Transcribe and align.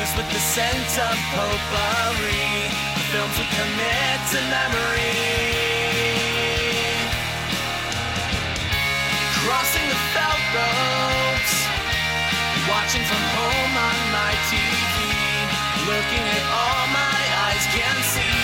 Infused 0.00 0.16
with 0.16 0.32
the 0.32 0.38
scent 0.38 0.92
of 0.96 1.16
potpourri, 1.36 2.72
the 2.96 3.04
films 3.12 3.36
we 3.36 3.44
commit 3.52 4.18
to 4.32 4.40
memory. 4.48 5.12
Crossing 9.44 9.86
the 9.92 10.00
felt 10.16 10.40
ropes, 10.56 11.56
watching 12.72 13.04
from 13.04 13.24
home 13.36 13.74
on 13.76 13.98
my 14.16 14.32
TV, 14.48 14.96
looking 15.84 16.24
at 16.32 16.44
all 16.48 16.86
my 16.96 17.20
eyes 17.44 17.66
can 17.68 17.96
see. 18.02 18.39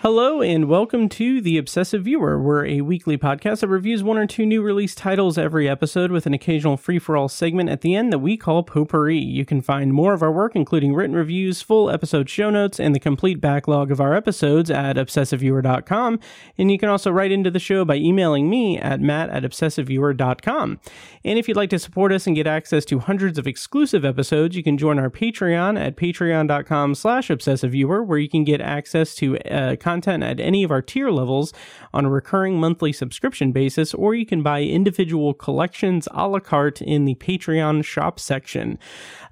Hello, 0.00 0.42
and 0.42 0.68
welcome 0.68 1.08
to 1.08 1.40
The 1.40 1.56
Obsessive 1.56 2.04
Viewer. 2.04 2.38
We're 2.38 2.66
a 2.66 2.82
weekly 2.82 3.16
podcast 3.16 3.60
that 3.60 3.68
reviews 3.68 4.02
one 4.02 4.18
or 4.18 4.26
two 4.26 4.44
new 4.44 4.60
release 4.60 4.94
titles 4.94 5.38
every 5.38 5.66
episode 5.66 6.10
with 6.10 6.26
an 6.26 6.34
occasional 6.34 6.76
free 6.76 6.98
for 6.98 7.16
all 7.16 7.30
segment 7.30 7.70
at 7.70 7.80
the 7.80 7.94
end 7.94 8.12
that 8.12 8.18
we 8.18 8.36
call 8.36 8.62
Potpourri. 8.62 9.18
You 9.18 9.46
can 9.46 9.62
find 9.62 9.94
more 9.94 10.12
of 10.12 10.22
our 10.22 10.30
work, 10.30 10.54
including 10.54 10.94
written 10.94 11.16
reviews, 11.16 11.62
full 11.62 11.88
episode 11.88 12.28
show 12.28 12.50
notes, 12.50 12.78
and 12.78 12.94
the 12.94 13.00
complete 13.00 13.40
backlog 13.40 13.90
of 13.90 14.02
our 14.02 14.14
episodes 14.14 14.70
at 14.70 14.96
obsessiveviewer.com. 14.96 16.20
And 16.58 16.70
you 16.70 16.78
can 16.78 16.90
also 16.90 17.10
write 17.10 17.32
into 17.32 17.50
the 17.50 17.58
show 17.58 17.86
by 17.86 17.96
emailing 17.96 18.50
me 18.50 18.78
at 18.78 19.00
matt 19.00 19.30
at 19.30 19.44
obsessiveviewer.com. 19.44 20.78
And 21.24 21.38
if 21.38 21.48
you'd 21.48 21.56
like 21.56 21.70
to 21.70 21.78
support 21.78 22.12
us 22.12 22.26
and 22.26 22.36
get 22.36 22.46
access 22.46 22.84
to 22.84 22.98
hundreds 22.98 23.38
of 23.38 23.46
exclusive 23.46 24.04
episodes, 24.04 24.56
you 24.56 24.62
can 24.62 24.76
join 24.76 24.98
our 24.98 25.10
Patreon 25.10 25.80
at 25.80 25.96
patreon.com 25.96 26.94
slash 26.98 27.28
obsessiveviewer, 27.28 28.04
where 28.04 28.18
you 28.18 28.28
can 28.28 28.44
get 28.44 28.60
access 28.60 29.14
to 29.16 29.38
uh, 29.38 29.76
content 29.76 30.22
at 30.22 30.40
any 30.40 30.62
of 30.62 30.70
our 30.70 30.82
tier 30.82 31.10
levels 31.10 31.52
on 31.94 32.04
a 32.04 32.10
recurring 32.10 32.58
monthly 32.58 32.92
subscription 32.92 33.52
basis, 33.52 33.94
or 33.94 34.14
you 34.14 34.26
can 34.26 34.42
buy 34.42 34.62
individual 34.62 35.34
collections 35.34 36.08
a 36.12 36.28
la 36.28 36.40
carte 36.40 36.82
in 36.82 37.04
the 37.04 37.14
Patreon 37.16 37.84
shop 37.84 38.18
section. 38.20 38.78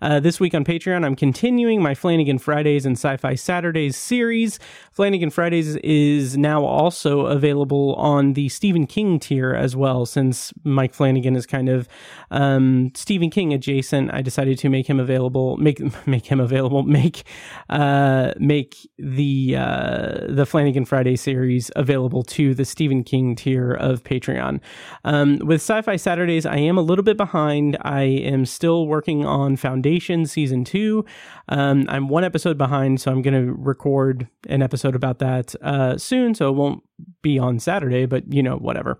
Uh, 0.02 0.20
this 0.20 0.38
week 0.38 0.54
on 0.54 0.64
Patreon, 0.64 1.04
I'm 1.04 1.16
continuing 1.16 1.82
my 1.82 1.94
Flanagan 1.94 2.38
Fridays 2.38 2.84
and 2.84 2.96
Sci 2.96 3.16
Fi 3.16 3.34
Saturdays 3.34 3.96
series. 3.96 4.58
Flanagan 4.92 5.30
Fridays 5.30 5.76
is 5.76 6.36
now 6.36 6.64
also 6.64 7.26
available 7.26 7.94
on 7.94 8.34
the 8.34 8.48
Stephen 8.48 8.86
King 8.86 9.18
tier 9.18 9.54
as 9.54 9.74
well, 9.74 10.04
since 10.04 10.52
Mike 10.64 10.92
Flanagan 10.92 11.34
is 11.34 11.46
kind 11.46 11.68
of 11.68 11.88
um, 12.30 12.92
Stephen 12.94 13.30
King 13.30 13.54
adjacent. 13.54 14.12
I 14.12 14.20
decided 14.20 14.58
to 14.58 14.68
make 14.68 14.86
him 14.86 15.00
available, 15.00 15.56
make 15.56 15.80
make 16.06 16.26
him 16.26 16.40
available, 16.40 16.82
make 16.82 17.22
uh, 17.70 18.32
make 18.38 18.76
the 18.98 19.56
uh, 19.56 20.26
the 20.28 20.44
Flanagan 20.46 20.84
Friday 20.84 21.16
series 21.16 21.70
available 21.74 22.22
to 22.22 22.54
the 22.54 22.64
Stephen 22.64 23.02
King 23.02 23.34
tier 23.34 23.72
of 23.72 24.04
Patreon. 24.04 24.60
Um, 25.04 25.38
with 25.38 25.62
Sci-Fi 25.62 25.96
Saturdays, 25.96 26.44
I 26.44 26.56
am 26.56 26.76
a 26.76 26.82
little 26.82 27.02
bit 27.02 27.16
behind. 27.16 27.78
I 27.80 28.02
am 28.02 28.44
still 28.44 28.86
working 28.86 29.24
on 29.24 29.56
Foundation 29.56 29.85
season 30.26 30.64
two. 30.64 31.04
Um, 31.48 31.86
I'm 31.88 32.08
one 32.08 32.24
episode 32.24 32.58
behind, 32.58 33.00
so 33.00 33.10
I'm 33.10 33.22
going 33.22 33.46
to 33.46 33.52
record 33.52 34.28
an 34.48 34.62
episode 34.62 34.94
about 34.94 35.18
that 35.20 35.54
uh, 35.62 35.96
soon. 35.96 36.34
So 36.34 36.48
it 36.48 36.52
won't 36.52 36.82
be 37.22 37.38
on 37.38 37.58
Saturday, 37.58 38.06
but 38.06 38.32
you 38.32 38.42
know, 38.42 38.56
whatever. 38.56 38.98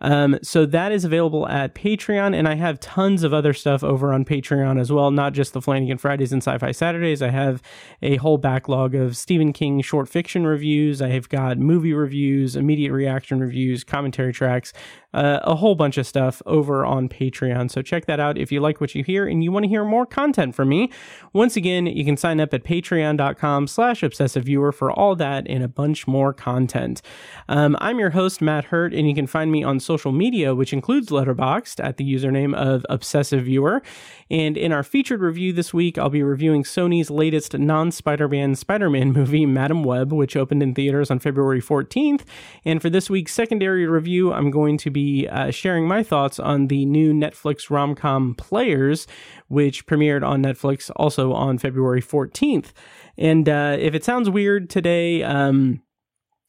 Um, 0.00 0.38
so 0.42 0.66
that 0.66 0.92
is 0.92 1.04
available 1.04 1.48
at 1.48 1.74
Patreon, 1.74 2.34
and 2.36 2.48
I 2.48 2.54
have 2.54 2.80
tons 2.80 3.22
of 3.22 3.32
other 3.32 3.52
stuff 3.52 3.82
over 3.82 4.12
on 4.12 4.24
Patreon 4.24 4.78
as 4.78 4.92
well, 4.92 5.10
not 5.10 5.32
just 5.32 5.52
the 5.52 5.62
Flanagan 5.62 5.98
Fridays 5.98 6.32
and 6.32 6.42
Sci 6.42 6.58
Fi 6.58 6.72
Saturdays. 6.72 7.22
I 7.22 7.30
have 7.30 7.62
a 8.02 8.16
whole 8.16 8.38
backlog 8.38 8.94
of 8.94 9.16
Stephen 9.16 9.52
King 9.52 9.80
short 9.80 10.08
fiction 10.08 10.46
reviews. 10.46 11.00
I 11.00 11.08
have 11.08 11.28
got 11.28 11.58
movie 11.58 11.94
reviews, 11.94 12.56
immediate 12.56 12.92
reaction 12.92 13.40
reviews, 13.40 13.84
commentary 13.84 14.32
tracks, 14.32 14.72
uh, 15.14 15.40
a 15.42 15.54
whole 15.54 15.74
bunch 15.74 15.96
of 15.96 16.06
stuff 16.06 16.42
over 16.46 16.84
on 16.84 17.08
Patreon. 17.08 17.70
So 17.70 17.82
check 17.82 18.06
that 18.06 18.20
out 18.20 18.36
if 18.36 18.52
you 18.52 18.60
like 18.60 18.80
what 18.80 18.94
you 18.94 19.02
hear 19.02 19.26
and 19.26 19.42
you 19.42 19.52
want 19.52 19.64
to 19.64 19.68
hear 19.68 19.84
more 19.84 20.06
content 20.20 20.54
from 20.54 20.68
me. 20.68 20.90
Once 21.32 21.56
again, 21.56 21.86
you 21.86 22.04
can 22.04 22.16
sign 22.16 22.40
up 22.40 22.52
at 22.52 22.62
patreon.com 22.62 23.66
slash 23.66 24.02
obsessive 24.02 24.44
viewer 24.44 24.70
for 24.70 24.90
all 24.92 25.16
that 25.16 25.46
and 25.48 25.62
a 25.64 25.68
bunch 25.68 26.06
more 26.06 26.34
content. 26.34 27.00
Um, 27.48 27.74
I'm 27.80 27.98
your 27.98 28.10
host, 28.10 28.42
Matt 28.42 28.66
Hurt, 28.66 28.92
and 28.92 29.08
you 29.08 29.14
can 29.14 29.26
find 29.26 29.50
me 29.50 29.64
on 29.64 29.80
social 29.80 30.12
media, 30.12 30.54
which 30.54 30.74
includes 30.74 31.08
Letterboxd 31.08 31.82
at 31.82 31.96
the 31.96 32.04
username 32.04 32.54
of 32.54 32.84
Obsessive 32.90 33.44
Viewer. 33.44 33.82
And 34.30 34.58
in 34.58 34.72
our 34.72 34.82
featured 34.82 35.22
review 35.22 35.54
this 35.54 35.72
week, 35.72 35.96
I'll 35.96 36.10
be 36.10 36.22
reviewing 36.22 36.64
Sony's 36.64 37.10
latest 37.10 37.58
non 37.58 37.90
Spider 37.90 38.28
Man 38.28 38.54
Spider 38.54 38.90
Man 38.90 39.12
movie, 39.12 39.46
Madame 39.46 39.84
Web, 39.84 40.12
which 40.12 40.36
opened 40.36 40.62
in 40.62 40.74
theaters 40.74 41.10
on 41.10 41.18
February 41.18 41.62
14th. 41.62 42.22
And 42.64 42.82
for 42.82 42.90
this 42.90 43.08
week's 43.08 43.32
secondary 43.32 43.86
review, 43.86 44.32
I'm 44.32 44.50
going 44.50 44.76
to 44.78 44.90
be 44.90 45.26
uh, 45.28 45.50
sharing 45.50 45.88
my 45.88 46.02
thoughts 46.02 46.38
on 46.38 46.66
the 46.66 46.84
new 46.84 47.14
Netflix 47.14 47.70
rom 47.70 47.94
com 47.94 48.34
Players, 48.34 49.06
which 49.50 49.84
premiered 49.84 50.24
on 50.24 50.42
Netflix 50.42 50.92
also 50.94 51.32
on 51.32 51.58
February 51.58 52.00
14th. 52.00 52.72
And 53.18 53.48
uh, 53.48 53.76
if 53.78 53.94
it 53.94 54.04
sounds 54.04 54.30
weird 54.30 54.70
today, 54.70 55.24
um, 55.24 55.82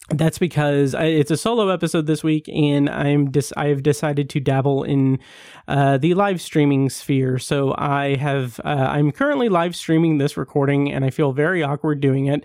that's 0.09 0.37
because 0.37 0.93
I, 0.93 1.05
it's 1.05 1.31
a 1.31 1.37
solo 1.37 1.69
episode 1.69 2.05
this 2.05 2.23
week, 2.23 2.49
and 2.49 2.89
I'm 2.89 3.31
dis- 3.31 3.53
I 3.55 3.67
have 3.67 3.81
decided 3.81 4.29
to 4.31 4.39
dabble 4.39 4.83
in 4.83 5.19
uh, 5.67 5.97
the 5.97 6.13
live 6.15 6.41
streaming 6.41 6.89
sphere. 6.89 7.39
So 7.39 7.73
I 7.77 8.15
have 8.15 8.59
uh, 8.65 8.87
I'm 8.89 9.11
currently 9.11 9.49
live 9.49 9.75
streaming 9.75 10.17
this 10.17 10.37
recording, 10.37 10.91
and 10.91 11.05
I 11.05 11.09
feel 11.09 11.31
very 11.31 11.63
awkward 11.63 12.01
doing 12.01 12.27
it. 12.27 12.43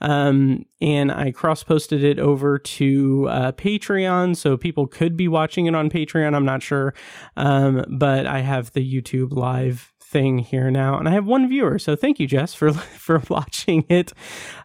Um, 0.00 0.64
and 0.80 1.10
I 1.10 1.32
cross 1.32 1.64
posted 1.64 2.04
it 2.04 2.18
over 2.18 2.58
to 2.58 3.26
uh, 3.28 3.52
Patreon, 3.52 4.36
so 4.36 4.56
people 4.56 4.86
could 4.86 5.16
be 5.16 5.28
watching 5.28 5.66
it 5.66 5.74
on 5.74 5.90
Patreon. 5.90 6.34
I'm 6.34 6.44
not 6.44 6.62
sure, 6.62 6.94
um, 7.36 7.84
but 7.88 8.26
I 8.26 8.40
have 8.40 8.72
the 8.72 8.94
YouTube 9.02 9.32
live 9.32 9.92
thing 10.08 10.38
here 10.38 10.70
now, 10.70 10.98
and 10.98 11.06
I 11.06 11.12
have 11.12 11.26
one 11.26 11.48
viewer. 11.48 11.78
So 11.78 11.94
thank 11.94 12.18
you, 12.18 12.26
Jess, 12.26 12.54
for 12.54 12.72
for 13.08 13.22
watching 13.28 13.84
it. 13.88 14.12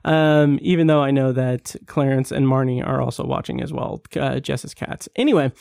Um, 0.06 0.60
even 0.62 0.88
though 0.88 1.02
I 1.02 1.12
know 1.12 1.32
that 1.32 1.76
Clarence 1.86 2.32
and 2.32 2.46
Marnie 2.46 2.86
are 2.86 3.02
also 3.02 3.26
watching 3.26 3.62
as 3.62 3.72
well, 3.72 4.02
uh, 4.18 4.40
Jess's 4.40 4.74
cats. 4.74 5.08
Anyway, 5.16 5.52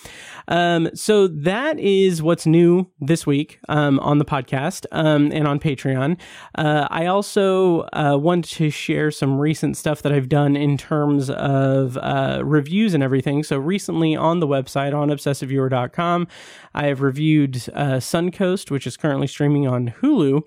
um, 0.49 0.89
so 0.95 1.29
that 1.29 1.79
is 1.79 2.23
what's 2.23 2.47
new 2.47 2.91
this 3.01 3.27
week 3.27 3.59
um, 3.69 3.99
on 4.01 4.19
the 4.19 4.25
podcast 4.25 4.87
um, 4.93 5.31
and 5.33 5.47
on 5.47 5.59
Patreon. 5.59 6.19
Uh, 6.57 6.87
I 6.91 7.07
also 7.07 7.83
uh, 7.93 8.17
want 8.21 8.45
to 8.51 8.71
share 8.71 9.11
some 9.11 9.39
recent 9.39 9.77
stuff 9.77 10.03
that 10.03 10.13
I've 10.13 10.29
done 10.29 10.57
in 10.57 10.77
terms 10.77 11.31
of 11.31 11.97
uh, 11.99 12.41
reviews 12.45 12.95
and 12.95 13.03
everything. 13.03 13.43
So 13.43 13.59
recently 13.59 14.17
on 14.17 14.41
the 14.41 14.47
website 14.47 14.95
on 14.95 15.09
obsessiveviewer.com, 15.09 16.29
I 16.75 16.87
have 16.87 17.01
reviewed 17.01 17.57
uh, 17.75 17.99
Suncoast, 17.99 18.71
which 18.71 18.87
is 18.87 18.97
currently 18.97 19.27
streaming 19.27 19.67
on 19.73 19.95
Hulu. 20.01 20.43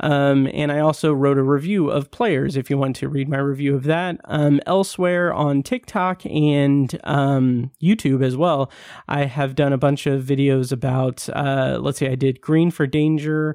Um, 0.00 0.48
and 0.52 0.72
I 0.72 0.80
also 0.80 1.12
wrote 1.12 1.38
a 1.38 1.42
review 1.42 1.90
of 1.90 2.10
players 2.10 2.56
if 2.56 2.68
you 2.68 2.76
want 2.76 2.96
to 2.96 3.08
read 3.08 3.28
my 3.28 3.38
review 3.38 3.76
of 3.76 3.84
that. 3.84 4.20
Um, 4.24 4.60
elsewhere 4.66 5.32
on 5.32 5.62
TikTok 5.62 6.26
and 6.26 6.98
um, 7.04 7.70
YouTube 7.80 8.24
as 8.24 8.36
well, 8.36 8.70
I 9.08 9.26
have 9.26 9.54
done 9.54 9.72
a 9.72 9.78
bunch 9.78 10.06
of 10.06 10.24
videos 10.24 10.72
about, 10.72 11.28
uh, 11.30 11.78
let's 11.80 11.98
see, 11.98 12.08
I 12.08 12.16
did 12.16 12.40
Green 12.40 12.70
for 12.70 12.86
Danger. 12.86 13.54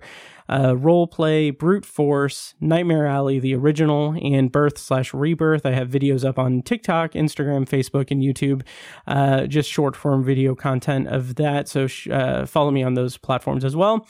Uh, 0.50 0.78
role 0.78 1.08
play, 1.08 1.50
brute 1.50 1.84
force, 1.84 2.54
Nightmare 2.62 3.06
Alley, 3.06 3.38
the 3.38 3.54
original, 3.54 4.18
and 4.22 4.50
birth 4.50 4.78
slash 4.78 5.14
rebirth. 5.14 5.66
I 5.66 5.72
have 5.72 5.90
videos 5.90 6.24
up 6.24 6.40
on 6.40 6.62
TikTok, 6.62 7.12
Instagram, 7.12 7.68
Facebook, 7.68 8.12
and 8.12 8.22
YouTube, 8.22 8.62
uh, 9.08 9.46
just 9.48 9.70
short 9.70 9.98
form 9.98 10.24
video 10.24 10.56
content 10.56 11.10
of 11.10 11.36
that. 11.36 11.68
So 11.68 11.88
sh- 11.88 12.08
uh, 12.08 12.46
follow 12.46 12.72
me 12.72 12.82
on 12.82 12.94
those 12.94 13.18
platforms 13.18 13.66
as 13.66 13.76
well. 13.76 14.08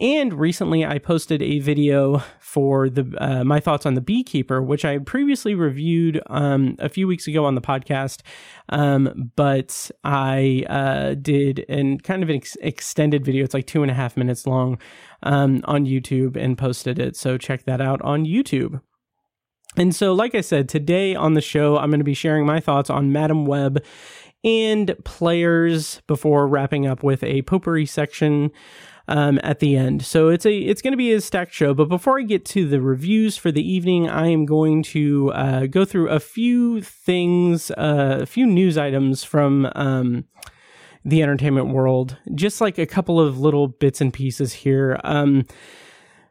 And 0.00 0.32
recently, 0.32 0.86
I 0.86 0.98
posted 0.98 1.42
a 1.42 1.58
video 1.58 2.22
for 2.40 2.88
the 2.88 3.14
uh, 3.18 3.44
my 3.44 3.60
thoughts 3.60 3.84
on 3.84 3.94
the 3.94 4.00
Beekeeper, 4.00 4.62
which 4.62 4.82
I 4.82 4.96
previously 4.96 5.54
reviewed 5.54 6.22
um, 6.28 6.76
a 6.78 6.88
few 6.88 7.06
weeks 7.06 7.26
ago 7.26 7.44
on 7.44 7.54
the 7.54 7.60
podcast. 7.60 8.22
Um, 8.70 9.30
but 9.36 9.90
I 10.02 10.64
uh, 10.70 11.14
did 11.14 11.66
an 11.68 11.98
kind 11.98 12.22
of 12.22 12.30
an 12.30 12.36
ex- 12.36 12.56
extended 12.62 13.26
video. 13.26 13.44
It's 13.44 13.52
like 13.52 13.66
two 13.66 13.82
and 13.82 13.90
a 13.90 13.94
half 13.94 14.16
minutes 14.16 14.46
long 14.46 14.78
um, 15.22 15.60
on 15.64 15.84
YouTube 15.84 16.34
and 16.34 16.56
posted 16.56 16.98
it. 16.98 17.14
So 17.14 17.36
check 17.36 17.64
that 17.64 17.82
out 17.82 18.00
on 18.00 18.24
YouTube. 18.24 18.80
And 19.76 19.94
so, 19.94 20.14
like 20.14 20.34
I 20.34 20.40
said, 20.40 20.70
today 20.70 21.14
on 21.14 21.34
the 21.34 21.42
show, 21.42 21.76
I'm 21.76 21.90
going 21.90 22.00
to 22.00 22.04
be 22.04 22.14
sharing 22.14 22.46
my 22.46 22.58
thoughts 22.58 22.88
on 22.88 23.12
Madame 23.12 23.44
Web 23.44 23.84
and 24.42 24.96
players 25.04 26.00
before 26.06 26.48
wrapping 26.48 26.86
up 26.86 27.02
with 27.02 27.22
a 27.22 27.42
potpourri 27.42 27.84
section 27.84 28.50
um, 29.10 29.40
at 29.42 29.58
the 29.58 29.76
end. 29.76 30.02
So 30.02 30.28
it's 30.28 30.46
a 30.46 30.56
it's 30.56 30.80
going 30.80 30.92
to 30.92 30.96
be 30.96 31.12
a 31.12 31.20
stacked 31.20 31.52
show. 31.52 31.74
But 31.74 31.88
before 31.88 32.18
I 32.18 32.22
get 32.22 32.44
to 32.46 32.66
the 32.66 32.80
reviews 32.80 33.36
for 33.36 33.52
the 33.52 33.68
evening, 33.68 34.08
I 34.08 34.28
am 34.28 34.46
going 34.46 34.82
to 34.84 35.32
uh, 35.32 35.66
go 35.66 35.84
through 35.84 36.08
a 36.08 36.20
few 36.20 36.80
things, 36.80 37.70
uh, 37.72 38.20
a 38.22 38.26
few 38.26 38.46
news 38.46 38.78
items 38.78 39.22
from. 39.22 39.70
Um, 39.74 40.24
the 41.02 41.22
entertainment 41.22 41.68
world, 41.68 42.18
just 42.34 42.60
like 42.60 42.76
a 42.76 42.84
couple 42.84 43.18
of 43.18 43.40
little 43.40 43.68
bits 43.68 44.02
and 44.02 44.12
pieces 44.12 44.52
here. 44.52 45.00
Um, 45.02 45.46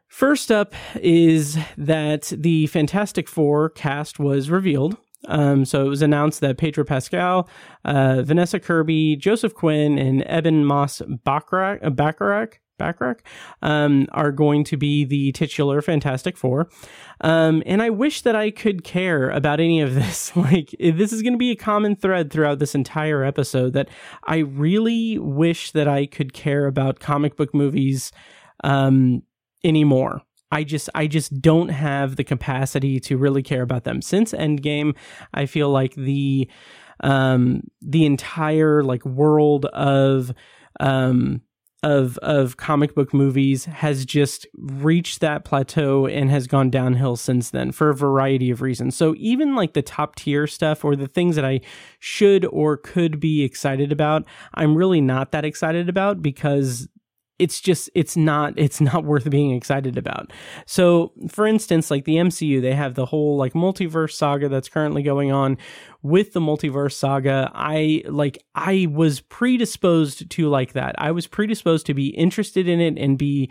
first 0.06 0.52
up 0.52 0.74
is 0.94 1.58
that 1.76 2.32
the 2.36 2.68
Fantastic 2.68 3.28
Four 3.28 3.70
cast 3.70 4.20
was 4.20 4.48
revealed. 4.48 4.96
Um, 5.26 5.64
so 5.64 5.84
it 5.84 5.88
was 5.88 6.02
announced 6.02 6.40
that 6.40 6.56
Pedro 6.56 6.84
Pascal, 6.84 7.48
uh, 7.84 8.22
Vanessa 8.22 8.60
Kirby, 8.60 9.16
Joseph 9.16 9.54
Quinn, 9.54 9.98
and 9.98 10.24
Ebon 10.30 10.64
Moss 10.64 11.02
Bachrach, 11.26 11.84
uh, 11.84 11.90
Bacharach 11.90 12.60
Backrack, 12.80 13.20
um, 13.62 14.06
are 14.12 14.32
going 14.32 14.64
to 14.64 14.76
be 14.76 15.04
the 15.04 15.32
titular 15.32 15.82
Fantastic 15.82 16.36
Four. 16.36 16.68
Um, 17.20 17.62
and 17.66 17.82
I 17.82 17.90
wish 17.90 18.22
that 18.22 18.34
I 18.34 18.50
could 18.50 18.82
care 18.82 19.30
about 19.30 19.60
any 19.60 19.80
of 19.80 19.94
this. 19.94 20.34
like, 20.36 20.74
this 20.80 21.12
is 21.12 21.22
going 21.22 21.34
to 21.34 21.38
be 21.38 21.50
a 21.50 21.56
common 21.56 21.94
thread 21.94 22.30
throughout 22.30 22.58
this 22.58 22.74
entire 22.74 23.22
episode 23.22 23.74
that 23.74 23.88
I 24.24 24.38
really 24.38 25.18
wish 25.18 25.72
that 25.72 25.86
I 25.86 26.06
could 26.06 26.32
care 26.32 26.66
about 26.66 26.98
comic 27.00 27.36
book 27.36 27.54
movies 27.54 28.10
um, 28.64 29.22
anymore. 29.62 30.22
I 30.52 30.64
just 30.64 30.90
I 30.94 31.06
just 31.06 31.40
don't 31.40 31.68
have 31.68 32.16
the 32.16 32.24
capacity 32.24 32.98
to 33.00 33.16
really 33.16 33.42
care 33.42 33.62
about 33.62 33.84
them. 33.84 34.02
Since 34.02 34.32
Endgame, 34.32 34.96
I 35.32 35.46
feel 35.46 35.70
like 35.70 35.94
the 35.94 36.48
um 37.02 37.62
the 37.80 38.04
entire 38.04 38.82
like 38.82 39.04
world 39.06 39.66
of 39.66 40.32
um 40.80 41.42
of 41.82 42.18
of 42.18 42.56
comic 42.56 42.94
book 42.94 43.14
movies 43.14 43.64
has 43.64 44.04
just 44.04 44.46
reached 44.56 45.20
that 45.20 45.44
plateau 45.44 46.06
and 46.06 46.30
has 46.30 46.46
gone 46.46 46.70
downhill 46.70 47.16
since 47.16 47.50
then 47.50 47.72
for 47.72 47.90
a 47.90 47.94
variety 47.94 48.50
of 48.50 48.60
reasons. 48.60 48.96
So 48.96 49.14
even 49.16 49.54
like 49.54 49.72
the 49.72 49.82
top 49.82 50.16
tier 50.16 50.46
stuff 50.46 50.84
or 50.84 50.94
the 50.94 51.08
things 51.08 51.36
that 51.36 51.44
I 51.44 51.60
should 51.98 52.44
or 52.46 52.76
could 52.76 53.18
be 53.20 53.42
excited 53.42 53.92
about, 53.92 54.24
I'm 54.54 54.76
really 54.76 55.00
not 55.00 55.32
that 55.32 55.44
excited 55.44 55.88
about 55.88 56.22
because 56.22 56.88
it's 57.40 57.60
just 57.60 57.88
it's 57.94 58.16
not 58.16 58.52
it's 58.56 58.80
not 58.80 59.04
worth 59.04 59.28
being 59.30 59.52
excited 59.52 59.96
about. 59.96 60.32
So, 60.66 61.12
for 61.28 61.46
instance, 61.46 61.90
like 61.90 62.04
the 62.04 62.16
MCU, 62.16 62.60
they 62.60 62.74
have 62.74 62.94
the 62.94 63.06
whole 63.06 63.36
like 63.36 63.54
multiverse 63.54 64.12
saga 64.12 64.48
that's 64.48 64.68
currently 64.68 65.02
going 65.02 65.32
on. 65.32 65.56
With 66.02 66.32
the 66.32 66.40
multiverse 66.40 66.92
saga, 66.92 67.50
I 67.54 68.02
like 68.06 68.38
I 68.54 68.86
was 68.90 69.20
predisposed 69.20 70.30
to 70.30 70.48
like 70.48 70.74
that. 70.74 70.94
I 70.98 71.10
was 71.10 71.26
predisposed 71.26 71.86
to 71.86 71.94
be 71.94 72.08
interested 72.08 72.68
in 72.68 72.80
it 72.80 72.98
and 72.98 73.18
be 73.18 73.50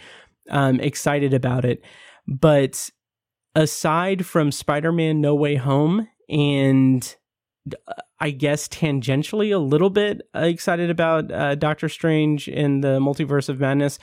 um, 0.50 0.80
excited 0.80 1.34
about 1.34 1.66
it. 1.66 1.84
But 2.28 2.90
aside 3.56 4.26
from 4.26 4.52
Spider-Man 4.52 5.22
No 5.22 5.36
Way 5.36 5.56
Home 5.56 6.08
and 6.30 7.16
I 8.20 8.32
guess 8.32 8.68
tangentially 8.68 9.54
a 9.54 9.60
little 9.60 9.90
bit 9.90 10.22
excited 10.34 10.90
about 10.90 11.32
uh, 11.32 11.56
Doctor 11.56 11.90
Strange 11.90 12.48
in 12.48 12.82
the 12.82 13.00
Multiverse 13.00 13.50
of 13.50 13.60
Madness. 13.60 14.00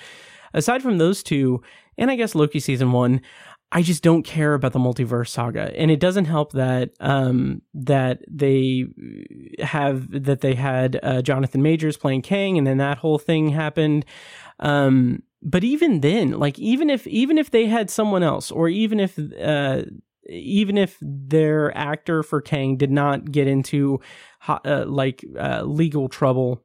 Aside 0.55 0.83
from 0.83 0.99
those 0.99 1.23
two, 1.23 1.63
and 1.99 2.11
I 2.11 2.17
guess 2.17 2.35
Loki 2.35 2.61
season 2.61 2.93
one, 2.93 3.21
I 3.73 3.83
just 3.83 4.03
don't 4.03 4.23
care 4.23 4.55
about 4.55 4.73
the 4.73 4.79
multiverse 4.79 5.29
saga, 5.29 5.73
and 5.77 5.91
it 5.91 5.99
doesn't 5.99 6.27
help 6.27 6.53
that 6.53 6.93
um, 7.01 7.63
that 7.75 8.21
they 8.31 8.87
have 9.59 10.09
that 10.25 10.41
they 10.41 10.55
had 10.55 11.01
uh, 11.03 11.21
Jonathan 11.21 11.63
Majors 11.63 11.97
playing 11.97 12.23
Kang, 12.23 12.57
and 12.59 12.67
then 12.67 12.79
that 12.79 12.99
whole 12.99 13.19
thing 13.19 13.49
happened. 13.49 14.05
Um, 14.61 15.25
but 15.43 15.65
even 15.65 16.01
then, 16.01 16.39
like 16.39 16.59
even 16.59 16.89
if 16.89 17.07
even 17.09 17.39
if 17.39 17.51
they 17.51 17.67
had 17.67 17.91
someone 17.91 18.23
else, 18.23 18.53
or 18.53 18.69
even 18.69 19.01
if 19.01 19.19
uh, 19.19 19.83
even 20.29 20.77
if 20.79 20.97
their 21.01 21.77
actor 21.77 22.23
for 22.23 22.41
Kang 22.41 22.77
did 22.77 22.91
not 22.91 23.31
get 23.31 23.47
into 23.47 24.01
uh, 24.49 24.85
like 24.87 25.25
uh, 25.39 25.63
legal 25.63 26.09
trouble, 26.09 26.63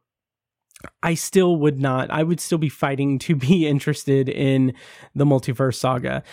I 1.04 1.13
still 1.13 1.58
would 1.58 1.80
not. 1.80 2.10
I 2.10 2.24
would 2.24 2.40
still 2.40 2.58
be 2.58 2.69
fighting 2.69 3.19
to 3.19 3.36
be 3.36 3.68
interested 3.75 4.30
in 4.30 4.74
the 5.16 5.25
multiverse 5.25 5.75
saga. 5.75 6.24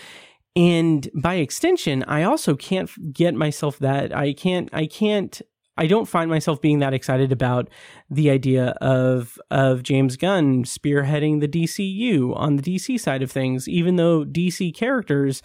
And 0.56 1.08
by 1.14 1.36
extension, 1.36 2.02
I 2.04 2.24
also 2.24 2.56
can't 2.56 2.90
get 3.12 3.34
myself 3.34 3.78
that 3.78 4.14
I 4.14 4.32
can't 4.32 4.68
I 4.72 4.86
can't 4.86 5.40
I 5.76 5.86
don't 5.86 6.06
find 6.06 6.28
myself 6.28 6.60
being 6.60 6.80
that 6.80 6.92
excited 6.92 7.30
about 7.30 7.68
the 8.10 8.30
idea 8.30 8.70
of 8.80 9.38
of 9.50 9.84
James 9.84 10.16
Gunn 10.16 10.64
spearheading 10.64 11.40
the 11.40 11.46
DCU 11.46 12.36
on 12.36 12.56
the 12.56 12.62
DC 12.62 12.98
side 12.98 13.22
of 13.22 13.30
things, 13.30 13.68
even 13.68 13.96
though 13.96 14.24
DC 14.24 14.74
characters 14.74 15.42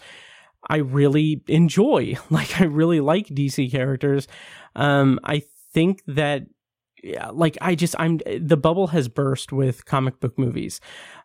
I 0.68 0.78
really 0.78 1.42
enjoy. 1.48 2.16
Like 2.30 2.60
I 2.60 2.64
really 2.64 3.00
like 3.00 3.28
DC 3.28 3.70
characters. 3.70 4.26
Um, 4.74 5.20
I 5.24 5.42
think 5.72 6.02
that 6.06 6.46
yeah, 7.02 7.28
like 7.30 7.58
I 7.60 7.74
just 7.74 7.94
I'm 7.98 8.18
the 8.40 8.56
bubble 8.56 8.88
has 8.88 9.08
burst 9.08 9.52
with 9.52 9.84
comic 9.84 10.20
book 10.20 10.38
movies. 10.38 10.80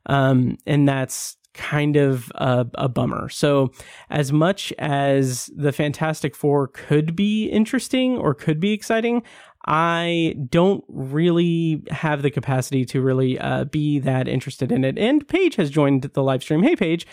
Um, 0.06 0.58
and 0.66 0.88
that's 0.88 1.38
kind 1.54 1.96
of 1.96 2.32
a, 2.36 2.66
a, 2.76 2.90
bummer. 2.90 3.28
So, 3.30 3.72
as 4.10 4.32
much 4.32 4.72
as 4.78 5.50
the 5.56 5.72
Fantastic 5.72 6.36
Four 6.36 6.68
could 6.68 7.16
be 7.16 7.48
interesting 7.48 8.18
or 8.18 8.34
could 8.34 8.60
be 8.60 8.72
exciting, 8.72 9.24
I 9.66 10.36
don't 10.50 10.84
really 10.88 11.84
have 11.92 12.22
the 12.22 12.32
capacity 12.32 12.86
to 12.86 13.02
really 13.02 13.38
uh, 13.40 13.66
be 13.66 14.00
that 14.00 14.28
interested 14.28 14.72
in 14.72 14.84
it. 14.84 14.98
And 14.98 15.28
Paige 15.28 15.56
has 15.56 15.70
joined 15.70 16.04
the 16.04 16.24
live 16.24 16.42
stream. 16.42 16.64
Hey, 16.64 16.76
Paige. 16.76 17.06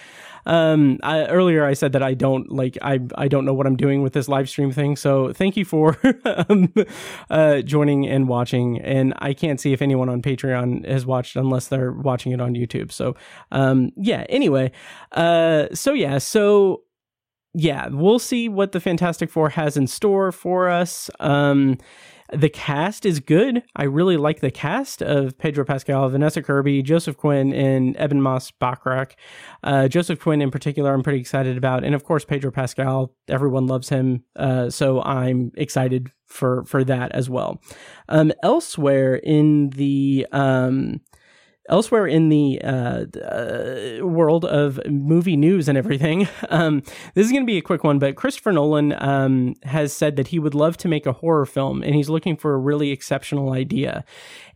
Um, 0.47 1.01
I, 1.03 1.27
earlier 1.27 1.65
I 1.65 1.75
said 1.75 1.93
that 1.93 2.05
I 2.05 2.15
don't 2.15 2.53
like 2.53 2.79
I 2.81 3.01
I 3.17 3.27
don't 3.27 3.45
know 3.45 3.53
what 3.53 3.67
I'm 3.67 3.77
doing 3.77 4.03
with 4.03 4.13
this 4.13 4.29
live 4.29 4.49
stream 4.49 4.71
thing. 4.71 4.95
So 4.95 5.33
thank 5.33 5.57
you 5.57 5.65
for 5.65 5.99
um, 6.25 6.73
uh, 7.29 7.63
joining 7.63 8.07
and 8.07 8.29
watching. 8.29 8.81
And 8.81 9.13
I 9.19 9.35
can't 9.35 9.61
see 9.61 9.73
if 9.73 9.83
anyone 9.83 10.09
on 10.09 10.23
Patreon 10.23 10.89
has 10.89 11.05
watched 11.05 11.35
unless 11.35 11.67
they're 11.67 11.91
watching 11.91 12.31
it 12.31 12.41
on 12.41 12.55
YouTube. 12.55 12.93
So 12.93 13.17
um, 13.51 13.91
yeah. 13.97 14.25
Anyway, 14.29 14.71
uh, 15.13 15.67
so 15.75 15.93
yeah, 15.93 16.19
so 16.19 16.85
yeah, 17.53 17.89
we'll 17.89 18.19
see 18.19 18.49
what 18.49 18.73
the 18.73 18.81
Fantastic 18.81 19.31
Four 19.31 19.49
has 19.51 19.77
in 19.77 19.87
store 19.87 20.31
for 20.31 20.69
us. 20.69 21.11
Um, 21.19 21.79
the 22.33 22.49
cast 22.49 23.07
is 23.07 23.21
good. 23.21 23.63
I 23.75 23.85
really 23.85 24.17
like 24.17 24.41
the 24.41 24.51
cast 24.51 25.03
of 25.03 25.39
Pedro 25.39 25.65
Pascal, 25.65 26.09
Vanessa 26.09 26.43
Kirby, 26.43 26.83
Joseph 26.83 27.17
Quinn, 27.17 27.53
and 27.53 27.97
Ebon 28.01 28.21
Moss-Bachrach. 28.21 29.13
Uh, 29.63 29.89
Joseph 29.89 30.21
Quinn, 30.21 30.43
in 30.43 30.51
particular, 30.51 30.93
I'm 30.93 31.03
pretty 31.03 31.21
excited 31.21 31.57
about, 31.57 31.85
and 31.85 31.95
of 31.95 32.05
course 32.05 32.25
Pedro 32.25 32.51
Pascal. 32.51 33.15
Everyone 33.29 33.67
loves 33.67 33.89
him, 33.89 34.25
uh, 34.37 34.71
so 34.71 35.03
I'm 35.03 35.53
excited 35.57 36.11
for 36.27 36.65
for 36.65 36.85
that 36.85 37.13
as 37.13 37.31
well. 37.31 37.63
Um, 38.09 38.33
elsewhere 38.43 39.15
in 39.17 39.71
the 39.71 40.27
um, 40.33 41.01
elsewhere 41.69 42.07
in 42.07 42.29
the 42.29 42.61
uh, 42.63 43.05
uh, 43.21 44.07
world 44.07 44.45
of 44.45 44.81
movie 44.87 45.37
news 45.37 45.69
and 45.69 45.77
everything, 45.77 46.29
um, 46.49 46.83
this 47.15 47.27
is 47.27 47.33
going 47.33 47.43
to 47.43 47.47
be 47.47 47.59
a 47.59 47.63
quick 47.63 47.85
one, 47.85 47.99
but 47.99 48.17
Christopher 48.17 48.53
Nolan 48.53 48.95
um, 48.99 49.55
has 49.63 49.93
said 49.93 50.17
that 50.17 50.29
he 50.29 50.39
would 50.39 50.55
love 50.55 50.77
to 50.79 50.89
make 50.89 51.07
a 51.07 51.13
horror 51.13 51.47
film 51.47 51.83
and 51.83 51.95
he's 51.95 52.09
looking 52.09 52.37
for 52.37 52.55
a 52.55 52.59
really 52.59 52.91
exceptional 52.91 53.53
idea. 53.53 54.05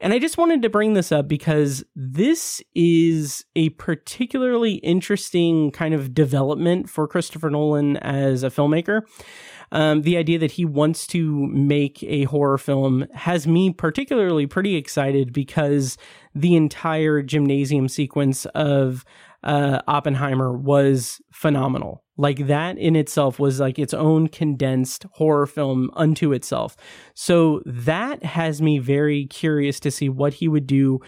And 0.00 0.12
I 0.12 0.18
just 0.18 0.38
wanted 0.38 0.62
to 0.62 0.70
bring 0.70 0.94
this 0.94 1.12
up 1.12 1.28
because 1.28 1.85
this 1.94 2.62
is 2.75 3.44
a 3.54 3.70
particularly 3.70 4.75
interesting 4.75 5.70
kind 5.70 5.94
of 5.94 6.14
development 6.14 6.88
for 6.88 7.06
Christopher 7.06 7.50
Nolan 7.50 7.96
as 7.99 8.42
a 8.42 8.49
filmmaker. 8.50 9.02
Um, 9.72 10.02
the 10.02 10.16
idea 10.16 10.38
that 10.38 10.52
he 10.52 10.64
wants 10.64 11.06
to 11.08 11.46
make 11.46 12.02
a 12.02 12.24
horror 12.24 12.58
film 12.58 13.06
has 13.14 13.46
me 13.46 13.72
particularly 13.72 14.46
pretty 14.46 14.76
excited 14.76 15.32
because 15.32 15.96
the 16.34 16.56
entire 16.56 17.22
gymnasium 17.22 17.88
sequence 17.88 18.46
of 18.46 19.04
uh, 19.42 19.80
Oppenheimer 19.86 20.52
was 20.52 21.20
phenomenal. 21.32 22.04
Like 22.16 22.48
that 22.48 22.76
in 22.76 22.96
itself 22.96 23.38
was 23.38 23.60
like 23.60 23.78
its 23.78 23.94
own 23.94 24.28
condensed 24.28 25.06
horror 25.12 25.46
film 25.46 25.90
unto 25.94 26.32
itself. 26.32 26.76
So 27.14 27.62
that 27.64 28.22
has 28.22 28.60
me 28.60 28.78
very 28.78 29.26
curious 29.26 29.80
to 29.80 29.90
see 29.90 30.10
what 30.10 30.34
he 30.34 30.46
would 30.46 30.66
do 30.66 31.00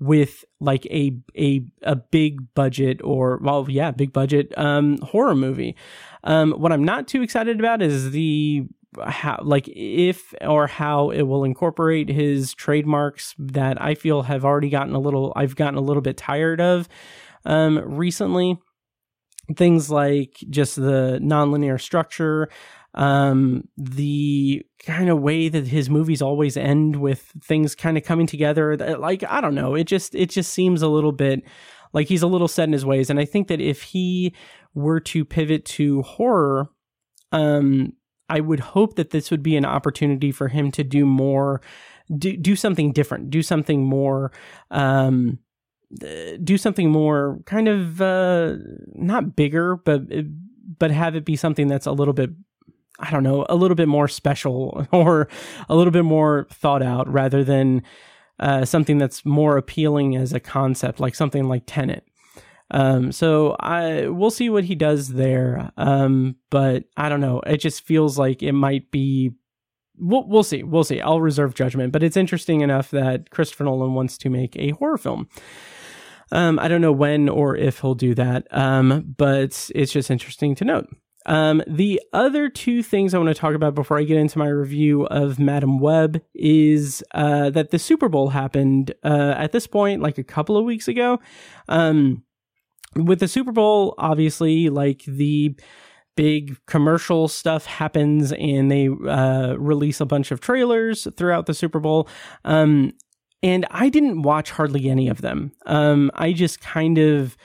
with 0.00 0.44
like 0.60 0.86
a 0.86 1.12
a 1.36 1.60
a 1.82 1.94
big 1.94 2.54
budget 2.54 3.00
or 3.04 3.38
well 3.42 3.66
yeah 3.68 3.90
big 3.90 4.12
budget 4.12 4.52
um 4.56 4.98
horror 4.98 5.36
movie. 5.36 5.76
Um 6.24 6.52
what 6.52 6.72
i'm 6.72 6.84
not 6.84 7.06
too 7.06 7.22
excited 7.22 7.60
about 7.60 7.82
is 7.82 8.10
the 8.10 8.64
how 9.04 9.38
like 9.42 9.68
if 9.68 10.34
or 10.40 10.66
how 10.66 11.10
it 11.10 11.22
will 11.22 11.44
incorporate 11.44 12.08
his 12.08 12.54
trademarks 12.54 13.34
that 13.38 13.80
i 13.80 13.94
feel 13.94 14.22
have 14.22 14.44
already 14.44 14.68
gotten 14.68 14.94
a 14.94 14.98
little 14.98 15.32
i've 15.36 15.54
gotten 15.54 15.76
a 15.78 15.80
little 15.82 16.02
bit 16.02 16.16
tired 16.16 16.60
of 16.60 16.88
um 17.44 17.78
recently. 17.78 18.58
Things 19.56 19.90
like 19.90 20.36
just 20.48 20.76
the 20.76 21.18
nonlinear 21.20 21.80
structure 21.80 22.48
um, 22.94 23.68
the 23.76 24.64
kind 24.80 25.08
of 25.08 25.20
way 25.20 25.48
that 25.48 25.66
his 25.66 25.88
movies 25.88 26.22
always 26.22 26.56
end 26.56 26.96
with 26.96 27.32
things 27.44 27.74
kind 27.74 27.96
of 27.96 28.02
coming 28.02 28.26
together 28.26 28.76
like 28.98 29.22
i 29.24 29.40
don't 29.40 29.54
know 29.54 29.74
it 29.74 29.84
just 29.84 30.14
it 30.14 30.30
just 30.30 30.52
seems 30.52 30.82
a 30.82 30.88
little 30.88 31.12
bit 31.12 31.44
like 31.92 32.08
he's 32.08 32.22
a 32.22 32.26
little 32.26 32.48
set 32.48 32.64
in 32.64 32.72
his 32.72 32.84
ways. 32.84 33.10
And 33.10 33.18
i 33.20 33.24
think 33.24 33.48
that 33.48 33.60
if 33.60 33.82
he 33.82 34.34
were 34.74 35.00
to 35.00 35.24
pivot 35.24 35.64
to 35.66 36.02
horror 36.02 36.68
um 37.32 37.92
i 38.28 38.40
would 38.40 38.60
hope 38.60 38.96
that 38.96 39.10
this 39.10 39.30
would 39.30 39.42
be 39.42 39.56
an 39.56 39.64
opportunity 39.64 40.32
for 40.32 40.48
him 40.48 40.70
to 40.72 40.84
do 40.84 41.04
more 41.04 41.60
do, 42.16 42.36
do 42.36 42.56
something 42.56 42.92
different 42.92 43.30
do 43.30 43.42
something 43.42 43.84
more 43.84 44.32
um 44.70 45.38
do 46.44 46.56
something 46.56 46.90
more 46.90 47.40
kind 47.46 47.68
of 47.68 48.00
uh 48.00 48.54
not 48.94 49.34
bigger 49.34 49.76
but 49.76 50.02
but 50.78 50.92
have 50.92 51.16
it 51.16 51.24
be 51.24 51.34
something 51.34 51.66
that's 51.66 51.86
a 51.86 51.92
little 51.92 52.14
bit 52.14 52.30
I 53.00 53.10
don't 53.10 53.22
know, 53.22 53.46
a 53.48 53.56
little 53.56 53.74
bit 53.74 53.88
more 53.88 54.08
special 54.08 54.86
or 54.92 55.28
a 55.68 55.74
little 55.74 55.90
bit 55.90 56.04
more 56.04 56.46
thought 56.50 56.82
out 56.82 57.10
rather 57.12 57.42
than 57.42 57.82
uh, 58.38 58.64
something 58.64 58.98
that's 58.98 59.24
more 59.24 59.56
appealing 59.56 60.16
as 60.16 60.32
a 60.32 60.40
concept, 60.40 61.00
like 61.00 61.14
something 61.14 61.48
like 61.48 61.64
Tenet. 61.66 62.04
Um, 62.70 63.10
so 63.10 63.56
I 63.58 64.06
we'll 64.08 64.30
see 64.30 64.48
what 64.48 64.64
he 64.64 64.74
does 64.74 65.08
there. 65.08 65.72
Um, 65.76 66.36
but 66.50 66.84
I 66.96 67.08
don't 67.08 67.20
know. 67.20 67.40
It 67.46 67.58
just 67.58 67.84
feels 67.84 68.18
like 68.18 68.42
it 68.42 68.52
might 68.52 68.90
be. 68.90 69.32
We'll, 69.98 70.26
we'll 70.26 70.44
see. 70.44 70.62
We'll 70.62 70.84
see. 70.84 71.00
I'll 71.00 71.20
reserve 71.20 71.54
judgment. 71.54 71.92
But 71.92 72.02
it's 72.02 72.16
interesting 72.16 72.62
enough 72.62 72.90
that 72.90 73.30
Christopher 73.30 73.64
Nolan 73.64 73.94
wants 73.94 74.16
to 74.18 74.30
make 74.30 74.56
a 74.56 74.70
horror 74.70 74.96
film. 74.96 75.28
Um, 76.32 76.58
I 76.58 76.68
don't 76.68 76.80
know 76.80 76.92
when 76.92 77.28
or 77.28 77.56
if 77.56 77.80
he'll 77.80 77.94
do 77.94 78.14
that. 78.14 78.46
Um, 78.50 79.14
but 79.18 79.70
it's 79.74 79.92
just 79.92 80.10
interesting 80.10 80.54
to 80.54 80.64
note. 80.64 80.88
Um, 81.26 81.62
the 81.66 82.00
other 82.12 82.48
two 82.48 82.82
things 82.82 83.12
I 83.12 83.18
want 83.18 83.28
to 83.28 83.34
talk 83.34 83.54
about 83.54 83.74
before 83.74 83.98
I 83.98 84.04
get 84.04 84.16
into 84.16 84.38
my 84.38 84.48
review 84.48 85.04
of 85.06 85.38
Madame 85.38 85.78
Web 85.78 86.22
is 86.34 87.04
uh, 87.12 87.50
that 87.50 87.70
the 87.70 87.78
Super 87.78 88.08
Bowl 88.08 88.28
happened 88.28 88.94
uh, 89.04 89.34
at 89.36 89.52
this 89.52 89.66
point, 89.66 90.00
like 90.02 90.18
a 90.18 90.24
couple 90.24 90.56
of 90.56 90.64
weeks 90.64 90.88
ago. 90.88 91.20
Um, 91.68 92.24
with 92.96 93.20
the 93.20 93.28
Super 93.28 93.52
Bowl, 93.52 93.94
obviously, 93.98 94.68
like 94.68 95.04
the 95.04 95.54
big 96.16 96.58
commercial 96.66 97.28
stuff 97.28 97.66
happens 97.66 98.32
and 98.32 98.70
they 98.70 98.88
uh, 98.88 99.54
release 99.58 100.00
a 100.00 100.06
bunch 100.06 100.30
of 100.30 100.40
trailers 100.40 101.06
throughout 101.16 101.46
the 101.46 101.54
Super 101.54 101.80
Bowl. 101.80 102.08
Um, 102.44 102.92
and 103.42 103.64
I 103.70 103.88
didn't 103.88 104.22
watch 104.22 104.50
hardly 104.50 104.90
any 104.90 105.08
of 105.08 105.22
them. 105.22 105.52
Um, 105.66 106.10
I 106.14 106.32
just 106.32 106.60
kind 106.60 106.98
of 106.98 107.36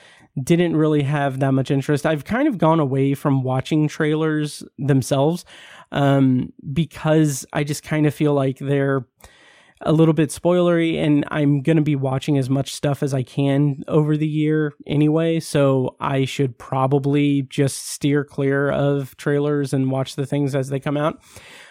didn't 0.42 0.76
really 0.76 1.02
have 1.02 1.40
that 1.40 1.52
much 1.52 1.70
interest. 1.70 2.04
I've 2.06 2.24
kind 2.24 2.48
of 2.48 2.58
gone 2.58 2.80
away 2.80 3.14
from 3.14 3.42
watching 3.42 3.88
trailers 3.88 4.62
themselves 4.78 5.44
um, 5.92 6.52
because 6.72 7.46
I 7.52 7.64
just 7.64 7.82
kind 7.82 8.06
of 8.06 8.14
feel 8.14 8.34
like 8.34 8.58
they're 8.58 9.06
a 9.82 9.92
little 9.92 10.14
bit 10.14 10.30
spoilery 10.30 10.96
and 10.96 11.24
I'm 11.28 11.60
going 11.60 11.76
to 11.76 11.82
be 11.82 11.96
watching 11.96 12.38
as 12.38 12.48
much 12.48 12.72
stuff 12.74 13.02
as 13.02 13.12
I 13.12 13.22
can 13.22 13.82
over 13.88 14.16
the 14.16 14.26
year 14.26 14.72
anyway. 14.86 15.38
So 15.38 15.96
I 16.00 16.24
should 16.24 16.58
probably 16.58 17.42
just 17.42 17.86
steer 17.88 18.24
clear 18.24 18.70
of 18.70 19.16
trailers 19.18 19.74
and 19.74 19.90
watch 19.90 20.16
the 20.16 20.26
things 20.26 20.54
as 20.54 20.70
they 20.70 20.80
come 20.80 20.96
out. 20.96 21.20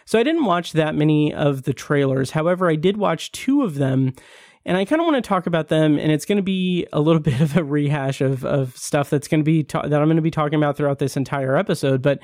So 0.06 0.20
I 0.20 0.24
didn't 0.24 0.46
watch 0.46 0.74
that 0.74 0.94
many 0.94 1.34
of 1.34 1.64
the 1.64 1.74
trailers. 1.74 2.32
However, 2.32 2.70
I 2.70 2.76
did 2.76 2.98
watch 2.98 3.32
two 3.32 3.64
of 3.64 3.76
them 3.76 4.14
and 4.66 4.78
I 4.78 4.86
kind 4.86 5.00
of 5.00 5.06
want 5.06 5.24
to 5.24 5.28
talk 5.28 5.46
about 5.46 5.68
them, 5.68 6.00
and 6.00 6.12
it's 6.12 6.26
going 6.26 6.38
to 6.38 6.44
be 6.44 6.88
a 6.92 7.00
little 7.00 7.20
bit 7.22 7.40
of 7.40 7.56
a 7.56 7.64
rehash 7.64 8.22
of, 8.22 8.44
of 8.44 8.76
stuff 8.76 9.10
that's 9.10 9.28
going 9.28 9.42
to 9.42 9.46
be 9.46 9.64
ta- 9.64 9.88
that 9.88 10.02
I'm 10.02 10.08
going 10.08 10.16
to 10.16 10.22
be 10.22 10.32
talking 10.32 10.56
about 10.56 10.76
throughout 10.76 11.00
this 11.00 11.16
entire 11.16 11.56
episode. 11.56 12.02
But 12.02 12.20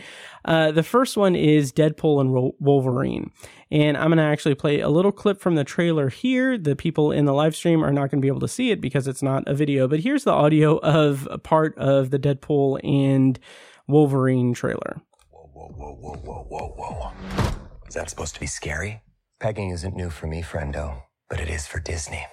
uh, 0.45 0.71
the 0.71 0.83
first 0.83 1.17
one 1.17 1.35
is 1.35 1.71
Deadpool 1.71 2.19
and 2.19 2.33
Ro- 2.33 2.55
Wolverine, 2.59 3.31
and 3.69 3.95
I'm 3.95 4.07
going 4.07 4.17
to 4.17 4.23
actually 4.23 4.55
play 4.55 4.79
a 4.79 4.89
little 4.89 5.11
clip 5.11 5.39
from 5.39 5.55
the 5.55 5.63
trailer 5.63 6.09
here. 6.09 6.57
The 6.57 6.75
people 6.75 7.11
in 7.11 7.25
the 7.25 7.33
live 7.33 7.55
stream 7.55 7.83
are 7.83 7.93
not 7.93 8.09
going 8.09 8.19
to 8.19 8.25
be 8.25 8.27
able 8.27 8.39
to 8.39 8.47
see 8.47 8.71
it 8.71 8.81
because 8.81 9.07
it's 9.07 9.21
not 9.21 9.43
a 9.47 9.53
video, 9.53 9.87
but 9.87 9.99
here's 9.99 10.23
the 10.23 10.31
audio 10.31 10.77
of 10.79 11.27
a 11.29 11.37
part 11.37 11.77
of 11.77 12.09
the 12.09 12.19
Deadpool 12.19 12.79
and 12.83 13.39
Wolverine 13.87 14.53
trailer. 14.53 15.01
Whoa, 15.29 15.49
whoa, 15.53 15.67
whoa, 15.67 16.15
whoa, 16.15 16.45
whoa, 16.49 16.67
whoa, 16.75 17.11
whoa. 17.11 17.51
Is 17.87 17.93
that 17.93 18.09
supposed 18.09 18.33
to 18.33 18.39
be 18.39 18.47
scary? 18.47 19.01
Pegging 19.39 19.69
isn't 19.71 19.95
new 19.95 20.09
for 20.09 20.27
me, 20.27 20.41
friendo 20.41 21.03
but 21.31 21.39
it 21.39 21.49
is 21.49 21.65
for 21.65 21.79
Disney. 21.79 22.25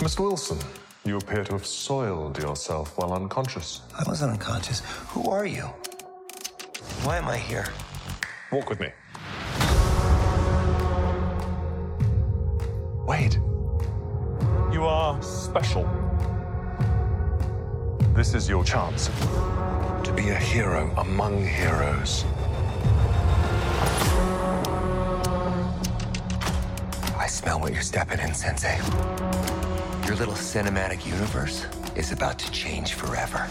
Mr. 0.00 0.20
Wilson, 0.20 0.58
you 1.04 1.18
appear 1.18 1.44
to 1.44 1.52
have 1.52 1.66
soiled 1.66 2.38
yourself 2.38 2.96
while 2.96 3.12
unconscious. 3.12 3.82
I 3.94 4.04
wasn't 4.06 4.32
unconscious. 4.32 4.80
Who 5.08 5.28
are 5.30 5.44
you? 5.44 5.64
Why 7.02 7.18
am 7.18 7.28
I 7.28 7.36
here? 7.36 7.66
Walk 8.50 8.70
with 8.70 8.80
me. 8.80 8.88
Wait. 13.06 13.34
You 14.72 14.86
are 14.86 15.22
special. 15.22 16.03
This 18.14 18.32
is 18.32 18.48
your 18.48 18.62
chance 18.62 19.08
to 19.08 20.12
be 20.14 20.28
a 20.28 20.36
hero 20.36 20.88
among 20.98 21.44
heroes. 21.44 22.24
I 27.18 27.26
smell 27.28 27.58
what 27.58 27.72
you're 27.72 27.82
stepping 27.82 28.20
in, 28.20 28.32
Sensei. 28.32 28.76
Your 30.06 30.14
little 30.14 30.34
cinematic 30.34 31.04
universe 31.04 31.66
is 31.96 32.12
about 32.12 32.38
to 32.38 32.52
change 32.52 32.94
forever. 32.94 33.48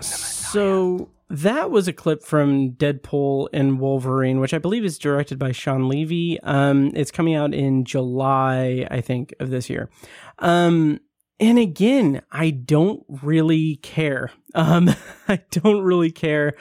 So 0.00 1.10
that 1.28 1.72
was 1.72 1.88
a 1.88 1.92
clip 1.92 2.22
from 2.22 2.70
Deadpool 2.74 3.48
and 3.52 3.80
Wolverine, 3.80 4.38
which 4.38 4.54
I 4.54 4.58
believe 4.58 4.84
is 4.84 4.98
directed 4.98 5.40
by 5.40 5.50
Shawn 5.50 5.88
Levy. 5.88 6.38
Um, 6.44 6.92
it's 6.94 7.10
coming 7.10 7.34
out 7.34 7.52
in 7.52 7.84
July, 7.84 8.86
I 8.88 9.00
think, 9.00 9.34
of 9.40 9.50
this 9.50 9.68
year. 9.68 9.90
Um, 10.38 11.00
and 11.38 11.58
again, 11.58 12.22
I 12.32 12.50
don't 12.50 13.04
really 13.22 13.76
care. 13.76 14.30
Um, 14.54 14.90
I 15.28 15.40
don't 15.50 15.82
really 15.82 16.10
care 16.10 16.54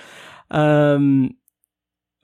um, 0.51 1.35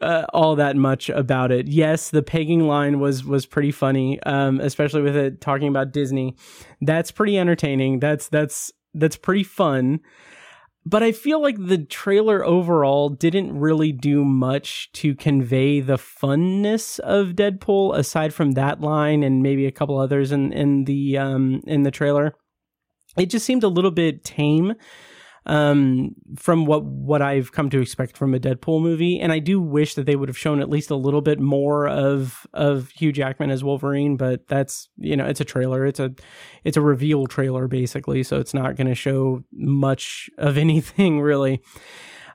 uh, 0.01 0.25
all 0.33 0.55
that 0.55 0.75
much 0.75 1.09
about 1.09 1.51
it. 1.51 1.67
Yes, 1.67 2.09
the 2.09 2.23
pegging 2.23 2.67
line 2.67 2.99
was 2.99 3.23
was 3.23 3.45
pretty 3.45 3.71
funny, 3.71 4.21
um, 4.23 4.59
especially 4.59 5.01
with 5.01 5.15
it 5.15 5.41
talking 5.41 5.67
about 5.67 5.93
Disney. 5.93 6.35
That's 6.81 7.11
pretty 7.11 7.37
entertaining. 7.37 7.99
That's 7.99 8.27
that's 8.27 8.71
that's 8.93 9.15
pretty 9.15 9.43
fun. 9.43 9.99
But 10.83 11.03
I 11.03 11.11
feel 11.11 11.39
like 11.39 11.57
the 11.59 11.77
trailer 11.77 12.43
overall 12.43 13.09
didn't 13.09 13.57
really 13.57 13.91
do 13.91 14.25
much 14.25 14.91
to 14.93 15.13
convey 15.13 15.79
the 15.79 15.97
funness 15.97 16.99
of 17.01 17.35
Deadpool, 17.35 17.95
aside 17.95 18.33
from 18.33 18.53
that 18.53 18.81
line 18.81 19.21
and 19.21 19.43
maybe 19.43 19.67
a 19.67 19.71
couple 19.71 19.99
others 19.99 20.31
in 20.31 20.51
in 20.51 20.85
the 20.85 21.19
um, 21.19 21.61
in 21.67 21.83
the 21.83 21.91
trailer 21.91 22.33
it 23.17 23.27
just 23.27 23.45
seemed 23.45 23.63
a 23.63 23.67
little 23.67 23.91
bit 23.91 24.23
tame 24.23 24.73
um, 25.45 26.15
from 26.35 26.65
what 26.65 26.83
what 26.83 27.21
I've 27.21 27.51
come 27.51 27.69
to 27.71 27.81
expect 27.81 28.15
from 28.15 28.33
a 28.33 28.39
Deadpool 28.39 28.81
movie, 28.81 29.19
and 29.19 29.31
I 29.31 29.39
do 29.39 29.59
wish 29.59 29.95
that 29.95 30.05
they 30.05 30.15
would 30.15 30.29
have 30.29 30.37
shown 30.37 30.61
at 30.61 30.69
least 30.69 30.91
a 30.91 30.95
little 30.95 31.21
bit 31.21 31.39
more 31.39 31.87
of 31.87 32.45
of 32.53 32.89
Hugh 32.91 33.11
Jackman 33.11 33.49
as 33.49 33.63
Wolverine. 33.63 34.17
But 34.17 34.47
that's 34.47 34.89
you 34.97 35.15
know 35.15 35.25
it's 35.25 35.41
a 35.41 35.45
trailer, 35.45 35.85
it's 35.85 35.99
a 35.99 36.13
it's 36.63 36.77
a 36.77 36.81
reveal 36.81 37.25
trailer 37.25 37.67
basically, 37.67 38.23
so 38.23 38.37
it's 38.37 38.53
not 38.53 38.75
going 38.75 38.87
to 38.87 38.95
show 38.95 39.43
much 39.51 40.29
of 40.37 40.57
anything 40.57 41.21
really. 41.21 41.61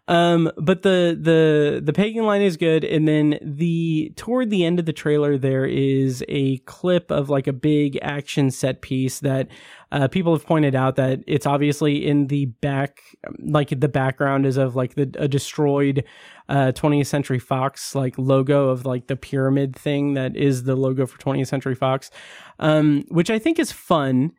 Um, 0.09 0.53
but 0.57 0.83
the 0.83 1.19
the 1.21 1.81
the 1.83 1.93
pegging 1.93 2.23
line 2.23 2.43
is 2.43 2.57
good, 2.57 2.85
and 2.85 3.09
then 3.09 3.39
the 3.43 4.13
toward 4.15 4.51
the 4.51 4.65
end 4.65 4.79
of 4.79 4.87
the 4.87 4.93
trailer 4.93 5.37
there 5.37 5.65
is 5.65 6.25
a 6.29 6.59
clip 6.59 7.11
of 7.11 7.29
like 7.29 7.49
a 7.49 7.53
big 7.53 7.99
action 8.03 8.53
set 8.53 8.83
piece 8.83 9.19
that 9.21 9.49
uh, 9.91 10.07
people 10.07 10.33
have 10.33 10.47
pointed 10.47 10.77
out 10.77 10.95
that 10.97 11.21
it's 11.27 11.47
obviously 11.47 12.07
in 12.07 12.29
the 12.29 12.47
back, 12.47 13.01
like 13.41 13.81
the 13.81 13.89
background 13.89 14.47
is 14.47 14.57
of 14.57 14.77
like 14.77 14.95
the 14.95 15.13
a 15.19 15.27
destroyed 15.27 16.05
uh, 16.49 16.71
20th 16.73 17.07
Century 17.07 17.41
Fox 17.41 17.97
like 17.97 18.17
logo 18.17 18.69
of 18.69 18.87
like 18.87 19.09
the 19.09 19.17
pyramid 19.17 19.75
thing 19.75 20.15
that 20.15 20.37
is 20.37 20.65
the 20.65 20.77
logo 20.77 21.05
for 21.07 21.19
20th 21.19 21.49
Century 21.49 21.75
Fox, 21.75 22.13
um, 22.61 23.05
which 23.09 23.31
I 23.31 23.41
think 23.41 23.59
is 23.59 23.73
fun. 23.73 24.33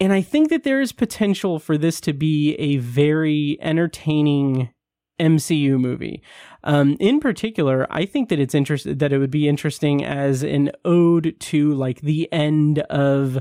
And 0.00 0.12
I 0.12 0.20
think 0.20 0.50
that 0.50 0.64
there 0.64 0.80
is 0.80 0.92
potential 0.92 1.58
for 1.58 1.78
this 1.78 2.00
to 2.02 2.12
be 2.12 2.54
a 2.56 2.76
very 2.78 3.56
entertaining 3.62 4.70
MCU 5.18 5.78
movie. 5.78 6.22
Um, 6.64 6.96
in 7.00 7.20
particular, 7.20 7.86
I 7.90 8.06
think 8.06 8.28
that 8.28 8.38
it's 8.38 8.54
interesting 8.54 8.98
that 8.98 9.12
it 9.12 9.18
would 9.18 9.30
be 9.30 9.48
interesting 9.48 10.04
as 10.04 10.42
an 10.42 10.70
ode 10.84 11.36
to 11.40 11.74
like 11.74 12.00
the 12.00 12.30
end 12.32 12.80
of 12.80 13.38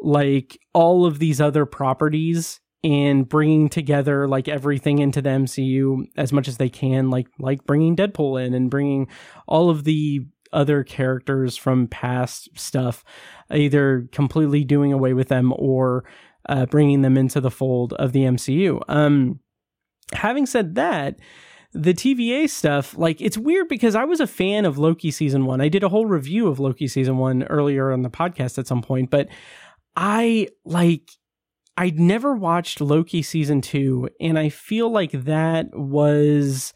like 0.00 0.58
all 0.72 1.06
of 1.06 1.18
these 1.18 1.40
other 1.40 1.66
properties 1.66 2.60
and 2.84 3.28
bringing 3.28 3.68
together 3.68 4.28
like 4.28 4.48
everything 4.48 5.00
into 5.00 5.20
the 5.20 5.30
MCU 5.30 6.04
as 6.16 6.32
much 6.32 6.46
as 6.46 6.58
they 6.58 6.68
can, 6.68 7.10
like 7.10 7.28
like 7.38 7.64
bringing 7.64 7.96
Deadpool 7.96 8.44
in 8.44 8.54
and 8.54 8.70
bringing 8.70 9.08
all 9.46 9.70
of 9.70 9.84
the 9.84 10.24
other 10.52 10.82
characters 10.84 11.56
from 11.56 11.88
past 11.88 12.48
stuff, 12.54 13.04
either 13.50 14.08
completely 14.12 14.64
doing 14.64 14.92
away 14.92 15.12
with 15.12 15.28
them 15.28 15.52
or 15.56 16.04
uh, 16.48 16.66
bringing 16.66 17.02
them 17.02 17.16
into 17.16 17.40
the 17.40 17.50
fold 17.50 17.92
of 17.94 18.12
the 18.12 18.22
MCU. 18.22 18.80
Um, 18.88 19.40
having 20.12 20.46
said 20.46 20.74
that, 20.76 21.18
the 21.72 21.92
TVA 21.92 22.48
stuff, 22.48 22.96
like 22.96 23.20
it's 23.20 23.36
weird 23.36 23.68
because 23.68 23.94
I 23.94 24.04
was 24.04 24.20
a 24.20 24.26
fan 24.26 24.64
of 24.64 24.78
Loki 24.78 25.10
season 25.10 25.44
one. 25.44 25.60
I 25.60 25.68
did 25.68 25.84
a 25.84 25.88
whole 25.88 26.06
review 26.06 26.48
of 26.48 26.58
Loki 26.58 26.88
season 26.88 27.18
one 27.18 27.44
earlier 27.44 27.92
on 27.92 28.02
the 28.02 28.10
podcast 28.10 28.58
at 28.58 28.66
some 28.66 28.82
point, 28.82 29.10
but 29.10 29.28
I 29.94 30.48
like 30.64 31.10
I'd 31.76 31.98
never 31.98 32.34
watched 32.34 32.80
Loki 32.80 33.22
season 33.22 33.60
two, 33.60 34.08
and 34.20 34.38
I 34.38 34.48
feel 34.48 34.90
like 34.90 35.12
that 35.12 35.66
was 35.78 36.72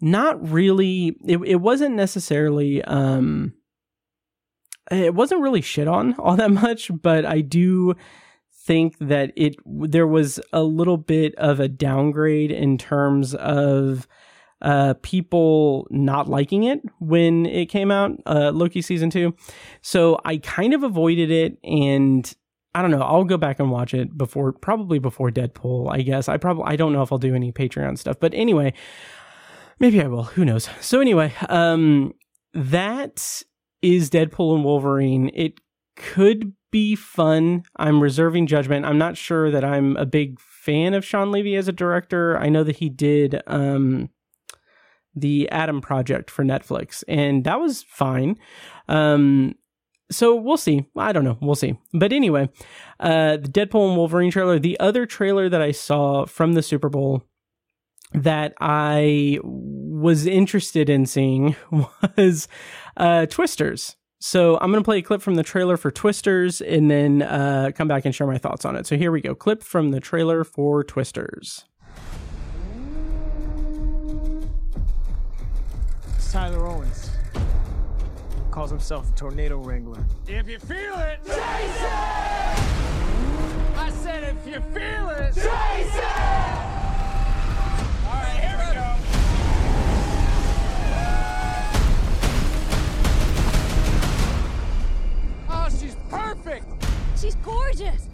not 0.00 0.50
really 0.50 1.16
it, 1.26 1.38
it 1.38 1.56
wasn't 1.56 1.94
necessarily 1.94 2.82
um 2.84 3.54
it 4.90 5.14
wasn't 5.14 5.40
really 5.40 5.62
shit 5.62 5.88
on 5.88 6.14
all 6.18 6.36
that 6.36 6.50
much, 6.62 6.90
but 7.02 7.24
I 7.24 7.40
do 7.40 7.94
think 8.64 8.96
that 8.98 9.32
it 9.36 9.56
there 9.66 10.06
was 10.06 10.40
a 10.52 10.62
little 10.62 10.96
bit 10.96 11.34
of 11.36 11.60
a 11.60 11.68
downgrade 11.68 12.50
in 12.50 12.78
terms 12.78 13.34
of 13.34 14.08
uh, 14.62 14.94
people 15.02 15.86
not 15.90 16.28
liking 16.28 16.64
it 16.64 16.80
when 16.98 17.44
it 17.44 17.66
came 17.66 17.90
out, 17.90 18.12
uh, 18.24 18.50
Loki 18.50 18.80
season 18.80 19.10
two. 19.10 19.34
So 19.82 20.18
I 20.24 20.38
kind 20.38 20.72
of 20.72 20.82
avoided 20.82 21.30
it, 21.30 21.58
and 21.62 22.32
I 22.74 22.80
don't 22.80 22.90
know. 22.90 23.02
I'll 23.02 23.24
go 23.24 23.36
back 23.36 23.60
and 23.60 23.70
watch 23.70 23.92
it 23.92 24.16
before, 24.16 24.52
probably 24.52 24.98
before 24.98 25.30
Deadpool. 25.30 25.92
I 25.92 26.00
guess 26.00 26.28
I 26.28 26.38
probably 26.38 26.64
I 26.66 26.76
don't 26.76 26.92
know 26.92 27.02
if 27.02 27.12
I'll 27.12 27.18
do 27.18 27.34
any 27.34 27.52
Patreon 27.52 27.98
stuff, 27.98 28.16
but 28.18 28.32
anyway, 28.32 28.72
maybe 29.78 30.00
I 30.00 30.06
will. 30.06 30.24
Who 30.24 30.44
knows? 30.44 30.68
So 30.80 31.00
anyway, 31.00 31.34
um, 31.50 32.14
that 32.54 33.42
is 33.82 34.08
Deadpool 34.08 34.54
and 34.54 34.64
Wolverine. 34.64 35.30
It 35.34 35.60
could 35.96 36.54
be 36.74 36.96
fun. 36.96 37.62
I'm 37.76 38.02
reserving 38.02 38.48
judgment. 38.48 38.84
I'm 38.84 38.98
not 38.98 39.16
sure 39.16 39.48
that 39.48 39.64
I'm 39.64 39.96
a 39.96 40.04
big 40.04 40.40
fan 40.40 40.92
of 40.92 41.04
Shawn 41.04 41.30
Levy 41.30 41.54
as 41.54 41.68
a 41.68 41.72
director. 41.72 42.36
I 42.36 42.48
know 42.48 42.64
that 42.64 42.78
he 42.78 42.88
did 42.88 43.40
um, 43.46 44.10
the 45.14 45.48
Adam 45.50 45.80
Project 45.80 46.32
for 46.32 46.44
Netflix, 46.44 47.04
and 47.06 47.44
that 47.44 47.60
was 47.60 47.84
fine. 47.84 48.36
Um, 48.88 49.54
so 50.10 50.34
we'll 50.34 50.56
see. 50.56 50.84
I 50.96 51.12
don't 51.12 51.22
know. 51.22 51.38
We'll 51.40 51.54
see. 51.54 51.78
But 51.92 52.12
anyway, 52.12 52.48
uh, 52.98 53.36
the 53.36 53.48
Deadpool 53.48 53.90
and 53.90 53.96
Wolverine 53.96 54.32
trailer. 54.32 54.58
The 54.58 54.78
other 54.80 55.06
trailer 55.06 55.48
that 55.48 55.62
I 55.62 55.70
saw 55.70 56.26
from 56.26 56.54
the 56.54 56.62
Super 56.62 56.88
Bowl 56.88 57.22
that 58.14 58.52
I 58.60 59.38
was 59.44 60.26
interested 60.26 60.90
in 60.90 61.06
seeing 61.06 61.54
was 62.16 62.48
uh, 62.96 63.26
Twisters. 63.26 63.94
So 64.26 64.56
I'm 64.58 64.70
going 64.70 64.82
to 64.82 64.86
play 64.86 65.00
a 65.00 65.02
clip 65.02 65.20
from 65.20 65.34
the 65.34 65.42
trailer 65.42 65.76
for 65.76 65.90
Twisters 65.90 66.62
and 66.62 66.90
then 66.90 67.20
uh, 67.20 67.72
come 67.74 67.88
back 67.88 68.06
and 68.06 68.14
share 68.14 68.26
my 68.26 68.38
thoughts 68.38 68.64
on 68.64 68.74
it. 68.74 68.86
So 68.86 68.96
here 68.96 69.12
we 69.12 69.20
go. 69.20 69.34
Clip 69.34 69.62
from 69.62 69.90
the 69.90 70.00
trailer 70.00 70.44
for 70.44 70.82
Twisters. 70.82 71.66
It's 76.16 76.32
Tyler 76.32 76.66
Owens. 76.66 77.10
Calls 78.50 78.70
himself 78.70 79.10
a 79.10 79.14
tornado 79.14 79.58
wrangler. 79.58 80.02
If 80.26 80.48
you 80.48 80.58
feel 80.58 80.98
it, 81.00 81.22
chase 81.26 81.36
it! 81.36 81.90
I 83.76 83.92
said 83.92 84.24
if 84.24 84.46
you 84.46 84.58
feel 84.72 85.10
it, 85.10 85.34
chase 85.34 86.53
perfect! 96.10 96.66
She's 97.20 97.34
gorgeous. 97.36 98.08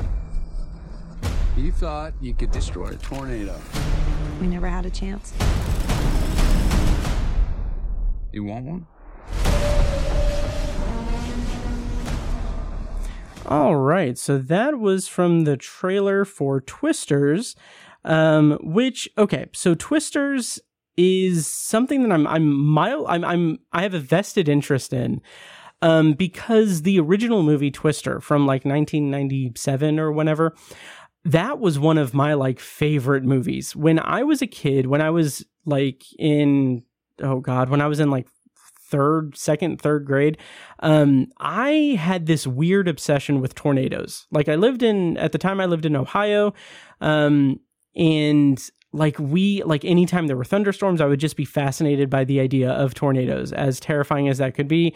You 1.56 1.72
thought 1.72 2.14
you 2.20 2.34
could 2.34 2.50
destroy 2.50 2.88
a 2.88 2.96
tornado. 2.96 3.58
We 4.40 4.46
never 4.46 4.68
had 4.68 4.86
a 4.86 4.90
chance. 4.90 5.32
You 8.32 8.44
want 8.44 8.64
one? 8.64 8.86
All 13.46 13.74
right, 13.76 14.16
so 14.16 14.38
that 14.38 14.78
was 14.78 15.08
from 15.08 15.42
the 15.44 15.56
trailer 15.56 16.24
for 16.24 16.60
Twisters, 16.60 17.56
um, 18.04 18.58
which 18.62 19.08
okay, 19.18 19.46
so 19.52 19.74
Twisters 19.74 20.60
is 20.96 21.46
something 21.46 22.02
that 22.02 22.12
I'm 22.12 22.26
I'm 22.26 22.52
mild 22.52 23.06
I'm 23.08 23.24
I'm 23.24 23.58
I 23.72 23.82
have 23.82 23.94
a 23.94 23.98
vested 23.98 24.48
interest 24.48 24.92
in. 24.92 25.20
Um, 25.82 26.12
because 26.12 26.82
the 26.82 27.00
original 27.00 27.42
movie 27.42 27.70
Twister 27.70 28.20
from 28.20 28.42
like 28.42 28.64
1997 28.64 29.98
or 29.98 30.12
whenever, 30.12 30.54
that 31.24 31.58
was 31.58 31.78
one 31.78 31.98
of 31.98 32.14
my 32.14 32.34
like 32.34 32.60
favorite 32.60 33.24
movies. 33.24 33.74
When 33.74 33.98
I 33.98 34.22
was 34.22 34.42
a 34.42 34.46
kid, 34.46 34.86
when 34.86 35.00
I 35.00 35.10
was 35.10 35.44
like 35.64 36.04
in 36.18 36.82
oh 37.22 37.40
god, 37.40 37.68
when 37.68 37.80
I 37.80 37.86
was 37.86 38.00
in 38.00 38.10
like 38.10 38.26
third, 38.90 39.36
second, 39.36 39.80
third 39.80 40.04
grade, 40.04 40.36
um, 40.80 41.28
I 41.38 41.96
had 41.98 42.26
this 42.26 42.46
weird 42.46 42.88
obsession 42.88 43.40
with 43.40 43.54
tornadoes. 43.54 44.26
Like 44.30 44.48
I 44.48 44.56
lived 44.56 44.82
in 44.82 45.16
at 45.16 45.32
the 45.32 45.38
time 45.38 45.60
I 45.60 45.66
lived 45.66 45.86
in 45.86 45.96
Ohio, 45.96 46.54
um, 47.00 47.60
and 47.94 48.60
like 48.92 49.18
we 49.18 49.62
like 49.62 49.84
anytime 49.84 50.26
there 50.26 50.36
were 50.36 50.44
thunderstorms, 50.44 51.00
I 51.00 51.06
would 51.06 51.20
just 51.20 51.36
be 51.36 51.44
fascinated 51.44 52.10
by 52.10 52.24
the 52.24 52.40
idea 52.40 52.70
of 52.70 52.94
tornadoes, 52.94 53.52
as 53.52 53.78
terrifying 53.78 54.28
as 54.28 54.38
that 54.38 54.54
could 54.54 54.68
be. 54.68 54.94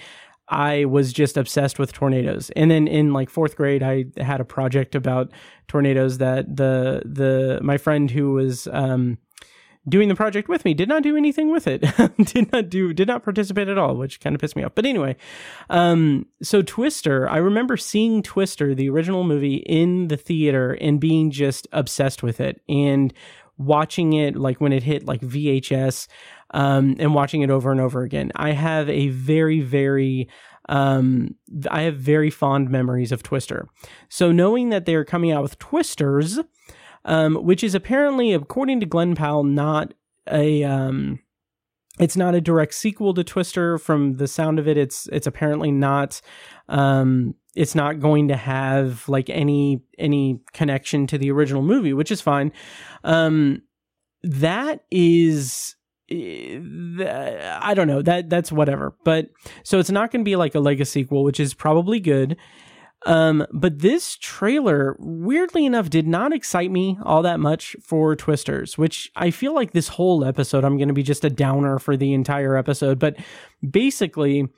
I 0.48 0.84
was 0.84 1.12
just 1.12 1.36
obsessed 1.36 1.78
with 1.78 1.92
tornadoes. 1.92 2.50
And 2.54 2.70
then 2.70 2.86
in 2.86 3.12
like 3.12 3.30
fourth 3.30 3.56
grade, 3.56 3.82
I 3.82 4.06
had 4.18 4.40
a 4.40 4.44
project 4.44 4.94
about 4.94 5.32
tornadoes 5.68 6.18
that 6.18 6.56
the 6.56 7.02
the 7.04 7.60
my 7.62 7.78
friend 7.78 8.10
who 8.10 8.32
was 8.32 8.68
um, 8.68 9.18
doing 9.88 10.08
the 10.08 10.14
project 10.14 10.48
with 10.48 10.64
me 10.64 10.74
did 10.74 10.88
not 10.88 11.02
do 11.02 11.16
anything 11.16 11.50
with 11.50 11.66
it. 11.66 11.80
did 12.24 12.52
not 12.52 12.68
do 12.68 12.92
did 12.92 13.08
not 13.08 13.24
participate 13.24 13.68
at 13.68 13.78
all, 13.78 13.96
which 13.96 14.20
kind 14.20 14.34
of 14.34 14.40
pissed 14.40 14.56
me 14.56 14.62
off. 14.62 14.74
But 14.74 14.86
anyway, 14.86 15.16
um, 15.70 16.26
so 16.42 16.62
Twister, 16.62 17.28
I 17.28 17.38
remember 17.38 17.76
seeing 17.76 18.22
Twister, 18.22 18.74
the 18.74 18.90
original 18.90 19.24
movie, 19.24 19.56
in 19.56 20.08
the 20.08 20.16
theater 20.16 20.72
and 20.72 21.00
being 21.00 21.30
just 21.30 21.66
obsessed 21.72 22.22
with 22.22 22.40
it 22.40 22.60
and 22.68 23.12
watching 23.56 24.14
it 24.14 24.36
like 24.36 24.60
when 24.60 24.72
it 24.72 24.82
hit 24.82 25.06
like 25.06 25.20
VHS 25.20 26.08
um, 26.54 26.94
and 26.98 27.12
watching 27.14 27.42
it 27.42 27.50
over 27.50 27.70
and 27.70 27.80
over 27.80 28.02
again. 28.02 28.30
I 28.36 28.52
have 28.52 28.88
a 28.88 29.08
very, 29.08 29.60
very 29.60 30.28
um, 30.68 31.34
I 31.70 31.82
have 31.82 31.96
very 31.96 32.30
fond 32.30 32.70
memories 32.70 33.12
of 33.12 33.22
Twister. 33.22 33.68
So 34.08 34.32
knowing 34.32 34.70
that 34.70 34.86
they're 34.86 35.04
coming 35.04 35.30
out 35.30 35.42
with 35.42 35.58
Twisters, 35.58 36.38
um, 37.04 37.34
which 37.34 37.62
is 37.62 37.74
apparently, 37.74 38.32
according 38.32 38.80
to 38.80 38.86
Glen 38.86 39.14
Powell, 39.14 39.44
not 39.44 39.92
a 40.30 40.64
um, 40.64 41.18
it's 41.98 42.16
not 42.16 42.34
a 42.34 42.40
direct 42.40 42.74
sequel 42.74 43.12
to 43.14 43.24
Twister. 43.24 43.76
From 43.76 44.16
the 44.16 44.28
sound 44.28 44.58
of 44.58 44.66
it, 44.68 44.78
it's 44.78 45.08
it's 45.12 45.26
apparently 45.26 45.72
not 45.72 46.20
um, 46.68 47.34
it's 47.56 47.74
not 47.74 48.00
going 48.00 48.28
to 48.28 48.36
have 48.36 49.08
like 49.08 49.28
any 49.28 49.82
any 49.98 50.40
connection 50.52 51.08
to 51.08 51.18
the 51.18 51.32
original 51.32 51.62
movie, 51.62 51.92
which 51.92 52.12
is 52.12 52.20
fine. 52.20 52.52
Um, 53.02 53.62
that 54.22 54.84
is 54.90 55.73
I 56.10 57.72
don't 57.74 57.88
know 57.88 58.02
that 58.02 58.28
that's 58.28 58.52
whatever. 58.52 58.94
But 59.04 59.30
so 59.62 59.78
it's 59.78 59.90
not 59.90 60.10
going 60.10 60.24
to 60.24 60.28
be 60.28 60.36
like 60.36 60.54
a 60.54 60.60
legacy 60.60 61.02
sequel, 61.02 61.24
which 61.24 61.40
is 61.40 61.54
probably 61.54 62.00
good. 62.00 62.36
Um, 63.06 63.46
but 63.52 63.80
this 63.80 64.16
trailer, 64.16 64.96
weirdly 64.98 65.66
enough, 65.66 65.90
did 65.90 66.06
not 66.06 66.32
excite 66.32 66.70
me 66.70 66.98
all 67.02 67.22
that 67.22 67.38
much 67.38 67.76
for 67.82 68.16
Twisters, 68.16 68.78
which 68.78 69.10
I 69.14 69.30
feel 69.30 69.54
like 69.54 69.72
this 69.72 69.88
whole 69.88 70.24
episode 70.24 70.64
I'm 70.64 70.78
going 70.78 70.88
to 70.88 70.94
be 70.94 71.02
just 71.02 71.24
a 71.24 71.30
downer 71.30 71.78
for 71.78 71.96
the 71.96 72.14
entire 72.14 72.56
episode. 72.56 72.98
But 72.98 73.16
basically, 73.68 74.48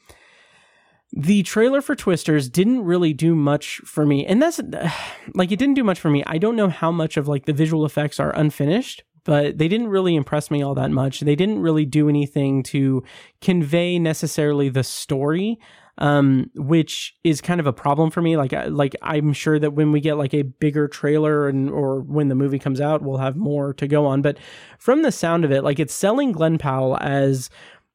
the 1.12 1.42
trailer 1.42 1.80
for 1.80 1.96
Twisters 1.96 2.48
didn't 2.48 2.84
really 2.84 3.12
do 3.12 3.34
much 3.34 3.78
for 3.78 4.06
me. 4.06 4.24
And 4.24 4.40
that's 4.40 4.60
like, 5.34 5.50
it 5.50 5.58
didn't 5.58 5.74
do 5.74 5.84
much 5.84 5.98
for 5.98 6.10
me. 6.10 6.22
I 6.26 6.38
don't 6.38 6.56
know 6.56 6.68
how 6.68 6.92
much 6.92 7.16
of 7.16 7.26
like 7.26 7.46
the 7.46 7.52
visual 7.52 7.84
effects 7.84 8.20
are 8.20 8.30
unfinished, 8.30 9.02
but 9.26 9.58
they 9.58 9.68
didn't 9.68 9.88
really 9.88 10.14
impress 10.14 10.50
me 10.50 10.62
all 10.62 10.74
that 10.76 10.90
much. 10.90 11.20
They 11.20 11.34
didn't 11.34 11.60
really 11.60 11.84
do 11.84 12.08
anything 12.08 12.62
to 12.64 13.02
convey 13.42 13.98
necessarily 13.98 14.70
the 14.70 14.84
story. 14.84 15.58
Um, 15.98 16.50
which 16.54 17.14
is 17.24 17.40
kind 17.40 17.58
of 17.58 17.66
a 17.66 17.72
problem 17.72 18.10
for 18.10 18.20
me. 18.20 18.36
Like, 18.36 18.52
like 18.68 18.94
I'm 19.00 19.32
sure 19.32 19.58
that 19.58 19.72
when 19.72 19.92
we 19.92 20.00
get 20.00 20.18
like 20.18 20.34
a 20.34 20.42
bigger 20.42 20.88
trailer 20.88 21.48
and 21.48 21.70
or 21.70 22.02
when 22.02 22.28
the 22.28 22.34
movie 22.34 22.58
comes 22.58 22.82
out, 22.82 23.00
we'll 23.00 23.16
have 23.16 23.34
more 23.34 23.72
to 23.72 23.88
go 23.88 24.04
on. 24.04 24.20
But 24.20 24.36
from 24.78 25.00
the 25.00 25.10
sound 25.10 25.46
of 25.46 25.52
it, 25.52 25.64
like 25.64 25.78
it's 25.78 25.94
selling 25.94 26.32
Glen 26.32 26.58
Powell 26.58 26.98
as 27.00 27.48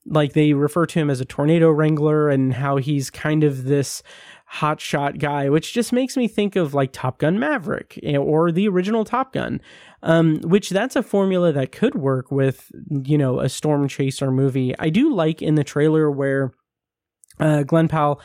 like 0.08 0.34
they 0.34 0.54
refer 0.54 0.88
to 0.88 1.00
him 1.00 1.12
as 1.12 1.22
a 1.22 1.26
tornado 1.26 1.70
wrangler 1.70 2.28
and 2.30 2.54
how 2.54 2.78
he's 2.78 3.12
kind 3.12 3.44
of 3.44 3.66
this 3.66 4.02
hotshot 4.54 5.18
guy, 5.18 5.50
which 5.50 5.74
just 5.74 5.94
makes 5.94 6.18
me 6.18 6.28
think 6.28 6.56
of 6.56 6.74
like 6.74 6.92
Top 6.92 7.20
Gun 7.20 7.40
Maverick 7.40 8.00
or 8.18 8.52
the 8.52 8.68
original 8.68 9.06
Top 9.06 9.34
Gun. 9.34 9.62
Um, 10.04 10.40
which 10.42 10.72
that's 10.72 10.96
a 10.96 11.04
formula 11.04 11.52
that 11.54 11.72
could 11.72 11.94
work 11.94 12.32
with, 12.32 12.72
you 12.90 13.20
know, 13.20 13.40
a 13.40 13.48
storm 13.48 13.88
chaser 13.88 14.32
movie. 14.32 14.74
I 14.80 14.90
do 14.90 15.14
like 15.14 15.44
in 15.44 15.54
the 15.54 15.64
trailer 15.64 16.10
where 16.10 16.52
uh, 17.40 17.64
Glen 17.64 17.88
Powell 17.88 18.20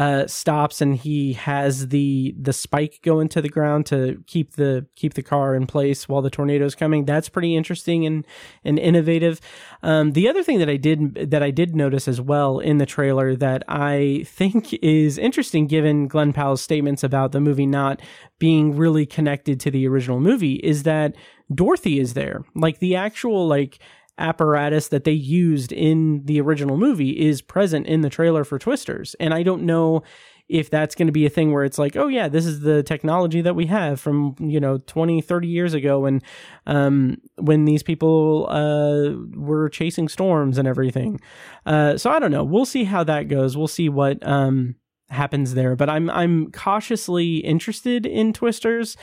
uh, 0.00 0.26
stops 0.26 0.80
and 0.80 0.96
he 0.96 1.34
has 1.34 1.88
the 1.88 2.34
the 2.40 2.54
spike 2.54 3.00
go 3.02 3.20
into 3.20 3.42
the 3.42 3.50
ground 3.50 3.84
to 3.84 4.24
keep 4.26 4.52
the 4.52 4.86
keep 4.96 5.12
the 5.12 5.22
car 5.22 5.54
in 5.54 5.66
place 5.66 6.08
while 6.08 6.22
the 6.22 6.30
tornado's 6.30 6.74
coming. 6.74 7.04
That's 7.04 7.28
pretty 7.28 7.54
interesting 7.54 8.06
and 8.06 8.26
and 8.64 8.78
innovative. 8.78 9.42
Um, 9.82 10.12
the 10.12 10.26
other 10.26 10.42
thing 10.42 10.58
that 10.58 10.70
I 10.70 10.78
did 10.78 11.30
that 11.30 11.42
I 11.42 11.50
did 11.50 11.76
notice 11.76 12.08
as 12.08 12.18
well 12.18 12.60
in 12.60 12.78
the 12.78 12.86
trailer 12.86 13.36
that 13.36 13.62
I 13.68 14.24
think 14.26 14.72
is 14.82 15.18
interesting, 15.18 15.66
given 15.66 16.08
Glen 16.08 16.32
Powell's 16.32 16.62
statements 16.62 17.04
about 17.04 17.32
the 17.32 17.40
movie 17.40 17.66
not 17.66 18.00
being 18.38 18.74
really 18.74 19.04
connected 19.04 19.60
to 19.60 19.70
the 19.70 19.86
original 19.86 20.18
movie, 20.18 20.54
is 20.54 20.84
that 20.84 21.14
Dorothy 21.54 22.00
is 22.00 22.14
there, 22.14 22.42
like 22.54 22.78
the 22.78 22.96
actual 22.96 23.46
like 23.46 23.78
apparatus 24.20 24.88
that 24.88 25.04
they 25.04 25.12
used 25.12 25.72
in 25.72 26.24
the 26.24 26.40
original 26.40 26.76
movie 26.76 27.18
is 27.18 27.42
present 27.42 27.86
in 27.86 28.02
the 28.02 28.10
trailer 28.10 28.44
for 28.44 28.58
Twisters. 28.58 29.16
And 29.18 29.34
I 29.34 29.42
don't 29.42 29.62
know 29.62 30.02
if 30.50 30.68
that's 30.68 30.96
going 30.96 31.06
to 31.06 31.12
be 31.12 31.24
a 31.24 31.30
thing 31.30 31.52
where 31.52 31.64
it's 31.64 31.78
like, 31.78 31.96
oh 31.96 32.08
yeah, 32.08 32.26
this 32.28 32.44
is 32.44 32.60
the 32.60 32.82
technology 32.82 33.40
that 33.40 33.54
we 33.54 33.66
have 33.66 34.00
from, 34.00 34.34
you 34.40 34.58
know, 34.58 34.78
20, 34.78 35.20
30 35.20 35.46
years 35.46 35.74
ago 35.74 36.00
when, 36.00 36.20
um, 36.66 37.16
when 37.36 37.64
these 37.66 37.84
people, 37.84 38.48
uh, 38.50 39.14
were 39.38 39.68
chasing 39.68 40.08
storms 40.08 40.58
and 40.58 40.66
everything. 40.66 41.20
Uh, 41.66 41.96
so 41.96 42.10
I 42.10 42.18
don't 42.18 42.32
know. 42.32 42.42
We'll 42.42 42.64
see 42.64 42.82
how 42.82 43.04
that 43.04 43.28
goes. 43.28 43.56
We'll 43.56 43.68
see 43.68 43.88
what, 43.88 44.26
um, 44.26 44.74
happens 45.08 45.54
there, 45.54 45.76
but 45.76 45.88
I'm, 45.88 46.10
I'm 46.10 46.50
cautiously 46.50 47.38
interested 47.38 48.04
in 48.04 48.32
Twisters. 48.32 48.96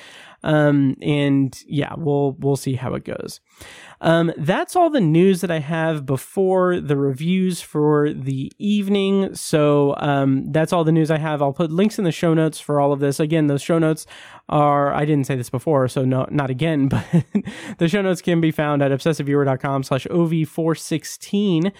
Um, 0.43 0.95
and 1.01 1.57
yeah, 1.65 1.93
we'll, 1.97 2.33
we'll 2.39 2.55
see 2.57 2.75
how 2.75 2.93
it 2.93 3.05
goes. 3.05 3.39
Um, 3.99 4.31
that's 4.37 4.75
all 4.75 4.89
the 4.89 5.01
news 5.01 5.41
that 5.41 5.49
I 5.49 5.59
have 5.59 6.05
before 6.05 6.79
the 6.79 6.95
reviews 6.95 7.61
for 7.61 8.13
the 8.13 8.51
evening. 8.59 9.33
So 9.33 9.95
um, 9.97 10.51
that's 10.51 10.71
all 10.71 10.83
the 10.83 10.91
news 10.91 11.09
I 11.09 11.17
have. 11.17 11.41
I'll 11.41 11.53
put 11.53 11.71
links 11.71 11.97
in 11.97 12.05
the 12.05 12.11
show 12.11 12.33
notes 12.33 12.59
for 12.59 12.79
all 12.79 12.93
of 12.93 12.99
this. 12.99 13.19
Again, 13.19 13.47
those 13.47 13.61
show 13.61 13.79
notes 13.79 14.05
are, 14.49 14.93
I 14.93 15.05
didn't 15.05 15.25
say 15.25 15.35
this 15.35 15.49
before, 15.49 15.87
so 15.87 16.05
no, 16.05 16.27
not 16.29 16.49
again, 16.49 16.87
but 16.89 17.05
the 17.79 17.87
show 17.87 18.01
notes 18.01 18.21
can 18.21 18.39
be 18.39 18.51
found 18.51 18.81
at 18.81 18.91
obsessiveviewer.com 18.91 19.83
slash 19.83 20.05
OV416. 20.05 21.71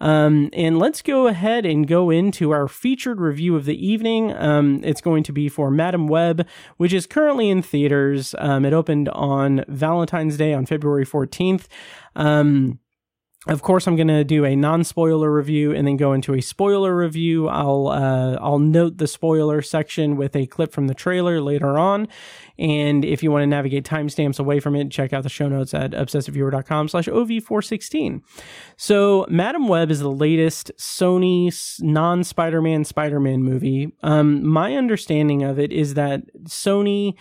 Um, 0.00 0.50
and 0.52 0.78
let's 0.78 1.02
go 1.02 1.26
ahead 1.26 1.66
and 1.66 1.86
go 1.86 2.10
into 2.10 2.50
our 2.50 2.68
featured 2.68 3.20
review 3.20 3.56
of 3.56 3.64
the 3.64 3.86
evening. 3.86 4.32
Um, 4.32 4.80
it's 4.84 5.00
going 5.00 5.22
to 5.24 5.32
be 5.32 5.48
for 5.48 5.70
Madame 5.70 6.08
Web, 6.08 6.46
which 6.76 6.92
is 6.92 7.06
currently 7.06 7.48
in 7.48 7.62
theaters. 7.62 8.34
Um, 8.38 8.64
it 8.64 8.72
opened 8.72 9.08
on 9.10 9.64
Valentine's 9.68 10.36
Day 10.36 10.52
on 10.52 10.66
February 10.66 11.06
14th. 11.06 11.23
Um, 12.16 12.78
of 13.46 13.60
course, 13.60 13.86
I'm 13.86 13.94
going 13.94 14.08
to 14.08 14.24
do 14.24 14.46
a 14.46 14.56
non-spoiler 14.56 15.30
review 15.30 15.72
and 15.74 15.86
then 15.86 15.98
go 15.98 16.14
into 16.14 16.32
a 16.32 16.40
spoiler 16.40 16.96
review. 16.96 17.46
I'll 17.48 17.88
uh, 17.88 18.38
I'll 18.40 18.58
note 18.58 18.96
the 18.96 19.06
spoiler 19.06 19.60
section 19.60 20.16
with 20.16 20.34
a 20.34 20.46
clip 20.46 20.72
from 20.72 20.86
the 20.86 20.94
trailer 20.94 21.42
later 21.42 21.78
on. 21.78 22.08
And 22.58 23.04
if 23.04 23.22
you 23.22 23.30
want 23.30 23.42
to 23.42 23.46
navigate 23.46 23.84
timestamps 23.84 24.40
away 24.40 24.60
from 24.60 24.74
it, 24.76 24.90
check 24.90 25.12
out 25.12 25.24
the 25.24 25.28
show 25.28 25.48
notes 25.48 25.74
at 25.74 25.90
obsessiveviewer.com 25.90 26.88
slash 26.88 27.06
OV416. 27.06 28.22
So, 28.78 29.26
Madame 29.28 29.68
Web 29.68 29.90
is 29.90 30.00
the 30.00 30.10
latest 30.10 30.70
Sony 30.78 31.52
non-Spider-Man 31.82 32.84
Spider-Man 32.84 33.42
movie. 33.42 33.92
Um, 34.02 34.46
my 34.46 34.74
understanding 34.74 35.42
of 35.42 35.58
it 35.58 35.70
is 35.70 35.94
that 35.94 36.22
Sony 36.44 37.14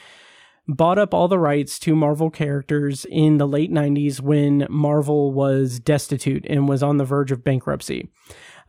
bought 0.67 0.97
up 0.97 1.13
all 1.13 1.27
the 1.27 1.39
rights 1.39 1.77
to 1.79 1.95
Marvel 1.95 2.29
characters 2.29 3.05
in 3.09 3.37
the 3.37 3.47
late 3.47 3.71
90s 3.71 4.21
when 4.21 4.65
Marvel 4.69 5.33
was 5.33 5.79
destitute 5.79 6.45
and 6.49 6.67
was 6.69 6.81
on 6.81 6.97
the 6.97 7.05
verge 7.05 7.31
of 7.31 7.43
bankruptcy. 7.43 8.09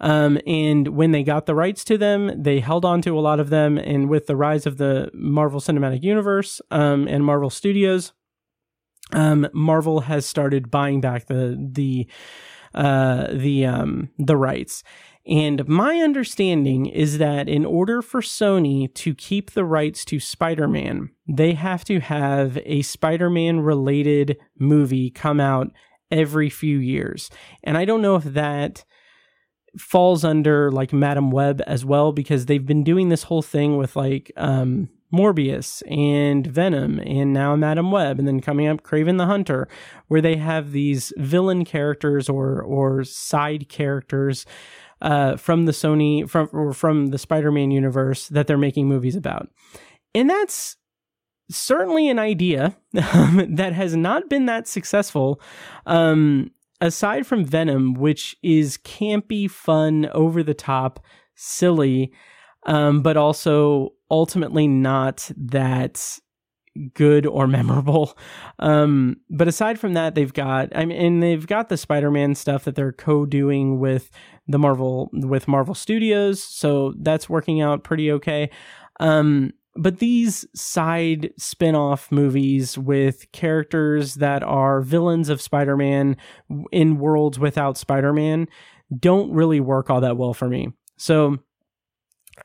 Um, 0.01 0.39
and 0.47 0.89
when 0.89 1.13
they 1.13 1.23
got 1.23 1.47
the 1.47 1.55
rights 1.55 1.85
to 1.85 1.97
them, 1.97 2.43
they 2.43 2.61
held 2.61 2.85
on 2.85 3.01
to 3.03 3.17
a 3.17 3.21
lot 3.21 3.39
of 3.39 3.51
them. 3.51 3.79
And 3.79 4.09
with 4.09 4.27
the 4.27 4.37
rise 4.37 4.67
of 4.67 4.77
the 4.77 5.11
Marvel 5.15 5.61
Cinematic 5.61 6.03
Universe 6.03 6.61
um, 6.71 7.07
and 7.07 7.25
Marvel 7.25 7.51
Studios, 7.51 8.13
um, 9.13 9.47
Marvel 9.53 10.01
has 10.01 10.27
started 10.27 10.71
buying 10.71 11.01
back 11.01 11.27
the 11.27 11.57
the 11.73 12.09
uh, 12.75 13.29
the 13.33 13.67
um, 13.67 14.09
the 14.19 14.37
rights. 14.37 14.83
And 15.27 15.67
my 15.67 16.01
understanding 16.01 16.87
is 16.87 17.17
that 17.19 17.49
in 17.49 17.65
order 17.65 18.03
for 18.03 18.21
Sony 18.21 18.93
to 18.95 19.15
keep 19.15 19.53
the 19.53 19.65
rights 19.65 20.05
to 20.07 20.21
Spider 20.21 20.69
Man, 20.69 21.11
they 21.27 21.55
have 21.55 21.85
to 21.87 22.01
have 22.01 22.59
a 22.65 22.83
Spider 22.83 23.31
Man 23.31 23.61
related 23.61 24.37
movie 24.59 25.11
come 25.11 25.41
out 25.41 25.73
every 26.11 26.51
few 26.51 26.77
years. 26.77 27.31
And 27.63 27.79
I 27.79 27.87
don't 27.87 28.03
know 28.03 28.17
if 28.17 28.25
that 28.25 28.85
falls 29.79 30.25
under 30.25 30.71
like 30.71 30.93
Madame 30.93 31.31
Web 31.31 31.63
as 31.67 31.85
well, 31.85 32.13
because 32.13 32.47
they've 32.47 32.67
been 32.67 32.85
doing 32.85 33.09
this 33.09 33.25
whole 33.25 33.43
thing 33.43 33.79
with 33.79 33.97
like 33.97 34.31
um, 34.37 34.91
Morbius 35.13 35.83
and 35.91 36.47
Venom 36.47 37.01
and 37.01 37.33
now 37.33 37.57
Madame 37.57 37.91
Web 37.91 38.19
and 38.19 38.29
then 38.29 38.41
coming 38.41 38.67
up 38.67 38.83
Kraven 38.83 39.17
the 39.17 39.27
Hunter, 39.27 39.69
where 40.09 40.21
they 40.21 40.37
have 40.37 40.73
these 40.73 41.13
villain 41.17 41.65
characters 41.65 42.29
or 42.29 42.61
or 42.61 43.05
side 43.05 43.69
characters 43.69 44.45
uh, 45.05 45.37
from 45.37 45.67
the 45.67 45.73
Sony 45.73 46.29
from 46.29 46.49
or 46.53 46.73
from 46.73 47.09
the 47.09 47.19
Spider-Man 47.19 47.71
universe 47.71 48.27
that 48.29 48.49
they're 48.49 48.59
making 48.59 48.89
movies 48.89 49.15
about, 49.15 49.49
and 50.15 50.29
that's 50.29 50.77
certainly 51.51 52.09
an 52.09 52.19
idea 52.19 52.77
um, 53.13 53.47
that 53.55 53.73
has 53.75 53.95
not 53.95 54.29
been 54.29 54.47
that 54.47 54.67
successful. 54.67 55.41
Um, 55.87 56.51
aside 56.81 57.27
from 57.27 57.45
Venom, 57.45 57.95
which 57.95 58.37
is 58.43 58.79
campy, 58.79 59.49
fun, 59.51 60.09
over 60.13 60.43
the 60.43 60.55
top, 60.55 61.05
silly, 61.35 62.13
um, 62.67 63.03
but 63.03 63.17
also 63.17 63.91
ultimately 64.11 64.67
not 64.67 65.31
that 65.37 66.19
good 66.95 67.27
or 67.27 67.47
memorable. 67.47 68.17
Um, 68.59 69.17
but 69.31 69.49
aside 69.49 69.79
from 69.79 69.95
that, 69.95 70.15
they've 70.15 70.33
got 70.33 70.75
I 70.77 70.85
mean, 70.85 71.01
and 71.01 71.23
they've 71.23 71.47
got 71.47 71.69
the 71.69 71.77
Spider-Man 71.77 72.35
stuff 72.35 72.65
that 72.65 72.75
they're 72.75 72.93
co-doing 72.93 73.79
with 73.79 74.11
the 74.47 74.59
Marvel 74.59 75.11
with 75.13 75.49
Marvel 75.49 75.75
Studios, 75.75 76.43
so 76.43 76.95
that's 76.99 77.29
working 77.29 77.61
out 77.61 77.85
pretty 77.85 78.11
okay. 78.13 78.51
Um, 79.01 79.53
but 79.77 79.99
these 79.99 80.47
side 80.55 81.33
spin-off 81.37 82.13
movies 82.13 82.79
with 82.79 83.31
characters 83.33 84.15
that 84.17 84.43
are 84.45 84.81
villains 84.83 85.29
of 85.29 85.41
Spider-Man 85.41 86.17
in 86.71 86.99
worlds 86.99 87.39
without 87.39 87.77
Spider-Man 87.77 88.47
don't 88.97 89.33
really 89.33 89.61
work 89.61 89.91
all 89.91 90.01
that 90.01 90.17
well 90.17 90.35
for 90.35 90.49
me. 90.49 90.69
So 90.97 91.39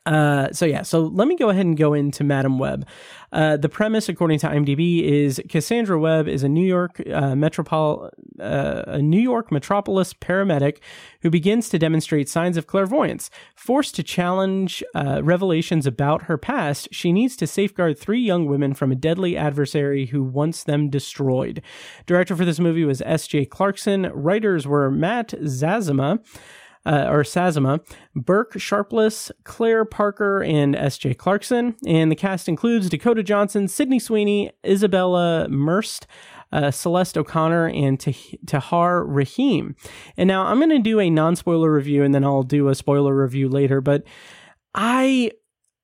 uh, 0.06 0.52
so 0.52 0.66
yeah, 0.66 0.82
so 0.82 1.02
let 1.02 1.28
me 1.28 1.36
go 1.36 1.50
ahead 1.50 1.66
and 1.66 1.78
go 1.78 1.94
into 1.94 2.24
Madame 2.24 2.60
Web. 2.60 2.88
Uh, 3.32 3.58
the 3.58 3.70
premise, 3.70 4.10
according 4.10 4.40
to 4.40 4.48
IMDb, 4.48 5.04
is 5.04 5.42
Cassandra 5.50 6.00
Webb 6.00 6.28
is 6.28 6.44
a 6.44 6.50
New 6.50 6.66
York 6.66 7.00
uh, 7.02 7.34
metropol 7.34 8.10
uh, 8.40 8.84
a 8.88 9.02
New 9.02 9.20
York 9.20 9.52
metropolis 9.52 10.14
paramedic 10.14 10.78
who 11.22 11.30
begins 11.30 11.70
to 11.70 11.78
demonstrate 11.78 12.30
signs 12.30 12.58
of 12.58 12.66
clairvoyance. 12.66 13.30
Forced 13.56 13.96
to 13.96 14.04
challenge 14.04 14.84
uh, 14.96 15.22
revelations 15.24 15.86
about 15.86 16.24
her 16.24 16.38
past, 16.38 16.88
she 16.92 17.12
needs 17.12 17.36
to 17.36 17.46
safeguard 17.46 17.98
three 17.98 18.22
young 18.22 18.46
women 18.46 18.74
from 18.74 18.92
a 18.92 18.96
deadly 18.96 19.38
adversary 19.38 20.08
who 20.08 20.24
wants 20.24 20.64
them 20.64 20.90
destroyed. 20.90 21.62
Director 22.06 22.36
for 22.36 22.46
this 22.46 22.60
movie 22.60 22.86
was 22.86 23.02
S.J. 23.02 23.46
Clarkson. 23.46 24.10
Writers 24.14 24.66
were 24.66 24.90
Matt 24.90 25.30
Zazima 25.44 26.20
uh, 26.86 27.08
or 27.10 27.24
Sazima, 27.24 27.82
Burke 28.16 28.58
Sharpless, 28.58 29.32
Claire 29.44 29.86
Parker, 29.86 30.42
and 30.44 30.76
S.J. 30.76 31.16
Clarkson. 31.16 31.76
And 31.86 32.12
the 32.12 32.16
cast 32.16 32.48
includes 32.48 32.90
Dakota 32.90 33.24
Johnson, 33.24 33.68
Sydney 33.68 34.00
Sweeney, 34.00 34.52
Isabela 34.64 35.50
Merced, 35.50 36.08
uh, 36.52 36.72
Celeste 36.72 37.18
O'Connor, 37.18 37.68
and 37.68 38.00
Tahar 38.48 39.06
Rahim. 39.06 39.76
And 40.18 40.28
now 40.28 40.46
I'm 40.46 40.58
going 40.58 40.70
to 40.70 40.80
do 40.80 41.00
a 41.00 41.10
non 41.10 41.36
spoiler 41.36 41.72
review 41.72 42.04
and 42.04 42.14
then 42.14 42.24
I'll 42.24 42.44
do 42.44 42.70
a 42.70 42.76
spoiler 42.76 43.16
review 43.16 43.50
later. 43.50 43.82
But 43.82 44.04
I. 44.74 45.32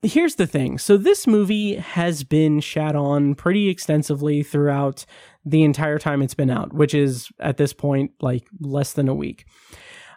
Here's 0.02 0.36
the 0.36 0.46
thing. 0.46 0.78
So, 0.78 0.98
this 0.98 1.26
movie 1.26 1.78
has 1.78 2.24
been 2.24 2.60
shat 2.60 2.96
on 2.96 3.34
pretty 3.34 3.70
extensively 3.70 4.44
throughout 4.44 5.04
the 5.44 5.64
entire 5.64 5.98
time 5.98 6.22
it's 6.22 6.36
been 6.36 6.52
out, 6.52 6.74
which 6.74 6.94
is 6.94 7.30
at 7.40 7.58
this 7.58 7.74
point 7.74 8.12
like 8.22 8.48
less 8.60 8.94
than 8.94 9.10
a 9.10 9.16
week. 9.16 9.46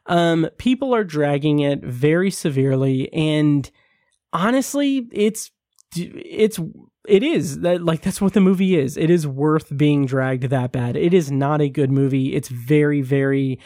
Um, 0.09 0.49
people 0.59 0.94
are 0.94 1.05
dragging 1.05 1.61
it 1.61 1.85
very 1.85 2.31
severely, 2.31 3.12
and 3.12 3.71
honestly, 4.33 5.07
it's 5.12 5.51
it's 5.97 6.59
it 7.07 7.23
is 7.23 7.61
that 7.61 7.83
like 7.83 8.03
that's 8.03 8.21
what 8.21 8.33
the 8.33 8.40
movie 8.40 8.79
is. 8.79 8.97
It 8.97 9.11
is 9.11 9.27
worth 9.27 9.77
being 9.77 10.07
dragged 10.07 10.44
that 10.44 10.73
bad. 10.73 10.97
It 10.97 11.14
is 11.14 11.31
not 11.31 11.61
a 11.61 11.68
good 11.68 11.90
movie. 11.90 12.35
It's 12.35 12.49
very 12.49 13.03
very 13.03 13.61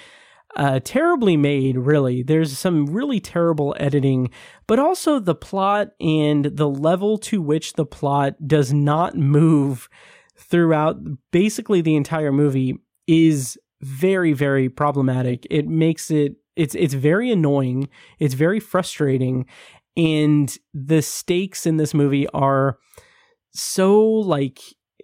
uh, 0.57 0.81
terribly 0.85 1.37
made, 1.37 1.78
really. 1.78 2.22
There's 2.22 2.59
some 2.59 2.87
really 2.87 3.20
terrible 3.20 3.74
editing, 3.78 4.31
but 4.66 4.78
also 4.78 5.18
the 5.18 5.35
plot 5.35 5.92
and 6.00 6.44
the 6.44 6.68
level 6.68 7.18
to 7.18 7.40
which 7.40 7.74
the 7.74 7.87
plot 7.87 8.35
does 8.46 8.72
not 8.72 9.16
move 9.16 9.88
throughout 10.37 10.96
basically 11.31 11.81
the 11.81 11.96
entire 11.96 12.33
movie 12.33 12.76
is 13.07 13.59
very 13.83 14.33
very 14.33 14.68
problematic. 14.68 15.47
It 15.51 15.66
makes 15.66 16.11
it 16.11 16.37
it's 16.57 16.75
it's 16.75 16.95
very 16.95 17.31
annoying. 17.31 17.88
It's 18.18 18.35
very 18.35 18.61
frustrating 18.61 19.47
and 19.97 20.57
the 20.73 21.03
stakes 21.03 21.66
in 21.66 21.77
this 21.77 21.92
movie 21.92 22.27
are 22.29 22.79
so 23.53 24.01
like 24.03 24.61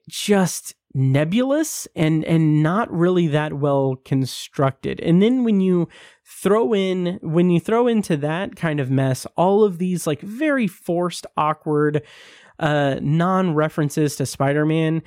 just 0.09 0.75
nebulous 0.95 1.87
and 1.95 2.25
and 2.25 2.63
not 2.63 2.91
really 2.91 3.27
that 3.29 3.53
well 3.53 3.97
constructed. 4.05 5.01
And 5.01 5.23
then 5.23 5.45
when 5.45 5.61
you 5.61 5.89
throw 6.25 6.75
in 6.75 7.19
when 7.23 7.51
you 7.51 7.61
throw 7.61 7.87
into 7.87 8.17
that 8.19 8.57
kind 8.57 8.81
of 8.81 8.91
mess 8.91 9.27
all 9.37 9.65
of 9.65 9.79
these 9.79 10.07
like 10.07 10.21
very 10.21 10.67
forced 10.67 11.27
awkward 11.37 12.03
uh 12.59 12.97
non 13.03 13.55
references 13.55 14.17
to 14.17 14.27
Spider-Man 14.27 15.03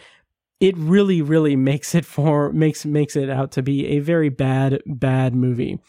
it 0.62 0.78
really 0.78 1.22
really 1.22 1.56
makes 1.56 1.94
it 1.94 2.06
for 2.06 2.54
makes 2.54 2.86
makes 2.86 3.16
it 3.16 3.30
out 3.30 3.52
to 3.52 3.62
be 3.62 3.88
a 3.88 4.00
very 4.00 4.30
bad 4.30 4.82
bad 4.86 5.36
movie 5.36 5.80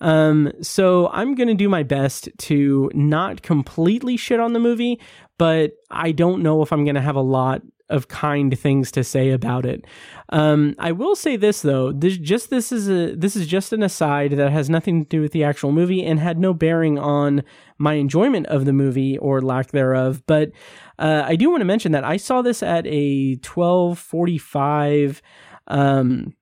um 0.00 0.50
so 0.62 1.08
i'm 1.08 1.34
gonna 1.34 1.54
do 1.54 1.68
my 1.68 1.82
best 1.82 2.28
to 2.38 2.90
not 2.94 3.42
completely 3.42 4.16
shit 4.16 4.40
on 4.40 4.54
the 4.54 4.60
movie 4.60 4.98
but 5.36 5.72
i 5.90 6.12
don't 6.12 6.42
know 6.42 6.62
if 6.62 6.72
i'm 6.72 6.84
gonna 6.84 7.00
have 7.00 7.16
a 7.16 7.20
lot 7.20 7.60
of 7.90 8.08
kind 8.08 8.56
things 8.58 8.90
to 8.92 9.04
say 9.04 9.30
about 9.30 9.66
it. 9.66 9.84
Um, 10.30 10.74
I 10.78 10.92
will 10.92 11.16
say 11.16 11.36
this 11.36 11.60
though, 11.62 11.92
this 11.92 12.16
just 12.16 12.48
this 12.48 12.72
is 12.72 12.88
a 12.88 13.14
this 13.16 13.36
is 13.36 13.46
just 13.46 13.72
an 13.72 13.82
aside 13.82 14.32
that 14.32 14.52
has 14.52 14.70
nothing 14.70 15.04
to 15.04 15.08
do 15.08 15.20
with 15.20 15.32
the 15.32 15.44
actual 15.44 15.72
movie 15.72 16.04
and 16.04 16.20
had 16.20 16.38
no 16.38 16.54
bearing 16.54 16.98
on 16.98 17.42
my 17.78 17.94
enjoyment 17.94 18.46
of 18.46 18.64
the 18.64 18.72
movie 18.72 19.18
or 19.18 19.42
lack 19.42 19.72
thereof. 19.72 20.22
But 20.26 20.52
uh, 21.00 21.24
I 21.26 21.34
do 21.34 21.50
want 21.50 21.62
to 21.62 21.64
mention 21.64 21.92
that 21.92 22.04
I 22.04 22.16
saw 22.18 22.42
this 22.42 22.62
at 22.62 22.86
a 22.86 23.36
twelve 23.36 23.98
forty 23.98 24.38
five 24.38 25.22
um, 25.66 26.34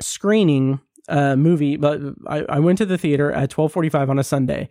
screening 0.00 0.80
uh, 1.08 1.36
movie, 1.36 1.76
but 1.76 2.00
I, 2.26 2.44
I 2.48 2.58
went 2.60 2.78
to 2.78 2.86
the 2.86 2.96
theater 2.96 3.32
at 3.32 3.50
twelve 3.50 3.72
forty 3.72 3.88
five 3.88 4.08
on 4.08 4.18
a 4.18 4.24
Sunday, 4.24 4.68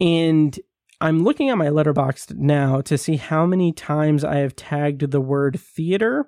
and 0.00 0.58
I'm 1.00 1.24
looking 1.24 1.50
at 1.50 1.58
my 1.58 1.66
Letterboxd 1.66 2.36
now 2.36 2.80
to 2.82 2.96
see 2.96 3.16
how 3.16 3.44
many 3.44 3.72
times 3.72 4.22
I 4.24 4.36
have 4.36 4.54
tagged 4.54 5.10
the 5.10 5.20
word 5.20 5.58
theater. 5.58 6.26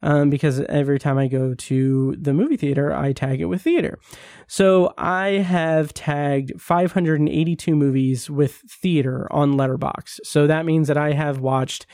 Um, 0.00 0.30
because 0.30 0.60
every 0.60 1.00
time 1.00 1.18
I 1.18 1.26
go 1.26 1.54
to 1.54 2.14
the 2.16 2.32
movie 2.32 2.56
theater, 2.56 2.94
I 2.94 3.12
tag 3.12 3.40
it 3.40 3.46
with 3.46 3.62
theater. 3.62 3.98
So 4.46 4.94
I 4.96 5.28
have 5.28 5.92
tagged 5.92 6.60
582 6.60 7.74
movies 7.74 8.30
with 8.30 8.62
theater 8.68 9.26
on 9.32 9.54
Letterboxd. 9.54 10.20
So 10.22 10.46
that 10.46 10.64
means 10.64 10.86
that 10.86 10.96
I 10.96 11.14
have 11.14 11.40
watched, 11.40 11.84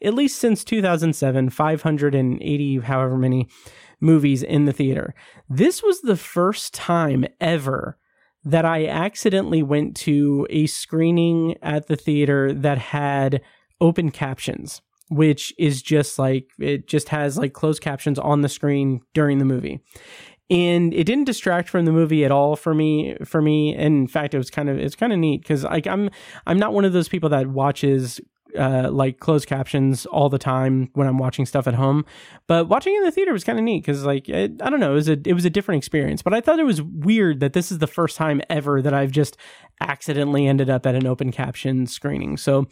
at 0.00 0.14
least 0.14 0.38
since 0.38 0.62
2007, 0.62 1.50
580, 1.50 2.78
however 2.78 3.18
many 3.18 3.48
movies 4.00 4.42
in 4.42 4.64
the 4.64 4.72
theater. 4.72 5.14
This 5.48 5.82
was 5.82 6.00
the 6.00 6.16
first 6.16 6.74
time 6.74 7.24
ever 7.40 7.98
that 8.44 8.64
I 8.64 8.86
accidentally 8.86 9.62
went 9.62 9.96
to 9.96 10.46
a 10.50 10.66
screening 10.66 11.56
at 11.62 11.88
the 11.88 11.96
theater 11.96 12.52
that 12.52 12.78
had 12.78 13.42
open 13.80 14.10
captions, 14.10 14.80
which 15.08 15.54
is 15.58 15.82
just 15.82 16.18
like 16.18 16.50
it 16.58 16.86
just 16.86 17.08
has 17.08 17.38
like 17.38 17.52
closed 17.52 17.82
captions 17.82 18.18
on 18.18 18.42
the 18.42 18.48
screen 18.48 19.00
during 19.14 19.38
the 19.38 19.44
movie. 19.44 19.80
And 20.50 20.94
it 20.94 21.04
didn't 21.04 21.24
distract 21.24 21.68
from 21.68 21.84
the 21.84 21.92
movie 21.92 22.24
at 22.24 22.30
all 22.30 22.56
for 22.56 22.72
me. 22.72 23.16
For 23.24 23.42
me, 23.42 23.74
and 23.74 23.96
in 23.96 24.06
fact, 24.06 24.32
it 24.32 24.38
was 24.38 24.50
kind 24.50 24.70
of 24.70 24.78
it's 24.78 24.94
kind 24.94 25.12
of 25.12 25.18
neat 25.18 25.42
because 25.42 25.64
like 25.64 25.86
I'm 25.86 26.10
I'm 26.46 26.58
not 26.58 26.72
one 26.72 26.84
of 26.84 26.92
those 26.92 27.08
people 27.08 27.28
that 27.30 27.48
watches 27.48 28.20
uh, 28.56 28.88
like 28.90 29.18
closed 29.20 29.46
captions 29.46 30.06
all 30.06 30.28
the 30.28 30.38
time 30.38 30.90
when 30.94 31.06
I'm 31.06 31.18
watching 31.18 31.46
stuff 31.46 31.66
at 31.66 31.74
home. 31.74 32.04
But 32.46 32.68
watching 32.68 32.94
in 32.94 33.02
the 33.02 33.10
theater 33.10 33.32
was 33.32 33.44
kind 33.44 33.58
of 33.58 33.64
neat 33.64 33.80
because, 33.80 34.04
like, 34.04 34.28
it, 34.28 34.62
I 34.62 34.70
don't 34.70 34.80
know, 34.80 34.92
it 34.92 34.94
was 34.94 35.08
a 35.08 35.18
it 35.24 35.34
was 35.34 35.44
a 35.44 35.50
different 35.50 35.78
experience. 35.78 36.22
But 36.22 36.34
I 36.34 36.40
thought 36.40 36.58
it 36.58 36.64
was 36.64 36.82
weird 36.82 37.40
that 37.40 37.52
this 37.52 37.70
is 37.70 37.78
the 37.78 37.86
first 37.86 38.16
time 38.16 38.40
ever 38.48 38.80
that 38.82 38.94
I've 38.94 39.12
just 39.12 39.36
accidentally 39.80 40.46
ended 40.46 40.70
up 40.70 40.86
at 40.86 40.94
an 40.94 41.06
open 41.06 41.30
caption 41.30 41.86
screening. 41.86 42.36
So 42.36 42.66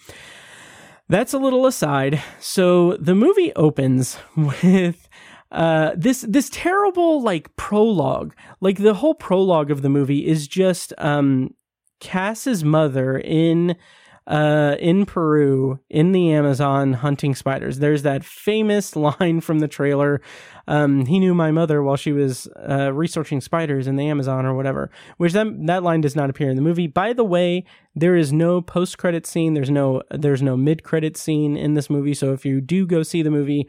that's 1.09 1.33
a 1.33 1.39
little 1.39 1.67
aside. 1.67 2.23
So 2.41 2.97
the 2.97 3.15
movie 3.15 3.53
opens 3.55 4.19
with 4.37 5.09
uh 5.53 5.93
this 5.97 6.23
this 6.23 6.51
terrible 6.51 7.23
like 7.23 7.55
prologue 7.55 8.35
like 8.61 8.79
the 8.79 8.95
whole 8.95 9.15
prologue 9.15 9.71
of 9.71 9.81
the 9.81 9.89
movie 9.89 10.27
is 10.27 10.49
just 10.49 10.93
um 10.99 11.55
cass's 12.01 12.65
mother 12.65 13.17
in 13.17 13.77
uh, 14.27 14.75
in 14.81 15.07
Peru, 15.07 15.79
in 15.89 16.13
the 16.13 16.33
Amazon, 16.33 16.95
hunting 16.95 17.35
spiders. 17.35 17.79
There's 17.79 18.03
that 18.03 18.25
famous 18.25 18.97
line 19.21 19.41
from 19.41 19.61
the 19.61 19.69
trailer. 19.69 20.21
Um, 20.67 21.07
he 21.07 21.21
knew 21.21 21.35
my 21.35 21.53
mother 21.53 21.83
while 21.83 21.97
she 21.97 22.13
was 22.13 22.49
uh, 22.69 22.93
researching 22.93 23.41
spiders 23.41 23.87
in 23.87 23.97
the 23.97 24.09
Amazon 24.09 24.45
or 24.45 24.55
whatever. 24.55 24.91
Which 25.17 25.33
that 25.33 25.47
that 25.67 25.83
line 25.83 26.01
does 26.01 26.17
not 26.17 26.31
appear 26.31 26.51
in 26.51 26.57
the 26.57 26.63
movie. 26.63 26.89
By 26.89 27.13
the 27.13 27.25
way, 27.25 27.65
there 27.95 28.17
is 28.17 28.33
no 28.33 28.61
post 28.61 28.99
credit 28.99 29.27
scene. 29.27 29.55
There's 29.55 29.71
no 29.71 30.03
there's 30.11 30.43
no 30.43 30.57
mid 30.57 30.83
credit 30.83 31.17
scene 31.17 31.57
in 31.57 31.75
this 31.75 31.89
movie. 31.89 32.15
So 32.15 32.33
if 32.33 32.45
you 32.45 32.61
do 32.61 32.87
go 32.87 33.05
see 33.05 33.23
the 33.23 33.31
movie, 33.31 33.69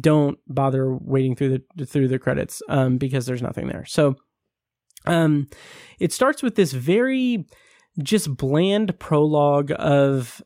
don't 0.00 0.38
bother 0.46 0.94
waiting 0.94 1.36
through 1.36 1.62
the 1.76 1.86
through 1.86 2.08
the 2.08 2.18
credits 2.18 2.62
um, 2.70 2.96
because 2.96 3.26
there's 3.26 3.42
nothing 3.42 3.68
there. 3.68 3.84
So 3.84 4.16
um, 5.06 5.48
it 5.98 6.12
starts 6.12 6.42
with 6.42 6.54
this 6.54 6.72
very 6.72 7.46
just 8.02 8.36
bland 8.36 8.98
prologue 8.98 9.72
of 9.78 10.42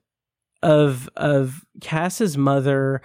of 0.63 1.09
of 1.17 1.65
Cass's 1.81 2.37
mother 2.37 3.03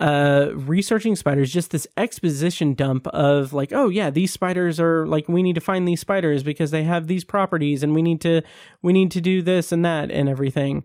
uh 0.00 0.48
researching 0.54 1.14
spiders 1.14 1.52
just 1.52 1.70
this 1.70 1.86
exposition 1.98 2.72
dump 2.72 3.06
of 3.08 3.52
like 3.52 3.72
oh 3.74 3.90
yeah 3.90 4.08
these 4.08 4.32
spiders 4.32 4.80
are 4.80 5.06
like 5.06 5.28
we 5.28 5.42
need 5.42 5.54
to 5.54 5.60
find 5.60 5.86
these 5.86 6.00
spiders 6.00 6.42
because 6.42 6.70
they 6.70 6.82
have 6.82 7.08
these 7.08 7.24
properties 7.24 7.82
and 7.82 7.94
we 7.94 8.00
need 8.00 8.20
to 8.20 8.40
we 8.80 8.92
need 8.92 9.10
to 9.10 9.20
do 9.20 9.42
this 9.42 9.70
and 9.70 9.84
that 9.84 10.10
and 10.10 10.28
everything. 10.28 10.84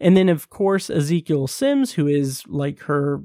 And 0.00 0.16
then 0.16 0.28
of 0.28 0.50
course 0.50 0.90
Ezekiel 0.90 1.46
Sims 1.46 1.92
who 1.92 2.06
is 2.06 2.42
like 2.46 2.80
her 2.80 3.22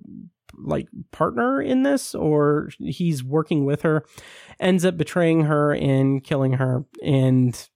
like 0.57 0.87
partner 1.11 1.61
in 1.61 1.83
this 1.83 2.15
or 2.15 2.69
he's 2.79 3.23
working 3.23 3.65
with 3.65 3.81
her 3.81 4.05
ends 4.59 4.85
up 4.85 4.97
betraying 4.97 5.41
her 5.41 5.73
and 5.73 6.23
killing 6.23 6.53
her. 6.53 6.85
And 7.03 7.67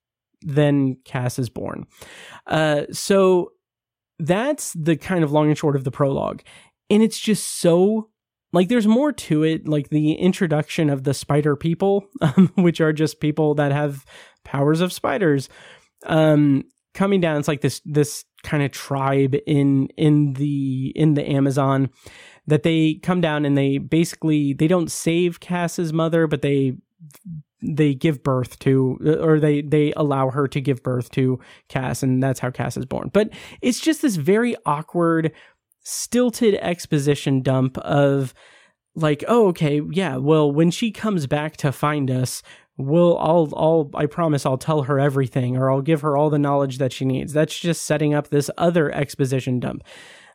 then 0.42 0.98
Cass 1.06 1.40
is 1.40 1.50
born. 1.50 1.86
Uh, 2.48 2.84
so 2.92 3.52
that's 4.20 4.74
the 4.74 4.96
kind 4.96 5.24
of 5.24 5.32
long 5.32 5.50
and 5.50 5.58
short 5.58 5.76
of 5.76 5.84
the 5.84 5.92
prologue. 5.92 6.42
And 6.90 7.02
it's 7.02 7.20
just 7.20 7.60
so 7.60 8.10
like 8.54 8.68
there's 8.68 8.88
more 8.88 9.12
to 9.12 9.44
it 9.44 9.68
like 9.68 9.90
the 9.90 10.14
introduction 10.14 10.90
of 10.90 11.04
the 11.04 11.14
spider 11.14 11.56
people 11.56 12.06
um, 12.22 12.52
which 12.56 12.82
are 12.82 12.94
just 12.94 13.20
people 13.20 13.56
that 13.56 13.72
have 13.72 14.06
powers 14.44 14.82
of 14.82 14.92
spiders 14.92 15.50
um 16.06 16.64
coming 16.94 17.22
down 17.22 17.38
it's 17.38 17.48
like 17.48 17.62
this 17.62 17.82
this 17.86 18.26
kind 18.44 18.64
of 18.64 18.72
tribe 18.72 19.36
in 19.48 19.88
in 19.98 20.34
the 20.34 20.92
in 20.96 21.14
the 21.14 21.30
amazon 21.30 21.90
that 22.48 22.64
they 22.64 22.96
come 23.04 23.22
down 23.22 23.46
and 23.46 23.58
they 23.58 23.78
basically 23.78 24.54
they 24.54 24.68
don't 24.68 24.92
save 24.92 25.40
cass's 25.40 25.94
mother 25.94 26.28
but 26.28 26.42
they 26.42 26.76
they 27.62 27.94
give 27.94 28.24
birth 28.24 28.58
to 28.60 28.98
or 29.22 29.40
they 29.40 29.62
they 29.62 29.94
allow 29.96 30.30
her 30.30 30.48
to 30.48 30.60
give 30.62 30.84
birth 30.84 31.12
to 31.12 31.40
Cass 31.70 32.04
and 32.04 32.22
that's 32.22 32.40
how 32.40 32.50
Cass 32.50 32.78
is 32.78 32.86
born. 32.86 33.10
But 33.14 33.30
it's 33.62 33.80
just 33.80 34.02
this 34.02 34.16
very 34.16 34.56
awkward 34.66 35.32
stilted 35.84 36.56
exposition 36.56 37.42
dump 37.42 37.78
of 37.80 38.34
like 38.96 39.24
oh 39.28 39.48
okay 39.48 39.82
yeah 39.92 40.18
well 40.18 40.52
when 40.52 40.70
she 40.70 40.92
comes 40.92 41.26
back 41.26 41.58
to 41.58 41.72
find 41.72 42.12
us 42.12 42.44
we'll 42.78 43.18
I'll 43.18 43.50
I'll 43.56 43.90
I 43.94 44.06
promise 44.06 44.46
I'll 44.46 44.58
tell 44.58 44.84
her 44.84 45.00
everything 45.00 45.58
or 45.58 45.72
I'll 45.72 45.82
give 45.82 46.02
her 46.02 46.18
all 46.18 46.30
the 46.30 46.40
knowledge 46.40 46.78
that 46.78 46.94
she 46.94 47.06
needs. 47.06 47.34
That's 47.34 47.58
just 47.58 47.84
setting 47.84 48.14
up 48.14 48.30
this 48.30 48.50
other 48.58 48.92
exposition 48.92 49.60
dump. 49.60 49.84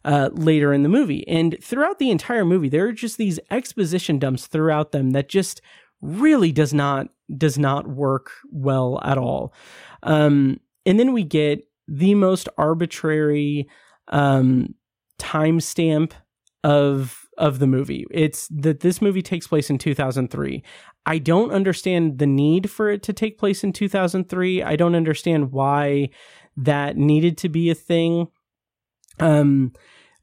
Uh, 0.05 0.31
later 0.35 0.73
in 0.73 0.85
the 0.85 0.89
movie. 0.89 1.27
And 1.27 1.57
throughout 1.61 1.99
the 1.99 2.13
entire 2.13 2.45
movie, 2.45 2.69
there 2.69 2.87
are 2.87 2.93
just 2.93 3.19
these 3.19 3.41
exposition 3.51 4.21
dumps 4.21 4.47
throughout 4.47 4.93
them 4.93 5.11
that 5.11 5.29
just 5.29 5.61
really 6.01 6.53
does 6.53 6.75
not 6.75 7.09
does 7.37 7.59
not 7.59 7.89
work 7.89 8.31
well 8.51 9.01
at 9.03 9.19
all. 9.19 9.53
Um, 10.03 10.61
and 10.85 11.01
then 11.01 11.13
we 11.13 11.25
get 11.25 11.67
the 11.89 12.15
most 12.15 12.49
arbitrary 12.57 13.69
um, 14.09 14.75
timestamp 15.19 16.13
of 16.65 17.23
of 17.39 17.59
the 17.59 17.67
movie. 17.67 18.07
It's 18.11 18.49
that 18.49 18.81
this 18.81 19.03
movie 19.03 19.23
takes 19.23 19.47
place 19.47 19.71
in 19.71 19.79
2003. 19.79 20.63
I 21.05 21.19
don't 21.19 21.53
understand 21.53 22.19
the 22.19 22.27
need 22.27 22.71
for 22.71 22.91
it 22.91 23.03
to 23.05 23.13
take 23.13 23.39
place 23.39 23.63
in 23.63 23.73
2003. 23.73 24.63
I 24.63 24.75
don't 24.75 24.95
understand 24.95 25.53
why 25.53 26.11
that 26.57 26.97
needed 26.97 27.39
to 27.39 27.49
be 27.49 27.71
a 27.71 27.75
thing. 27.75 28.29
Um 29.21 29.73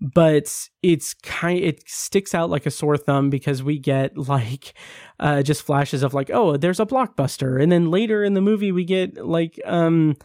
but 0.04 0.68
it's 0.82 1.14
kind 1.14 1.64
it 1.64 1.90
sticks 1.90 2.36
out 2.36 2.50
like 2.50 2.66
a 2.66 2.72
sore 2.72 2.98
thumb 2.98 3.30
because 3.30 3.64
we 3.64 3.80
get 3.80 4.18
like 4.30 4.74
uh 5.20 5.42
just 5.42 5.64
flashes 5.64 6.04
of 6.04 6.14
like 6.14 6.30
oh 6.32 6.58
there's 6.58 6.80
a 6.80 6.86
blockbuster. 6.86 7.62
And 7.62 7.72
then 7.72 7.90
later 7.90 8.24
in 8.24 8.34
the 8.34 8.42
movie 8.42 8.72
we 8.72 8.84
get 8.84 9.18
like 9.26 9.60
um 9.66 10.16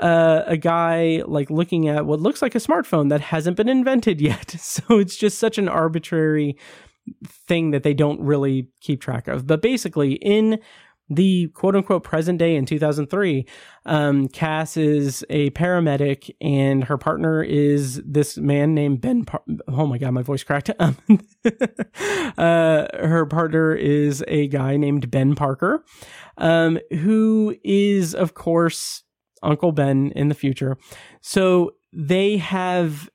uh, 0.00 0.44
a 0.46 0.56
guy 0.56 1.24
like 1.26 1.50
looking 1.50 1.88
at 1.88 2.06
what 2.06 2.20
looks 2.20 2.40
like 2.40 2.54
a 2.54 2.58
smartphone 2.58 3.08
that 3.08 3.20
hasn't 3.20 3.56
been 3.56 3.68
invented 3.68 4.20
yet. 4.20 4.54
So 4.58 4.98
it's 4.98 5.16
just 5.16 5.38
such 5.38 5.58
an 5.58 5.68
arbitrary 5.68 6.56
thing 7.26 7.72
that 7.72 7.82
they 7.82 7.94
don't 7.94 8.20
really 8.20 8.68
keep 8.80 9.00
track 9.00 9.26
of. 9.26 9.46
But 9.46 9.60
basically 9.60 10.12
in 10.14 10.60
the 11.10 11.48
quote 11.48 11.74
unquote 11.74 12.04
present 12.04 12.38
day 12.38 12.54
in 12.56 12.66
2003, 12.66 13.46
um, 13.86 14.28
Cass 14.28 14.76
is 14.76 15.24
a 15.30 15.50
paramedic 15.50 16.30
and 16.40 16.84
her 16.84 16.98
partner 16.98 17.42
is 17.42 18.02
this 18.04 18.36
man 18.36 18.74
named 18.74 19.00
Ben. 19.00 19.24
Par- 19.24 19.42
oh 19.68 19.86
my 19.86 19.98
God, 19.98 20.12
my 20.12 20.22
voice 20.22 20.44
cracked. 20.44 20.70
Um, 20.80 20.96
uh, 22.38 22.86
her 22.94 23.26
partner 23.26 23.74
is 23.74 24.22
a 24.28 24.48
guy 24.48 24.76
named 24.76 25.10
Ben 25.10 25.34
Parker, 25.34 25.84
um, 26.36 26.78
who 26.90 27.56
is, 27.64 28.14
of 28.14 28.34
course, 28.34 29.02
Uncle 29.42 29.72
Ben 29.72 30.12
in 30.14 30.28
the 30.28 30.34
future. 30.34 30.76
So 31.20 31.72
they 31.92 32.36
have 32.36 33.08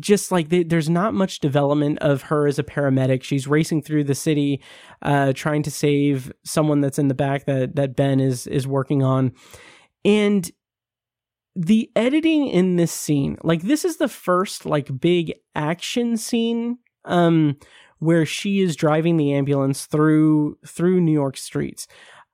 just 0.00 0.32
like 0.32 0.48
the, 0.48 0.62
there's 0.62 0.90
not 0.90 1.14
much 1.14 1.40
development 1.40 1.98
of 2.00 2.22
her 2.22 2.46
as 2.46 2.58
a 2.58 2.64
paramedic. 2.64 3.22
She's 3.22 3.46
racing 3.46 3.82
through 3.82 4.04
the 4.04 4.14
city, 4.14 4.62
uh, 5.02 5.32
trying 5.34 5.62
to 5.64 5.70
save 5.70 6.32
someone 6.44 6.80
that's 6.80 6.98
in 6.98 7.08
the 7.08 7.14
back 7.14 7.46
that 7.46 7.76
that 7.76 7.96
Ben 7.96 8.20
is 8.20 8.46
is 8.46 8.66
working 8.66 9.02
on, 9.02 9.32
and 10.04 10.50
the 11.56 11.90
editing 11.94 12.48
in 12.48 12.76
this 12.76 12.92
scene, 12.92 13.38
like 13.44 13.62
this 13.62 13.84
is 13.84 13.98
the 13.98 14.08
first 14.08 14.66
like 14.66 15.00
big 15.00 15.32
action 15.54 16.16
scene, 16.16 16.78
um, 17.04 17.56
where 17.98 18.26
she 18.26 18.60
is 18.60 18.76
driving 18.76 19.16
the 19.16 19.32
ambulance 19.32 19.86
through 19.86 20.58
through 20.66 21.00
New 21.00 21.12
York 21.12 21.36
streets, 21.36 21.86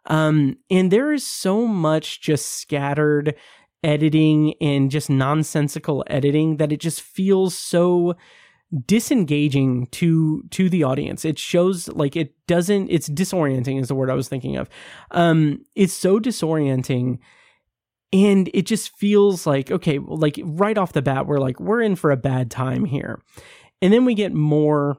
um, 0.07 0.57
and 0.71 0.91
there 0.91 1.13
is 1.13 1.27
so 1.27 1.67
much 1.67 2.21
just 2.21 2.61
scattered 2.61 3.35
editing 3.83 4.55
and 4.61 4.91
just 4.91 5.09
nonsensical 5.09 6.05
editing 6.07 6.59
that 6.59 6.73
it 6.73 6.81
just 6.81 7.01
feels 7.01 7.57
so 7.57 8.15
disengaging 8.87 9.87
to 9.89 10.43
to 10.51 10.69
the 10.69 10.85
audience. 10.85 11.25
It 11.25 11.39
shows 11.39 11.89
like 11.89 12.15
it 12.17 12.35
doesn't 12.47 12.89
it's 12.89 13.09
disorienting 13.09 13.81
is 13.81 13.89
the 13.89 13.95
word 13.95 14.11
i 14.11 14.15
was 14.15 14.29
thinking 14.29 14.57
of. 14.57 14.69
Um 15.11 15.65
it's 15.75 15.95
so 15.95 16.21
disorienting 16.21 17.19
and 18.13 18.51
it 18.55 18.67
just 18.67 18.97
feels 18.97 19.47
like 19.47 19.71
okay 19.71 19.99
like 19.99 20.39
right 20.45 20.79
off 20.79 20.93
the 20.93 21.03
bat 21.03 21.27
we're 21.27 21.39
like 21.39 21.59
we're 21.59 21.81
in 21.81 21.97
for 21.97 22.11
a 22.11 22.17
bad 22.17 22.51
time 22.51 22.85
here. 22.85 23.21
And 23.83 23.93
then 23.93 24.05
we 24.05 24.15
get 24.15 24.35
more 24.35 24.99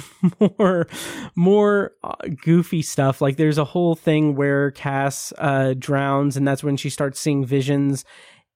more 0.58 0.86
more 1.34 1.92
uh, 2.02 2.14
goofy 2.42 2.82
stuff. 2.82 3.20
Like 3.20 3.36
there's 3.36 3.58
a 3.58 3.64
whole 3.64 3.94
thing 3.94 4.34
where 4.36 4.70
cass 4.70 5.32
uh, 5.38 5.74
drowns 5.78 6.36
and 6.36 6.46
that's 6.46 6.64
when 6.64 6.76
she 6.76 6.90
starts 6.90 7.20
seeing 7.20 7.44
visions. 7.44 8.04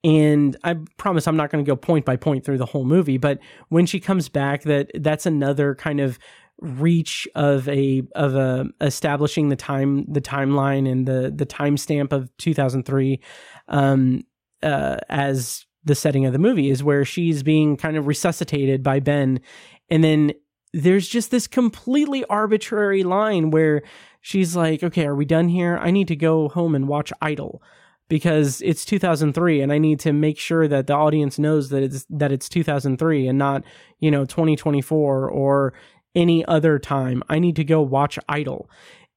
And 0.05 0.57
i 0.63 0.77
promise 0.99 1.27
i'm 1.27 1.37
not 1.37 1.51
going 1.51 1.65
to 1.65 1.69
go 1.69 1.75
point 1.75 2.05
by 2.05 2.15
point 2.17 2.45
through 2.45 2.59
the 2.59 2.67
whole 2.67 2.85
movie 2.85 3.17
but 3.17 3.41
when 3.71 3.87
she 3.87 3.99
comes 3.99 4.29
back 4.29 4.63
that 4.65 4.91
that's 5.01 5.27
another 5.27 5.75
kind 5.75 6.01
of 6.01 6.19
reach 6.61 7.27
of 7.35 7.69
a 7.69 8.03
of 8.15 8.37
a 8.37 8.67
establishing 8.83 9.49
the 9.49 9.57
time 9.57 10.05
the 10.07 10.21
timeline 10.21 10.89
and 10.89 11.09
the 11.09 11.33
the 11.35 11.47
timestamp 11.47 12.13
of 12.13 12.31
2003 12.37 13.21
um 13.69 14.23
uh 14.63 14.99
as 15.09 15.67
the 15.87 15.95
setting 15.95 16.27
of 16.27 16.33
the 16.33 16.39
movie 16.39 16.69
is 16.69 16.85
where 16.85 17.05
she's 17.05 17.43
being 17.43 17.77
kind 17.77 17.97
of 17.97 18.07
resuscitated 18.07 18.83
by 18.83 19.01
Ben. 19.01 19.41
And 19.89 20.05
then 20.05 20.33
there's 20.77 21.09
just 21.09 21.31
this 21.31 21.47
completely 21.47 22.23
arbitrary 22.27 23.03
line 23.03 23.51
where 23.51 23.83
she's 24.21 24.55
like, 24.55 24.83
okay, 24.83 25.07
are 25.07 25.15
we 25.15 25.25
done 25.25 25.49
here? 25.49 25.79
I 25.79 25.91
need 25.91 26.07
to 26.09 26.17
go 26.17 26.51
home 26.51 26.75
and 26.75 26.87
watch 26.87 27.15
Idol 27.23 27.63
because 28.09 28.61
it's 28.61 28.85
2003 28.85 29.63
and 29.63 29.73
I 29.73 29.79
need 29.79 30.01
to 30.01 30.13
make 30.13 30.39
sure 30.39 30.69
that 30.69 30.87
the 30.87 30.93
audience 30.93 31.39
knows 31.39 31.71
that 31.71 31.83
it's 31.83 32.05
that 32.11 32.31
it's 32.31 32.51
2003 32.51 33.27
and 33.27 33.39
not, 33.39 33.65
you 34.01 34.11
know, 34.11 34.27
2024 34.27 35.31
or 35.31 35.73
any 36.15 36.45
other 36.45 36.79
time. 36.79 37.23
I 37.27 37.39
need 37.39 37.57
to 37.57 37.65
go 37.65 37.81
watch 37.81 38.19
Idol. 38.29 38.69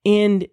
And 0.06 0.48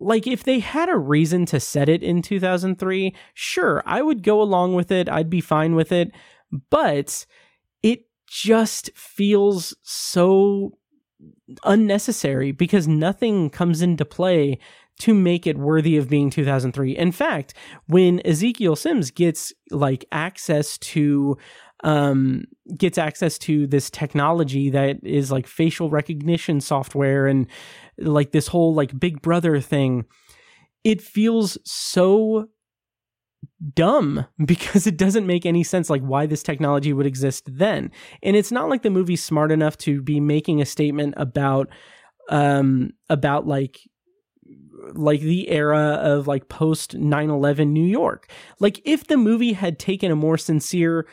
like 0.00 0.26
if 0.26 0.42
they 0.42 0.58
had 0.58 0.88
a 0.88 0.98
reason 0.98 1.46
to 1.46 1.60
set 1.60 1.88
it 1.88 2.02
in 2.02 2.22
2003, 2.22 3.14
sure, 3.34 3.84
I 3.86 4.02
would 4.02 4.24
go 4.24 4.42
along 4.42 4.74
with 4.74 4.90
it. 4.90 5.08
I'd 5.08 5.30
be 5.30 5.40
fine 5.40 5.76
with 5.76 5.92
it. 5.92 6.10
But 6.70 7.24
just 8.30 8.90
feels 8.94 9.76
so 9.82 10.70
unnecessary 11.64 12.52
because 12.52 12.86
nothing 12.86 13.50
comes 13.50 13.82
into 13.82 14.04
play 14.04 14.56
to 15.00 15.12
make 15.12 15.46
it 15.48 15.58
worthy 15.58 15.96
of 15.96 16.08
being 16.08 16.30
2003. 16.30 16.96
In 16.96 17.10
fact, 17.10 17.54
when 17.86 18.24
Ezekiel 18.24 18.76
Sims 18.76 19.10
gets 19.10 19.52
like 19.70 20.04
access 20.12 20.78
to 20.78 21.36
um 21.82 22.44
gets 22.76 22.98
access 22.98 23.38
to 23.38 23.66
this 23.66 23.90
technology 23.90 24.68
that 24.68 24.98
is 25.02 25.32
like 25.32 25.46
facial 25.46 25.88
recognition 25.88 26.60
software 26.60 27.26
and 27.26 27.46
like 27.98 28.32
this 28.32 28.46
whole 28.48 28.74
like 28.74 29.00
big 29.00 29.22
brother 29.22 29.58
thing 29.60 30.04
it 30.84 31.00
feels 31.00 31.56
so 31.64 32.50
dumb 33.74 34.26
because 34.44 34.86
it 34.86 34.96
doesn't 34.96 35.26
make 35.26 35.46
any 35.46 35.62
sense 35.62 35.90
like 35.90 36.02
why 36.02 36.26
this 36.26 36.42
technology 36.42 36.92
would 36.92 37.06
exist 37.06 37.44
then. 37.46 37.90
And 38.22 38.36
it's 38.36 38.52
not 38.52 38.68
like 38.68 38.82
the 38.82 38.90
movie's 38.90 39.22
smart 39.22 39.52
enough 39.52 39.76
to 39.78 40.02
be 40.02 40.20
making 40.20 40.60
a 40.60 40.66
statement 40.66 41.14
about 41.16 41.68
um 42.28 42.92
about 43.08 43.46
like 43.46 43.80
like 44.94 45.20
the 45.20 45.48
era 45.48 45.98
of 46.00 46.26
like 46.26 46.48
post 46.48 46.98
9/11 46.98 47.68
New 47.68 47.84
York. 47.84 48.30
Like 48.58 48.80
if 48.84 49.06
the 49.06 49.16
movie 49.16 49.52
had 49.52 49.78
taken 49.78 50.10
a 50.10 50.16
more 50.16 50.38
sincere 50.38 51.06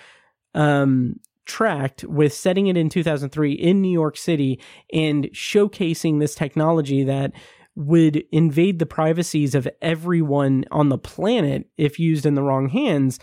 um 0.54 1.20
tract 1.46 2.04
with 2.04 2.34
setting 2.34 2.68
it 2.68 2.78
in 2.78 2.90
2003 2.90 3.54
in 3.54 3.82
New 3.82 3.92
York 3.92 4.18
City 4.18 4.60
and 4.94 5.26
showcasing 5.34 6.20
this 6.20 6.36
technology 6.36 7.04
that 7.06 7.32
would 7.78 8.24
invade 8.32 8.80
the 8.80 8.86
privacies 8.86 9.54
of 9.54 9.68
everyone 9.82 10.66
on 10.72 10.90
the 10.90 10.98
planet 10.98 11.70
if 11.78 12.00
used 12.00 12.26
in 12.26 12.34
the 12.34 12.42
wrong 12.42 12.70
hands 12.70 13.20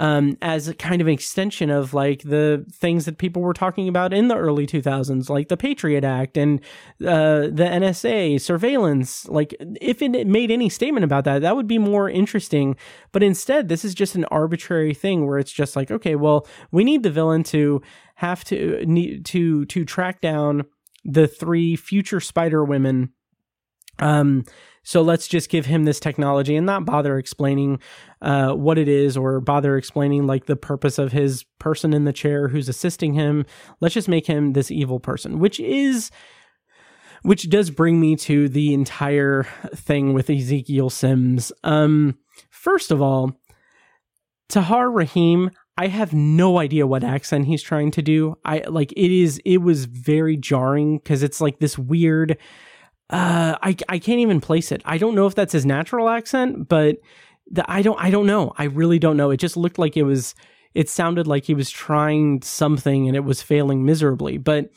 um, 0.00 0.38
as 0.40 0.68
a 0.68 0.74
kind 0.74 1.02
of 1.02 1.08
extension 1.08 1.70
of 1.70 1.92
like 1.92 2.22
the 2.22 2.64
things 2.72 3.04
that 3.06 3.18
people 3.18 3.42
were 3.42 3.52
talking 3.52 3.88
about 3.88 4.12
in 4.12 4.28
the 4.28 4.36
early 4.36 4.66
2000s, 4.66 5.28
like 5.28 5.48
the 5.48 5.56
Patriot 5.56 6.04
Act 6.04 6.36
and 6.36 6.60
uh, 7.04 7.50
the 7.50 7.68
NSA 7.68 8.40
surveillance. 8.40 9.28
Like, 9.28 9.56
if 9.80 10.00
it 10.00 10.26
made 10.28 10.52
any 10.52 10.68
statement 10.68 11.02
about 11.02 11.24
that, 11.24 11.42
that 11.42 11.56
would 11.56 11.66
be 11.66 11.78
more 11.78 12.08
interesting. 12.08 12.76
But 13.10 13.24
instead, 13.24 13.68
this 13.68 13.84
is 13.84 13.94
just 13.94 14.14
an 14.14 14.24
arbitrary 14.26 14.94
thing 14.94 15.26
where 15.26 15.38
it's 15.38 15.52
just 15.52 15.74
like, 15.74 15.90
okay, 15.90 16.14
well, 16.14 16.46
we 16.70 16.84
need 16.84 17.02
the 17.02 17.10
villain 17.10 17.42
to 17.44 17.82
have 18.14 18.44
to 18.44 18.84
need 18.86 19.24
to 19.26 19.64
to 19.66 19.84
track 19.84 20.20
down 20.20 20.64
the 21.04 21.26
three 21.26 21.74
future 21.74 22.20
Spider 22.20 22.64
Women 22.64 23.12
um, 23.98 24.44
so 24.88 25.02
let's 25.02 25.28
just 25.28 25.50
give 25.50 25.66
him 25.66 25.84
this 25.84 26.00
technology 26.00 26.56
and 26.56 26.64
not 26.64 26.86
bother 26.86 27.18
explaining 27.18 27.78
uh, 28.22 28.52
what 28.52 28.78
it 28.78 28.88
is 28.88 29.18
or 29.18 29.38
bother 29.40 29.76
explaining 29.76 30.26
like 30.26 30.46
the 30.46 30.56
purpose 30.56 30.98
of 30.98 31.12
his 31.12 31.44
person 31.58 31.92
in 31.92 32.04
the 32.04 32.12
chair 32.12 32.48
who's 32.48 32.70
assisting 32.70 33.12
him. 33.12 33.44
Let's 33.80 33.94
just 33.94 34.08
make 34.08 34.26
him 34.26 34.54
this 34.54 34.70
evil 34.70 34.98
person, 34.98 35.40
which 35.40 35.60
is 35.60 36.10
which 37.22 37.50
does 37.50 37.68
bring 37.68 38.00
me 38.00 38.16
to 38.16 38.48
the 38.48 38.72
entire 38.72 39.44
thing 39.74 40.14
with 40.14 40.30
Ezekiel 40.30 40.88
Sims. 40.88 41.52
Um, 41.64 42.16
first 42.48 42.90
of 42.90 43.02
all, 43.02 43.38
Tahar 44.48 44.90
Rahim, 44.90 45.50
I 45.76 45.88
have 45.88 46.14
no 46.14 46.58
idea 46.58 46.86
what 46.86 47.04
accent 47.04 47.44
he's 47.46 47.62
trying 47.62 47.90
to 47.90 48.02
do. 48.02 48.36
I 48.44 48.60
like 48.60 48.92
it 48.92 49.10
is 49.10 49.38
it 49.44 49.58
was 49.58 49.84
very 49.84 50.36
jarring 50.36 50.98
because 50.98 51.22
it's 51.22 51.40
like 51.40 51.58
this 51.58 51.78
weird 51.78 52.38
uh, 53.10 53.56
I 53.62 53.76
I 53.88 53.98
can't 53.98 54.20
even 54.20 54.40
place 54.40 54.70
it. 54.70 54.82
I 54.84 54.98
don't 54.98 55.14
know 55.14 55.26
if 55.26 55.34
that's 55.34 55.52
his 55.52 55.66
natural 55.66 56.08
accent, 56.08 56.68
but 56.68 56.96
the, 57.50 57.64
I 57.70 57.82
don't 57.82 58.00
I 58.00 58.10
don't 58.10 58.26
know. 58.26 58.52
I 58.58 58.64
really 58.64 58.98
don't 58.98 59.16
know. 59.16 59.30
It 59.30 59.38
just 59.38 59.56
looked 59.56 59.78
like 59.78 59.96
it 59.96 60.02
was. 60.02 60.34
It 60.74 60.88
sounded 60.88 61.26
like 61.26 61.44
he 61.44 61.54
was 61.54 61.70
trying 61.70 62.42
something 62.42 63.08
and 63.08 63.16
it 63.16 63.24
was 63.24 63.42
failing 63.42 63.84
miserably. 63.84 64.36
But 64.36 64.70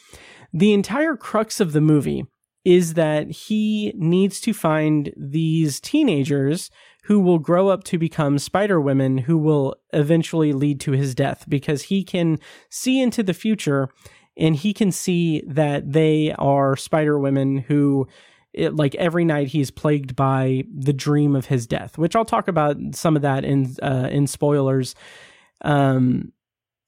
the 0.53 0.73
entire 0.73 1.15
crux 1.15 1.59
of 1.59 1.73
the 1.73 1.81
movie 1.81 2.25
is 2.63 2.93
that 2.93 3.29
he 3.29 3.93
needs 3.95 4.39
to 4.41 4.53
find 4.53 5.13
these 5.17 5.79
teenagers 5.79 6.69
who 7.03 7.19
will 7.19 7.39
grow 7.39 7.67
up 7.67 7.83
to 7.83 7.97
become 7.97 8.37
spider 8.37 8.79
women 8.79 9.19
who 9.19 9.37
will 9.37 9.75
eventually 9.91 10.53
lead 10.53 10.79
to 10.79 10.91
his 10.91 11.15
death 11.15 11.45
because 11.49 11.83
he 11.83 12.03
can 12.03 12.39
see 12.69 13.01
into 13.01 13.23
the 13.23 13.33
future 13.33 13.89
and 14.37 14.55
he 14.55 14.73
can 14.73 14.91
see 14.91 15.41
that 15.47 15.91
they 15.91 16.33
are 16.37 16.75
spider 16.75 17.19
women 17.19 17.57
who 17.57 18.07
it, 18.53 18.75
like 18.75 18.95
every 18.95 19.23
night 19.23 19.47
he's 19.47 19.71
plagued 19.71 20.15
by 20.15 20.63
the 20.73 20.93
dream 20.93 21.35
of 21.35 21.45
his 21.45 21.65
death 21.67 21.97
which 21.97 22.15
i'll 22.15 22.25
talk 22.25 22.47
about 22.47 22.77
some 22.93 23.15
of 23.15 23.21
that 23.21 23.43
in 23.43 23.75
uh, 23.81 24.07
in 24.11 24.27
spoilers 24.27 24.95
um 25.63 26.31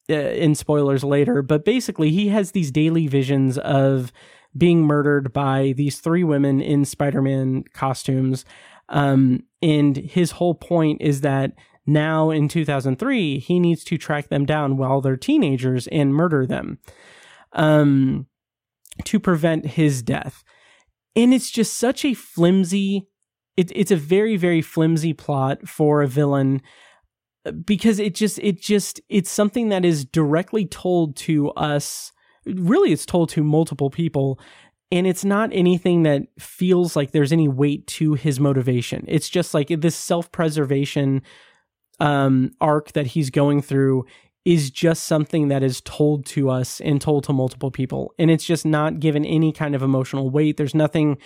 uh, 0.09 0.15
in 0.15 0.53
spoilers 0.53 1.05
later. 1.05 1.41
But 1.41 1.63
basically 1.63 2.11
he 2.11 2.27
has 2.27 2.51
these 2.51 2.71
daily 2.71 3.07
visions 3.07 3.57
of 3.59 4.11
being 4.57 4.81
murdered 4.81 5.31
by 5.31 5.73
these 5.77 5.99
three 5.99 6.25
women 6.25 6.59
in 6.59 6.83
spider-man 6.83 7.63
costumes 7.73 8.43
um 8.89 9.41
and 9.61 9.95
his 9.95 10.31
whole 10.31 10.53
point 10.53 11.01
is 11.01 11.21
that 11.21 11.53
now 11.87 12.29
in 12.29 12.47
2003 12.49 13.39
he 13.39 13.59
needs 13.59 13.83
to 13.83 13.97
track 13.97 14.27
them 14.27 14.45
down 14.45 14.77
while 14.77 15.01
they're 15.01 15.17
teenagers 15.17 15.87
and 15.87 16.13
murder 16.13 16.45
them 16.45 16.77
um, 17.53 18.27
to 19.05 19.19
prevent 19.19 19.65
his 19.65 20.01
death. 20.01 20.43
And 21.15 21.33
it's 21.33 21.51
just 21.51 21.75
such 21.75 22.03
a 22.05 22.13
flimsy, 22.13 23.07
it, 23.55 23.71
it's 23.75 23.91
a 23.91 23.95
very, 23.95 24.35
very 24.35 24.61
flimsy 24.61 25.13
plot 25.13 25.67
for 25.67 26.01
a 26.01 26.07
villain 26.07 26.61
because 27.65 27.99
it 27.99 28.15
just, 28.15 28.39
it 28.39 28.61
just, 28.61 28.99
it's 29.09 29.29
something 29.29 29.69
that 29.69 29.85
is 29.85 30.05
directly 30.05 30.65
told 30.65 31.15
to 31.17 31.51
us. 31.51 32.11
Really, 32.45 32.91
it's 32.91 33.05
told 33.05 33.29
to 33.29 33.43
multiple 33.43 33.89
people 33.89 34.39
and 34.93 35.07
it's 35.07 35.25
not 35.25 35.49
anything 35.51 36.03
that 36.03 36.21
feels 36.37 36.95
like 36.95 37.11
there's 37.11 37.33
any 37.33 37.47
weight 37.47 37.87
to 37.87 38.13
his 38.13 38.39
motivation. 38.39 39.03
It's 39.07 39.27
just 39.27 39.55
like 39.55 39.69
this 39.69 39.95
self 39.95 40.31
preservation 40.31 41.23
um, 41.99 42.51
arc 42.61 42.91
that 42.91 43.07
he's 43.07 43.31
going 43.31 43.63
through 43.63 44.05
is 44.45 44.69
just 44.69 45.05
something 45.05 45.47
that 45.47 45.63
is 45.63 45.81
told 45.81 46.25
to 46.25 46.49
us 46.49 46.81
and 46.81 46.99
told 46.99 47.23
to 47.23 47.33
multiple 47.33 47.71
people. 47.71 48.13
And 48.19 48.29
it's 48.29 48.45
just 48.45 48.65
not 48.65 48.99
given 48.99 49.25
any 49.25 49.53
kind 49.53 49.73
of 49.73 49.81
emotional 49.81 50.29
weight. 50.29 50.57
There's 50.57 50.75
nothing 50.75 51.17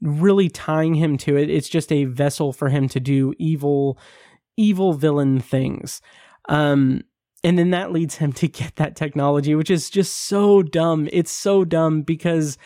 really 0.00 0.48
tying 0.48 0.94
him 0.94 1.18
to 1.18 1.36
it. 1.36 1.50
It's 1.50 1.68
just 1.68 1.92
a 1.92 2.04
vessel 2.04 2.52
for 2.52 2.68
him 2.68 2.88
to 2.88 3.00
do 3.00 3.34
evil, 3.38 3.98
evil 4.56 4.92
villain 4.92 5.40
things. 5.40 6.00
Um, 6.48 7.02
and 7.42 7.58
then 7.58 7.70
that 7.70 7.92
leads 7.92 8.16
him 8.16 8.32
to 8.34 8.48
get 8.48 8.76
that 8.76 8.96
technology, 8.96 9.54
which 9.54 9.70
is 9.70 9.90
just 9.90 10.14
so 10.14 10.62
dumb. 10.62 11.08
It's 11.12 11.30
so 11.30 11.64
dumb 11.64 12.02
because, 12.02 12.58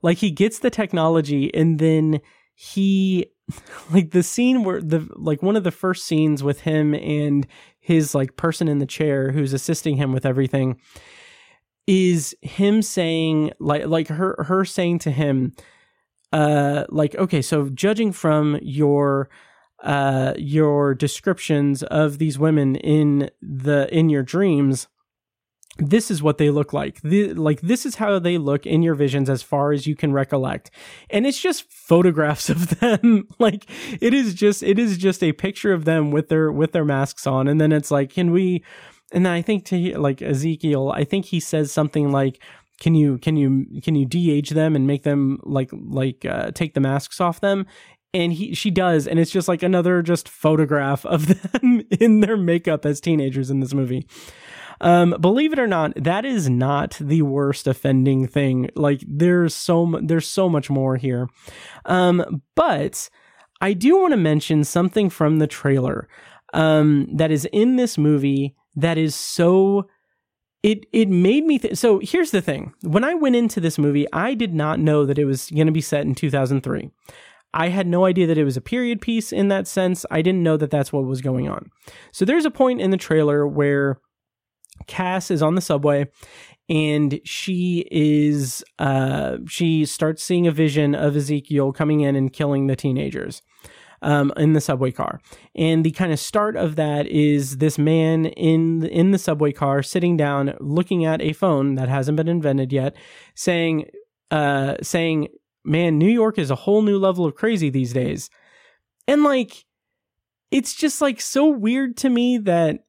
like, 0.00 0.18
he 0.18 0.30
gets 0.30 0.60
the 0.60 0.70
technology 0.70 1.52
and 1.54 1.78
then 1.78 2.20
he, 2.54 3.26
like, 3.92 4.12
the 4.12 4.22
scene 4.22 4.64
where 4.64 4.80
the, 4.80 5.08
like, 5.16 5.42
one 5.42 5.56
of 5.56 5.64
the 5.64 5.70
first 5.70 6.04
scenes 6.04 6.42
with 6.42 6.60
him 6.60 6.94
and 6.94 7.46
his, 7.82 8.14
like, 8.14 8.36
person 8.36 8.68
in 8.68 8.78
the 8.78 8.86
chair 8.86 9.32
who's 9.32 9.52
assisting 9.52 9.96
him 9.96 10.12
with 10.12 10.24
everything 10.24 10.80
is 11.88 12.34
him 12.40 12.80
saying, 12.80 13.50
like, 13.58 13.86
like 13.86 14.06
her, 14.06 14.42
her 14.46 14.64
saying 14.64 15.00
to 15.00 15.10
him, 15.10 15.52
uh, 16.32 16.84
like, 16.88 17.14
okay, 17.16 17.42
so 17.42 17.68
judging 17.68 18.12
from 18.12 18.56
your, 18.62 19.28
uh, 19.82 20.32
your 20.38 20.94
descriptions 20.94 21.82
of 21.82 22.18
these 22.18 22.38
women 22.38 22.76
in 22.76 23.28
the 23.42 23.92
in 23.92 24.08
your 24.08 24.22
dreams 24.22 24.86
this 25.78 26.10
is 26.10 26.22
what 26.22 26.38
they 26.38 26.50
look 26.50 26.72
like. 26.72 27.00
The, 27.00 27.32
like 27.34 27.60
this 27.62 27.86
is 27.86 27.96
how 27.96 28.18
they 28.18 28.38
look 28.38 28.66
in 28.66 28.82
your 28.82 28.94
visions 28.94 29.30
as 29.30 29.42
far 29.42 29.72
as 29.72 29.86
you 29.86 29.96
can 29.96 30.12
recollect. 30.12 30.70
And 31.08 31.26
it's 31.26 31.40
just 31.40 31.70
photographs 31.70 32.48
of 32.50 32.80
them. 32.80 33.26
Like 33.38 33.66
it 34.00 34.14
is 34.14 34.34
just 34.34 34.62
it 34.62 34.78
is 34.78 34.98
just 34.98 35.22
a 35.22 35.32
picture 35.32 35.72
of 35.72 35.84
them 35.84 36.10
with 36.10 36.28
their 36.28 36.52
with 36.52 36.72
their 36.72 36.84
masks 36.84 37.26
on. 37.26 37.48
And 37.48 37.60
then 37.60 37.72
it's 37.72 37.90
like 37.90 38.10
can 38.10 38.30
we 38.30 38.62
and 39.14 39.26
then 39.26 39.32
i 39.34 39.42
think 39.42 39.66
to 39.66 39.98
like 39.98 40.22
ezekiel 40.22 40.90
i 40.90 41.04
think 41.04 41.26
he 41.26 41.38
says 41.38 41.70
something 41.70 42.10
like 42.10 42.42
can 42.82 42.96
you 42.96 43.18
can 43.18 43.36
you 43.36 43.80
can 43.80 43.94
you 43.94 44.04
de-age 44.04 44.50
them 44.50 44.74
and 44.74 44.88
make 44.88 45.04
them 45.04 45.38
like 45.44 45.70
like 45.72 46.24
uh, 46.24 46.50
take 46.50 46.74
the 46.74 46.80
masks 46.80 47.20
off 47.20 47.40
them? 47.40 47.64
And 48.12 48.32
he 48.32 48.54
she 48.54 48.72
does. 48.72 49.06
And 49.06 49.20
it's 49.20 49.30
just 49.30 49.46
like 49.46 49.62
another 49.62 50.02
just 50.02 50.28
photograph 50.28 51.06
of 51.06 51.28
them 51.52 51.82
in 52.00 52.20
their 52.20 52.36
makeup 52.36 52.84
as 52.84 53.00
teenagers 53.00 53.50
in 53.50 53.60
this 53.60 53.72
movie 53.72 54.04
um, 54.80 55.14
believe 55.20 55.52
it 55.52 55.58
or 55.58 55.66
not 55.66 55.92
that 55.96 56.24
is 56.24 56.48
not 56.48 56.96
the 57.00 57.22
worst 57.22 57.66
offending 57.66 58.26
thing 58.26 58.68
like 58.74 59.02
there's 59.06 59.54
so 59.54 59.98
there's 60.02 60.26
so 60.26 60.48
much 60.48 60.70
more 60.70 60.96
here 60.96 61.28
um, 61.84 62.42
but 62.54 63.08
i 63.60 63.72
do 63.72 64.00
want 64.00 64.12
to 64.12 64.16
mention 64.16 64.64
something 64.64 65.10
from 65.10 65.38
the 65.38 65.46
trailer 65.46 66.08
um, 66.54 67.08
that 67.14 67.30
is 67.30 67.46
in 67.52 67.76
this 67.76 67.96
movie 67.96 68.54
that 68.74 68.98
is 68.98 69.14
so 69.14 69.88
it 70.62 70.86
it 70.92 71.08
made 71.08 71.44
me 71.44 71.58
th- 71.58 71.76
so 71.76 72.00
here's 72.02 72.30
the 72.30 72.42
thing 72.42 72.72
when 72.82 73.04
i 73.04 73.14
went 73.14 73.36
into 73.36 73.60
this 73.60 73.78
movie 73.78 74.06
i 74.12 74.34
did 74.34 74.54
not 74.54 74.78
know 74.78 75.04
that 75.04 75.18
it 75.18 75.24
was 75.24 75.50
going 75.50 75.66
to 75.66 75.72
be 75.72 75.80
set 75.80 76.04
in 76.04 76.14
2003 76.14 76.90
I 77.54 77.68
had 77.68 77.86
no 77.86 78.04
idea 78.04 78.26
that 78.26 78.38
it 78.38 78.44
was 78.44 78.56
a 78.56 78.62
period 78.62 79.00
piece 79.00 79.32
in 79.32 79.48
that 79.48 79.66
sense. 79.66 80.06
I 80.10 80.22
didn't 80.22 80.42
know 80.42 80.56
that 80.56 80.70
that's 80.70 80.92
what 80.92 81.04
was 81.04 81.20
going 81.20 81.48
on. 81.48 81.70
So 82.10 82.24
there's 82.24 82.46
a 82.46 82.50
point 82.50 82.80
in 82.80 82.90
the 82.90 82.96
trailer 82.96 83.46
where 83.46 84.00
Cass 84.86 85.30
is 85.30 85.42
on 85.42 85.54
the 85.54 85.60
subway 85.60 86.06
and 86.68 87.20
she 87.24 87.86
is 87.90 88.64
uh 88.78 89.38
she 89.46 89.84
starts 89.84 90.22
seeing 90.22 90.46
a 90.46 90.52
vision 90.52 90.94
of 90.94 91.16
Ezekiel 91.16 91.72
coming 91.72 92.00
in 92.00 92.16
and 92.16 92.32
killing 92.32 92.66
the 92.66 92.76
teenagers. 92.76 93.42
Um, 94.04 94.32
in 94.36 94.52
the 94.52 94.60
subway 94.60 94.90
car. 94.90 95.20
And 95.54 95.86
the 95.86 95.92
kind 95.92 96.12
of 96.12 96.18
start 96.18 96.56
of 96.56 96.74
that 96.74 97.06
is 97.06 97.58
this 97.58 97.78
man 97.78 98.26
in 98.26 98.84
in 98.86 99.12
the 99.12 99.18
subway 99.18 99.52
car 99.52 99.80
sitting 99.84 100.16
down, 100.16 100.56
looking 100.58 101.04
at 101.04 101.22
a 101.22 101.32
phone 101.32 101.76
that 101.76 101.88
hasn't 101.88 102.16
been 102.16 102.26
invented 102.26 102.72
yet, 102.72 102.96
saying, 103.36 103.84
uh, 104.32 104.74
saying, 104.82 105.28
man, 105.64 105.98
New 105.98 106.10
York 106.10 106.36
is 106.36 106.50
a 106.50 106.56
whole 106.56 106.82
new 106.82 106.98
level 106.98 107.24
of 107.24 107.36
crazy 107.36 107.70
these 107.70 107.92
days. 107.92 108.28
And 109.06 109.22
like, 109.22 109.66
it's 110.50 110.74
just 110.74 111.00
like 111.00 111.20
so 111.20 111.46
weird 111.46 111.96
to 111.98 112.08
me 112.08 112.38
that 112.38 112.80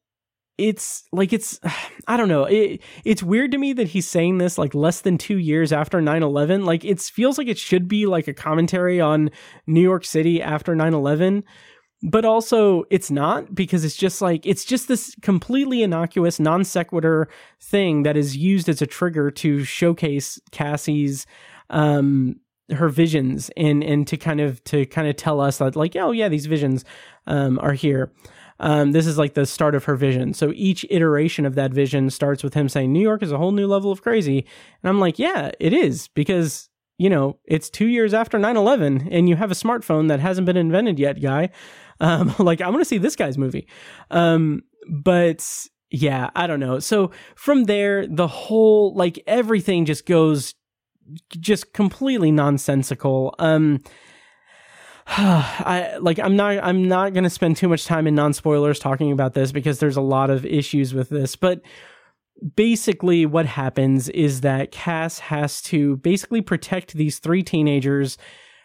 it's 0.57 1.03
like 1.11 1.33
it's 1.33 1.59
i 2.07 2.17
don't 2.17 2.29
know. 2.29 2.45
It, 2.45 2.81
it's 3.05 3.23
weird 3.23 3.51
to 3.51 3.57
me 3.57 3.73
that 3.73 3.87
he's 3.87 4.07
saying 4.07 4.37
this 4.37 4.57
like 4.57 4.73
less 4.75 5.01
than 5.01 5.17
two 5.17 5.37
years 5.37 5.71
after 5.71 5.99
9-11 5.99 6.65
like 6.65 6.85
it 6.85 6.99
feels 7.01 7.37
like 7.37 7.47
it 7.47 7.57
should 7.57 7.87
be 7.87 8.05
like 8.05 8.27
a 8.27 8.33
commentary 8.33 8.99
on 9.01 9.31
new 9.67 9.81
york 9.81 10.05
city 10.05 10.41
after 10.41 10.75
9-11 10.75 11.43
but 12.03 12.25
also 12.25 12.83
it's 12.89 13.09
not 13.09 13.55
because 13.55 13.85
it's 13.85 13.95
just 13.95 14.21
like 14.21 14.45
it's 14.45 14.65
just 14.65 14.87
this 14.87 15.15
completely 15.21 15.83
innocuous 15.83 16.39
non 16.39 16.63
sequitur 16.63 17.29
thing 17.61 18.03
that 18.03 18.17
is 18.17 18.35
used 18.35 18.67
as 18.67 18.81
a 18.81 18.87
trigger 18.87 19.31
to 19.31 19.63
showcase 19.63 20.39
cassie's 20.51 21.25
um 21.69 22.35
her 22.71 22.89
visions 22.89 23.49
and 23.57 23.83
and 23.83 24.07
to 24.07 24.17
kind 24.17 24.41
of 24.41 24.63
to 24.63 24.85
kind 24.85 25.07
of 25.07 25.15
tell 25.15 25.41
us 25.41 25.57
that 25.57 25.75
like 25.75 25.95
oh 25.95 26.11
yeah 26.11 26.29
these 26.29 26.45
visions 26.45 26.85
um, 27.27 27.59
are 27.59 27.73
here 27.73 28.11
um, 28.63 28.93
this 28.93 29.05
is 29.05 29.17
like 29.17 29.33
the 29.33 29.45
start 29.45 29.75
of 29.75 29.83
her 29.83 29.97
vision. 29.97 30.33
So 30.33 30.53
each 30.55 30.85
iteration 30.89 31.45
of 31.45 31.55
that 31.55 31.73
vision 31.73 32.09
starts 32.09 32.43
with 32.43 32.53
him 32.53 32.69
saying 32.69 32.91
new 32.91 33.01
york 33.01 33.21
is 33.21 33.31
a 33.31 33.37
whole 33.37 33.51
new 33.51 33.67
level 33.67 33.91
of 33.91 34.01
crazy. 34.01 34.45
And 34.81 34.89
i'm 34.89 34.99
like 34.99 35.19
yeah 35.19 35.51
it 35.59 35.73
is 35.73 36.07
because 36.07 36.69
you 36.97 37.09
know 37.09 37.37
it's 37.43 37.69
two 37.69 37.87
years 37.87 38.13
after 38.13 38.39
9-11 38.39 39.09
and 39.11 39.27
you 39.27 39.35
have 39.35 39.51
a 39.51 39.55
smartphone 39.55 40.07
that 40.07 40.21
hasn't 40.21 40.45
been 40.45 40.57
invented 40.57 40.97
yet 40.97 41.21
guy. 41.21 41.49
Um, 41.99 42.33
like 42.39 42.59
i 42.59 42.67
want 42.69 42.81
to 42.81 42.85
see 42.85 42.97
this 42.97 43.15
guy's 43.15 43.37
movie. 43.37 43.67
Um, 44.09 44.63
but 44.89 45.47
yeah 45.91 46.31
i 46.35 46.47
don't 46.47 46.59
know. 46.59 46.79
So 46.79 47.11
from 47.35 47.65
there 47.65 48.07
the 48.07 48.27
whole 48.27 48.95
like 48.95 49.21
everything 49.27 49.85
just 49.85 50.05
goes 50.05 50.55
just 51.29 51.73
completely 51.73 52.31
nonsensical. 52.31 53.35
Um, 53.39 53.83
I 55.07 55.97
like 55.99 56.19
I'm 56.19 56.35
not 56.35 56.63
I'm 56.63 56.87
not 56.87 57.13
going 57.13 57.25
to 57.25 57.29
spend 57.29 57.57
too 57.57 57.67
much 57.67 57.85
time 57.85 58.07
in 58.07 58.15
non-spoilers 58.15 58.79
talking 58.79 59.11
about 59.11 59.33
this 59.33 59.51
because 59.51 59.79
there's 59.79 59.97
a 59.97 60.01
lot 60.01 60.29
of 60.29 60.45
issues 60.45 60.93
with 60.93 61.09
this, 61.09 61.35
but 61.35 61.61
basically 62.55 63.25
what 63.25 63.45
happens 63.45 64.09
is 64.09 64.41
that 64.41 64.71
Cass 64.71 65.19
has 65.19 65.61
to 65.63 65.97
basically 65.97 66.41
protect 66.41 66.93
these 66.93 67.19
three 67.19 67.43
teenagers 67.43 68.17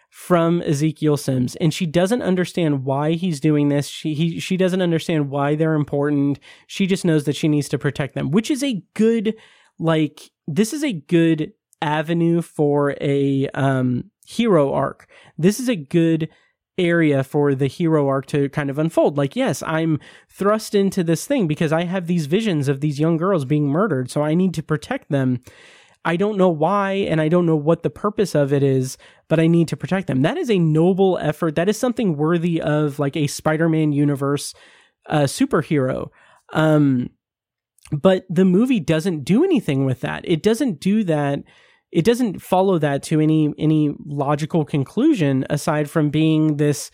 from 0.09 0.61
Ezekiel 0.63 1.17
Sims 1.17 1.55
and 1.57 1.73
she 1.73 1.85
doesn't 1.85 2.21
understand 2.21 2.83
why 2.83 3.11
he's 3.11 3.39
doing 3.39 3.69
this. 3.69 3.87
She 3.87 4.13
he, 4.13 4.39
she 4.39 4.55
doesn't 4.55 4.81
understand 4.81 5.29
why 5.29 5.55
they're 5.55 5.75
important. 5.75 6.39
She 6.67 6.87
just 6.87 7.05
knows 7.05 7.25
that 7.25 7.35
she 7.35 7.47
needs 7.47 7.69
to 7.69 7.77
protect 7.77 8.15
them, 8.15 8.31
which 8.31 8.49
is 8.49 8.63
a 8.63 8.81
good 8.93 9.35
like 9.77 10.31
this 10.47 10.73
is 10.73 10.83
a 10.83 10.93
good 10.93 11.53
avenue 11.81 12.41
for 12.41 12.95
a 12.99 13.47
um, 13.53 14.09
hero 14.29 14.71
arc. 14.73 15.07
This 15.37 15.59
is 15.59 15.67
a 15.67 15.75
good 15.75 16.29
area 16.77 17.23
for 17.23 17.55
the 17.55 17.67
hero 17.67 18.07
arc 18.07 18.27
to 18.27 18.47
kind 18.49 18.69
of 18.69 18.77
unfold. 18.77 19.17
Like, 19.17 19.35
yes, 19.35 19.63
I'm 19.63 19.99
thrust 20.29 20.75
into 20.75 21.03
this 21.03 21.25
thing 21.25 21.47
because 21.47 21.73
I 21.73 21.85
have 21.85 22.05
these 22.05 22.27
visions 22.27 22.67
of 22.67 22.79
these 22.79 22.99
young 22.99 23.17
girls 23.17 23.43
being 23.43 23.67
murdered, 23.67 24.11
so 24.11 24.21
I 24.21 24.35
need 24.35 24.53
to 24.53 24.63
protect 24.63 25.09
them. 25.09 25.41
I 26.05 26.15
don't 26.15 26.37
know 26.37 26.49
why 26.49 26.91
and 26.93 27.19
I 27.19 27.27
don't 27.27 27.47
know 27.47 27.55
what 27.55 27.81
the 27.83 27.89
purpose 27.89 28.35
of 28.35 28.53
it 28.53 28.63
is, 28.63 28.97
but 29.27 29.39
I 29.39 29.47
need 29.47 29.67
to 29.69 29.77
protect 29.77 30.07
them. 30.07 30.21
That 30.21 30.37
is 30.37 30.49
a 30.49 30.59
noble 30.59 31.17
effort. 31.17 31.55
That 31.55 31.67
is 31.67 31.77
something 31.77 32.15
worthy 32.15 32.61
of 32.61 32.99
like 32.99 33.17
a 33.17 33.27
Spider-Man 33.27 33.91
universe 33.91 34.53
uh, 35.07 35.23
superhero. 35.23 36.09
Um, 36.53 37.09
but 37.91 38.25
the 38.29 38.45
movie 38.45 38.79
doesn't 38.79 39.23
do 39.25 39.43
anything 39.43 39.85
with 39.85 40.01
that. 40.01 40.23
It 40.23 40.43
doesn't 40.43 40.79
do 40.79 41.03
that 41.05 41.39
it 41.91 42.05
doesn't 42.05 42.41
follow 42.41 42.77
that 42.77 43.03
to 43.03 43.19
any 43.19 43.53
any 43.57 43.93
logical 44.05 44.65
conclusion 44.65 45.45
aside 45.49 45.89
from 45.89 46.09
being 46.09 46.57
this 46.57 46.91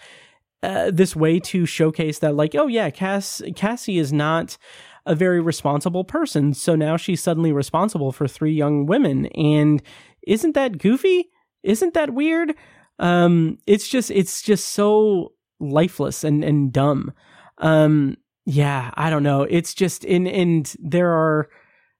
uh, 0.64 0.90
this 0.92 1.16
way 1.16 1.40
to 1.40 1.66
showcase 1.66 2.20
that 2.20 2.36
like 2.36 2.56
oh 2.56 2.68
yeah 2.68 2.90
Cass 2.90 3.42
Cassie 3.56 3.98
is 3.98 4.14
not 4.14 4.58
a 5.06 5.14
very 5.14 5.40
responsible 5.40 6.04
person. 6.04 6.54
So 6.54 6.76
now 6.76 6.98
she's 6.98 7.22
suddenly 7.22 7.52
responsible 7.52 8.12
for 8.12 8.28
three 8.28 8.54
young 8.54 8.88
women. 8.88 9.28
And 9.28 9.84
isn't 10.26 10.56
that 10.56 10.80
goofy? 10.80 11.30
Isn't 11.62 11.94
that 11.94 12.14
weird? 12.14 12.56
Um 12.98 13.58
it's 13.68 13.88
just 13.88 14.10
it's 14.12 14.42
just 14.42 14.70
so 14.70 15.34
lifeless 15.60 16.24
and 16.24 16.44
and 16.44 16.72
dumb. 16.72 17.14
Um 17.60 18.18
yeah 18.46 18.92
i 18.96 19.10
don't 19.10 19.24
know. 19.24 19.44
It's 19.44 19.74
just 19.74 20.06
in 20.06 20.26
and 20.28 20.74
there 20.80 21.12
are 21.12 21.50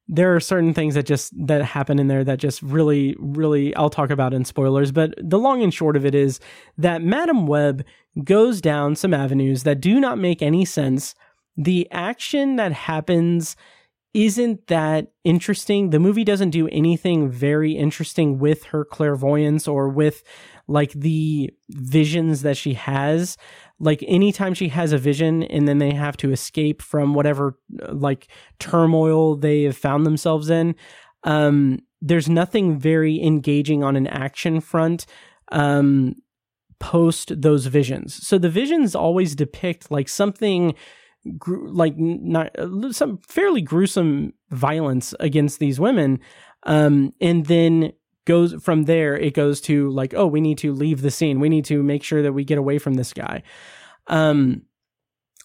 there 0.08 0.36
are 0.36 0.40
certain 0.40 0.74
things 0.74 0.94
that 0.94 1.06
just 1.06 1.34
that 1.48 1.64
happen 1.64 1.98
in 2.00 2.08
there 2.08 2.24
that 2.24 2.40
just 2.40 2.62
really 2.62 3.16
really 3.20 3.76
I'll 3.76 3.90
talk 3.90 4.10
about 4.10 4.34
in 4.34 4.46
spoilers 4.46 4.92
but 4.92 5.14
the 5.18 5.40
long 5.40 5.64
and 5.64 5.74
short 5.74 5.96
of 5.96 6.06
it 6.06 6.14
is 6.14 6.40
that 6.78 7.02
Madame 7.02 7.48
Web 7.48 7.84
goes 8.24 8.62
down 8.62 8.96
some 8.96 9.14
avenues 9.14 9.64
that 9.64 9.82
do 9.82 10.00
not 10.00 10.18
make 10.18 10.42
any 10.42 10.66
sense 10.66 11.16
the 11.58 11.88
action 11.92 12.58
that 12.58 12.72
happens 12.72 13.56
isn't 14.16 14.68
that 14.68 15.12
interesting. 15.26 15.90
The 15.90 16.00
movie 16.00 16.24
doesn't 16.24 16.52
do 16.52 16.70
anything 16.70 17.30
very 17.30 17.74
interesting 17.74 18.40
with 18.40 18.64
her 18.66 18.86
clairvoyance 18.86 19.68
or 19.68 19.90
with 19.90 20.24
like 20.70 20.94
the 20.94 21.52
visions 21.70 22.42
that 22.44 22.56
she 22.56 22.76
has. 22.76 23.36
Like 23.80 24.04
anytime 24.08 24.54
she 24.54 24.70
has 24.70 24.92
a 24.92 24.98
vision 24.98 25.44
and 25.44 25.68
then 25.68 25.80
they 25.80 25.94
have 25.94 26.18
to 26.18 26.32
escape 26.32 26.82
from 26.82 27.14
whatever 27.14 27.58
like 27.90 28.28
turmoil 28.60 29.36
they 29.36 29.64
have 29.64 29.78
found 29.78 30.06
themselves 30.06 30.50
in, 30.50 30.76
um, 31.24 31.80
there's 32.02 32.30
nothing 32.30 32.80
very 32.80 33.22
engaging 33.22 33.84
on 33.84 33.96
an 33.96 34.08
action 34.08 34.62
front. 34.62 35.06
Um, 35.52 36.16
post 36.80 37.42
those 37.42 37.68
visions. 37.68 38.28
So 38.28 38.38
the 38.38 38.50
visions 38.50 38.96
always 38.96 39.34
depict 39.34 39.90
like 39.92 40.10
something 40.10 40.76
gr- 41.38 41.68
like 41.68 41.96
not 41.98 42.52
some 42.92 43.20
fairly 43.20 43.62
gruesome 43.62 44.34
violence 44.52 45.14
against 45.20 45.60
these 45.60 45.80
women 45.80 46.20
um 46.64 47.12
and 47.22 47.46
then 47.48 47.92
goes 48.26 48.54
from 48.62 48.84
there 48.84 49.16
it 49.16 49.34
goes 49.34 49.62
to 49.62 49.90
like 49.92 50.14
oh 50.16 50.28
we 50.28 50.42
need 50.42 50.58
to 50.58 50.74
leave 50.74 51.02
the 51.02 51.12
scene 51.12 51.40
we 51.40 51.50
need 51.50 51.66
to 51.66 51.82
make 51.84 52.04
sure 52.04 52.22
that 52.22 52.34
we 52.34 52.44
get 52.44 52.58
away 52.58 52.78
from 52.78 52.96
this 52.96 53.14
guy 53.14 53.42
um 54.08 54.62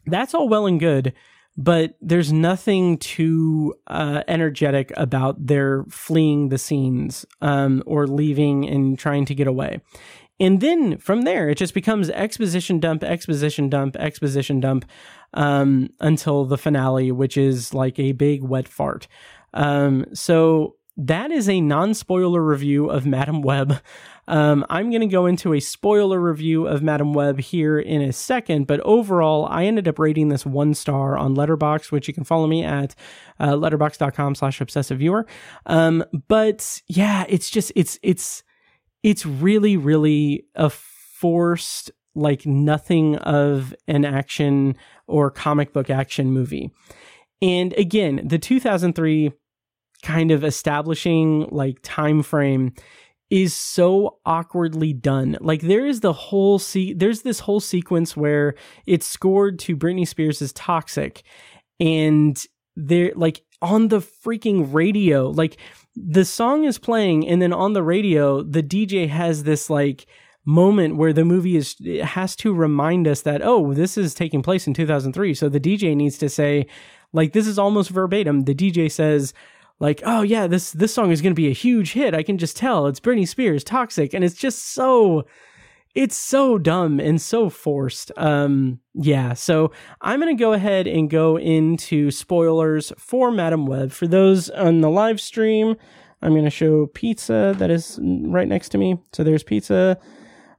that's 0.06 0.34
all 0.34 0.48
well 0.48 0.66
and 0.66 0.80
good 0.80 1.14
but 1.56 1.96
there's 2.00 2.32
nothing 2.32 2.96
too 2.96 3.74
uh, 3.86 4.22
energetic 4.28 4.92
about 4.96 5.46
their 5.46 5.84
fleeing 5.90 6.48
the 6.48 6.58
scenes 6.58 7.26
um, 7.42 7.82
or 7.86 8.06
leaving 8.06 8.66
and 8.66 8.98
trying 8.98 9.26
to 9.26 9.34
get 9.34 9.46
away. 9.46 9.82
And 10.38 10.60
then 10.60 10.96
from 10.96 11.22
there, 11.22 11.50
it 11.50 11.56
just 11.56 11.74
becomes 11.74 12.08
exposition 12.08 12.80
dump, 12.80 13.04
exposition 13.04 13.68
dump, 13.68 13.94
exposition 13.96 14.60
dump 14.60 14.86
um, 15.34 15.90
until 16.00 16.46
the 16.46 16.56
finale, 16.56 17.12
which 17.12 17.36
is 17.36 17.74
like 17.74 17.98
a 17.98 18.12
big 18.12 18.42
wet 18.42 18.66
fart. 18.66 19.06
Um, 19.52 20.06
so 20.14 20.76
that 21.07 21.30
is 21.30 21.48
a 21.48 21.61
non 21.61 21.94
spoiler 21.94 22.44
review 22.44 22.90
of 22.90 23.07
Madame 23.07 23.40
Web. 23.40 23.80
Um, 24.28 24.64
I'm 24.68 24.90
going 24.90 25.01
to 25.01 25.07
go 25.07 25.26
into 25.26 25.55
a 25.55 25.61
spoiler 25.61 26.20
review 26.20 26.66
of 26.66 26.82
Madame 26.82 27.14
Web 27.14 27.40
here 27.40 27.78
in 27.78 28.03
a 28.03 28.12
second, 28.12 28.66
but 28.66 28.80
overall, 28.80 29.46
I 29.46 29.64
ended 29.64 29.88
up 29.88 29.98
rating 29.98 30.28
this 30.28 30.44
one 30.44 30.74
star 30.74 31.16
on 31.16 31.34
Letterboxd, 31.34 31.90
which 31.90 32.07
you 32.07 32.14
can 32.14 32.24
follow 32.24 32.46
me 32.46 32.62
at 32.62 32.94
uh, 33.40 33.55
letterboxd.com 33.55 34.34
slash 34.34 34.61
obsessive 34.61 34.98
viewer. 34.98 35.26
Um, 35.66 36.05
but 36.28 36.82
yeah, 36.86 37.24
it's 37.28 37.51
just, 37.51 37.72
it's, 37.74 37.98
it's, 38.03 38.44
it's 39.03 39.24
really, 39.24 39.76
really 39.76 40.44
a 40.55 40.70
forced, 40.70 41.90
like 42.14 42.44
nothing 42.46 43.16
of 43.16 43.74
an 43.88 44.05
action 44.05 44.76
or 45.07 45.30
comic 45.30 45.72
book 45.72 45.90
action 45.90 46.30
movie. 46.30 46.70
And 47.42 47.72
again, 47.72 48.20
the 48.22 48.38
2003 48.38 49.32
kind 50.03 50.30
of 50.30 50.44
establishing 50.44 51.48
like 51.51 51.78
time 51.82 52.22
frame 52.22 52.72
is 53.30 53.55
so 53.55 54.18
awkwardly 54.26 54.92
done. 54.92 55.38
Like 55.40 55.62
there 55.62 55.86
is 55.86 56.01
the 56.01 56.12
whole 56.12 56.59
se- 56.59 56.94
there's 56.94 57.22
this 57.22 57.40
whole 57.40 57.61
sequence 57.61 58.16
where 58.16 58.55
it's 58.86 59.07
scored 59.07 59.59
to 59.61 59.76
Britney 59.76 60.07
Spears' 60.07 60.53
Toxic 60.53 61.22
and 61.78 62.44
they're 62.76 63.12
like 63.14 63.42
on 63.62 63.88
the 63.88 64.01
freaking 64.01 64.72
radio. 64.72 65.28
Like 65.28 65.59
the 65.94 66.24
song 66.24 66.64
is 66.64 66.78
playing 66.78 67.26
and 67.28 67.40
then 67.40 67.53
on 67.53 67.72
the 67.72 67.82
radio 67.82 68.42
the 68.42 68.62
DJ 68.62 69.09
has 69.09 69.44
this 69.44 69.70
like 69.70 70.07
moment 70.44 70.96
where 70.96 71.12
the 71.12 71.24
movie 71.24 71.57
is 71.57 71.76
has 72.03 72.34
to 72.34 72.53
remind 72.55 73.07
us 73.07 73.22
that 73.22 73.42
oh 73.44 73.74
this 73.74 73.98
is 73.98 74.14
taking 74.14 74.42
place 74.42 74.66
in 74.66 74.72
2003 74.72 75.34
so 75.34 75.48
the 75.48 75.61
DJ 75.61 75.94
needs 75.94 76.16
to 76.16 76.30
say 76.30 76.66
like 77.12 77.34
this 77.34 77.46
is 77.46 77.59
almost 77.59 77.90
verbatim 77.90 78.44
the 78.44 78.55
DJ 78.55 78.90
says 78.90 79.34
like 79.80 80.02
oh 80.04 80.22
yeah 80.22 80.46
this 80.46 80.70
this 80.72 80.94
song 80.94 81.10
is 81.10 81.20
going 81.20 81.32
to 81.32 81.42
be 81.42 81.48
a 81.48 81.52
huge 81.52 81.92
hit 81.92 82.14
I 82.14 82.22
can 82.22 82.38
just 82.38 82.56
tell 82.56 82.86
it's 82.86 83.00
Britney 83.00 83.26
Spears 83.26 83.64
toxic 83.64 84.14
and 84.14 84.22
it's 84.22 84.36
just 84.36 84.72
so 84.72 85.26
it's 85.94 86.16
so 86.16 86.56
dumb 86.58 87.00
and 87.00 87.20
so 87.20 87.50
forced. 87.50 88.12
Um, 88.16 88.78
yeah, 88.94 89.34
so 89.34 89.72
I'm 90.00 90.20
going 90.20 90.36
to 90.36 90.40
go 90.40 90.52
ahead 90.52 90.86
and 90.86 91.10
go 91.10 91.36
into 91.36 92.10
spoilers 92.10 92.92
for 92.96 93.32
Madame 93.32 93.66
Web. 93.66 93.90
For 93.90 94.06
those 94.06 94.50
on 94.50 94.82
the 94.82 94.90
live 94.90 95.20
stream, 95.20 95.74
I'm 96.22 96.32
going 96.32 96.44
to 96.44 96.50
show 96.50 96.86
pizza 96.86 97.54
that 97.58 97.70
is 97.70 97.98
right 98.02 98.46
next 98.46 98.68
to 98.70 98.78
me. 98.78 98.98
So 99.12 99.24
there's 99.24 99.42
pizza. 99.42 99.98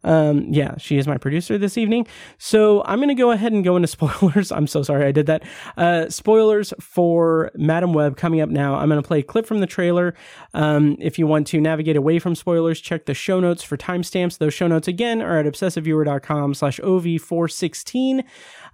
Um, 0.04 0.46
yeah, 0.52 0.78
she 0.78 0.98
is 0.98 1.08
my 1.08 1.18
producer 1.18 1.58
this 1.58 1.78
evening. 1.78 2.08
So 2.38 2.84
I'm 2.86 3.00
going 3.00 3.10
to 3.10 3.16
go 3.16 3.32
ahead 3.32 3.52
and 3.52 3.64
go 3.64 3.76
into 3.76 3.88
spoilers. 3.88 4.52
I'm 4.52 4.68
so 4.68 4.84
sorry 4.84 5.06
I 5.06 5.12
did 5.12 5.26
that. 5.28 5.44
Uh, 5.78 6.10
spoilers 6.10 6.74
for 6.80 7.52
Madame 7.56 7.94
Web 7.94 8.18
coming 8.18 8.42
up 8.42 8.50
now. 8.50 8.76
I'm 8.76 8.90
going 8.90 9.02
to 9.02 9.08
play 9.08 9.20
a 9.20 9.24
clip 9.24 9.46
from 9.46 9.60
the 9.60 9.68
trailer. 9.68 10.14
Um, 10.54 10.98
if 11.00 11.20
you 11.20 11.28
want 11.28 11.48
to 11.48 11.62
navigate 11.62 11.96
away 11.96 12.20
from 12.20 12.36
spoilers, 12.36 12.80
check 12.80 13.06
the 13.06 13.14
show 13.14 13.40
notes 13.40 13.64
for 13.64 13.78
timestamps. 13.78 14.38
Those 14.38 14.54
show 14.54 14.68
notes 14.68 14.88
again 14.88 15.22
are 15.22 15.40
at 15.40 15.46
obsessiveviewer.com 15.46 16.54
slash 16.54 16.80
OV416. 16.80 18.24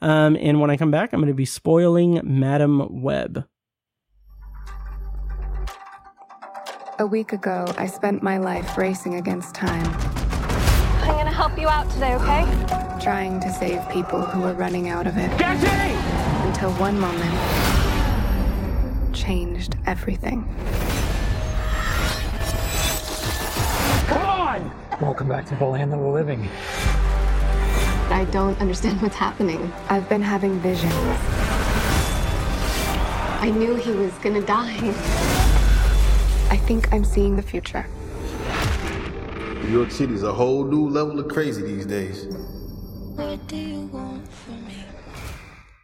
Um, 0.01 0.37
and 0.39 0.61
when 0.61 0.69
I 0.69 0.77
come 0.77 0.91
back, 0.91 1.13
I'm 1.13 1.19
going 1.19 1.27
to 1.27 1.33
be 1.33 1.45
spoiling 1.45 2.21
Madame 2.23 3.01
Web. 3.01 3.47
A 6.99 7.05
week 7.05 7.31
ago, 7.31 7.65
I 7.77 7.85
spent 7.85 8.23
my 8.23 8.39
life 8.39 8.75
racing 8.75 9.15
against 9.15 9.53
time. 9.53 10.06
I'm 11.37 11.51
gonna 11.51 11.55
help 11.55 11.61
you 11.61 11.69
out 11.69 11.91
today, 11.91 12.15
okay? 12.15 12.99
Trying 12.99 13.39
to 13.41 13.53
save 13.53 13.87
people 13.89 14.21
who 14.21 14.43
are 14.45 14.55
running 14.55 14.89
out 14.89 15.05
of 15.05 15.17
it. 15.17 15.29
Jesse! 15.37 15.67
Until 16.47 16.71
one 16.73 16.99
moment 16.99 17.31
changed 19.13 19.75
everything. 19.85 20.43
Come 24.07 24.25
on! 24.27 24.71
Welcome 24.99 25.27
back 25.27 25.45
to 25.49 25.55
the 25.55 25.65
land 25.65 25.93
of 25.93 25.99
the 25.99 26.07
living. 26.07 26.49
I 28.09 28.25
don't 28.31 28.59
understand 28.59 28.99
what's 29.03 29.15
happening. 29.15 29.71
I've 29.89 30.09
been 30.09 30.23
having 30.23 30.59
visions. 30.59 30.91
I 33.41 33.51
knew 33.55 33.75
he 33.75 33.91
was 33.91 34.13
gonna 34.23 34.41
die. 34.41 34.89
I 36.49 36.57
think 36.57 36.91
I'm 36.91 37.05
seeing 37.05 37.35
the 37.35 37.43
future. 37.43 37.85
New 39.67 39.73
York 39.73 39.91
City's 39.91 40.23
a 40.23 40.31
whole 40.31 40.63
new 40.63 40.87
level 40.87 41.19
of 41.19 41.27
crazy 41.27 41.61
these 41.61 41.85
days. 41.85 42.25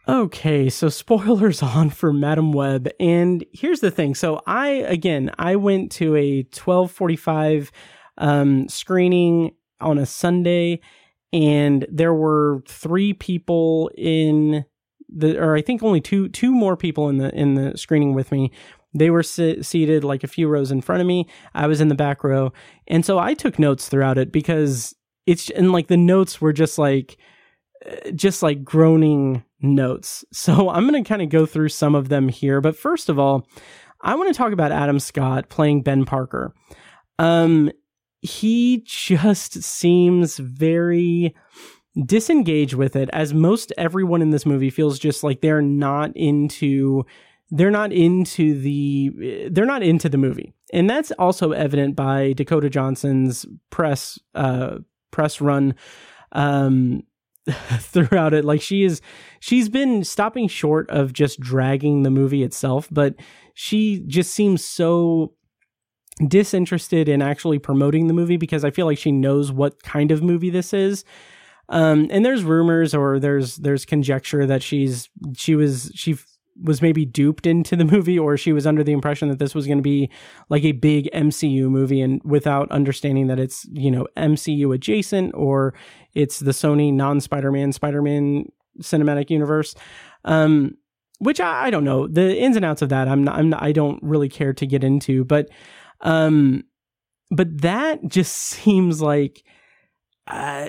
Okay, 0.08 0.70
so 0.70 0.88
spoilers 0.88 1.62
on 1.62 1.90
for 1.90 2.10
Madame 2.10 2.52
Web, 2.52 2.88
and 2.98 3.44
here's 3.52 3.80
the 3.80 3.90
thing. 3.90 4.14
So 4.14 4.40
I 4.46 4.68
again, 4.68 5.32
I 5.38 5.56
went 5.56 5.92
to 5.92 6.16
a 6.16 6.44
12:45 6.44 7.70
um, 8.16 8.68
screening 8.70 9.54
on 9.82 9.98
a 9.98 10.06
Sunday, 10.06 10.80
and 11.34 11.86
there 11.92 12.14
were 12.14 12.62
three 12.66 13.12
people 13.12 13.90
in 13.98 14.64
the, 15.14 15.38
or 15.38 15.56
I 15.56 15.60
think 15.60 15.82
only 15.82 16.00
two 16.00 16.28
two 16.28 16.52
more 16.52 16.76
people 16.76 17.10
in 17.10 17.18
the 17.18 17.34
in 17.34 17.54
the 17.54 17.76
screening 17.76 18.14
with 18.14 18.32
me. 18.32 18.50
They 18.94 19.10
were 19.10 19.22
seated 19.22 20.04
like 20.04 20.22
a 20.24 20.28
few 20.28 20.48
rows 20.48 20.70
in 20.70 20.80
front 20.80 21.00
of 21.00 21.06
me. 21.06 21.28
I 21.54 21.66
was 21.66 21.80
in 21.80 21.88
the 21.88 21.94
back 21.94 22.22
row, 22.22 22.52
and 22.86 23.04
so 23.04 23.18
I 23.18 23.34
took 23.34 23.58
notes 23.58 23.88
throughout 23.88 24.18
it 24.18 24.32
because 24.32 24.94
it's 25.26 25.50
and 25.50 25.72
like 25.72 25.88
the 25.88 25.96
notes 25.96 26.40
were 26.40 26.52
just 26.52 26.78
like 26.78 27.16
just 28.14 28.42
like 28.42 28.64
groaning 28.64 29.44
notes. 29.60 30.24
So 30.32 30.68
I'm 30.68 30.86
going 30.88 31.02
to 31.02 31.08
kind 31.08 31.22
of 31.22 31.28
go 31.28 31.46
through 31.46 31.70
some 31.70 31.94
of 31.94 32.08
them 32.08 32.28
here. 32.28 32.60
But 32.60 32.76
first 32.76 33.08
of 33.08 33.18
all, 33.18 33.46
I 34.02 34.14
want 34.14 34.32
to 34.32 34.36
talk 34.36 34.52
about 34.52 34.72
Adam 34.72 35.00
Scott 35.00 35.48
playing 35.48 35.82
Ben 35.82 36.04
Parker. 36.04 36.54
Um, 37.18 37.70
he 38.20 38.82
just 38.84 39.62
seems 39.62 40.36
very 40.38 41.34
disengaged 42.04 42.74
with 42.74 42.96
it, 42.96 43.08
as 43.12 43.32
most 43.32 43.72
everyone 43.78 44.20
in 44.20 44.30
this 44.30 44.44
movie 44.44 44.70
feels 44.70 44.98
just 44.98 45.22
like 45.22 45.40
they're 45.40 45.62
not 45.62 46.14
into 46.16 47.04
they're 47.54 47.70
not 47.70 47.92
into 47.92 48.60
the 48.60 49.48
they're 49.50 49.64
not 49.64 49.82
into 49.82 50.08
the 50.08 50.18
movie. 50.18 50.52
And 50.72 50.90
that's 50.90 51.12
also 51.12 51.52
evident 51.52 51.94
by 51.94 52.32
dakota 52.32 52.68
johnson's 52.68 53.46
press 53.70 54.18
uh 54.34 54.78
press 55.12 55.40
run 55.40 55.74
um 56.32 57.02
throughout 57.78 58.34
it. 58.34 58.44
Like 58.44 58.60
she 58.60 58.82
is 58.82 59.00
she's 59.38 59.68
been 59.68 60.02
stopping 60.02 60.48
short 60.48 60.90
of 60.90 61.12
just 61.12 61.38
dragging 61.38 62.02
the 62.02 62.10
movie 62.10 62.42
itself 62.42 62.88
but 62.90 63.14
she 63.54 64.02
just 64.08 64.34
seems 64.34 64.64
so 64.64 65.34
disinterested 66.26 67.08
in 67.08 67.22
actually 67.22 67.58
promoting 67.58 68.06
the 68.06 68.14
movie 68.14 68.36
because 68.36 68.64
i 68.64 68.70
feel 68.70 68.86
like 68.86 68.98
she 68.98 69.10
knows 69.10 69.50
what 69.50 69.82
kind 69.82 70.10
of 70.10 70.22
movie 70.22 70.50
this 70.50 70.74
is. 70.74 71.04
Um 71.68 72.08
and 72.10 72.24
there's 72.24 72.42
rumors 72.42 72.94
or 72.94 73.20
there's 73.20 73.56
there's 73.56 73.84
conjecture 73.84 74.44
that 74.44 74.62
she's 74.62 75.08
she 75.36 75.54
was 75.54 75.92
she 75.94 76.16
was 76.62 76.80
maybe 76.80 77.04
duped 77.04 77.46
into 77.46 77.76
the 77.76 77.84
movie 77.94 78.18
or 78.18 78.36
she 78.36 78.52
was 78.52 78.66
under 78.66 78.84
the 78.84 78.92
impression 78.92 79.28
that 79.28 79.38
this 79.38 79.54
was 79.54 79.66
going 79.66 79.78
to 79.78 79.82
be 79.82 80.10
like 80.48 80.64
a 80.64 80.72
big 80.72 81.08
MCU 81.12 81.68
movie 81.68 82.00
and 82.00 82.20
without 82.24 82.70
understanding 82.70 83.26
that 83.26 83.38
it's, 83.38 83.66
you 83.72 83.90
know, 83.90 84.06
MCU 84.16 84.74
adjacent 84.74 85.34
or 85.34 85.74
it's 86.14 86.40
the 86.40 86.52
Sony 86.52 86.92
non 86.92 87.20
Spider-Man 87.20 87.72
Spider-Man 87.72 88.46
cinematic 88.80 89.30
universe. 89.30 89.74
Um 90.24 90.76
which 91.20 91.40
I, 91.40 91.66
I 91.66 91.70
don't 91.70 91.84
know 91.84 92.06
the 92.06 92.36
ins 92.36 92.56
and 92.56 92.64
outs 92.64 92.82
of 92.82 92.88
that. 92.90 93.08
I'm 93.08 93.24
not, 93.24 93.36
I'm 93.36 93.48
not, 93.48 93.62
I 93.62 93.72
don't 93.72 94.02
really 94.02 94.28
care 94.28 94.52
to 94.52 94.66
get 94.66 94.84
into, 94.84 95.24
but 95.24 95.48
um, 96.00 96.64
but 97.30 97.62
that 97.62 98.06
just 98.06 98.36
seems 98.36 99.00
like. 99.00 99.42
Uh, 100.26 100.68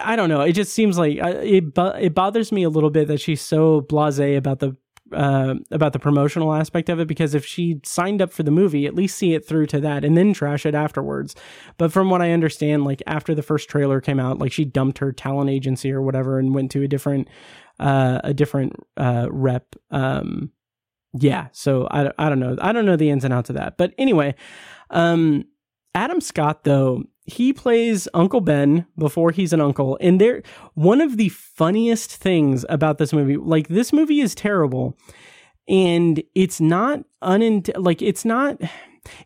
I 0.00 0.16
don't 0.16 0.30
know. 0.30 0.40
It 0.40 0.52
just 0.52 0.72
seems 0.72 0.96
like 0.96 1.18
uh, 1.22 1.40
it. 1.42 1.64
It 1.76 2.14
bothers 2.14 2.50
me 2.50 2.62
a 2.62 2.70
little 2.70 2.88
bit 2.88 3.08
that 3.08 3.20
she's 3.20 3.42
so 3.42 3.82
blasé 3.82 4.36
about 4.36 4.60
the 4.60 4.74
uh, 5.12 5.54
about 5.70 5.92
the 5.92 5.98
promotional 5.98 6.52
aspect 6.52 6.88
of 6.88 7.00
it 7.00 7.08
because 7.08 7.34
if 7.34 7.44
she 7.44 7.80
signed 7.84 8.20
up 8.20 8.32
for 8.32 8.42
the 8.42 8.50
movie, 8.50 8.86
at 8.86 8.94
least 8.94 9.16
see 9.16 9.34
it 9.34 9.46
through 9.46 9.66
to 9.66 9.80
that 9.80 10.04
and 10.04 10.16
then 10.16 10.32
trash 10.32 10.66
it 10.66 10.74
afterwards. 10.74 11.34
But 11.78 11.92
from 11.92 12.10
what 12.10 12.22
I 12.22 12.32
understand, 12.32 12.84
like 12.84 13.02
after 13.06 13.34
the 13.34 13.42
first 13.42 13.68
trailer 13.68 14.00
came 14.00 14.20
out, 14.20 14.38
like 14.38 14.52
she 14.52 14.64
dumped 14.64 14.98
her 14.98 15.12
talent 15.12 15.50
agency 15.50 15.92
or 15.92 16.02
whatever 16.02 16.38
and 16.38 16.54
went 16.54 16.70
to 16.72 16.82
a 16.82 16.88
different 16.88 17.28
uh, 17.78 18.20
a 18.24 18.32
different 18.32 18.72
uh, 18.96 19.28
rep. 19.30 19.76
Um, 19.90 20.50
yeah, 21.18 21.48
so 21.52 21.86
I, 21.90 22.10
I 22.18 22.28
don't 22.28 22.40
know. 22.40 22.56
I 22.60 22.72
don't 22.72 22.86
know 22.86 22.96
the 22.96 23.10
ins 23.10 23.24
and 23.24 23.32
outs 23.32 23.50
of 23.50 23.56
that. 23.56 23.76
But 23.76 23.92
anyway, 23.98 24.34
um, 24.90 25.44
Adam 25.94 26.20
Scott 26.20 26.64
though 26.64 27.04
he 27.26 27.52
plays 27.52 28.08
Uncle 28.14 28.40
Ben 28.40 28.86
before 28.96 29.32
he's 29.32 29.52
an 29.52 29.60
uncle. 29.60 29.98
And 30.00 30.20
there 30.20 30.42
one 30.74 31.00
of 31.00 31.16
the 31.16 31.28
funniest 31.28 32.14
things 32.14 32.64
about 32.68 32.98
this 32.98 33.12
movie, 33.12 33.36
like 33.36 33.68
this 33.68 33.92
movie 33.92 34.20
is 34.20 34.34
terrible 34.34 34.96
and 35.68 36.22
it's 36.34 36.60
not 36.60 37.00
unint 37.22 37.70
like 37.76 38.00
it's 38.00 38.24
not 38.24 38.60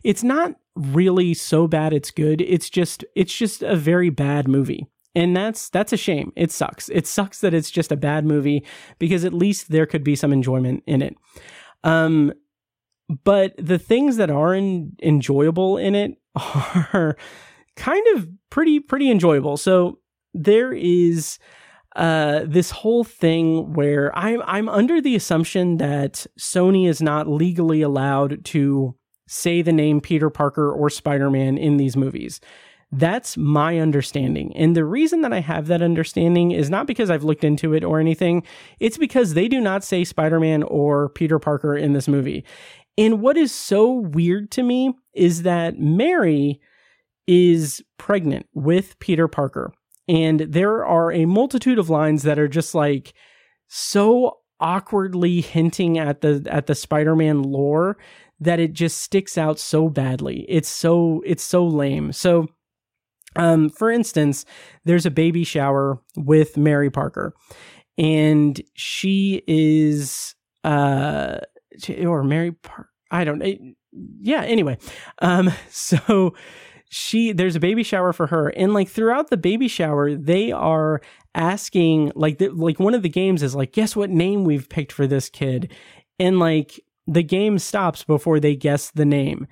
it's 0.03 0.23
not 0.23 0.55
really 0.75 1.33
so 1.33 1.67
bad 1.67 1.93
it's 1.93 2.11
good. 2.11 2.41
It's 2.41 2.69
just 2.69 3.05
it's 3.15 3.33
just 3.33 3.61
a 3.61 3.75
very 3.75 4.09
bad 4.09 4.47
movie. 4.47 4.87
And 5.13 5.35
that's 5.35 5.69
that's 5.69 5.93
a 5.93 5.97
shame. 5.97 6.31
It 6.35 6.51
sucks. 6.51 6.89
It 6.89 7.05
sucks 7.05 7.41
that 7.41 7.53
it's 7.53 7.69
just 7.69 7.91
a 7.91 7.97
bad 7.97 8.25
movie 8.25 8.65
because 8.97 9.25
at 9.25 9.33
least 9.33 9.69
there 9.69 9.85
could 9.85 10.03
be 10.03 10.15
some 10.15 10.33
enjoyment 10.33 10.83
in 10.87 11.01
it. 11.01 11.15
Um 11.83 12.33
but 13.25 13.53
the 13.57 13.77
things 13.77 14.15
that 14.17 14.29
are 14.29 14.53
in, 14.53 14.93
enjoyable 15.03 15.77
in 15.77 15.95
it 15.95 16.17
are 16.93 17.17
kind 17.81 18.05
of 18.15 18.27
pretty 18.51 18.79
pretty 18.79 19.09
enjoyable. 19.09 19.57
So 19.57 19.97
there 20.35 20.71
is 20.71 21.39
uh, 21.95 22.41
this 22.45 22.69
whole 22.69 23.03
thing 23.03 23.73
where 23.73 24.15
I'm 24.15 24.41
I'm 24.45 24.69
under 24.69 25.01
the 25.01 25.15
assumption 25.15 25.77
that 25.77 26.27
Sony 26.39 26.87
is 26.87 27.01
not 27.01 27.27
legally 27.27 27.81
allowed 27.81 28.45
to 28.45 28.95
say 29.27 29.61
the 29.63 29.73
name 29.73 29.99
Peter 29.99 30.29
Parker 30.29 30.71
or 30.71 30.89
Spider-Man 30.89 31.57
in 31.57 31.77
these 31.77 31.97
movies. 31.97 32.39
That's 32.91 33.35
my 33.37 33.79
understanding. 33.79 34.55
And 34.55 34.75
the 34.75 34.85
reason 34.85 35.21
that 35.21 35.33
I 35.33 35.39
have 35.39 35.67
that 35.67 35.81
understanding 35.81 36.51
is 36.51 36.69
not 36.69 36.85
because 36.85 37.09
I've 37.09 37.23
looked 37.23 37.45
into 37.45 37.73
it 37.73 37.83
or 37.83 37.99
anything. 37.99 38.43
It's 38.79 38.97
because 38.97 39.33
they 39.33 39.47
do 39.47 39.61
not 39.61 39.83
say 39.83 40.03
Spider 40.03 40.39
Man 40.39 40.61
or 40.63 41.09
Peter 41.09 41.39
Parker 41.39 41.75
in 41.75 41.93
this 41.93 42.07
movie. 42.07 42.45
And 42.97 43.21
what 43.21 43.37
is 43.37 43.53
so 43.53 43.91
weird 43.91 44.51
to 44.51 44.63
me 44.63 44.93
is 45.13 45.43
that 45.43 45.79
Mary 45.79 46.59
is 47.31 47.81
pregnant 47.97 48.45
with 48.53 48.99
Peter 48.99 49.29
Parker. 49.29 49.71
And 50.09 50.41
there 50.41 50.85
are 50.85 51.13
a 51.13 51.23
multitude 51.23 51.79
of 51.79 51.89
lines 51.89 52.23
that 52.23 52.37
are 52.37 52.49
just 52.49 52.75
like 52.75 53.13
so 53.69 54.39
awkwardly 54.59 55.39
hinting 55.39 55.97
at 55.97 56.19
the 56.19 56.45
at 56.49 56.67
the 56.67 56.75
Spider-Man 56.75 57.41
lore 57.41 57.97
that 58.41 58.59
it 58.59 58.73
just 58.73 58.97
sticks 58.97 59.37
out 59.37 59.59
so 59.59 59.87
badly. 59.87 60.45
It's 60.49 60.67
so 60.67 61.23
it's 61.25 61.43
so 61.43 61.65
lame. 61.65 62.11
So 62.11 62.47
um 63.37 63.69
for 63.69 63.89
instance, 63.89 64.43
there's 64.83 65.05
a 65.05 65.11
baby 65.11 65.45
shower 65.45 66.01
with 66.17 66.57
Mary 66.57 66.91
Parker 66.91 67.33
and 67.97 68.59
she 68.73 69.41
is 69.47 70.35
uh 70.65 71.37
or 72.05 72.25
Mary 72.25 72.51
Parker 72.51 72.89
I 73.09 73.23
don't 73.23 73.39
know. 73.39 73.53
Yeah, 74.19 74.43
anyway. 74.43 74.77
Um 75.19 75.49
so 75.69 76.33
she 76.93 77.31
there's 77.31 77.55
a 77.55 77.59
baby 77.59 77.83
shower 77.83 78.11
for 78.11 78.27
her. 78.27 78.49
And 78.49 78.73
like 78.73 78.89
throughout 78.89 79.29
the 79.29 79.37
baby 79.37 79.69
shower 79.69 80.13
they 80.13 80.51
are 80.51 81.01
asking 81.33 82.11
like 82.15 82.37
the, 82.37 82.49
like 82.49 82.79
one 82.79 82.93
of 82.93 83.01
the 83.01 83.09
games 83.09 83.41
is 83.41 83.55
like 83.55 83.71
guess 83.71 83.95
what 83.95 84.09
name 84.09 84.43
we've 84.43 84.67
picked 84.67 84.91
for 84.91 85.07
this 85.07 85.29
kid? 85.29 85.71
And 86.19 86.37
like 86.37 86.79
the 87.07 87.23
game 87.23 87.59
stops 87.59 88.03
before 88.03 88.39
they 88.39 88.55
guess 88.55 88.91
the 88.91 89.05
name. 89.05 89.47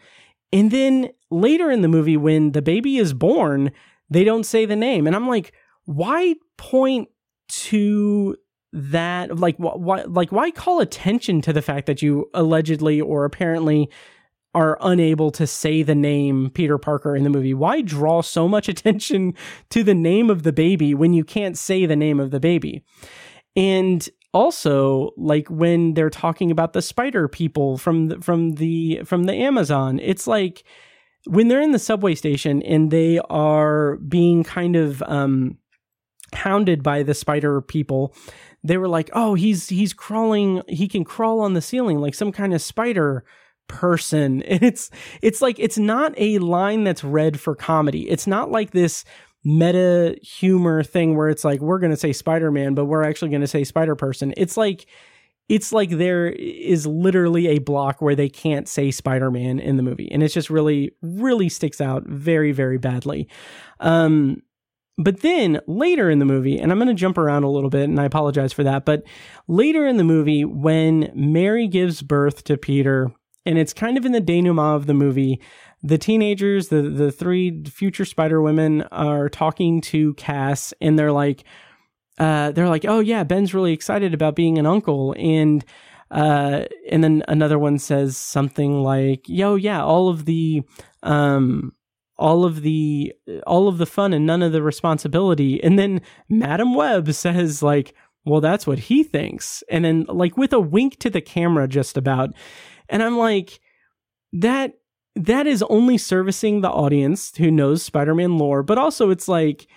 And 0.52 0.70
then 0.70 1.12
later 1.32 1.72
in 1.72 1.82
the 1.82 1.88
movie 1.88 2.18
when 2.18 2.52
the 2.52 2.62
baby 2.62 2.98
is 2.98 3.14
born 3.14 3.72
they 4.10 4.26
don't 4.26 4.46
say 4.46 4.66
the 4.66 4.76
name. 4.76 5.08
And 5.08 5.16
i'm 5.16 5.28
like 5.28 5.54
why 5.86 6.36
point 6.58 7.08
to 7.48 8.36
that? 8.74 9.38
Like 9.40 9.56
why 9.58 10.04
like 10.04 10.32
why 10.32 10.52
call 10.52 10.82
attention 10.82 11.42
to 11.42 11.54
the 11.54 11.62
fact 11.62 11.88
that 11.88 12.02
you 12.02 12.30
allegedly 12.34 13.00
or 13.02 13.26
apparently 13.26 13.90
are 14.56 14.78
unable 14.82 15.32
to 15.32 15.46
say 15.46 15.84
the 15.84 15.96
name 15.96 16.50
Peter 16.54 16.78
Parker 16.78 17.16
in 17.16 17.24
the 17.24 17.30
movie. 17.30 17.54
Why 17.54 17.82
draw 17.82 18.22
so 18.22 18.48
much 18.48 18.68
attention 18.70 19.34
to 19.70 19.84
the 19.84 19.94
name 19.94 20.30
of 20.30 20.44
the 20.44 20.54
baby 20.54 20.94
when 20.94 21.14
you 21.14 21.24
can't 21.24 21.58
say 21.58 21.86
the 21.86 21.96
name 21.96 22.20
of 22.20 22.32
the 22.32 22.40
baby? 22.40 22.84
And 23.56 24.08
also, 24.34 25.12
like 25.18 25.48
when 25.50 25.96
they're 25.96 26.10
talking 26.10 26.52
about 26.52 26.74
the 26.74 26.82
spider 26.82 27.28
people 27.28 27.78
from 27.78 28.08
the, 28.10 28.22
from 28.22 28.54
the 28.54 29.02
from 29.04 29.24
the 29.24 29.34
Amazon, 29.34 30.00
it's 30.00 30.28
like 30.28 30.64
when 31.26 31.48
they're 31.48 31.62
in 31.62 31.72
the 31.72 31.80
subway 31.80 32.16
station 32.16 32.62
and 32.64 32.92
they 32.92 33.20
are 33.30 33.98
being 33.98 34.44
kind 34.44 34.76
of 34.76 35.02
um, 35.04 35.58
hounded 36.34 36.84
by 36.84 37.04
the 37.04 37.14
spider 37.14 37.62
people 37.62 38.14
they 38.64 38.78
were 38.78 38.88
like 38.88 39.10
oh 39.14 39.34
he's 39.34 39.70
he's 39.70 39.94
crawling 39.94 40.62
he 40.68 40.88
can 40.88 41.04
crawl 41.04 41.40
on 41.40 41.54
the 41.54 41.62
ceiling 41.62 42.00
like 42.00 42.14
some 42.14 42.32
kind 42.32 42.54
of 42.54 42.62
spider 42.62 43.24
person. 43.70 44.44
And 44.50 44.64
it's 44.64 44.90
it's 45.22 45.42
like 45.42 45.60
it's 45.60 45.78
not 45.78 46.14
a 46.18 46.40
line 46.40 46.84
that's 46.84 47.04
read 47.04 47.40
for 47.40 47.56
comedy. 47.56 48.10
It's 48.10 48.28
not 48.28 48.52
like 48.52 48.72
this 48.72 49.06
meta 49.46 50.18
humor 50.22 50.84
thing 50.84 51.16
where 51.16 51.30
it's 51.30 51.46
like 51.46 51.62
we're 51.62 51.80
going 51.80 51.92
to 51.92 51.98
say 51.98 52.12
Spider-Man 52.12 52.74
but 52.74 52.86
we're 52.86 53.04
actually 53.04 53.30
going 53.30 53.42
to 53.42 53.48
say 53.48 53.64
Spider-Person. 53.64 54.34
It's 54.36 54.58
like 54.58 54.88
it's 55.48 55.72
like 55.72 55.92
there 55.92 56.28
is 56.28 56.86
literally 56.86 57.48
a 57.48 57.60
block 57.60 58.02
where 58.02 58.16
they 58.16 58.28
can't 58.28 58.68
say 58.68 58.92
Spider-Man 58.92 59.60
in 59.60 59.78
the 59.78 59.84
movie 59.84 60.12
and 60.12 60.24
it's 60.24 60.34
just 60.34 60.50
really 60.50 60.92
really 61.02 61.48
sticks 61.48 61.80
out 61.80 62.04
very 62.06 62.52
very 62.52 62.78
badly. 62.78 63.30
Um 63.80 64.42
but 65.00 65.22
then 65.22 65.62
later 65.66 66.10
in 66.10 66.20
the 66.20 66.26
movie, 66.26 66.60
and 66.60 66.74
I'm 66.74 66.78
going 66.78 66.90
to 66.90 66.94
jump 66.94 67.18
around 67.18 67.44
a 67.44 67.50
little 67.50 67.70
bit 67.70 67.86
and 67.86 68.00
I 68.02 68.04
apologize 68.04 68.52
for 68.52 68.66
that, 68.66 68.84
but 68.84 69.04
later 69.48 69.88
in 69.88 69.96
the 69.96 70.04
movie, 70.04 70.44
when 70.44 71.10
Mary 71.16 71.70
gives 71.70 72.02
birth 72.02 72.44
to 72.44 72.58
Peter 72.58 73.10
and 73.46 73.58
it's 73.58 73.74
kind 73.74 73.98
of 73.98 74.06
in 74.06 74.12
the 74.12 74.22
denouement 74.22 74.76
of 74.76 74.86
the 74.86 74.94
movie. 74.94 75.40
The 75.82 75.98
teenagers, 75.98 76.68
the 76.68 76.82
the 76.82 77.12
three 77.12 77.64
future 77.66 78.06
Spider 78.06 78.42
Women, 78.42 78.84
are 78.92 79.30
talking 79.30 79.82
to 79.82 80.14
Cass, 80.16 80.74
and 80.82 81.00
they're 81.00 81.12
like, 81.12 81.44
uh, 82.18 82.52
they're 82.52 82.70
like, 82.70 82.86
"Oh 82.86 83.00
yeah, 83.00 83.24
Ben's 83.24 83.54
really 83.54 83.74
excited 83.74 84.14
about 84.14 84.36
being 84.36 84.58
an 84.58 84.66
uncle," 84.66 85.16
and 85.18 85.64
uh, 86.12 86.66
and 86.90 87.04
then 87.04 87.24
another 87.28 87.58
one 87.58 87.80
says 87.80 88.18
something 88.18 88.84
like, 88.84 89.28
"Yo, 89.28 89.56
yeah, 89.56 89.84
all 89.84 90.10
of 90.10 90.26
the." 90.26 90.64
Um, 91.02 91.74
all 92.18 92.44
of 92.44 92.64
the 92.64 93.14
all 93.48 93.70
of 93.70 93.78
the 93.78 93.86
fun 93.86 94.12
and 94.12 94.26
none 94.26 94.44
of 94.44 94.52
the 94.52 94.62
responsibility 94.62 95.64
and 95.64 95.80
then 95.80 96.02
madame 96.28 96.76
web 96.76 97.12
says 97.14 97.64
like 97.64 97.96
well 98.26 98.42
that's 98.42 98.68
what 98.68 98.78
he 98.78 99.04
thinks 99.04 99.64
and 99.70 99.86
then 99.86 100.06
like 100.10 100.36
with 100.36 100.52
a 100.52 100.60
wink 100.60 101.00
to 101.00 101.10
the 101.10 101.22
camera 101.22 101.66
just 101.66 101.96
about 101.96 102.32
and 102.90 103.04
I'm 103.04 103.18
like, 103.18 103.60
that 104.34 104.74
that 105.16 105.48
is 105.48 105.64
only 105.64 105.98
servicing 105.98 106.62
the 106.62 106.70
audience 106.70 107.36
who 107.36 107.52
knows 107.52 107.84
Spider-Man 107.84 108.38
lore, 108.38 108.64
but 108.64 108.78
also 108.78 109.10
it's 109.10 109.28
like 109.28 109.68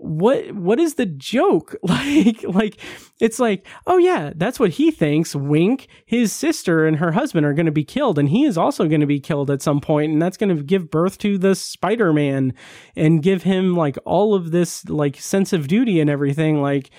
what 0.00 0.52
what 0.54 0.78
is 0.78 0.94
the 0.94 1.06
joke? 1.06 1.74
Like 1.88 2.44
like 2.44 2.80
it's 3.20 3.40
like 3.40 3.66
oh 3.86 3.98
yeah 3.98 4.32
that's 4.36 4.60
what 4.60 4.70
he 4.70 4.90
thinks. 4.90 5.34
Wink. 5.34 5.88
His 6.06 6.32
sister 6.32 6.86
and 6.86 6.98
her 6.98 7.12
husband 7.12 7.44
are 7.44 7.54
going 7.54 7.66
to 7.66 7.72
be 7.72 7.84
killed 7.84 8.18
and 8.18 8.28
he 8.28 8.44
is 8.44 8.56
also 8.56 8.86
going 8.86 9.00
to 9.00 9.06
be 9.06 9.20
killed 9.20 9.50
at 9.50 9.62
some 9.62 9.80
point 9.80 10.12
and 10.12 10.22
that's 10.22 10.36
going 10.36 10.54
to 10.54 10.62
give 10.62 10.90
birth 10.90 11.18
to 11.18 11.38
the 11.38 11.54
spider-man 11.54 12.54
and 12.94 13.22
give 13.22 13.42
him 13.42 13.74
like 13.74 13.98
all 14.04 14.34
of 14.34 14.52
this 14.52 14.88
like 14.88 15.20
sense 15.20 15.52
of 15.52 15.66
duty 15.66 16.00
and 16.00 16.08
everything. 16.08 16.62
Like 16.62 16.90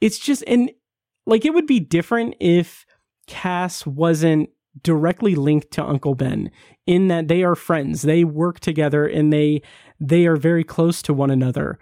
it's 0.00 0.18
just 0.18 0.44
and 0.46 0.70
like 1.26 1.46
it 1.46 1.54
would 1.54 1.66
be 1.66 1.80
different 1.80 2.34
if 2.40 2.84
cass 3.26 3.86
wasn't 3.86 4.50
directly 4.82 5.34
linked 5.34 5.70
to 5.72 5.84
Uncle 5.84 6.14
Ben 6.14 6.50
in 6.86 7.08
that 7.08 7.28
they 7.28 7.42
are 7.42 7.54
friends. 7.54 8.02
They 8.02 8.24
work 8.24 8.60
together 8.60 9.06
and 9.06 9.32
they 9.32 9.62
they 10.00 10.26
are 10.26 10.36
very 10.36 10.64
close 10.64 11.02
to 11.02 11.14
one 11.14 11.30
another. 11.30 11.78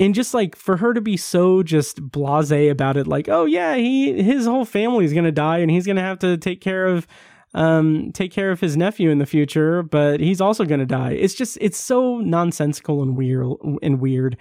And 0.00 0.14
just 0.14 0.34
like 0.34 0.56
for 0.56 0.78
her 0.78 0.92
to 0.92 1.00
be 1.00 1.16
so 1.16 1.62
just 1.62 2.00
blasé 2.10 2.70
about 2.70 2.96
it, 2.96 3.06
like, 3.06 3.28
oh 3.28 3.44
yeah, 3.44 3.76
he 3.76 4.22
his 4.22 4.46
whole 4.46 4.64
family 4.64 5.04
is 5.04 5.12
gonna 5.12 5.32
die 5.32 5.58
and 5.58 5.70
he's 5.70 5.86
gonna 5.86 6.00
have 6.00 6.18
to 6.20 6.36
take 6.36 6.60
care 6.60 6.86
of 6.86 7.06
um 7.54 8.10
take 8.12 8.32
care 8.32 8.50
of 8.50 8.60
his 8.60 8.76
nephew 8.76 9.10
in 9.10 9.18
the 9.18 9.26
future, 9.26 9.82
but 9.82 10.20
he's 10.20 10.40
also 10.40 10.64
gonna 10.64 10.86
die. 10.86 11.12
It's 11.12 11.34
just 11.34 11.56
it's 11.60 11.78
so 11.78 12.18
nonsensical 12.18 13.02
and 13.02 13.16
weird 13.16 13.46
and 13.82 14.00
weird. 14.00 14.36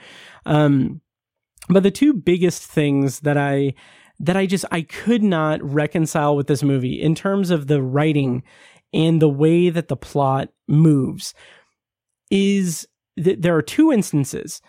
Um 0.46 1.02
but 1.70 1.84
the 1.84 1.92
two 1.92 2.14
biggest 2.14 2.64
things 2.64 3.22
that 3.22 3.38
I 3.38 3.74
that 4.20 4.38
I 4.38 4.46
just 4.46 4.66
I 4.72 4.82
could 4.82 5.24
not 5.24 5.62
reconcile 5.64 6.36
with 6.36 6.48
this 6.48 6.64
movie 6.64 7.02
in 7.02 7.16
terms 7.16 7.50
of 7.50 7.68
the 7.68 7.82
writing 7.82 8.44
and 8.94 9.22
the 9.22 9.30
way 9.30 9.70
that 9.70 9.88
the 9.88 9.98
plot 9.98 10.50
moves 10.68 11.34
is 12.30 12.88
that 13.18 13.42
there 13.42 13.56
are 13.56 13.62
two 13.62 13.92
instances 13.92 14.62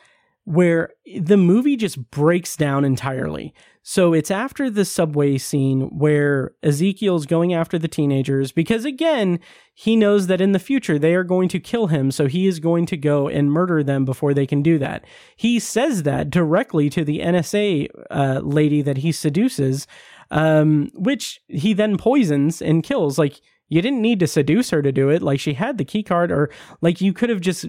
where 0.44 0.90
the 1.20 1.36
movie 1.36 1.76
just 1.76 2.10
breaks 2.10 2.56
down 2.56 2.84
entirely. 2.84 3.54
So 3.86 4.14
it's 4.14 4.30
after 4.30 4.70
the 4.70 4.86
subway 4.86 5.36
scene 5.36 5.90
where 5.90 6.52
Ezekiel's 6.62 7.26
going 7.26 7.52
after 7.52 7.78
the 7.78 7.86
teenagers 7.86 8.50
because 8.50 8.86
again, 8.86 9.38
he 9.74 9.94
knows 9.94 10.26
that 10.26 10.40
in 10.40 10.52
the 10.52 10.58
future 10.58 10.98
they 10.98 11.14
are 11.14 11.22
going 11.22 11.50
to 11.50 11.60
kill 11.60 11.88
him, 11.88 12.10
so 12.10 12.26
he 12.26 12.46
is 12.46 12.60
going 12.60 12.86
to 12.86 12.96
go 12.96 13.28
and 13.28 13.52
murder 13.52 13.82
them 13.82 14.06
before 14.06 14.32
they 14.32 14.46
can 14.46 14.62
do 14.62 14.78
that. 14.78 15.04
He 15.36 15.60
says 15.60 16.04
that 16.04 16.30
directly 16.30 16.88
to 16.88 17.04
the 17.04 17.18
NSA 17.18 17.88
uh, 18.10 18.40
lady 18.42 18.80
that 18.80 18.96
he 18.96 19.12
seduces, 19.12 19.86
um, 20.30 20.90
which 20.94 21.42
he 21.48 21.74
then 21.74 21.98
poisons 21.98 22.62
and 22.62 22.82
kills. 22.82 23.18
Like 23.18 23.42
you 23.68 23.82
didn't 23.82 24.00
need 24.00 24.18
to 24.20 24.26
seduce 24.26 24.70
her 24.70 24.80
to 24.80 24.92
do 24.92 25.10
it. 25.10 25.20
Like 25.20 25.40
she 25.40 25.52
had 25.52 25.76
the 25.76 25.84
key 25.84 26.02
card, 26.02 26.32
or 26.32 26.48
like 26.80 27.02
you 27.02 27.12
could 27.12 27.28
have 27.28 27.42
just 27.42 27.66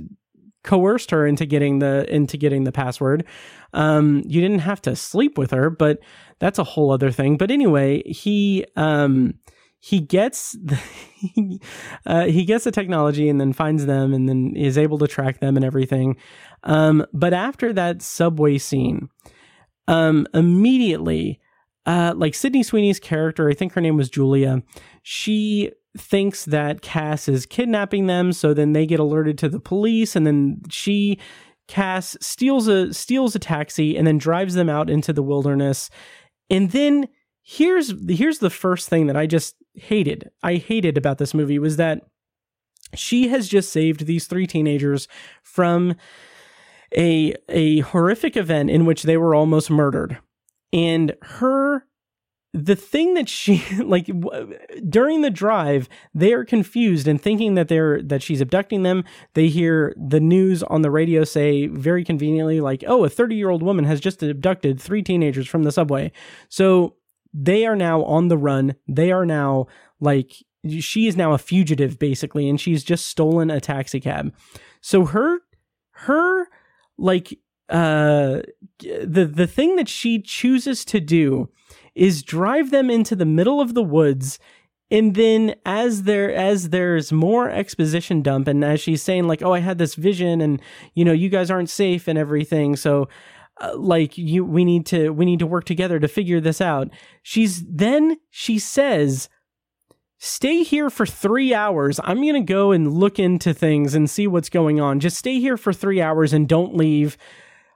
coerced 0.65 1.11
her 1.11 1.25
into 1.25 1.45
getting 1.45 1.79
the 1.79 2.05
into 2.13 2.37
getting 2.37 2.65
the 2.65 2.71
password. 2.71 3.25
Um, 3.73 4.23
you 4.25 4.41
didn't 4.41 4.59
have 4.59 4.81
to 4.83 4.95
sleep 4.95 5.37
with 5.37 5.51
her, 5.51 5.69
but 5.69 5.99
that's 6.39 6.59
a 6.59 6.63
whole 6.63 6.91
other 6.91 7.11
thing. 7.11 7.37
But 7.37 7.51
anyway, 7.51 8.03
he 8.03 8.65
um, 8.75 9.35
he 9.79 9.99
gets 9.99 10.53
the, 10.63 11.59
uh, 12.05 12.25
he 12.25 12.43
gets 12.43 12.63
the 12.63 12.71
technology 12.71 13.29
and 13.29 13.39
then 13.39 13.53
finds 13.53 13.85
them 13.85 14.13
and 14.13 14.27
then 14.27 14.53
is 14.55 14.77
able 14.77 14.97
to 14.97 15.07
track 15.07 15.39
them 15.39 15.55
and 15.55 15.63
everything. 15.63 16.17
Um, 16.63 17.05
but 17.13 17.33
after 17.33 17.71
that 17.73 18.01
subway 18.01 18.57
scene, 18.57 19.09
um, 19.87 20.25
immediately, 20.33 21.39
uh, 21.85 22.13
like 22.15 22.33
Sydney 22.33 22.63
Sweeney's 22.63 22.99
character, 22.99 23.49
I 23.49 23.53
think 23.53 23.73
her 23.73 23.81
name 23.81 23.97
was 23.97 24.09
Julia. 24.09 24.63
She 25.03 25.71
thinks 25.97 26.45
that 26.45 26.81
Cass 26.81 27.27
is 27.27 27.45
kidnapping 27.45 28.07
them, 28.07 28.33
so 28.33 28.53
then 28.53 28.73
they 28.73 28.85
get 28.85 28.99
alerted 28.99 29.37
to 29.39 29.49
the 29.49 29.59
police, 29.59 30.15
and 30.15 30.25
then 30.25 30.61
she 30.69 31.19
Cass 31.67 32.15
steals 32.21 32.67
a 32.67 32.93
steals 32.93 33.35
a 33.35 33.39
taxi 33.39 33.97
and 33.97 34.05
then 34.05 34.17
drives 34.17 34.53
them 34.53 34.69
out 34.69 34.89
into 34.89 35.11
the 35.11 35.23
wilderness. 35.23 35.89
And 36.49 36.71
then 36.71 37.07
here's 37.41 37.93
here's 38.07 38.39
the 38.39 38.49
first 38.51 38.87
thing 38.87 39.07
that 39.07 39.17
I 39.17 39.25
just 39.25 39.55
hated. 39.73 40.29
I 40.43 40.55
hated 40.55 40.97
about 40.97 41.17
this 41.17 41.33
movie 41.33 41.59
was 41.59 41.77
that 41.77 42.01
she 42.93 43.29
has 43.29 43.47
just 43.47 43.71
saved 43.71 44.05
these 44.05 44.27
three 44.27 44.45
teenagers 44.45 45.07
from 45.43 45.95
a 46.95 47.33
a 47.49 47.79
horrific 47.79 48.37
event 48.37 48.69
in 48.69 48.85
which 48.85 49.03
they 49.03 49.17
were 49.17 49.33
almost 49.33 49.69
murdered. 49.69 50.19
And 50.75 51.15
her 51.21 51.85
the 52.53 52.75
thing 52.75 53.15
that 53.15 53.27
she 53.27 53.63
like 53.83 54.07
w- 54.07 54.57
during 54.87 55.21
the 55.21 55.29
drive 55.29 55.89
they 56.13 56.31
are 56.31 56.45
confused 56.45 57.07
and 57.07 57.21
thinking 57.21 57.55
that 57.55 57.67
they're 57.67 58.01
that 58.01 58.21
she's 58.21 58.41
abducting 58.41 58.83
them. 58.83 59.03
They 59.33 59.47
hear 59.47 59.93
the 59.97 60.19
news 60.19 60.63
on 60.63 60.81
the 60.81 60.91
radio 60.91 61.23
say 61.23 61.67
very 61.67 62.03
conveniently 62.03 62.61
like 62.61 62.83
oh 62.87 63.03
a 63.03 63.09
30 63.09 63.35
year 63.35 63.49
old 63.49 63.63
woman 63.63 63.85
has 63.85 63.99
just 63.99 64.21
abducted 64.21 64.79
three 64.79 65.01
teenagers 65.01 65.47
from 65.47 65.63
the 65.63 65.71
subway. 65.71 66.11
So 66.49 66.95
they 67.33 67.65
are 67.65 67.75
now 67.75 68.03
on 68.03 68.27
the 68.27 68.37
run. 68.37 68.75
They 68.87 69.11
are 69.11 69.25
now 69.25 69.67
like 69.99 70.33
she 70.79 71.07
is 71.07 71.15
now 71.15 71.33
a 71.33 71.37
fugitive 71.37 71.99
basically 71.99 72.49
and 72.49 72.59
she's 72.59 72.83
just 72.83 73.07
stolen 73.07 73.49
a 73.49 73.61
taxi 73.61 73.99
cab. 73.99 74.33
So 74.81 75.05
her 75.05 75.39
her 75.91 76.47
like 76.97 77.37
uh 77.69 78.41
the 78.79 79.29
the 79.31 79.47
thing 79.47 79.75
that 79.75 79.89
she 79.89 80.21
chooses 80.21 80.85
to 80.85 80.99
do 80.99 81.49
is 81.95 82.21
drive 82.21 82.71
them 82.71 82.89
into 82.89 83.15
the 83.15 83.25
middle 83.25 83.61
of 83.61 83.73
the 83.73 83.83
woods. 83.83 84.37
And 84.91 85.15
then 85.15 85.55
as 85.65 86.03
there 86.03 86.33
as 86.33 86.69
there's 86.69 87.11
more 87.11 87.49
exposition 87.49 88.21
dump 88.21 88.47
and 88.47 88.63
as 88.63 88.79
she's 88.79 89.01
saying 89.01 89.27
like 89.27 89.41
oh 89.41 89.53
i 89.53 89.59
had 89.59 89.79
this 89.79 89.95
vision 89.95 90.41
and 90.41 90.61
you 90.93 91.03
know 91.03 91.11
you 91.11 91.29
guys 91.29 91.49
aren't 91.49 91.69
safe 91.69 92.07
and 92.07 92.19
everything. 92.19 92.75
So 92.75 93.07
uh, 93.61 93.75
like 93.77 94.17
you 94.17 94.43
we 94.43 94.65
need 94.65 94.85
to 94.87 95.09
we 95.11 95.25
need 95.25 95.39
to 95.39 95.47
work 95.47 95.63
together 95.63 95.99
to 95.99 96.07
figure 96.07 96.41
this 96.41 96.61
out. 96.61 96.89
She's 97.23 97.63
then 97.65 98.17
she 98.29 98.59
says 98.59 99.29
stay 100.17 100.63
here 100.63 100.89
for 100.89 101.05
3 101.05 101.53
hours. 101.53 101.99
I'm 102.03 102.21
going 102.21 102.33
to 102.33 102.41
go 102.41 102.71
and 102.71 102.93
look 102.93 103.19
into 103.19 103.53
things 103.53 103.95
and 103.95 104.09
see 104.09 104.27
what's 104.27 104.49
going 104.49 104.79
on. 104.79 104.99
Just 104.99 105.17
stay 105.17 105.39
here 105.39 105.57
for 105.57 105.71
3 105.71 106.01
hours 106.01 106.33
and 106.33 106.47
don't 106.47 106.75
leave 106.75 107.17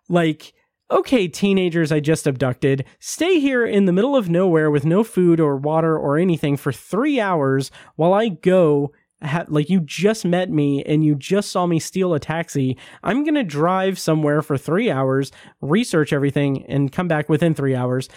like 0.10 0.54
okay, 0.92 1.28
teenagers 1.28 1.92
I 1.92 2.00
just 2.00 2.26
abducted, 2.26 2.86
stay 3.00 3.40
here 3.40 3.66
in 3.66 3.86
the 3.86 3.94
middle 3.94 4.16
of 4.16 4.30
nowhere 4.30 4.72
with 4.72 4.86
no 4.86 5.04
food 5.04 5.40
or 5.40 5.56
water 5.56 5.98
or 5.98 6.18
anything 6.18 6.58
for 6.58 6.72
three 6.72 7.20
hours 7.20 7.72
while 7.96 8.14
I 8.14 8.30
go. 8.30 8.92
Ha- 9.22 9.46
like 9.50 9.70
you 9.70 9.82
just 9.82 10.24
met 10.24 10.50
me 10.50 10.82
and 10.86 11.04
you 11.04 11.14
just 11.14 11.52
saw 11.52 11.66
me 11.66 11.78
steal 11.78 12.14
a 12.14 12.20
taxi. 12.20 12.78
I'm 13.04 13.26
gonna 13.26 13.44
drive 13.44 14.00
somewhere 14.00 14.42
for 14.42 14.58
three 14.58 14.90
hours, 14.90 15.32
research 15.62 16.14
everything, 16.14 16.66
and 16.68 16.92
come 16.92 17.10
back 17.10 17.28
within 17.28 17.54
three 17.54 17.76
hours, 17.76 18.08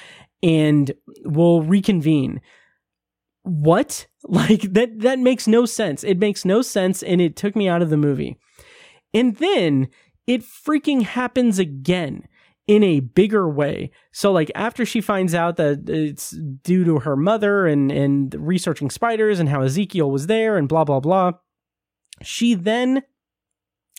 and 0.42 0.92
we'll 1.24 1.62
reconvene. 1.62 2.40
What? 3.42 4.06
Like 4.24 4.72
that? 4.74 5.00
That 5.00 5.18
makes 5.18 5.48
no 5.48 5.66
sense. 5.66 6.04
It 6.04 6.16
makes 6.20 6.44
no 6.44 6.62
sense, 6.62 7.02
and 7.02 7.20
it 7.20 7.34
took 7.34 7.56
me 7.56 7.68
out 7.68 7.82
of 7.82 7.90
the 7.90 7.96
movie. 7.96 8.38
And 9.12 9.34
then 9.38 9.88
it 10.26 10.42
freaking 10.42 11.02
happens 11.02 11.58
again 11.58 12.28
in 12.66 12.82
a 12.82 13.00
bigger 13.00 13.48
way. 13.48 13.90
So 14.12 14.32
like 14.32 14.50
after 14.54 14.86
she 14.86 15.00
finds 15.00 15.34
out 15.34 15.56
that 15.56 15.88
it's 15.88 16.30
due 16.30 16.84
to 16.84 17.00
her 17.00 17.16
mother 17.16 17.66
and 17.66 17.90
and 17.90 18.34
researching 18.38 18.90
spiders 18.90 19.40
and 19.40 19.48
how 19.48 19.62
Ezekiel 19.62 20.10
was 20.10 20.26
there 20.26 20.56
and 20.56 20.68
blah 20.68 20.84
blah 20.84 21.00
blah, 21.00 21.32
she 22.22 22.54
then 22.54 23.02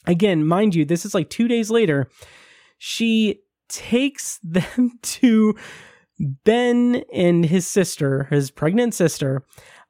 again, 0.05 0.45
mind 0.45 0.75
you, 0.75 0.85
this 0.85 1.05
is 1.05 1.13
like 1.13 1.29
2 1.29 1.47
days 1.47 1.69
later, 1.69 2.09
she 2.77 3.41
takes 3.69 4.39
them 4.43 4.99
to 5.01 5.55
Ben 6.19 7.03
and 7.13 7.45
his 7.45 7.67
sister, 7.67 8.25
his 8.25 8.51
pregnant 8.51 8.93
sister, 8.93 9.43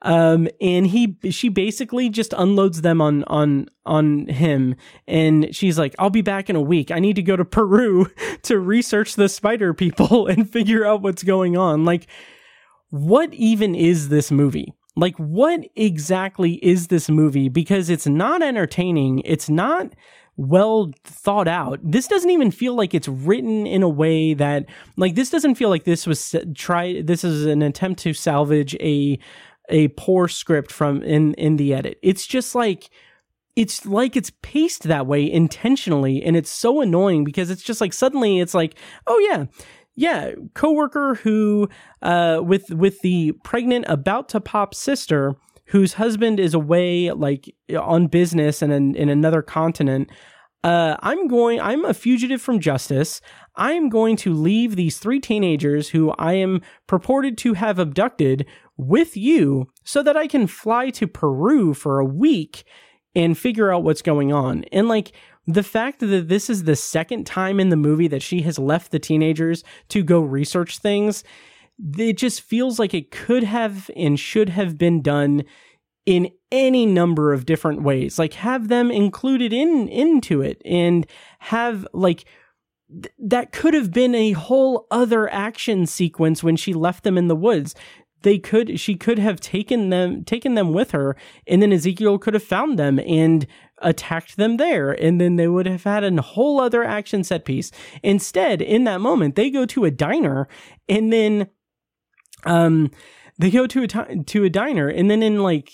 um, 0.03 0.49
and 0.59 0.88
he 0.88 1.17
she 1.30 1.49
basically 1.49 2.09
just 2.09 2.34
unloads 2.34 2.82
them 2.82 3.01
on 3.01 3.24
on 3.26 3.67
on 3.86 4.28
him. 4.28 4.76
And 5.07 5.55
she's 5.55 5.80
like 5.80 5.95
i'll 5.97 6.09
be 6.09 6.21
back 6.21 6.49
in 6.49 6.55
a 6.55 6.61
week. 6.61 6.91
I 6.91 6.99
need 6.99 7.15
to 7.15 7.24
go 7.24 7.36
to 7.36 7.45
peru 7.45 8.07
to 8.43 8.59
research 8.59 9.15
the 9.15 9.30
spider 9.30 9.74
people 9.74 10.28
and 10.28 10.49
figure 10.49 10.86
out 10.86 11.01
what's 11.01 11.24
going 11.24 11.57
on. 11.57 11.86
Like 11.86 12.07
what 12.89 13.34
even 13.34 13.76
is 13.76 14.09
this 14.09 14.30
movie? 14.30 14.74
Like 14.95 15.15
what 15.15 15.61
exactly 15.76 16.53
is 16.63 16.88
this 16.88 17.09
movie? 17.09 17.49
Because 17.49 17.89
it's 17.89 18.05
not 18.05 18.43
entertaining. 18.43 19.19
It's 19.26 19.49
not 19.49 19.93
well 20.36 20.92
thought 21.04 21.48
out. 21.48 21.80
This 21.84 22.08
doesn't 22.08 22.30
even 22.30 22.52
feel 22.52 22.76
like 22.76 22.94
it's 22.94 23.08
written 23.08 23.68
in 23.68 23.84
a 23.84 23.90
way 23.90 24.34
that 24.34 24.66
like 24.98 25.16
this 25.16 25.30
doesn't 25.30 25.56
feel 25.56 25.70
like 25.70 25.84
this 25.84 26.08
was 26.08 26.36
try 26.56 27.02
this 27.02 27.24
is 27.24 27.46
an 27.46 27.62
attempt 27.62 28.02
to 28.02 28.14
salvage 28.14 28.76
a 28.76 29.20
a 29.70 29.90
poor 29.90 30.28
script 30.28 30.72
from 30.72 31.02
in 31.04 31.34
in 31.36 31.58
the 31.58 31.74
edit. 31.74 32.00
It's 32.02 32.26
just 32.26 32.56
like 32.56 32.90
it's 33.56 33.86
like 33.86 34.16
it's 34.16 34.32
paced 34.42 34.84
that 34.84 35.06
way 35.06 35.30
intentionally 35.32 36.24
and 36.24 36.36
it's 36.36 36.50
so 36.50 36.82
annoying 36.82 37.24
because 37.24 37.52
it's 37.52 37.62
just 37.62 37.82
like 37.82 37.94
suddenly 37.94 38.40
it's 38.40 38.56
like, 38.56 38.76
"Oh 39.06 39.20
yeah, 39.30 39.46
yeah, 39.96 40.32
coworker 40.56 41.16
who 41.16 41.70
uh 42.02 42.42
with 42.44 42.70
with 42.72 43.02
the 43.02 43.34
pregnant 43.44 43.86
about 43.88 44.30
to 44.30 44.42
pop 44.42 44.74
sister 44.74 45.36
whose 45.74 45.93
husband 45.93 46.39
is 46.39 46.53
away 46.53 47.11
like 47.11 47.53
on 47.76 48.05
business 48.05 48.61
and 48.61 48.71
in, 48.71 48.95
in 48.95 49.09
another 49.09 49.41
continent 49.41 50.09
uh, 50.63 50.95
I'm 51.01 51.28
going, 51.28 51.59
I'm 51.59 51.84
a 51.84 51.93
fugitive 51.93 52.41
from 52.41 52.61
justice. 52.61 53.19
I 53.57 53.74
am 53.74 53.89
going 53.89 54.15
to 54.17 54.34
leave 54.34 54.78
these 54.78 54.97
three 54.97 55.19
teenagers 55.19 55.89
who 55.89 56.11
I 56.11 56.36
am 56.36 56.61
purported 56.88 57.38
to 57.39 57.55
have 57.55 57.80
abducted 57.80 58.45
with 58.78 59.17
you 59.17 59.67
so 59.84 60.01
that 60.03 60.15
I 60.15 60.26
can 60.26 60.47
fly 60.47 60.89
to 60.91 61.05
Peru 61.05 61.74
for 61.74 61.99
a 61.99 62.05
week 62.05 62.63
and 63.13 63.38
figure 63.38 63.74
out 63.74 63.84
what's 63.84 64.01
going 64.01 64.32
on. 64.32 64.63
And 64.71 64.88
like 64.88 65.11
the 65.45 65.63
fact 65.63 65.99
that 65.99 66.30
this 66.30 66.49
is 66.49 66.63
the 66.63 66.78
second 66.78 67.26
time 67.26 67.59
in 67.59 67.67
the 67.67 67.76
movie 67.76 68.07
that 68.07 68.24
she 68.24 68.43
has 68.43 68.57
left 68.57 68.91
the 68.91 68.99
teenagers 68.99 69.65
to 69.89 70.01
go 70.01 70.21
research 70.21 70.80
things, 70.80 71.26
it 71.97 72.17
just 72.17 72.41
feels 72.41 72.80
like 72.80 72.93
it 72.93 73.11
could 73.11 73.43
have 73.43 73.89
and 73.95 74.19
should 74.19 74.49
have 74.49 74.78
been 74.78 75.01
done 75.01 75.43
in 76.05 76.30
any 76.51 76.86
number 76.86 77.34
of 77.34 77.45
different 77.45 77.82
ways. 77.82 78.19
Like 78.19 78.34
have 78.34 78.67
them 78.67 78.91
included 78.91 79.53
in 79.53 79.88
into 79.88 80.41
it 80.41 80.61
and 80.65 81.07
have 81.39 81.88
like 81.93 82.26
th- 82.89 83.13
that 83.19 83.51
could 83.51 83.74
have 83.74 83.91
been 83.91 84.13
a 84.13 84.34
whole 84.34 84.86
other 84.91 85.32
action 85.32 85.86
sequence 85.86 86.43
when 86.43 86.55
she 86.55 86.74
left 86.74 87.03
them 87.03 87.17
in 87.17 87.28
the 87.28 87.36
woods. 87.36 87.74
They 88.21 88.38
could 88.38 88.80
she 88.80 88.95
could 88.95 89.19
have 89.19 89.39
taken 89.39 89.89
them 89.89 90.24
taken 90.24 90.55
them 90.55 90.74
with 90.74 90.91
her 90.91 91.15
and 91.47 91.61
then 91.61 91.74
Ezekiel 91.74 92.17
could 92.17 92.34
have 92.34 92.43
found 92.43 92.78
them 92.78 92.99
and 92.99 93.47
attacked 93.82 94.38
them 94.38 94.57
there 94.57 94.91
and 94.91 95.19
then 95.19 95.36
they 95.38 95.47
would 95.47 95.65
have 95.65 95.84
had 95.84 96.03
a 96.03 96.21
whole 96.21 96.59
other 96.59 96.84
action 96.84 97.24
set 97.24 97.45
piece. 97.45 97.71
Instead 98.01 98.61
in 98.61 98.84
that 98.84 99.01
moment 99.01 99.36
they 99.36 99.49
go 99.49 99.65
to 99.65 99.86
a 99.86 99.91
diner 99.91 100.47
and 100.88 101.11
then 101.11 101.49
Um, 102.46 102.91
they 103.39 103.50
go 103.50 103.68
to 103.68 103.84
a 103.84 104.24
to 104.24 104.44
a 104.44 104.50
diner, 104.50 104.88
and 104.88 105.10
then 105.10 105.24
in 105.24 105.41
like 105.41 105.72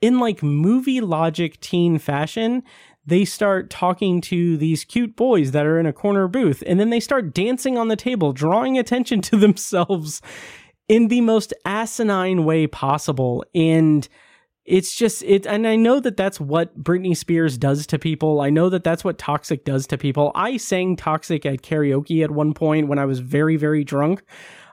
in 0.00 0.18
like 0.18 0.42
movie 0.42 1.00
logic 1.00 1.60
teen 1.60 1.98
fashion, 1.98 2.62
they 3.04 3.24
start 3.24 3.70
talking 3.70 4.20
to 4.20 4.56
these 4.56 4.84
cute 4.84 5.16
boys 5.16 5.52
that 5.52 5.66
are 5.66 5.78
in 5.78 5.86
a 5.86 5.92
corner 5.92 6.28
booth, 6.28 6.62
and 6.66 6.78
then 6.78 6.90
they 6.90 7.00
start 7.00 7.34
dancing 7.34 7.78
on 7.78 7.88
the 7.88 7.96
table, 7.96 8.32
drawing 8.32 8.78
attention 8.78 9.20
to 9.22 9.36
themselves 9.36 10.20
in 10.88 11.08
the 11.08 11.20
most 11.20 11.52
asinine 11.64 12.44
way 12.44 12.66
possible. 12.66 13.44
And 13.54 14.08
it's 14.64 14.96
just 14.96 15.22
it 15.22 15.46
and 15.46 15.66
I 15.66 15.76
know 15.76 16.00
that 16.00 16.16
that's 16.16 16.40
what 16.40 16.82
Britney 16.82 17.16
Spears 17.16 17.56
does 17.56 17.86
to 17.86 17.98
people. 17.98 18.40
I 18.40 18.50
know 18.50 18.68
that 18.68 18.84
that's 18.84 19.04
what 19.04 19.18
Toxic 19.18 19.64
does 19.64 19.86
to 19.88 19.98
people. 19.98 20.32
I 20.34 20.56
sang 20.56 20.96
Toxic 20.96 21.46
at 21.46 21.62
karaoke 21.62 22.24
at 22.24 22.32
one 22.32 22.52
point 22.52 22.88
when 22.88 22.98
I 22.98 23.04
was 23.04 23.20
very 23.20 23.56
very 23.56 23.84
drunk. 23.84 24.24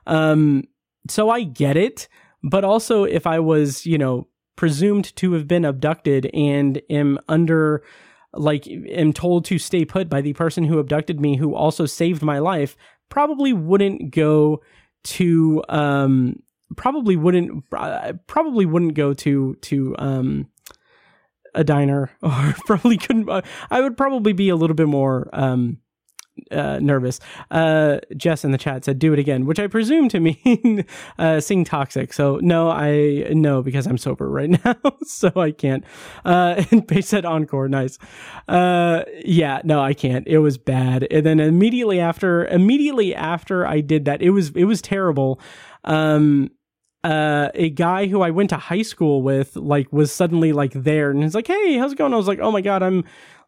Um 0.08 0.64
so 1.10 1.30
I 1.30 1.44
get 1.44 1.78
it, 1.78 2.08
but 2.44 2.64
also 2.64 3.04
if 3.04 3.28
I 3.28 3.40
was, 3.40 3.86
you 3.86 3.98
know, 3.98 4.28
presumed 4.56 5.16
to 5.16 5.34
have 5.34 5.48
been 5.48 5.66
abducted 5.66 6.30
and 6.34 6.82
am 6.90 7.20
under 7.28 7.84
like 8.34 8.68
am 8.68 9.14
told 9.14 9.46
to 9.46 9.60
stay 9.60 9.86
put 9.86 10.10
by 10.10 10.22
the 10.22 10.34
person 10.34 10.64
who 10.64 10.80
abducted 10.80 11.20
me 11.20 11.38
who 11.38 11.56
also 11.56 11.86
saved 11.86 12.22
my 12.22 12.40
life, 12.40 12.76
probably 13.10 13.54
wouldn't 13.54 14.12
go 14.12 14.62
to 15.04 15.64
um 15.70 16.42
probably 16.76 17.16
wouldn't 17.16 17.64
uh, 17.74 18.14
probably 18.28 18.66
wouldn't 18.66 18.96
go 18.96 19.14
to 19.14 19.56
to 19.56 19.96
um 20.00 20.48
a 21.54 21.64
diner 21.64 22.10
or 22.22 22.56
probably 22.66 22.98
couldn't 22.98 23.30
uh, 23.30 23.42
I 23.70 23.82
would 23.82 23.98
probably 23.98 24.34
be 24.34 24.50
a 24.50 24.56
little 24.56 24.76
bit 24.76 24.88
more 24.88 25.30
um 25.34 25.78
uh, 26.52 26.80
nervous. 26.80 27.20
Uh, 27.52 28.00
Jess 28.16 28.44
in 28.44 28.52
the 28.52 28.58
chat 28.58 28.86
said, 28.86 29.00
"Do 29.00 29.14
it 29.14 29.20
again," 29.20 29.46
which 29.46 29.60
I 29.60 29.68
presume 29.68 30.10
to 30.10 30.20
mean 30.46 30.86
uh, 31.18 31.40
sing 31.40 31.64
"Toxic." 31.64 32.14
So 32.14 32.38
no, 32.42 32.70
I 32.70 33.28
no 33.32 33.62
because 33.62 33.88
I'm 33.88 33.98
sober 33.98 34.30
right 34.30 34.50
now, 34.66 34.76
so 35.04 35.32
I 35.36 35.52
can't. 35.52 35.84
Uh, 36.26 36.64
and 36.72 36.88
Paige 36.88 37.06
said, 37.06 37.26
"Encore." 37.26 37.68
Nice. 37.68 37.98
Uh, 38.48 39.04
yeah, 39.26 39.62
no, 39.64 39.82
I 39.82 39.94
can't. 39.94 40.28
It 40.28 40.40
was 40.40 40.58
bad. 40.58 41.08
And 41.12 41.26
then 41.26 41.40
immediately 41.40 42.00
after, 42.00 42.46
immediately 42.46 43.16
after 43.16 43.66
I 43.66 43.82
did 43.82 44.06
that, 44.06 44.22
it 44.22 44.32
was 44.32 44.52
it 44.52 44.66
was 44.66 44.82
terrible. 44.82 45.40
Um, 45.84 46.52
uh, 47.04 47.50
a 47.54 47.70
guy 47.70 48.08
who 48.08 48.22
I 48.22 48.32
went 48.32 48.50
to 48.52 48.58
high 48.58 48.82
school 48.82 49.22
with, 49.22 49.58
like, 49.58 49.92
was 49.92 50.12
suddenly 50.12 50.54
like 50.54 50.72
there, 50.72 51.12
and 51.12 51.22
he's 51.22 51.36
like, 51.36 51.48
"Hey, 51.48 51.78
how's 51.78 51.92
it 51.92 51.98
going?" 51.98 52.14
I 52.14 52.18
was 52.18 52.28
like, 52.28 52.40
"Oh 52.40 52.52
my 52.52 52.62
god, 52.62 52.82
I'm." 52.82 53.04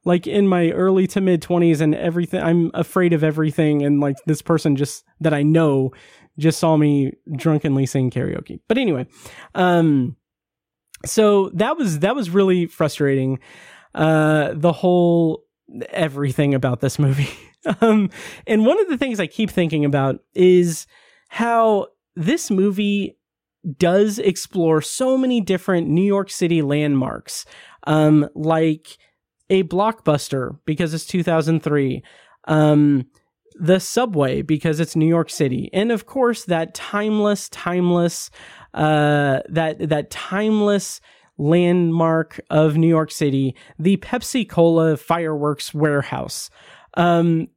Like 0.06 0.28
in 0.28 0.48
my 0.48 0.70
early 0.72 1.08
to 1.08 1.20
mid 1.20 1.42
20s 1.42 1.82
and 1.82 1.94
everything 1.96 2.42
i'm 2.42 2.72
afraid 2.74 3.12
of 3.12 3.24
everything 3.24 3.84
and 3.84 4.00
like 4.00 4.16
this 4.26 4.42
person 4.42 4.76
just 4.76 5.04
that 5.20 5.34
i 5.34 5.44
know 5.44 5.92
just 6.38 6.60
saw 6.60 6.78
me 6.78 7.14
drunkenly 7.36 7.86
sing 7.86 8.10
karaoke. 8.12 8.60
But 8.68 8.78
anyway 8.78 9.08
um 9.54 10.16
so 11.06 11.50
that 11.54 11.78
was 11.78 12.00
that 12.00 12.16
was 12.16 12.30
really 12.30 12.66
frustrating. 12.66 13.40
Uh 13.94 14.52
the 14.54 14.72
whole 14.72 15.44
everything 15.90 16.54
about 16.54 16.82
this 16.82 17.00
movie. 17.00 17.30
Um 17.82 18.12
and 18.46 18.64
one 18.64 18.80
of 18.80 18.90
the 18.90 18.98
things 18.98 19.20
i 19.20 19.26
keep 19.26 19.50
thinking 19.50 19.86
about 19.86 20.20
is 20.36 20.86
how 21.30 21.88
this 22.16 22.52
movie 22.52 23.18
does 23.80 24.20
explore 24.20 24.84
so 24.84 25.18
many 25.18 25.42
different 25.42 25.88
new 25.88 26.06
york 26.06 26.30
city 26.30 26.62
landmarks. 26.62 27.44
Um 27.88 28.30
like 28.36 29.00
a 29.50 29.64
blockbuster 29.64 30.58
because 30.66 30.94
it's 30.94 31.06
2003 31.06 32.04
um 32.48 33.06
the 33.58 33.80
subway 33.80 34.42
because 34.42 34.80
it's 34.80 34.96
new 34.96 35.08
york 35.08 35.30
city. 35.30 35.70
And 35.72 35.92
of 35.92 36.06
course 36.06 36.46
that 36.46 36.74
timeless 36.74 37.50
timeless 37.50 38.30
uh 38.74 39.40
that 39.50 39.90
that 39.90 40.12
timeless 40.12 41.00
landmark 41.38 42.40
of 42.50 42.78
new 42.78 42.88
york 42.88 43.12
city 43.12 43.56
the 43.78 43.98
pepsi 43.98 44.48
cola 44.48 44.98
fireworks 44.98 45.74
warehouse. 45.74 46.50
Um 46.96 47.48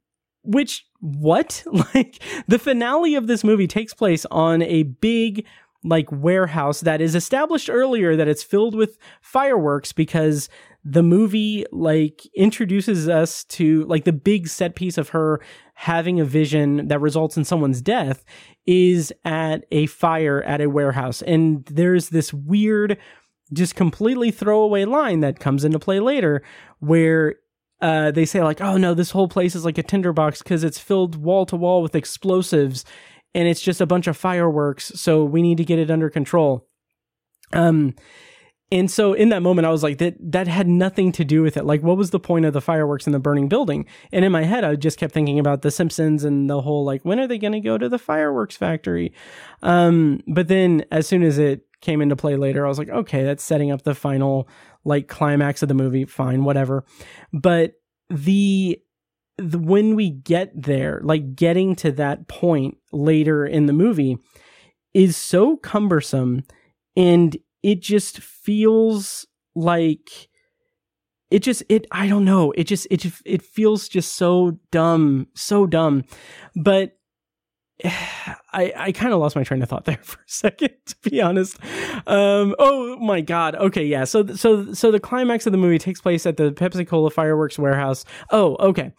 which 0.43 0.85
what? 0.99 1.63
Like 1.93 2.21
the 2.47 2.59
finale 2.59 3.15
of 3.15 3.27
this 3.27 3.43
movie 3.43 3.67
takes 3.67 3.93
place 3.93 4.25
on 4.31 4.61
a 4.61 4.83
big 4.83 5.45
like 5.83 6.11
warehouse 6.11 6.81
that 6.81 7.01
is 7.01 7.15
established 7.15 7.69
earlier 7.69 8.15
that 8.15 8.27
it's 8.27 8.43
filled 8.43 8.75
with 8.75 8.97
fireworks 9.21 9.93
because 9.93 10.49
the 10.83 11.03
movie 11.03 11.65
like 11.71 12.25
introduces 12.35 13.07
us 13.07 13.43
to 13.45 13.85
like 13.85 14.05
the 14.05 14.13
big 14.13 14.47
set 14.47 14.75
piece 14.75 14.97
of 14.97 15.09
her 15.09 15.41
having 15.75 16.19
a 16.19 16.25
vision 16.25 16.87
that 16.87 16.99
results 16.99 17.37
in 17.37 17.45
someone's 17.45 17.81
death 17.81 18.23
is 18.65 19.13
at 19.23 19.65
a 19.71 19.85
fire 19.87 20.43
at 20.43 20.61
a 20.61 20.69
warehouse. 20.69 21.21
And 21.21 21.65
there's 21.65 22.09
this 22.09 22.33
weird 22.33 22.97
just 23.53 23.75
completely 23.75 24.31
throwaway 24.31 24.85
line 24.85 25.21
that 25.21 25.39
comes 25.39 25.63
into 25.63 25.79
play 25.79 25.99
later 25.99 26.43
where 26.79 27.35
uh, 27.81 28.11
they 28.11 28.25
say 28.25 28.43
like 28.43 28.61
oh 28.61 28.77
no 28.77 28.93
this 28.93 29.11
whole 29.11 29.29
place 29.29 29.55
is 29.55 29.65
like 29.65 29.77
a 29.77 29.83
tinderbox 29.83 30.43
because 30.43 30.63
it's 30.63 30.77
filled 30.77 31.15
wall 31.15 31.45
to 31.45 31.55
wall 31.55 31.81
with 31.81 31.95
explosives 31.95 32.83
and 33.33 33.47
it's 33.47 33.61
just 33.61 33.81
a 33.81 33.85
bunch 33.85 34.07
of 34.07 34.17
fireworks 34.17 34.91
so 34.95 35.23
we 35.23 35.41
need 35.41 35.57
to 35.57 35.65
get 35.65 35.79
it 35.79 35.91
under 35.91 36.09
control 36.09 36.67
um 37.53 37.93
and 38.71 38.89
so 38.89 39.13
in 39.13 39.29
that 39.29 39.41
moment, 39.41 39.65
I 39.65 39.71
was 39.71 39.81
like, 39.81 39.97
that 39.97 40.15
that 40.31 40.47
had 40.47 40.67
nothing 40.67 41.11
to 41.13 41.25
do 41.25 41.41
with 41.41 41.57
it. 41.57 41.65
Like, 41.65 41.81
what 41.81 41.97
was 41.97 42.11
the 42.11 42.19
point 42.19 42.45
of 42.45 42.53
the 42.53 42.61
fireworks 42.61 43.07
in 43.07 43.13
the 43.13 43.19
burning 43.19 43.49
building? 43.49 43.85
And 44.11 44.23
in 44.23 44.31
my 44.31 44.43
head, 44.43 44.63
I 44.63 44.75
just 44.75 44.99
kept 44.99 45.13
thinking 45.13 45.39
about 45.39 45.63
The 45.63 45.71
Simpsons 45.71 46.23
and 46.23 46.49
the 46.49 46.61
whole 46.61 46.85
like, 46.85 47.03
when 47.03 47.19
are 47.19 47.27
they 47.27 47.39
going 47.39 47.53
to 47.53 47.59
go 47.59 47.77
to 47.77 47.89
the 47.89 47.97
fireworks 47.97 48.55
factory? 48.55 49.11
Um, 49.63 50.21
but 50.27 50.49
then 50.49 50.85
as 50.91 51.07
soon 51.07 51.23
as 51.23 51.39
it 51.39 51.65
came 51.81 51.99
into 51.99 52.15
play 52.15 52.35
later, 52.35 52.65
I 52.65 52.69
was 52.69 52.77
like, 52.77 52.89
okay, 52.89 53.23
that's 53.23 53.43
setting 53.43 53.71
up 53.71 53.81
the 53.81 53.95
final 53.95 54.47
like 54.83 55.07
climax 55.07 55.63
of 55.63 55.67
the 55.67 55.73
movie. 55.73 56.05
Fine, 56.05 56.43
whatever. 56.43 56.85
But 57.33 57.73
the, 58.09 58.79
the 59.39 59.59
when 59.59 59.95
we 59.95 60.09
get 60.09 60.51
there, 60.53 61.01
like 61.03 61.35
getting 61.35 61.75
to 61.77 61.91
that 61.93 62.27
point 62.27 62.77
later 62.91 63.45
in 63.45 63.65
the 63.65 63.73
movie, 63.73 64.17
is 64.93 65.15
so 65.15 65.57
cumbersome 65.57 66.43
and 66.95 67.37
it 67.63 67.81
just 67.81 68.19
feels 68.19 69.25
like 69.55 70.29
it 71.29 71.39
just 71.39 71.63
it 71.69 71.85
i 71.91 72.07
don't 72.07 72.25
know 72.25 72.51
it 72.51 72.65
just 72.65 72.87
it 72.89 73.05
it 73.25 73.41
feels 73.41 73.87
just 73.87 74.15
so 74.15 74.57
dumb 74.71 75.27
so 75.35 75.65
dumb 75.65 76.03
but 76.55 76.95
I, 78.51 78.73
I 78.75 78.91
kind 78.91 79.13
of 79.13 79.19
lost 79.19 79.35
my 79.35 79.43
train 79.43 79.61
of 79.61 79.69
thought 79.69 79.85
there 79.85 79.99
for 80.01 80.19
a 80.19 80.27
second, 80.27 80.71
to 80.87 80.95
be 81.07 81.21
honest. 81.21 81.57
Um, 82.07 82.55
oh 82.57 82.97
my 82.97 83.21
god. 83.21 83.55
Okay, 83.55 83.85
yeah. 83.85 84.05
So 84.05 84.25
so 84.35 84.73
so 84.73 84.91
the 84.91 84.99
climax 84.99 85.45
of 85.45 85.51
the 85.51 85.57
movie 85.57 85.77
takes 85.77 86.01
place 86.01 86.25
at 86.25 86.35
the 86.37 86.51
Pepsi 86.51 86.85
Cola 86.85 87.11
fireworks 87.11 87.59
warehouse. 87.59 88.05
Oh, 88.31 88.57
okay 88.59 88.91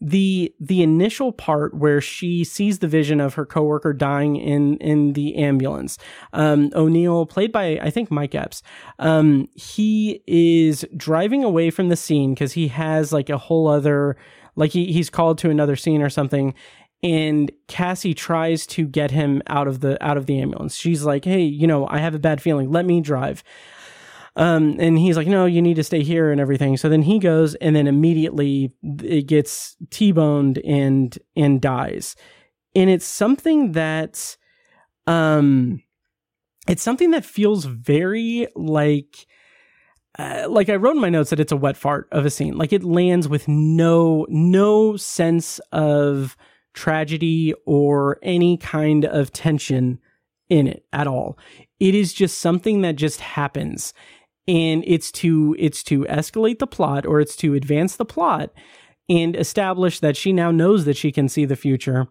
the 0.00 0.54
the 0.60 0.82
initial 0.82 1.32
part 1.32 1.74
where 1.74 2.00
she 2.00 2.44
sees 2.44 2.80
the 2.80 2.88
vision 2.88 3.20
of 3.20 3.34
her 3.34 3.46
coworker 3.46 3.92
dying 3.92 4.36
in 4.36 4.76
in 4.78 5.14
the 5.14 5.36
ambulance. 5.36 5.98
Um, 6.32 6.70
O'Neill, 6.74 7.26
played 7.26 7.52
by 7.52 7.78
I 7.80 7.90
think 7.90 8.10
Mike 8.10 8.34
Epps, 8.34 8.62
um, 8.98 9.48
he 9.54 10.22
is 10.26 10.84
driving 10.96 11.44
away 11.44 11.70
from 11.70 11.88
the 11.88 11.96
scene 11.96 12.34
because 12.34 12.52
he 12.52 12.68
has 12.68 13.12
like 13.12 13.30
a 13.30 13.38
whole 13.38 13.68
other 13.68 14.16
like 14.54 14.72
he, 14.72 14.92
he's 14.92 15.10
called 15.10 15.38
to 15.38 15.50
another 15.50 15.76
scene 15.76 16.02
or 16.02 16.10
something 16.10 16.54
and 17.02 17.52
Cassie 17.68 18.14
tries 18.14 18.66
to 18.68 18.86
get 18.86 19.10
him 19.10 19.42
out 19.46 19.68
of 19.68 19.80
the 19.80 20.02
out 20.04 20.16
of 20.16 20.26
the 20.26 20.40
ambulance. 20.40 20.74
She's 20.74 21.04
like, 21.04 21.24
"Hey, 21.24 21.42
you 21.42 21.66
know, 21.66 21.86
I 21.88 21.98
have 21.98 22.14
a 22.14 22.18
bad 22.18 22.40
feeling. 22.40 22.70
Let 22.70 22.86
me 22.86 23.00
drive." 23.00 23.44
Um, 24.36 24.76
and 24.78 24.98
he's 24.98 25.16
like, 25.16 25.26
no, 25.26 25.46
you 25.46 25.62
need 25.62 25.76
to 25.76 25.84
stay 25.84 26.02
here 26.02 26.30
and 26.30 26.40
everything. 26.40 26.76
So 26.76 26.90
then 26.90 27.02
he 27.02 27.18
goes 27.18 27.54
and 27.56 27.74
then 27.74 27.86
immediately 27.86 28.72
it 29.02 29.26
gets 29.26 29.76
T-boned 29.90 30.58
and, 30.58 31.18
and 31.34 31.60
dies. 31.60 32.16
And 32.74 32.90
it's 32.90 33.06
something 33.06 33.72
that, 33.72 34.36
um, 35.06 35.82
it's 36.68 36.82
something 36.82 37.12
that 37.12 37.24
feels 37.24 37.64
very 37.64 38.46
like, 38.54 39.26
uh, 40.18 40.46
like 40.50 40.68
I 40.68 40.76
wrote 40.76 40.96
in 40.96 41.00
my 41.00 41.08
notes 41.08 41.30
that 41.30 41.40
it's 41.40 41.52
a 41.52 41.56
wet 41.56 41.78
fart 41.78 42.06
of 42.12 42.26
a 42.26 42.30
scene. 42.30 42.58
Like 42.58 42.74
it 42.74 42.84
lands 42.84 43.28
with 43.28 43.48
no, 43.48 44.26
no 44.28 44.98
sense 44.98 45.60
of 45.72 46.36
tragedy 46.74 47.54
or 47.64 48.18
any 48.22 48.58
kind 48.58 49.06
of 49.06 49.32
tension 49.32 49.98
in 50.50 50.66
it 50.66 50.84
at 50.92 51.06
all. 51.06 51.38
It 51.80 51.94
is 51.94 52.12
just 52.12 52.38
something 52.38 52.82
that 52.82 52.96
just 52.96 53.20
happens 53.20 53.94
and 54.48 54.84
it's 54.86 55.10
to 55.10 55.56
it's 55.58 55.82
to 55.84 56.04
escalate 56.04 56.58
the 56.58 56.66
plot 56.66 57.06
or 57.06 57.20
it's 57.20 57.36
to 57.36 57.54
advance 57.54 57.96
the 57.96 58.04
plot 58.04 58.52
and 59.08 59.36
establish 59.36 60.00
that 60.00 60.16
she 60.16 60.32
now 60.32 60.50
knows 60.50 60.84
that 60.84 60.96
she 60.96 61.12
can 61.12 61.28
see 61.28 61.44
the 61.44 61.56
future. 61.56 62.08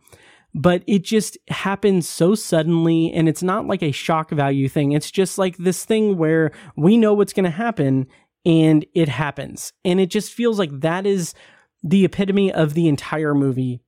But 0.54 0.84
it 0.88 1.04
just 1.04 1.38
happens 1.50 2.08
so 2.08 2.34
suddenly 2.34 3.12
and 3.12 3.28
it's 3.28 3.44
not 3.44 3.68
like 3.68 3.84
a 3.84 3.92
shock 3.92 4.32
value 4.32 4.70
thing. 4.70 4.94
It's 4.94 5.12
just 5.12 5.38
like 5.38 5.58
this 5.58 5.84
thing 5.84 6.18
where 6.18 6.52
we 6.78 6.96
know 6.96 7.14
what's 7.14 7.34
going 7.34 7.44
to 7.44 7.50
happen 7.50 8.08
and 8.46 8.86
it 8.94 9.10
happens. 9.10 9.74
And 9.84 10.00
it 10.00 10.08
just 10.08 10.32
feels 10.32 10.58
like 10.58 10.80
that 10.80 11.06
is 11.06 11.34
the 11.84 12.06
epitome 12.06 12.54
of 12.54 12.74
the 12.74 12.88
entire 12.88 13.36
movie 13.36 13.82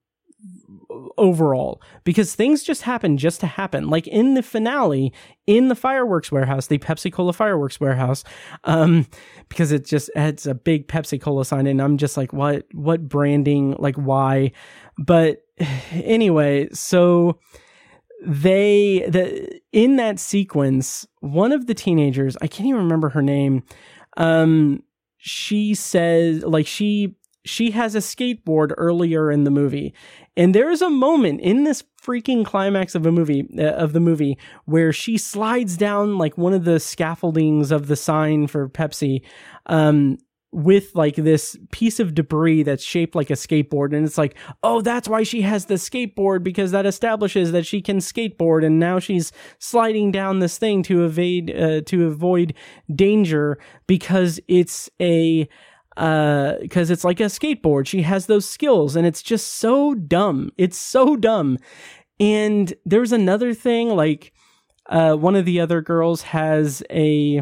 overall 1.18 1.82
because 2.04 2.36
things 2.36 2.64
just 2.64 2.84
happen 2.84 3.18
just 3.18 3.40
to 3.42 3.48
happen. 3.48 3.90
Like 3.90 4.08
in 4.08 4.34
the 4.34 4.44
finale, 4.44 5.14
in 5.46 5.68
the 5.68 5.76
fireworks 5.76 6.32
warehouse, 6.32 6.68
the 6.68 6.78
Pepsi 6.78 7.12
Cola 7.12 7.34
fireworks 7.34 7.80
warehouse, 7.80 8.24
um, 8.64 9.08
because 9.50 9.72
it 9.72 9.86
just 9.86 10.10
it's 10.16 10.46
a 10.46 10.56
big 10.56 10.88
Pepsi 10.88 11.22
Cola 11.22 11.46
sign, 11.46 11.68
and 11.68 11.82
I'm 11.82 11.98
just 11.98 12.18
like, 12.18 12.34
what, 12.34 12.66
what 12.74 13.08
branding, 13.08 13.76
like 13.80 13.96
why? 13.96 14.52
But 14.98 15.44
anyway, 15.92 16.70
so 16.74 17.40
they 18.26 19.06
the 19.08 19.62
in 19.72 19.98
that 19.98 20.20
sequence, 20.20 21.08
one 21.20 21.52
of 21.52 21.68
the 21.68 21.74
teenagers, 21.74 22.36
I 22.42 22.48
can't 22.48 22.68
even 22.68 22.82
remember 22.82 23.10
her 23.10 23.22
name, 23.22 23.64
um, 24.18 24.84
she 25.18 25.76
says 25.76 26.44
like 26.44 26.68
she 26.68 27.16
she 27.46 27.72
has 27.72 27.96
a 27.96 28.00
skateboard 28.00 28.74
earlier 28.78 29.32
in 29.32 29.44
the 29.44 29.52
movie 29.52 29.94
and 30.38 30.56
there's 30.56 30.82
a 30.82 30.90
moment 30.90 31.42
in 31.42 31.64
this 31.64 31.84
freaking 32.02 32.46
climax 32.46 32.96
of 32.96 33.06
a 33.06 33.12
movie 33.12 33.50
uh, 33.58 33.64
of 33.64 33.92
the 33.92 34.00
movie 34.00 34.38
where 34.66 34.94
she 34.94 35.18
slides 35.18 35.76
down 35.76 36.18
like 36.18 36.38
one 36.38 36.54
of 36.54 36.64
the 36.64 36.80
scaffoldings 36.80 37.72
of 37.72 37.88
the 37.88 37.96
sign 37.98 38.48
for 38.48 38.70
Pepsi 38.70 39.22
um 39.66 40.18
with 40.54 40.96
like 40.96 41.16
this 41.16 41.58
piece 41.72 42.00
of 42.00 42.16
debris 42.16 42.64
that's 42.64 42.84
shaped 42.84 43.16
like 43.16 43.30
a 43.30 43.34
skateboard. 43.34 43.94
And 43.94 44.06
it's 44.06 44.18
like 44.18 44.36
oh 44.64 44.82
that's 44.82 45.10
why 45.10 45.24
she 45.24 45.42
has 45.42 45.66
the 45.66 45.74
skateboard 45.76 46.44
because 46.44 46.72
that 46.72 46.86
establishes 46.86 47.52
that 47.52 47.66
she 47.66 47.82
can 47.82 47.98
skateboard. 47.98 48.66
And 48.66 48.80
now 48.80 49.00
she's 49.00 49.34
sliding 49.60 50.12
down 50.12 50.40
this 50.40 50.58
thing 50.58 50.84
to 50.84 51.04
evade 51.04 51.54
uh, 51.54 51.82
to 51.82 52.08
avoid 52.08 52.54
danger 52.96 53.60
because 53.88 54.40
it's 54.48 54.90
a 55.02 55.50
because 55.98 56.92
uh, 56.92 56.94
it's 56.94 57.04
like 57.04 57.20
a 57.20 57.24
skateboard. 57.24 57.88
She 57.88 58.04
has 58.04 58.28
those 58.28 58.48
skills, 58.48 58.96
and 58.96 59.08
it's 59.08 59.24
just 59.24 59.56
so 59.56 59.96
dumb. 59.96 60.52
It's 60.56 60.78
so 60.78 61.16
dumb. 61.16 61.58
And 62.20 62.72
there's 62.86 63.12
another 63.12 63.56
thing, 63.56 63.90
like 63.90 64.32
uh, 64.90 65.16
one 65.16 65.36
of 65.36 65.46
the 65.46 65.60
other 65.60 65.82
girls 65.82 66.22
has 66.22 66.84
a 66.92 67.42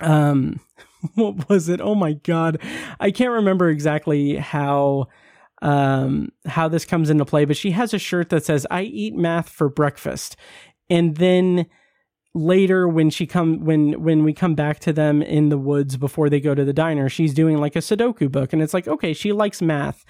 um, 0.00 0.60
what 1.14 1.48
was 1.48 1.70
it? 1.70 1.80
Oh 1.80 1.94
my 1.94 2.12
god, 2.12 2.60
I 3.00 3.10
can't 3.10 3.32
remember 3.32 3.70
exactly 3.70 4.36
how 4.36 5.06
um 5.62 6.28
how 6.44 6.68
this 6.68 6.84
comes 6.84 7.08
into 7.08 7.24
play, 7.24 7.46
but 7.46 7.56
she 7.56 7.70
has 7.70 7.94
a 7.94 7.98
shirt 7.98 8.28
that 8.28 8.44
says 8.44 8.66
"I 8.70 8.82
eat 8.82 9.14
math 9.14 9.48
for 9.48 9.70
breakfast," 9.70 10.36
and 10.90 11.16
then 11.16 11.66
later 12.36 12.86
when 12.86 13.08
she 13.08 13.26
come 13.26 13.64
when 13.64 14.02
when 14.02 14.22
we 14.22 14.34
come 14.34 14.54
back 14.54 14.78
to 14.78 14.92
them 14.92 15.22
in 15.22 15.48
the 15.48 15.56
woods 15.56 15.96
before 15.96 16.28
they 16.28 16.38
go 16.38 16.54
to 16.54 16.66
the 16.66 16.72
diner 16.72 17.08
she's 17.08 17.32
doing 17.32 17.56
like 17.56 17.74
a 17.74 17.80
sudoku 17.80 18.30
book. 18.30 18.52
And 18.52 18.62
it's 18.62 18.74
like 18.74 18.86
okay 18.86 19.14
she 19.14 19.32
likes 19.32 19.62
math. 19.62 20.04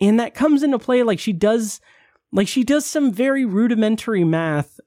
And 0.00 0.18
that 0.18 0.34
comes 0.34 0.62
into 0.62 0.78
play 0.78 1.02
like 1.04 1.20
she 1.20 1.32
does 1.32 1.80
like 2.32 2.48
she 2.48 2.64
does 2.64 2.84
some 2.84 3.12
very 3.12 3.44
rudimentary 3.44 4.24
math 4.24 4.80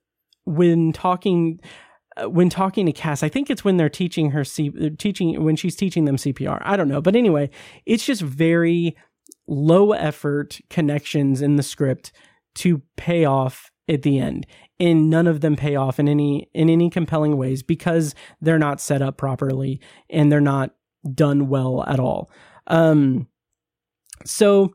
when 0.44 0.92
talking 0.92 1.60
uh, 2.18 2.30
when 2.30 2.50
talking 2.50 2.86
to 2.86 2.92
Cass, 2.92 3.24
I 3.24 3.30
think 3.30 3.50
it's 3.50 3.64
when 3.64 3.78
they're 3.78 3.90
teaching 3.90 4.32
her 4.32 4.44
C- 4.44 4.90
teaching 4.98 5.42
when 5.44 5.56
she's 5.56 5.78
teaching 5.78 6.04
them 6.06 6.18
CPR. 6.18 6.62
I 6.62 6.76
don't 6.76 6.90
know, 6.90 7.02
but 7.02 7.16
anyway, 7.16 7.50
it's 7.86 8.06
just 8.06 8.22
very 8.22 8.98
low 9.48 9.94
effort 9.94 10.60
connections 10.70 11.42
in 11.42 11.56
the 11.56 11.64
script 11.64 12.12
to 12.56 12.82
pay 12.98 13.24
off 13.24 13.71
at 13.92 14.04
the 14.04 14.20
end 14.20 14.48
and 14.80 15.10
none 15.10 15.28
of 15.28 15.42
them 15.42 15.56
pay 15.56 15.76
off 15.76 16.00
in 16.00 16.08
any 16.08 16.50
in 16.54 16.70
any 16.70 16.90
compelling 16.90 17.38
ways 17.38 17.62
because 17.62 18.16
they're 18.42 18.60
not 18.60 18.80
set 18.80 19.02
up 19.02 19.18
properly 19.18 19.80
and 20.10 20.32
they're 20.32 20.40
not 20.42 20.72
done 21.14 21.50
well 21.50 21.84
at 21.88 22.00
all 22.00 22.32
um 22.68 23.28
so 24.26 24.74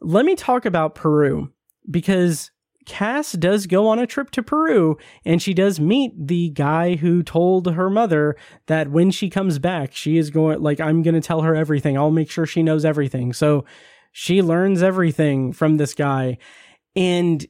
let 0.00 0.24
me 0.24 0.34
talk 0.34 0.64
about 0.64 0.94
peru 0.94 1.52
because 1.90 2.50
Cass 2.86 3.32
does 3.32 3.66
go 3.66 3.88
on 3.88 3.98
a 3.98 4.06
trip 4.06 4.30
to 4.32 4.42
Peru 4.42 4.98
and 5.24 5.40
she 5.40 5.54
does 5.54 5.80
meet 5.80 6.12
the 6.16 6.50
guy 6.50 6.96
who 6.96 7.22
told 7.22 7.72
her 7.72 7.88
mother 7.88 8.36
that 8.66 8.90
when 8.90 9.10
she 9.10 9.30
comes 9.30 9.58
back, 9.58 9.94
she 9.94 10.18
is 10.18 10.30
going, 10.30 10.60
like, 10.60 10.80
I'm 10.80 11.02
going 11.02 11.14
to 11.14 11.20
tell 11.20 11.42
her 11.42 11.54
everything. 11.54 11.96
I'll 11.96 12.10
make 12.10 12.30
sure 12.30 12.44
she 12.44 12.62
knows 12.62 12.84
everything. 12.84 13.32
So 13.32 13.64
she 14.12 14.42
learns 14.42 14.82
everything 14.82 15.52
from 15.52 15.76
this 15.76 15.94
guy. 15.94 16.38
And 16.94 17.44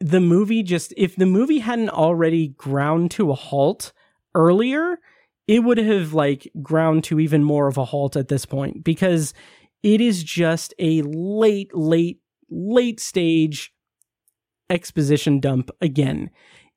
the 0.00 0.20
movie 0.20 0.62
just 0.62 0.94
if 0.96 1.14
the 1.16 1.26
movie 1.26 1.58
hadn't 1.58 1.90
already 1.90 2.48
ground 2.48 3.10
to 3.12 3.30
a 3.30 3.34
halt 3.34 3.92
earlier, 4.34 4.98
it 5.46 5.60
would 5.60 5.78
have 5.78 6.14
like 6.14 6.50
ground 6.62 7.04
to 7.04 7.20
even 7.20 7.44
more 7.44 7.68
of 7.68 7.76
a 7.76 7.84
halt 7.84 8.16
at 8.16 8.28
this 8.28 8.46
point 8.46 8.82
because 8.82 9.34
it 9.82 10.00
is 10.00 10.22
just 10.24 10.74
a 10.78 11.02
late, 11.02 11.74
late, 11.74 12.20
late 12.48 13.00
stage 13.00 13.72
exposition 14.68 15.40
dump 15.40 15.70
again. 15.80 16.30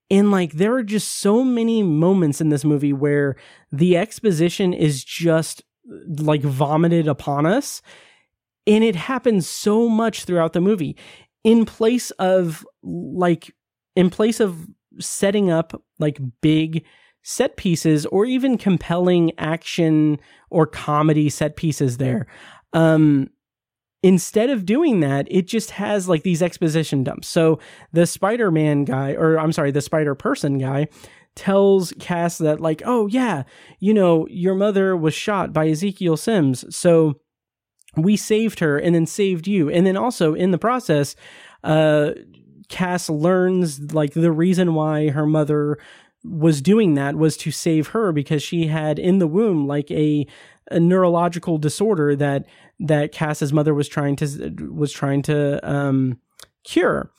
And 0.09 0.31
like 0.31 0.53
there 0.53 0.73
are 0.75 0.83
just 0.83 1.19
so 1.19 1.43
many 1.43 1.81
moments 1.81 2.41
in 2.41 2.49
this 2.49 2.65
movie 2.65 2.93
where 2.93 3.35
the 3.71 3.95
exposition 3.97 4.73
is 4.73 5.03
just 5.03 5.63
like 6.19 6.41
vomited 6.41 7.07
upon 7.07 7.45
us. 7.45 7.81
And 8.65 8.83
it 8.83 8.95
happens 8.95 9.47
so 9.47 9.89
much 9.89 10.23
throughout 10.23 10.53
the 10.53 10.61
movie 10.61 10.97
in 11.43 11.65
place 11.65 12.11
of 12.11 12.65
like 12.83 13.53
in 13.95 14.09
place 14.09 14.39
of 14.39 14.67
setting 14.99 15.51
up 15.51 15.81
like 15.99 16.19
big 16.41 16.85
set 17.23 17.57
pieces 17.57 18.05
or 18.07 18.25
even 18.25 18.57
compelling 18.57 19.31
action 19.37 20.19
or 20.49 20.67
comedy 20.67 21.29
set 21.29 21.55
pieces 21.55 21.97
there 21.97 22.27
um 22.73 23.29
instead 24.01 24.49
of 24.49 24.65
doing 24.65 24.99
that 24.99 25.25
it 25.31 25.47
just 25.47 25.71
has 25.71 26.09
like 26.09 26.23
these 26.23 26.41
exposition 26.41 27.03
dumps. 27.03 27.27
So 27.27 27.59
the 27.93 28.05
spider-man 28.05 28.83
guy 28.83 29.13
or 29.13 29.39
i'm 29.39 29.53
sorry 29.53 29.71
the 29.71 29.81
spider 29.81 30.15
person 30.15 30.57
guy 30.57 30.87
tells 31.35 31.93
cass 31.99 32.37
that 32.37 32.59
like 32.59 32.83
oh 32.85 33.07
yeah 33.07 33.43
you 33.79 33.93
know 33.93 34.27
your 34.29 34.53
mother 34.53 34.95
was 34.95 35.13
shot 35.15 35.51
by 35.51 35.67
ezekiel 35.67 36.15
sims 36.15 36.63
so 36.75 37.19
we 37.95 38.17
saved 38.17 38.59
her 38.59 38.77
and 38.77 38.95
then 38.95 39.05
saved 39.05 39.47
you. 39.47 39.69
And 39.69 39.85
then 39.85 39.97
also 39.97 40.33
in 40.33 40.51
the 40.51 40.57
process, 40.57 41.15
uh, 41.63 42.11
Cass 42.69 43.09
learns 43.09 43.93
like 43.93 44.13
the 44.13 44.31
reason 44.31 44.73
why 44.73 45.09
her 45.09 45.25
mother 45.25 45.77
was 46.23 46.61
doing 46.61 46.93
that 46.95 47.15
was 47.15 47.35
to 47.37 47.51
save 47.51 47.87
her 47.87 48.11
because 48.11 48.41
she 48.41 48.67
had 48.67 48.97
in 48.97 49.19
the 49.19 49.27
womb 49.27 49.67
like 49.67 49.91
a, 49.91 50.25
a 50.71 50.79
neurological 50.79 51.57
disorder 51.57 52.15
that 52.15 52.45
that 52.79 53.11
Cass's 53.11 53.53
mother 53.53 53.73
was 53.73 53.87
trying 53.87 54.15
to 54.15 54.55
was 54.71 54.91
trying 54.91 55.21
to 55.23 55.69
um, 55.69 56.19
cure. 56.63 57.11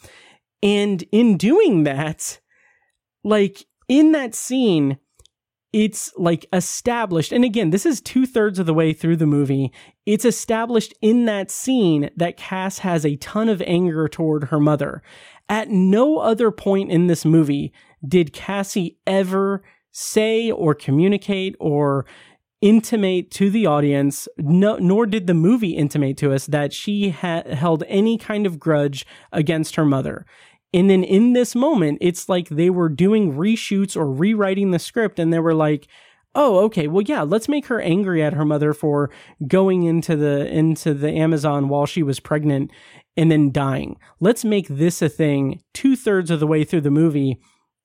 And 0.63 1.05
in 1.13 1.37
doing 1.37 1.85
that, 1.85 2.41
like 3.23 3.67
in 3.89 4.13
that 4.13 4.35
scene, 4.35 4.99
it's 5.75 6.13
like 6.17 6.47
established. 6.53 7.33
And 7.33 7.45
again, 7.45 7.71
this 7.71 7.85
is 7.85 8.01
two 8.01 8.27
thirds 8.27 8.61
of 8.61 8.67
the 8.67 8.73
way 8.73 8.93
through 8.93 9.17
the 9.17 9.27
movie. 9.27 9.73
It's 10.07 10.25
established 10.25 10.95
in 11.03 11.25
that 11.25 11.51
scene 11.51 12.11
that 12.17 12.37
Cass 12.37 12.79
has 12.79 13.05
a 13.05 13.17
ton 13.17 13.49
of 13.49 13.61
anger 13.63 14.07
toward 14.07 14.45
her 14.45 14.61
mother. 14.61 15.03
At 15.49 15.71
no 15.71 16.19
other 16.19 16.53
point 16.53 16.93
in 16.93 17.09
this 17.09 17.25
movie 17.25 17.73
did 18.07 18.33
Cassie 18.33 18.99
ever 19.05 19.65
say 19.91 20.49
or 20.49 20.77
communicate 20.77 21.57
or 21.59 22.07
intimate 22.61 23.33
to 23.33 23.51
the 23.51 23.67
audience, 23.67 24.29
no, 24.39 24.77
nor 24.77 25.07
did 25.07 25.27
the 25.27 25.35
movie 25.35 25.77
intimate 25.77 26.17
to 26.19 26.33
us 26.33 26.47
that 26.47 26.73
she 26.73 27.11
had 27.11 27.49
held 27.49 27.83
any 27.89 28.17
kind 28.17 28.47
of 28.47 28.61
grudge 28.61 29.05
against 29.33 29.75
her 29.75 29.85
mother. 29.85 30.25
And 30.75 30.91
then 30.91 31.05
in 31.05 31.35
this 31.35 31.55
moment, 31.55 31.99
it's 32.01 32.29
like 32.29 32.49
they 32.49 32.69
were 32.69 32.89
doing 32.89 33.35
reshoots 33.35 33.97
or 33.97 34.11
rewriting 34.11 34.73
the 34.73 34.81
script 34.81 35.21
and 35.21 35.33
they 35.33 35.39
were 35.39 35.55
like, 35.55 35.87
oh, 36.35 36.65
okay, 36.65 36.89
well, 36.89 37.03
yeah, 37.03 37.23
let's 37.23 37.49
make 37.49 37.67
her 37.67 37.81
angry 37.81 38.21
at 38.21 38.33
her 38.33 38.45
mother 38.45 38.75
for 38.75 39.09
going 39.47 39.85
into 39.85 40.17
the, 40.17 40.53
into 40.53 40.93
the 40.93 41.13
Amazon 41.13 41.69
while 41.69 41.87
she 41.87 42.03
was 42.03 42.19
pregnant 42.19 42.73
and 43.17 43.31
then 43.31 43.53
dying. 43.53 43.97
Let's 44.19 44.45
make 44.45 44.67
this 44.67 45.01
a 45.01 45.09
thing 45.09 45.63
two 45.75 45.95
thirds 45.95 46.33
of 46.33 46.41
the 46.41 46.47
way 46.49 46.65
through 46.65 46.81
the 46.81 46.91
movie 46.91 47.41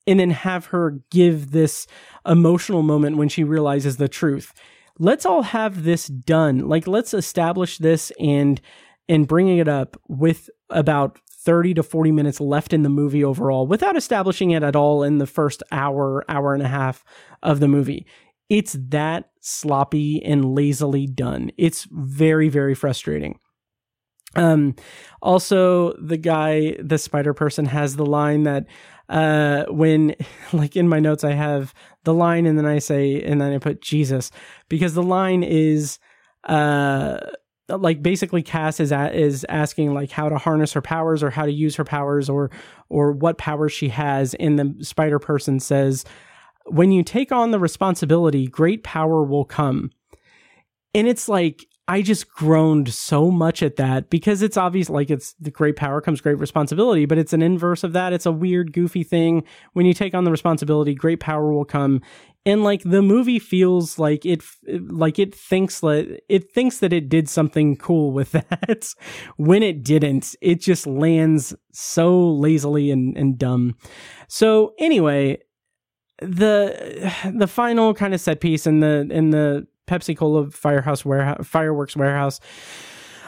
and 0.08 0.20
then 0.20 0.32
have 0.32 0.66
her 0.66 1.00
give 1.12 1.52
this 1.52 1.86
emotional 2.26 2.82
moment 2.82 3.18
when 3.18 3.30
she 3.30 3.44
realizes 3.44 3.98
the 3.98 4.08
truth. 4.08 4.52
Let's 4.98 5.28
all 5.28 5.44
have 5.44 5.84
this 5.84 6.08
done. 6.08 6.68
Like, 6.68 6.88
let's 6.88 7.14
establish 7.14 7.78
this 7.78 8.12
and, 8.20 8.60
and 9.08 9.28
bringing 9.28 9.60
it 9.60 9.68
up 9.68 9.96
with 10.08 10.50
about 10.72 11.20
30 11.50 11.74
to 11.74 11.82
40 11.82 12.12
minutes 12.12 12.40
left 12.40 12.74
in 12.74 12.84
the 12.84 12.90
movie 12.90 13.24
overall 13.24 13.66
without 13.66 13.98
establishing 13.98 14.52
it 14.52 14.62
at 14.62 14.76
all 14.76 15.02
in 15.02 15.18
the 15.18 15.26
first 15.26 15.64
hour, 15.72 16.24
hour 16.30 16.54
and 16.54 16.62
a 16.62 16.68
half 16.68 17.04
of 17.42 17.60
the 17.60 17.68
movie. 17.68 18.06
It's 18.50 18.78
that 18.90 19.32
sloppy 19.42 20.24
and 20.24 20.54
lazily 20.54 21.08
done. 21.08 21.50
It's 21.58 21.88
very, 21.90 22.50
very 22.50 22.76
frustrating. 22.76 23.40
Um, 24.36 24.76
also, 25.24 25.94
the 25.94 26.18
guy, 26.18 26.76
the 26.80 27.00
spider 27.00 27.34
person, 27.34 27.66
has 27.66 27.96
the 27.96 28.06
line 28.06 28.44
that 28.44 28.68
uh, 29.10 29.66
when, 29.72 30.16
like 30.54 30.76
in 30.76 30.88
my 30.88 31.00
notes, 31.00 31.24
I 31.24 31.32
have 31.32 31.74
the 32.04 32.14
line 32.14 32.46
and 32.46 32.60
then 32.60 32.68
I 32.68 32.78
say, 32.78 33.24
and 33.24 33.42
then 33.42 33.54
I 33.54 33.58
put 33.58 33.82
Jesus 33.82 34.30
because 34.70 34.94
the 34.94 35.02
line 35.02 35.42
is, 35.42 35.98
uh, 36.44 37.18
like 37.70 38.02
basically 38.02 38.42
Cass 38.42 38.80
is 38.80 38.92
a, 38.92 39.14
is 39.14 39.46
asking 39.50 39.94
like 39.94 40.12
how 40.12 40.30
to 40.30 40.38
harness 40.38 40.74
her 40.74 40.82
powers 40.82 41.24
or 41.24 41.30
how 41.30 41.46
to 41.46 41.52
use 41.52 41.76
her 41.76 41.84
powers 41.84 42.30
or 42.30 42.50
or 42.90 43.12
what 43.12 43.38
powers 43.38 43.72
she 43.72 43.90
has. 43.90 44.34
And 44.36 44.60
the 44.60 44.84
spider 44.84 45.20
person 45.20 45.60
says 45.60 46.06
when 46.66 46.92
you 46.92 47.04
take 47.04 47.32
on 47.32 47.52
the 47.52 47.60
responsibility 47.60 48.48
great 48.48 48.84
power 48.84 49.24
will 49.24 49.46
come. 49.46 49.92
And 50.94 51.08
it's 51.08 51.30
like 51.30 51.66
I 51.90 52.04
just 52.04 52.30
groaned 52.30 52.94
so 52.94 53.32
much 53.32 53.64
at 53.64 53.78
that 53.78 54.12
because 54.12 54.44
it's 54.44 54.58
obvious 54.58 54.92
like 54.92 55.10
it's 55.10 55.34
the 55.40 55.50
great 55.50 55.76
power 55.76 56.02
comes 56.02 56.22
great 56.22 56.38
responsibility, 56.38 57.08
but 57.08 57.18
it's 57.18 57.34
an 57.34 57.42
inverse 57.42 57.84
of 57.84 57.94
that. 57.94 58.14
It's 58.14 58.28
a 58.28 58.32
weird, 58.32 58.74
goofy 58.74 59.04
thing. 59.04 59.44
When 59.74 59.88
you 59.88 59.96
take 59.96 60.14
on 60.14 60.24
the 60.24 60.30
responsibility, 60.30 60.94
great 60.94 61.20
power 61.20 61.52
will 61.52 61.66
come. 61.66 62.04
And 62.46 62.64
like 62.64 62.84
the 62.84 63.02
movie 63.02 63.40
feels 63.40 63.98
like 63.98 64.24
it, 64.24 64.44
like 64.68 65.18
it 65.18 65.34
thinks 65.34 65.80
that 65.80 66.22
it 66.30 66.52
thinks 66.52 66.78
that 66.78 66.94
it 66.94 67.10
did 67.10 67.28
something 67.28 67.76
cool 67.76 68.12
with 68.12 68.32
that. 68.34 68.94
when 69.38 69.64
it 69.64 69.84
didn't, 69.84 70.36
it 70.42 70.62
just 70.62 70.86
lands 70.86 71.56
so 71.72 72.30
lazily 72.30 72.92
and, 72.92 73.18
and 73.18 73.40
dumb. 73.40 73.76
So 74.28 74.76
anyway, 74.78 75.40
the 76.22 77.12
the 77.34 77.48
final 77.48 77.96
kind 77.96 78.14
of 78.14 78.22
set 78.22 78.42
piece 78.42 78.68
in 78.68 78.80
the 78.80 79.08
in 79.10 79.32
the 79.32 79.66
Pepsi 79.90 80.16
Cola 80.16 80.52
Firehouse 80.52 81.04
warehouse, 81.04 81.48
Fireworks 81.48 81.96
Warehouse 81.98 82.40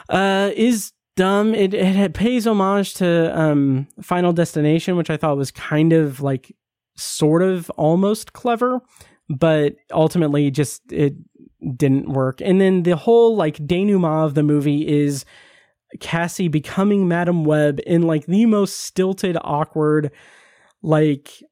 uh, 0.08 0.50
is 0.54 0.92
dumb. 1.16 1.54
It, 1.54 1.74
it 1.74 2.14
pays 2.14 2.46
homage 2.46 2.94
to 2.94 3.36
um, 3.38 3.88
Final 4.00 4.32
Destination, 4.32 4.96
which 4.96 5.10
I 5.10 5.16
thought 5.16 5.36
was 5.36 5.50
kind 5.50 5.92
of 5.92 6.20
like 6.20 6.54
sort 6.96 7.42
of 7.42 7.68
almost 7.70 8.32
clever, 8.32 8.80
but 9.28 9.74
ultimately 9.90 10.50
just 10.50 10.80
it 10.92 11.14
didn't 11.76 12.08
work. 12.08 12.40
And 12.40 12.60
then 12.60 12.84
the 12.84 12.96
whole 12.96 13.34
like 13.36 13.66
denouement 13.66 14.26
of 14.26 14.34
the 14.34 14.42
movie 14.42 14.86
is 14.86 15.24
Cassie 16.00 16.48
becoming 16.48 17.08
Madame 17.08 17.44
Web 17.44 17.80
in 17.86 18.02
like 18.02 18.26
the 18.26 18.46
most 18.46 18.80
stilted, 18.80 19.36
awkward, 19.42 20.12
like 20.82 21.42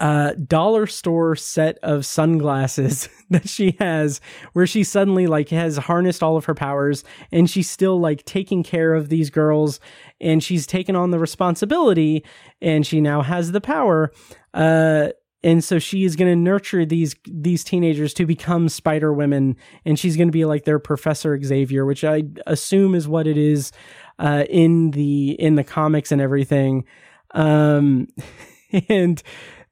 uh, 0.00 0.32
dollar 0.46 0.86
store 0.86 1.36
set 1.36 1.78
of 1.82 2.04
sunglasses 2.04 3.08
that 3.30 3.48
she 3.48 3.76
has 3.78 4.20
where 4.52 4.66
she 4.66 4.84
suddenly 4.84 5.26
like 5.26 5.48
has 5.50 5.76
harnessed 5.76 6.22
all 6.22 6.36
of 6.36 6.44
her 6.44 6.54
powers 6.54 7.04
and 7.30 7.48
she's 7.48 7.70
still 7.70 8.00
like 8.00 8.24
taking 8.24 8.62
care 8.62 8.94
of 8.94 9.08
these 9.08 9.30
girls 9.30 9.80
and 10.20 10.42
she's 10.42 10.66
taken 10.66 10.96
on 10.96 11.10
the 11.10 11.18
responsibility 11.18 12.24
and 12.60 12.86
she 12.86 13.00
now 13.00 13.22
has 13.22 13.52
the 13.52 13.60
power 13.60 14.12
uh 14.54 15.08
and 15.44 15.64
so 15.64 15.80
she 15.80 16.04
is 16.04 16.14
going 16.14 16.30
to 16.30 16.36
nurture 16.36 16.84
these 16.84 17.16
these 17.24 17.64
teenagers 17.64 18.14
to 18.14 18.26
become 18.26 18.68
spider 18.68 19.12
women 19.12 19.56
and 19.84 19.98
she's 19.98 20.16
going 20.16 20.28
to 20.28 20.32
be 20.32 20.44
like 20.44 20.64
their 20.64 20.78
professor 20.78 21.40
xavier 21.42 21.84
which 21.84 22.04
i 22.04 22.22
assume 22.46 22.94
is 22.94 23.08
what 23.08 23.26
it 23.26 23.36
is 23.36 23.72
uh 24.18 24.44
in 24.48 24.92
the 24.92 25.32
in 25.32 25.56
the 25.56 25.64
comics 25.64 26.12
and 26.12 26.20
everything. 26.20 26.84
Um 27.32 28.08
and 28.88 29.22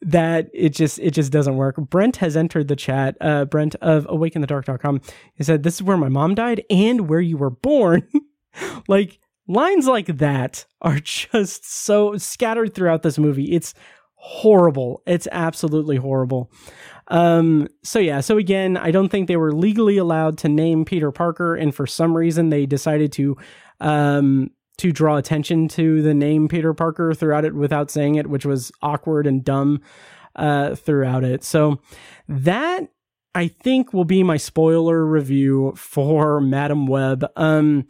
that 0.03 0.49
it 0.55 0.71
just 0.71 0.99
it 0.99 1.13
just 1.13 1.33
doesn't 1.33 1.57
work. 1.57 1.77
Brent 1.77 2.17
has 2.17 2.37
entered 2.37 2.69
the 2.69 2.77
chat. 2.77 3.17
Uh, 3.21 3.45
Brent 3.45 3.75
of 3.77 4.07
awakeinthedark.com. 4.07 5.01
He 5.35 5.45
said, 5.45 5.63
"This 5.63 5.75
is 5.77 5.83
where 5.83 5.97
my 5.97 6.09
mom 6.09 6.35
died 6.35 6.65
and 6.71 7.09
where 7.09 7.21
you 7.21 7.37
were 7.37 7.51
born." 7.51 8.07
like 8.89 9.19
lines 9.47 9.87
like 9.87 10.07
that 10.07 10.65
are 10.81 10.99
just 11.01 11.71
so 11.71 12.17
scattered 12.17 12.75
throughout 12.75 13.03
this 13.03 13.19
movie. 13.19 13.53
It's 13.53 13.75
horrible. 14.15 15.03
It's 15.07 15.29
absolutely 15.33 15.97
horrible. 15.97 16.51
Um, 17.09 17.67
so 17.83 17.99
yeah, 17.99 18.21
so 18.21 18.39
again, 18.39 18.77
I 18.77 18.91
don't 18.91 19.09
think 19.09 19.27
they 19.27 19.37
were 19.37 19.53
legally 19.53 19.97
allowed 19.97 20.39
to 20.39 20.49
name 20.49 20.85
Peter 20.85 21.11
Parker, 21.11 21.57
and 21.57 21.75
for 21.75 21.87
some 21.87 22.17
reason 22.17 22.51
they 22.51 22.67
decided 22.67 23.13
to 23.13 23.37
um 23.81 24.51
to 24.81 24.93
draw 24.93 25.17
attention 25.17 25.69
to 25.69 26.03
the 26.03 26.15
name 26.15 26.49
Peter 26.49 26.73
Parker 26.73 27.13
throughout 27.15 27.45
it 27.45 27.55
without 27.55 27.91
saying 27.91 28.15
it, 28.15 28.29
which 28.29 28.47
was 28.47 28.73
awkward 28.83 29.27
and 29.27 29.45
dumb 29.45 29.81
uh, 30.37 30.75
throughout 30.75 31.23
it. 31.23 31.45
So 31.45 31.81
that 32.29 32.89
I 33.35 33.49
think 33.49 33.93
will 33.93 34.05
be 34.05 34.23
my 34.23 34.39
spoiler 34.39 35.05
review 35.05 35.75
for 35.77 36.41
Madame 36.41 36.87
Web. 36.87 37.27
Um, 37.37 37.87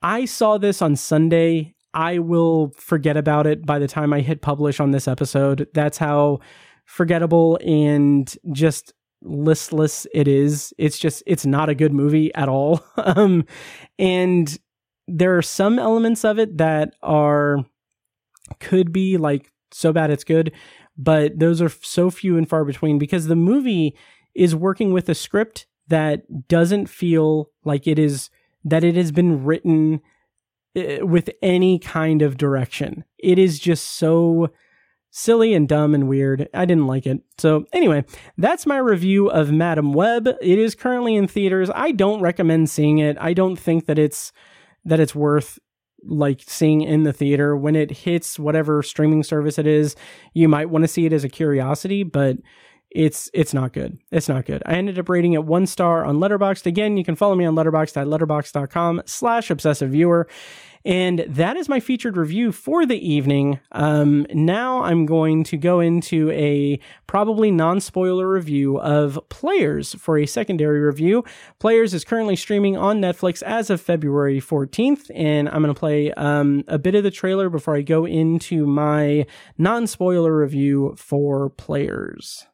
I 0.00 0.24
saw 0.24 0.58
this 0.58 0.80
on 0.80 0.94
Sunday. 0.96 1.74
I 1.92 2.20
will 2.20 2.72
forget 2.76 3.16
about 3.16 3.46
it 3.46 3.66
by 3.66 3.80
the 3.80 3.88
time 3.88 4.12
I 4.12 4.20
hit 4.20 4.40
publish 4.40 4.78
on 4.78 4.92
this 4.92 5.08
episode. 5.08 5.66
That's 5.74 5.98
how 5.98 6.38
forgettable 6.84 7.58
and 7.66 8.32
just 8.52 8.94
listless 9.22 10.06
it 10.14 10.28
is. 10.28 10.72
It's 10.78 10.98
just 10.98 11.22
it's 11.26 11.44
not 11.44 11.68
a 11.68 11.74
good 11.74 11.92
movie 11.92 12.32
at 12.34 12.48
all. 12.48 12.80
um, 12.96 13.44
and 13.98 14.56
there 15.08 15.36
are 15.36 15.42
some 15.42 15.78
elements 15.78 16.24
of 16.24 16.38
it 16.38 16.58
that 16.58 16.94
are 17.02 17.64
could 18.60 18.92
be 18.92 19.16
like 19.16 19.50
so 19.70 19.92
bad 19.92 20.10
it's 20.10 20.24
good, 20.24 20.52
but 20.96 21.38
those 21.38 21.60
are 21.60 21.68
so 21.68 22.10
few 22.10 22.36
and 22.36 22.48
far 22.48 22.64
between 22.64 22.98
because 22.98 23.26
the 23.26 23.36
movie 23.36 23.96
is 24.34 24.54
working 24.54 24.92
with 24.92 25.08
a 25.08 25.14
script 25.14 25.66
that 25.88 26.48
doesn't 26.48 26.86
feel 26.86 27.50
like 27.64 27.86
it 27.86 27.98
is 27.98 28.30
that 28.64 28.84
it 28.84 28.96
has 28.96 29.12
been 29.12 29.44
written 29.44 30.00
eh, 30.76 31.00
with 31.00 31.30
any 31.42 31.78
kind 31.78 32.22
of 32.22 32.36
direction. 32.36 33.04
It 33.18 33.38
is 33.38 33.58
just 33.58 33.86
so 33.86 34.50
silly 35.10 35.54
and 35.54 35.68
dumb 35.68 35.94
and 35.94 36.08
weird. 36.08 36.48
I 36.52 36.64
didn't 36.64 36.86
like 36.86 37.06
it. 37.06 37.20
So, 37.38 37.64
anyway, 37.72 38.04
that's 38.36 38.66
my 38.66 38.76
review 38.76 39.28
of 39.28 39.50
Madame 39.50 39.92
Web. 39.92 40.28
It 40.28 40.58
is 40.58 40.74
currently 40.74 41.16
in 41.16 41.26
theaters. 41.26 41.70
I 41.74 41.92
don't 41.92 42.20
recommend 42.20 42.68
seeing 42.68 42.98
it. 42.98 43.16
I 43.18 43.32
don't 43.32 43.56
think 43.56 43.86
that 43.86 43.98
it's 43.98 44.32
that 44.84 45.00
it's 45.00 45.14
worth 45.14 45.58
like 46.04 46.42
seeing 46.46 46.82
in 46.82 47.02
the 47.02 47.12
theater. 47.12 47.56
When 47.56 47.74
it 47.74 47.90
hits 47.90 48.38
whatever 48.38 48.82
streaming 48.82 49.22
service 49.22 49.58
it 49.58 49.66
is 49.66 49.96
you 50.34 50.48
might 50.48 50.70
want 50.70 50.84
to 50.84 50.88
see 50.88 51.06
it 51.06 51.12
as 51.12 51.24
a 51.24 51.28
curiosity 51.28 52.02
but 52.02 52.38
it's 52.90 53.30
it's 53.34 53.52
not 53.52 53.72
good. 53.72 53.98
It's 54.10 54.28
not 54.28 54.46
good. 54.46 54.62
I 54.64 54.74
ended 54.74 54.98
up 54.98 55.08
rating 55.08 55.34
it 55.34 55.44
one 55.44 55.66
star 55.66 56.04
on 56.04 56.16
letterboxd. 56.16 56.66
Again 56.66 56.96
you 56.96 57.04
can 57.04 57.16
follow 57.16 57.34
me 57.34 57.44
on 57.44 57.54
letterboxd 57.54 57.96
at 57.96 58.06
letterboxd.com 58.06 59.02
slash 59.06 59.50
obsessive 59.50 59.90
viewer 59.90 60.28
and 60.84 61.20
that 61.28 61.56
is 61.56 61.68
my 61.68 61.80
featured 61.80 62.16
review 62.16 62.52
for 62.52 62.86
the 62.86 62.96
evening. 62.96 63.60
Um, 63.72 64.26
now 64.32 64.82
I'm 64.82 65.06
going 65.06 65.44
to 65.44 65.56
go 65.56 65.80
into 65.80 66.30
a 66.30 66.78
probably 67.06 67.50
non 67.50 67.80
spoiler 67.80 68.28
review 68.28 68.78
of 68.80 69.18
Players 69.28 69.94
for 69.94 70.18
a 70.18 70.26
secondary 70.26 70.80
review. 70.80 71.24
Players 71.58 71.94
is 71.94 72.04
currently 72.04 72.36
streaming 72.36 72.76
on 72.76 73.00
Netflix 73.00 73.42
as 73.42 73.70
of 73.70 73.80
February 73.80 74.40
14th, 74.40 75.10
and 75.14 75.48
I'm 75.48 75.62
going 75.62 75.74
to 75.74 75.78
play 75.78 76.12
um, 76.12 76.64
a 76.68 76.78
bit 76.78 76.94
of 76.94 77.04
the 77.04 77.10
trailer 77.10 77.48
before 77.48 77.76
I 77.76 77.82
go 77.82 78.06
into 78.06 78.66
my 78.66 79.26
non 79.56 79.86
spoiler 79.86 80.36
review 80.36 80.94
for 80.96 81.50
Players. 81.50 82.46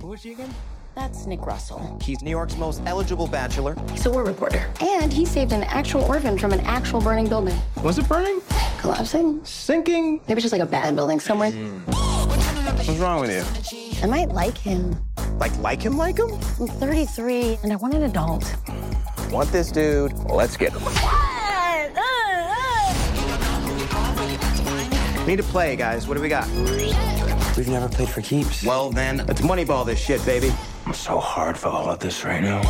Who 0.00 0.12
is 0.12 0.20
she 0.20 0.32
again? 0.32 0.54
That's 1.00 1.24
Nick 1.24 1.46
Russell. 1.46 1.98
He's 2.02 2.20
New 2.20 2.30
York's 2.30 2.58
most 2.58 2.82
eligible 2.84 3.26
bachelor. 3.26 3.74
He's 3.90 4.04
a 4.04 4.10
war 4.10 4.22
reporter. 4.22 4.70
And 4.82 5.10
he 5.10 5.24
saved 5.24 5.50
an 5.50 5.62
actual 5.62 6.02
orphan 6.02 6.36
from 6.36 6.52
an 6.52 6.60
actual 6.60 7.00
burning 7.00 7.26
building. 7.26 7.58
Was 7.82 7.96
it 7.96 8.06
burning? 8.06 8.42
Collapsing? 8.80 9.42
Sinking? 9.42 10.20
Maybe 10.28 10.42
just 10.42 10.52
like 10.52 10.60
a 10.60 10.66
bad 10.66 10.94
building 10.94 11.18
somewhere. 11.18 11.52
Mm. 11.52 11.86
What's 12.76 12.90
wrong 12.98 13.22
with 13.22 13.30
you? 13.30 14.02
I 14.02 14.06
might 14.08 14.28
like 14.28 14.58
him. 14.58 14.94
Like, 15.38 15.56
like 15.60 15.80
him, 15.80 15.96
like 15.96 16.18
him? 16.18 16.32
I'm 16.60 16.66
33 16.66 17.60
and 17.62 17.72
I 17.72 17.76
want 17.76 17.94
an 17.94 18.02
adult. 18.02 18.54
Want 19.30 19.50
this 19.50 19.72
dude? 19.72 20.12
Let's 20.28 20.58
get 20.58 20.74
him. 20.74 20.82
Need 25.26 25.36
to 25.36 25.42
play, 25.44 25.76
guys. 25.76 26.06
What 26.06 26.18
do 26.18 26.22
we 26.22 26.28
got? 26.28 26.46
We've 27.56 27.68
never 27.68 27.88
played 27.88 28.10
for 28.10 28.20
keeps. 28.20 28.62
Well, 28.62 28.90
then, 28.90 29.24
let's 29.26 29.40
moneyball 29.40 29.86
this 29.86 29.98
shit, 29.98 30.22
baby. 30.26 30.52
I'm 30.90 30.94
so 30.94 31.20
hard 31.20 31.56
for 31.56 31.68
all 31.68 31.88
of 31.88 32.00
this 32.00 32.24
right 32.24 32.42
now. 32.42 32.62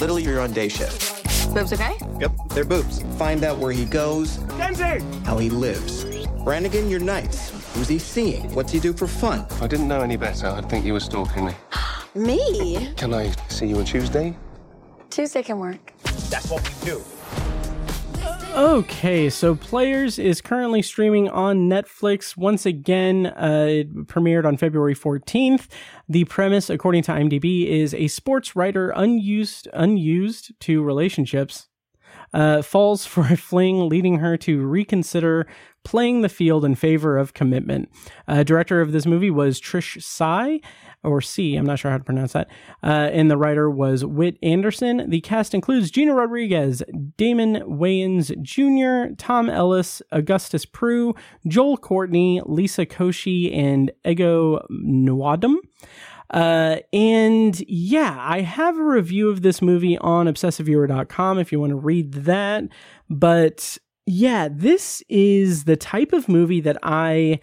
Literally, 0.00 0.22
you're 0.22 0.40
on 0.40 0.54
day 0.54 0.70
shift. 0.70 1.52
Boobs 1.52 1.70
okay? 1.74 1.98
Yep, 2.18 2.32
they're 2.48 2.64
boobs. 2.64 3.02
Find 3.18 3.44
out 3.44 3.58
where 3.58 3.72
he 3.72 3.84
goes, 3.84 4.38
Kenzie! 4.56 5.04
how 5.26 5.36
he 5.36 5.50
lives. 5.50 6.06
Brannigan, 6.44 6.88
you're 6.88 6.98
nice. 6.98 7.50
Who's 7.74 7.88
he 7.88 7.98
seeing? 7.98 8.50
What's 8.54 8.72
he 8.72 8.80
do 8.80 8.94
for 8.94 9.06
fun? 9.06 9.44
If 9.50 9.62
I 9.62 9.66
didn't 9.66 9.86
know 9.86 10.00
any 10.00 10.16
better, 10.16 10.46
I'd 10.46 10.70
think 10.70 10.86
you 10.86 10.94
were 10.94 11.00
stalking 11.00 11.44
me. 11.44 11.52
Me? 12.14 12.94
Can 12.96 13.12
I 13.12 13.30
see 13.48 13.66
you 13.66 13.76
on 13.76 13.84
Tuesday? 13.84 14.34
Tuesday 15.10 15.42
can 15.42 15.58
work. 15.58 15.92
That's 16.30 16.50
what 16.50 16.66
we 16.66 16.86
do. 16.86 17.02
Okay, 18.54 19.30
so 19.30 19.54
Players 19.54 20.18
is 20.18 20.42
currently 20.42 20.82
streaming 20.82 21.26
on 21.30 21.70
Netflix. 21.70 22.36
Once 22.36 22.66
again, 22.66 23.28
uh, 23.28 23.66
it 23.66 24.06
premiered 24.08 24.44
on 24.44 24.58
February 24.58 24.94
14th. 24.94 25.68
The 26.06 26.24
premise, 26.24 26.68
according 26.68 27.04
to 27.04 27.12
IMDb, 27.12 27.66
is 27.66 27.94
a 27.94 28.08
sports 28.08 28.54
writer 28.54 28.90
unused 28.90 29.68
unused 29.72 30.52
to 30.60 30.82
relationships 30.82 31.68
uh, 32.34 32.62
falls 32.62 33.06
for 33.06 33.22
a 33.22 33.36
fling, 33.36 33.88
leading 33.88 34.18
her 34.18 34.36
to 34.38 34.66
reconsider 34.66 35.46
playing 35.84 36.20
the 36.20 36.28
field 36.28 36.64
in 36.64 36.74
favor 36.74 37.18
of 37.18 37.34
commitment. 37.34 37.90
Uh, 38.28 38.42
director 38.42 38.80
of 38.80 38.92
this 38.92 39.06
movie 39.06 39.30
was 39.30 39.60
Trish 39.60 40.00
Sie, 40.00 40.62
or 41.04 41.20
C, 41.20 41.56
I'm 41.56 41.66
not 41.66 41.78
sure 41.78 41.90
how 41.90 41.98
to 41.98 42.04
pronounce 42.04 42.32
that. 42.32 42.48
Uh, 42.82 43.10
and 43.12 43.30
the 43.30 43.36
writer 43.36 43.68
was 43.70 44.04
Whit 44.04 44.38
Anderson. 44.42 45.10
The 45.10 45.20
cast 45.20 45.54
includes 45.54 45.90
Gina 45.90 46.14
Rodriguez, 46.14 46.82
Damon 47.16 47.56
Wayans 47.66 48.40
Jr., 48.42 49.14
Tom 49.16 49.50
Ellis, 49.50 50.00
Augustus 50.12 50.64
Prew, 50.64 51.14
Joel 51.46 51.76
Courtney, 51.76 52.40
Liza 52.44 52.86
Koshy, 52.86 53.54
and 53.56 53.90
Ego 54.04 54.64
Nwodim. 54.70 55.56
Uh, 56.30 56.76
and 56.92 57.60
yeah, 57.68 58.16
I 58.18 58.40
have 58.40 58.78
a 58.78 58.84
review 58.84 59.28
of 59.28 59.42
this 59.42 59.60
movie 59.60 59.98
on 59.98 60.26
obsessiveviewer.com 60.26 61.38
if 61.38 61.52
you 61.52 61.60
want 61.60 61.70
to 61.70 61.76
read 61.76 62.12
that. 62.12 62.64
But 63.10 63.76
yeah, 64.06 64.48
this 64.50 65.02
is 65.08 65.64
the 65.64 65.76
type 65.76 66.12
of 66.12 66.28
movie 66.28 66.60
that 66.60 66.78
I 66.82 67.40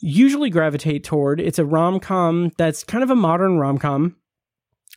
usually 0.00 0.50
gravitate 0.50 1.04
toward. 1.04 1.40
It's 1.40 1.58
a 1.58 1.64
rom 1.64 2.00
com 2.00 2.52
that's 2.56 2.84
kind 2.84 3.02
of 3.04 3.10
a 3.10 3.16
modern 3.16 3.58
rom 3.58 3.78
com. 3.78 4.16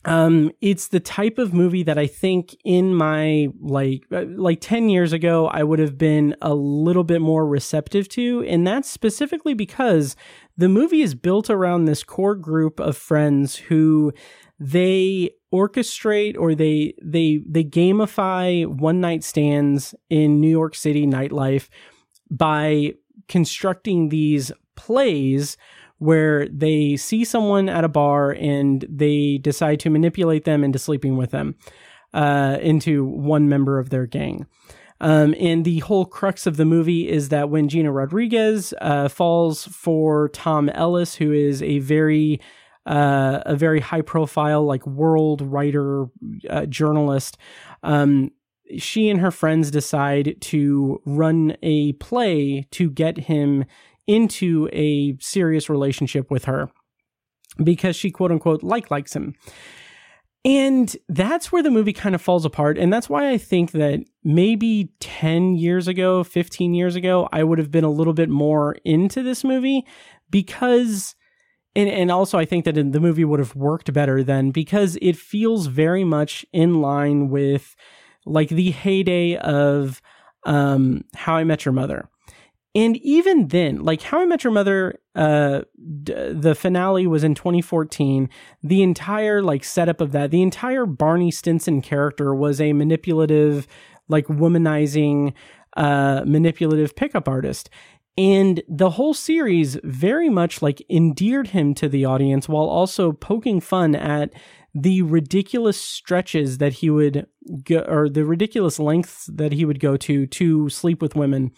Um, 0.03 0.51
it's 0.61 0.87
the 0.87 0.99
type 0.99 1.37
of 1.37 1.53
movie 1.53 1.83
that 1.83 1.99
I 1.99 2.07
think 2.07 2.55
in 2.65 2.95
my 2.95 3.49
like 3.59 4.03
uh, 4.11 4.25
like 4.29 4.59
10 4.59 4.89
years 4.89 5.13
ago 5.13 5.47
I 5.47 5.63
would 5.63 5.77
have 5.77 5.95
been 5.95 6.35
a 6.41 6.55
little 6.55 7.03
bit 7.03 7.21
more 7.21 7.45
receptive 7.45 8.09
to 8.09 8.43
and 8.47 8.65
that's 8.65 8.89
specifically 8.89 9.53
because 9.53 10.15
the 10.57 10.69
movie 10.69 11.03
is 11.03 11.13
built 11.13 11.51
around 11.51 11.85
this 11.85 12.03
core 12.03 12.33
group 12.33 12.79
of 12.79 12.97
friends 12.97 13.57
who 13.57 14.11
they 14.59 15.29
orchestrate 15.53 16.35
or 16.37 16.55
they 16.55 16.95
they 17.03 17.41
they 17.47 17.63
gamify 17.63 18.65
one 18.65 19.01
night 19.01 19.23
stands 19.23 19.93
in 20.09 20.41
New 20.41 20.49
York 20.49 20.73
City 20.73 21.05
nightlife 21.05 21.67
by 22.31 22.93
constructing 23.27 24.09
these 24.09 24.51
plays 24.75 25.57
where 25.97 26.47
they 26.47 26.95
see 26.95 27.23
someone 27.23 27.69
at 27.69 27.83
a 27.83 27.89
bar 27.89 28.31
and 28.31 28.85
they 28.89 29.37
decide 29.37 29.79
to 29.79 29.89
manipulate 29.89 30.45
them 30.45 30.63
into 30.63 30.79
sleeping 30.79 31.15
with 31.15 31.31
them 31.31 31.55
uh, 32.13 32.57
into 32.61 33.05
one 33.05 33.47
member 33.47 33.77
of 33.79 33.89
their 33.89 34.05
gang. 34.05 34.45
Um, 34.99 35.33
and 35.39 35.65
the 35.65 35.79
whole 35.79 36.05
crux 36.05 36.45
of 36.45 36.57
the 36.57 36.65
movie 36.65 37.09
is 37.09 37.29
that 37.29 37.49
when 37.49 37.67
Gina 37.67 37.91
Rodriguez 37.91 38.73
uh, 38.81 39.09
falls 39.09 39.65
for 39.65 40.29
Tom 40.29 40.69
Ellis, 40.69 41.15
who 41.15 41.31
is 41.31 41.61
a 41.63 41.79
very 41.79 42.39
uh, 42.87 43.41
a 43.45 43.55
very 43.55 43.79
high 43.79 44.01
profile 44.01 44.65
like 44.65 44.85
world 44.87 45.41
writer 45.41 46.05
uh, 46.49 46.65
journalist, 46.65 47.37
um, 47.83 48.31
she 48.77 49.09
and 49.09 49.19
her 49.19 49.31
friends 49.31 49.69
decide 49.71 50.35
to 50.41 51.01
run 51.05 51.55
a 51.61 51.93
play 51.93 52.67
to 52.71 52.89
get 52.89 53.17
him 53.17 53.65
into 54.07 54.69
a 54.73 55.15
serious 55.19 55.69
relationship 55.69 56.29
with 56.31 56.45
her 56.45 56.69
because 57.63 57.95
she 57.95 58.11
quote 58.11 58.31
unquote 58.31 58.63
like 58.63 58.91
likes 58.91 59.15
him. 59.15 59.35
And 60.43 60.95
that's 61.07 61.51
where 61.51 61.61
the 61.61 61.69
movie 61.69 61.93
kind 61.93 62.15
of 62.15 62.21
falls 62.21 62.45
apart. 62.45 62.77
And 62.77 62.91
that's 62.91 63.07
why 63.07 63.29
I 63.29 63.37
think 63.37 63.71
that 63.71 64.03
maybe 64.23 64.91
10 64.99 65.55
years 65.55 65.87
ago, 65.87 66.23
15 66.23 66.73
years 66.73 66.95
ago, 66.95 67.29
I 67.31 67.43
would 67.43 67.59
have 67.59 67.69
been 67.69 67.83
a 67.83 67.91
little 67.91 68.13
bit 68.13 68.29
more 68.29 68.75
into 68.83 69.21
this 69.21 69.43
movie 69.43 69.85
because, 70.31 71.15
and, 71.75 71.87
and 71.89 72.09
also 72.09 72.39
I 72.39 72.45
think 72.45 72.65
that 72.65 72.73
the 72.73 72.99
movie 72.99 73.25
would 73.25 73.39
have 73.39 73.55
worked 73.55 73.93
better 73.93 74.23
then 74.23 74.49
because 74.49 74.97
it 74.99 75.15
feels 75.15 75.67
very 75.67 76.03
much 76.03 76.43
in 76.51 76.81
line 76.81 77.29
with 77.29 77.75
like 78.25 78.49
the 78.49 78.71
heyday 78.71 79.35
of 79.37 80.01
um, 80.45 81.03
How 81.13 81.35
I 81.35 81.43
Met 81.43 81.65
Your 81.65 81.73
Mother. 81.73 82.09
And 82.73 82.97
even 82.97 83.49
then, 83.49 83.83
like 83.83 84.01
How 84.01 84.21
I 84.21 84.25
Met 84.25 84.43
Your 84.43 84.53
Mother, 84.53 84.99
uh, 85.13 85.61
d- 86.03 86.31
the 86.31 86.55
finale 86.55 87.05
was 87.05 87.23
in 87.23 87.35
2014. 87.35 88.29
The 88.63 88.81
entire 88.81 89.43
like 89.43 89.65
setup 89.65 89.99
of 89.99 90.13
that, 90.13 90.31
the 90.31 90.41
entire 90.41 90.85
Barney 90.85 91.31
Stinson 91.31 91.81
character 91.81 92.33
was 92.33 92.61
a 92.61 92.71
manipulative, 92.71 93.67
like 94.07 94.27
womanizing, 94.27 95.33
uh, 95.75 96.23
manipulative 96.25 96.95
pickup 96.95 97.27
artist. 97.27 97.69
And 98.17 98.61
the 98.69 98.91
whole 98.91 99.13
series 99.13 99.77
very 99.83 100.29
much 100.29 100.61
like 100.61 100.81
endeared 100.89 101.47
him 101.47 101.73
to 101.75 101.89
the 101.89 102.05
audience 102.05 102.47
while 102.47 102.65
also 102.65 103.11
poking 103.11 103.59
fun 103.59 103.95
at 103.95 104.31
the 104.73 105.01
ridiculous 105.01 105.79
stretches 105.79 106.59
that 106.59 106.73
he 106.73 106.89
would 106.89 107.27
go, 107.65 107.79
or 107.79 108.07
the 108.07 108.23
ridiculous 108.23 108.79
lengths 108.79 109.25
that 109.25 109.51
he 109.51 109.65
would 109.65 109.81
go 109.81 109.97
to 109.97 110.25
to 110.27 110.69
sleep 110.69 111.01
with 111.01 111.15
women 111.15 111.51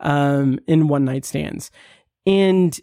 um, 0.00 0.58
in 0.66 0.88
one 0.88 1.04
night 1.04 1.24
stands. 1.24 1.70
And 2.26 2.78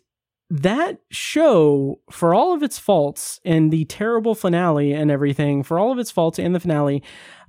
that 0.50 1.00
show, 1.10 2.00
for 2.12 2.34
all 2.34 2.54
of 2.54 2.62
its 2.62 2.78
faults 2.78 3.40
and 3.44 3.72
the 3.72 3.86
terrible 3.86 4.36
finale 4.36 4.94
and 4.94 5.10
everything, 5.10 5.64
for 5.64 5.80
all 5.80 5.92
of 5.92 6.00
its 6.00 6.12
faults 6.12 6.38
and 6.38 6.54
the 6.54 6.60
finale, 6.60 7.04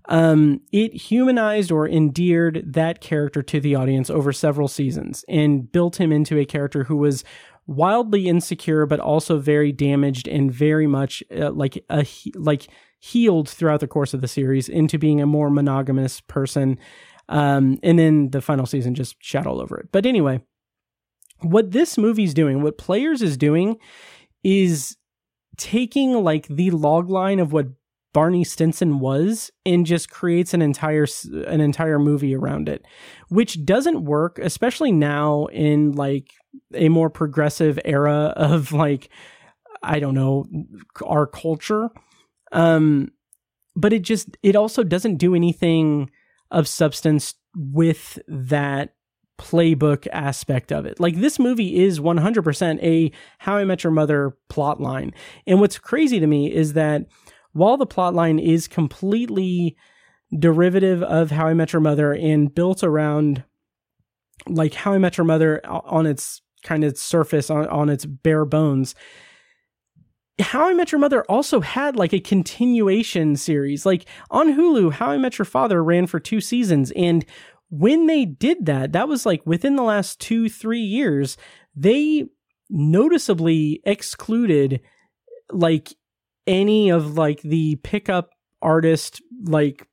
um, 0.08 0.60
it 0.72 0.94
humanized 0.94 1.70
or 1.70 1.88
endeared 1.88 2.62
that 2.64 3.00
character 3.00 3.42
to 3.42 3.60
the 3.60 3.74
audience 3.74 4.08
over 4.08 4.32
several 4.32 4.68
seasons 4.68 5.24
and 5.28 5.70
built 5.70 6.00
him 6.00 6.12
into 6.12 6.38
a 6.38 6.44
character 6.44 6.84
who 6.84 6.96
was 6.96 7.24
wildly 7.66 8.28
insecure, 8.28 8.86
but 8.86 9.00
also 9.00 9.38
very 9.38 9.72
damaged 9.72 10.28
and 10.28 10.52
very 10.52 10.86
much 10.86 11.22
uh, 11.36 11.50
like 11.50 11.84
a 11.90 12.06
like 12.34 12.68
healed 13.00 13.48
throughout 13.48 13.80
the 13.80 13.88
course 13.88 14.14
of 14.14 14.20
the 14.20 14.28
series 14.28 14.68
into 14.68 14.98
being 14.98 15.20
a 15.20 15.26
more 15.26 15.50
monogamous 15.50 16.20
person 16.22 16.78
um, 17.28 17.78
and 17.82 17.98
then 17.98 18.30
the 18.30 18.40
final 18.40 18.66
season 18.66 18.94
just 18.94 19.16
shat 19.20 19.46
all 19.46 19.60
over 19.60 19.78
it. 19.78 19.88
But 19.92 20.06
anyway, 20.06 20.40
what 21.40 21.72
this 21.72 21.98
movie's 21.98 22.34
doing, 22.34 22.62
what 22.62 22.78
Players 22.78 23.22
is 23.22 23.36
doing, 23.36 23.78
is 24.44 24.96
taking 25.56 26.12
like 26.12 26.46
the 26.48 26.70
log 26.70 27.10
line 27.10 27.38
of 27.38 27.52
what 27.52 27.68
Barney 28.12 28.44
Stinson 28.44 28.98
was 28.98 29.50
and 29.66 29.84
just 29.84 30.08
creates 30.08 30.54
an 30.54 30.62
entire 30.62 31.06
an 31.46 31.60
entire 31.60 31.98
movie 31.98 32.34
around 32.34 32.68
it, 32.68 32.86
which 33.28 33.64
doesn't 33.64 34.04
work, 34.04 34.38
especially 34.38 34.92
now 34.92 35.46
in 35.46 35.92
like 35.92 36.32
a 36.72 36.88
more 36.88 37.10
progressive 37.10 37.78
era 37.84 38.32
of 38.36 38.72
like 38.72 39.10
I 39.82 40.00
don't 40.00 40.14
know 40.14 40.46
our 41.04 41.26
culture. 41.26 41.90
Um, 42.52 43.10
but 43.74 43.92
it 43.92 44.00
just 44.00 44.36
it 44.42 44.56
also 44.56 44.82
doesn't 44.82 45.16
do 45.16 45.34
anything 45.34 46.10
of 46.50 46.68
substance 46.68 47.34
with 47.54 48.18
that 48.28 48.94
playbook 49.38 50.06
aspect 50.12 50.72
of 50.72 50.86
it. 50.86 50.98
Like 50.98 51.16
this 51.16 51.38
movie 51.38 51.76
is 51.76 52.00
100% 52.00 52.82
a 52.82 53.12
How 53.38 53.56
I 53.56 53.64
Met 53.64 53.84
Your 53.84 53.90
Mother 53.90 54.36
plot 54.48 54.80
line. 54.80 55.12
And 55.46 55.60
what's 55.60 55.78
crazy 55.78 56.20
to 56.20 56.26
me 56.26 56.52
is 56.52 56.72
that 56.72 57.06
while 57.52 57.76
the 57.76 57.86
plot 57.86 58.14
line 58.14 58.38
is 58.38 58.68
completely 58.68 59.76
derivative 60.36 61.02
of 61.02 61.30
How 61.30 61.46
I 61.46 61.54
Met 61.54 61.72
Your 61.72 61.80
Mother 61.80 62.12
and 62.12 62.54
built 62.54 62.82
around 62.82 63.44
like 64.48 64.74
How 64.74 64.92
I 64.92 64.98
Met 64.98 65.16
Your 65.16 65.24
Mother 65.24 65.60
on 65.66 66.06
its 66.06 66.42
kind 66.62 66.84
of 66.84 66.98
surface 66.98 67.50
on, 67.50 67.66
on 67.68 67.88
its 67.88 68.04
bare 68.04 68.44
bones, 68.44 68.94
how 70.38 70.68
I 70.68 70.74
Met 70.74 70.92
Your 70.92 70.98
Mother 70.98 71.24
also 71.24 71.60
had 71.60 71.96
like 71.96 72.12
a 72.12 72.20
continuation 72.20 73.36
series. 73.36 73.86
Like 73.86 74.06
on 74.30 74.54
Hulu, 74.54 74.92
How 74.92 75.10
I 75.10 75.18
Met 75.18 75.38
Your 75.38 75.46
Father 75.46 75.82
ran 75.82 76.06
for 76.06 76.20
two 76.20 76.40
seasons. 76.40 76.92
And 76.92 77.24
when 77.70 78.06
they 78.06 78.24
did 78.24 78.66
that, 78.66 78.92
that 78.92 79.08
was 79.08 79.24
like 79.24 79.44
within 79.46 79.76
the 79.76 79.82
last 79.82 80.20
two, 80.20 80.48
three 80.48 80.80
years, 80.80 81.36
they 81.74 82.26
noticeably 82.68 83.80
excluded 83.84 84.80
like 85.50 85.94
any 86.46 86.90
of 86.90 87.16
like 87.16 87.40
the 87.42 87.76
pickup 87.76 88.30
artist, 88.60 89.22
like 89.44 89.88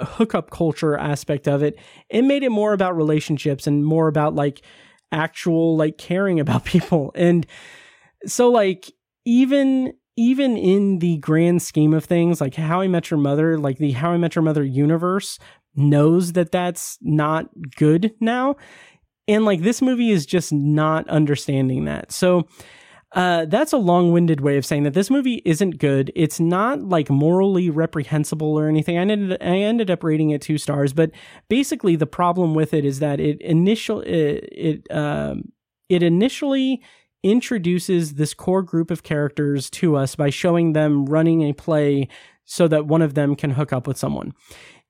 hookup 0.00 0.50
culture 0.50 0.96
aspect 0.96 1.48
of 1.48 1.62
it 1.62 1.76
and 2.08 2.28
made 2.28 2.44
it 2.44 2.50
more 2.50 2.72
about 2.72 2.96
relationships 2.96 3.66
and 3.66 3.84
more 3.84 4.06
about 4.06 4.34
like 4.34 4.62
actual 5.10 5.76
like 5.76 5.98
caring 5.98 6.40
about 6.40 6.64
people. 6.64 7.12
And 7.14 7.46
so 8.26 8.48
like 8.48 8.90
even 9.24 9.94
even 10.16 10.56
in 10.56 10.98
the 10.98 11.16
grand 11.18 11.62
scheme 11.62 11.94
of 11.94 12.04
things, 12.04 12.40
like 12.40 12.54
How 12.54 12.82
I 12.82 12.88
Met 12.88 13.10
Your 13.10 13.18
Mother, 13.18 13.58
like 13.58 13.78
the 13.78 13.92
How 13.92 14.12
I 14.12 14.18
Met 14.18 14.34
Your 14.34 14.42
Mother 14.42 14.62
universe 14.62 15.38
knows 15.74 16.32
that 16.32 16.52
that's 16.52 16.98
not 17.00 17.48
good 17.76 18.12
now. 18.20 18.56
And 19.26 19.44
like 19.44 19.62
this 19.62 19.80
movie 19.80 20.10
is 20.10 20.26
just 20.26 20.52
not 20.52 21.08
understanding 21.08 21.86
that. 21.86 22.12
So 22.12 22.46
uh, 23.12 23.44
that's 23.46 23.72
a 23.72 23.78
long 23.78 24.12
winded 24.12 24.40
way 24.40 24.56
of 24.56 24.64
saying 24.64 24.82
that 24.84 24.94
this 24.94 25.10
movie 25.10 25.42
isn't 25.44 25.78
good. 25.78 26.10
It's 26.14 26.40
not 26.40 26.82
like 26.82 27.10
morally 27.10 27.70
reprehensible 27.70 28.58
or 28.58 28.68
anything. 28.68 28.96
I 28.96 29.02
ended, 29.02 29.42
I 29.42 29.58
ended 29.58 29.90
up 29.90 30.02
rating 30.02 30.30
it 30.30 30.40
two 30.40 30.58
stars, 30.58 30.92
but 30.92 31.10
basically 31.48 31.94
the 31.94 32.06
problem 32.06 32.54
with 32.54 32.72
it 32.74 32.84
is 32.84 32.98
that 33.00 33.20
it 33.20 33.40
initial 33.42 34.00
it 34.00 34.48
it, 34.52 34.90
um, 34.90 35.52
it 35.88 36.02
initially 36.02 36.82
introduces 37.22 38.14
this 38.14 38.34
core 38.34 38.62
group 38.62 38.90
of 38.90 39.02
characters 39.02 39.70
to 39.70 39.96
us 39.96 40.14
by 40.16 40.30
showing 40.30 40.72
them 40.72 41.06
running 41.06 41.42
a 41.42 41.52
play 41.52 42.08
so 42.44 42.68
that 42.68 42.86
one 42.86 43.02
of 43.02 43.14
them 43.14 43.36
can 43.36 43.50
hook 43.50 43.72
up 43.72 43.86
with 43.86 43.96
someone. 43.96 44.32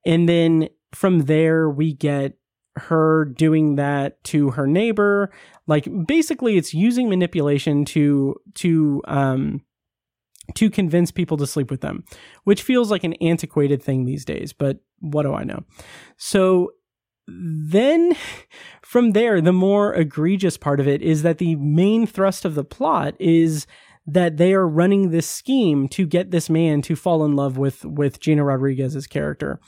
And 0.06 0.28
then 0.28 0.68
from 0.92 1.20
there, 1.20 1.68
we 1.68 1.92
get 1.92 2.34
her 2.76 3.26
doing 3.26 3.76
that 3.76 4.22
to 4.24 4.50
her 4.50 4.66
neighbor. 4.66 5.30
Like 5.66 5.86
basically, 6.06 6.56
it's 6.56 6.72
using 6.72 7.08
manipulation 7.08 7.84
to 7.86 8.36
to 8.54 9.02
um 9.06 9.60
to 10.54 10.70
convince 10.70 11.10
people 11.10 11.36
to 11.36 11.46
sleep 11.46 11.70
with 11.70 11.82
them, 11.82 12.04
which 12.44 12.62
feels 12.62 12.90
like 12.90 13.04
an 13.04 13.14
antiquated 13.14 13.82
thing 13.82 14.04
these 14.04 14.24
days. 14.24 14.52
But 14.52 14.78
what 14.98 15.22
do 15.22 15.34
I 15.34 15.44
know? 15.44 15.64
So 16.16 16.72
then 17.28 18.14
from 18.82 19.12
there, 19.12 19.40
the 19.40 19.52
more 19.52 19.94
egregious 19.94 20.56
part 20.56 20.80
of 20.80 20.88
it 20.88 21.02
is 21.02 21.22
that 21.22 21.38
the 21.38 21.56
main 21.56 22.06
thrust 22.06 22.44
of 22.44 22.54
the 22.54 22.64
plot 22.64 23.14
is 23.18 23.66
that 24.06 24.36
they 24.36 24.52
are 24.52 24.66
running 24.66 25.10
this 25.10 25.28
scheme 25.28 25.88
to 25.88 26.06
get 26.06 26.30
this 26.30 26.50
man 26.50 26.82
to 26.82 26.96
fall 26.96 27.24
in 27.24 27.36
love 27.36 27.56
with 27.56 27.84
with 27.84 28.20
Gina 28.20 28.44
Rodriguez's 28.44 29.06
character. 29.06 29.60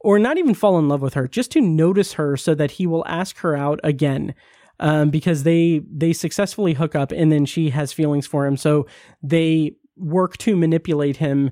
Or 0.00 0.18
not 0.18 0.38
even 0.38 0.54
fall 0.54 0.78
in 0.78 0.88
love 0.88 1.02
with 1.02 1.14
her 1.14 1.28
just 1.28 1.52
to 1.52 1.60
notice 1.60 2.14
her 2.14 2.36
so 2.36 2.54
that 2.54 2.72
he 2.72 2.86
will 2.86 3.04
ask 3.06 3.38
her 3.38 3.54
out 3.54 3.78
again 3.84 4.34
um, 4.80 5.10
because 5.10 5.42
they 5.42 5.82
they 5.88 6.12
successfully 6.12 6.72
hook 6.74 6.94
up 6.94 7.12
and 7.12 7.30
then 7.30 7.44
she 7.44 7.70
has 7.70 7.92
feelings 7.92 8.26
for 8.26 8.46
him. 8.46 8.56
So 8.56 8.86
they 9.22 9.76
work 9.96 10.38
to 10.38 10.56
manipulate 10.56 11.18
him 11.18 11.50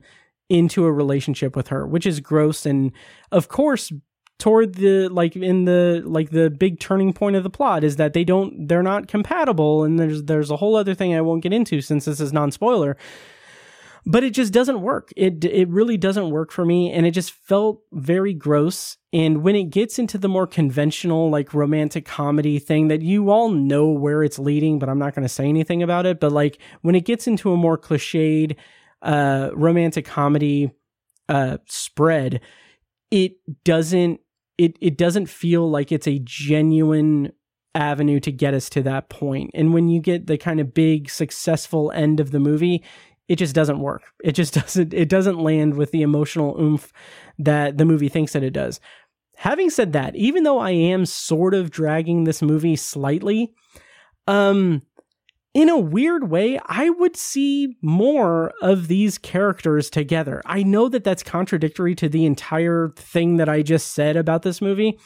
into 0.49 0.85
a 0.85 0.93
relationship 0.93 1.55
with 1.55 1.69
her 1.69 1.87
which 1.87 2.07
is 2.07 2.21
gross. 2.21 2.65
And 2.65 2.91
of 3.31 3.49
course 3.49 3.93
toward 4.41 4.75
the 4.77 5.09
like 5.09 5.37
in 5.37 5.67
the 5.67 6.03
like 6.05 6.31
the 6.31 6.51
big 6.51 6.81
turning 6.81 7.13
point 7.13 7.37
of 7.37 7.45
the 7.45 7.51
plot 7.51 7.85
is 7.85 7.97
that 7.97 8.15
they 8.15 8.25
don't 8.25 8.67
they're 8.67 8.83
not 8.83 9.07
compatible 9.07 9.85
and 9.85 10.01
there's 10.01 10.25
there's 10.25 10.51
a 10.51 10.57
whole 10.57 10.75
other 10.75 10.95
thing 10.95 11.15
I 11.15 11.21
won't 11.21 11.43
get 11.43 11.53
into 11.53 11.81
since 11.81 12.07
this 12.07 12.21
is 12.21 12.33
non-spoiler. 12.33 12.97
But 14.07 14.25
it 14.25 14.33
just 14.33 14.55
doesn't 14.55 14.81
work. 14.81 15.13
It 15.15 15.45
it 15.45 15.69
really 15.69 15.99
doesn't 15.99 16.31
work 16.31 16.51
for 16.51 16.65
me 16.65 16.91
and 16.91 17.07
it 17.07 17.11
just 17.11 17.33
felt 17.33 17.83
very 17.93 18.33
gross. 18.33 18.97
And 19.13 19.43
when 19.43 19.55
it 19.55 19.65
gets 19.65 19.99
into 19.99 20.17
the 20.17 20.29
more 20.29 20.47
conventional 20.47 21.29
like 21.31 21.53
romantic 21.53 22.07
comedy 22.07 22.59
thing 22.59 22.89
that 22.89 23.03
you 23.03 23.31
all 23.31 23.51
know 23.51 23.91
where 23.91 24.25
it's 24.25 24.39
leading 24.39 24.79
but 24.79 24.89
I'm 24.89 24.99
not 24.99 25.15
going 25.15 25.25
to 25.25 25.29
say 25.29 25.47
anything 25.47 25.83
about 25.83 26.07
it 26.07 26.19
but 26.19 26.33
like 26.33 26.59
when 26.81 26.95
it 26.95 27.05
gets 27.05 27.27
into 27.27 27.53
a 27.53 27.57
more 27.57 27.77
cliched 27.77 28.57
uh 29.03 29.51
romantic 29.55 30.05
comedy 30.05 30.71
uh 31.29 31.57
spread 31.67 32.41
it 33.11 33.33
doesn't 33.65 34.21
it 34.61 34.77
it 34.81 34.99
doesn't 34.99 35.27
feel 35.27 35.69
like 35.71 35.91
it's 35.91 36.07
a 36.07 36.21
genuine 36.23 37.33
avenue 37.75 38.21
to 38.21 38.31
get 38.31 38.53
us 38.53 38.69
to 38.69 38.83
that 38.83 39.09
point. 39.09 39.51
And 39.55 39.73
when 39.73 39.89
you 39.89 40.01
get 40.01 40.27
the 40.27 40.37
kind 40.37 40.61
of 40.61 40.75
big 40.75 41.09
successful 41.09 41.91
end 41.93 42.21
of 42.21 42.31
the 42.31 42.41
movie, 42.41 42.85
it 43.27 43.37
just 43.37 43.55
doesn't 43.55 43.81
work. 43.81 44.03
It 44.23 44.33
just 44.33 44.53
doesn't 44.61 44.93
it 44.93 45.09
doesn't 45.09 45.39
land 45.39 45.75
with 45.75 45.93
the 45.93 46.03
emotional 46.03 46.61
oomph 46.61 46.93
that 47.39 47.79
the 47.79 47.87
movie 47.87 48.11
thinks 48.11 48.35
that 48.35 48.43
it 48.43 48.53
does. 48.53 48.81
Having 49.37 49.71
said 49.71 49.95
that, 49.95 50.15
even 50.15 50.43
though 50.43 50.59
I 50.59 50.73
am 50.73 51.07
sort 51.07 51.55
of 51.55 51.71
dragging 51.71 52.25
this 52.25 52.43
movie 52.43 52.77
slightly, 52.77 53.55
um 54.27 54.83
in 55.53 55.69
a 55.69 55.79
weird 55.79 56.31
way, 56.31 56.61
I 56.67 56.91
would 56.91 57.17
see 57.17 57.77
more 57.83 58.53
of 58.63 58.87
these 58.87 59.19
characters 59.19 59.91
together. 59.91 60.43
I 60.47 60.63
know 60.63 60.89
that 60.89 61.03
that's 61.03 61.23
contradictory 61.23 61.95
to 61.97 62.09
the 62.09 62.25
entire 62.25 62.93
thing 62.97 63.37
that 63.39 63.49
I 63.49 63.63
just 63.63 63.89
said 63.89 64.17
about 64.17 64.43
this 64.43 64.61
movie, 64.61 64.99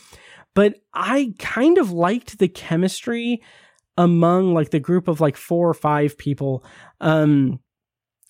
but 0.55 0.83
I 0.93 1.35
kind 1.39 1.79
of 1.79 1.93
liked 1.93 2.39
the 2.39 2.49
chemistry 2.49 3.43
among 3.97 4.53
like 4.53 4.71
the 4.71 4.81
group 4.81 5.09
of 5.09 5.21
like 5.21 5.37
four 5.37 5.69
or 5.69 5.75
five 5.75 6.19
people. 6.19 6.65
Um, 7.01 7.61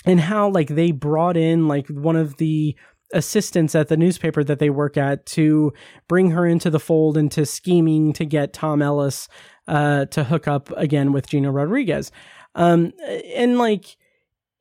and 0.05 0.21
how 0.21 0.51
like 0.51 0.69
they 0.69 0.91
brought 0.93 1.37
in 1.37 1.67
like 1.67 1.89
one 1.89 2.17
of 2.17 2.37
the 2.37 2.77
assistants 3.13 3.75
at 3.75 3.89
the 3.89 3.97
newspaper 3.97 4.43
that 4.43 4.59
they 4.59 4.71
work 4.71 4.97
at 4.97 5.27
to 5.27 5.73
bring 6.09 6.31
her 6.31 6.47
into 6.47 6.71
the 6.71 6.81
fold 6.81 7.17
into 7.17 7.47
scheming 7.47 8.13
to 8.13 8.25
get 8.25 8.53
Tom 8.53 8.83
Ellis 8.83 9.29
uh, 9.69 10.07
to 10.07 10.25
hook 10.25 10.49
up 10.49 10.71
again 10.77 11.13
with 11.13 11.29
Gina 11.29 11.51
Rodriguez. 11.51 12.11
Um, 12.55 12.93
and 13.35 13.59
like 13.59 13.97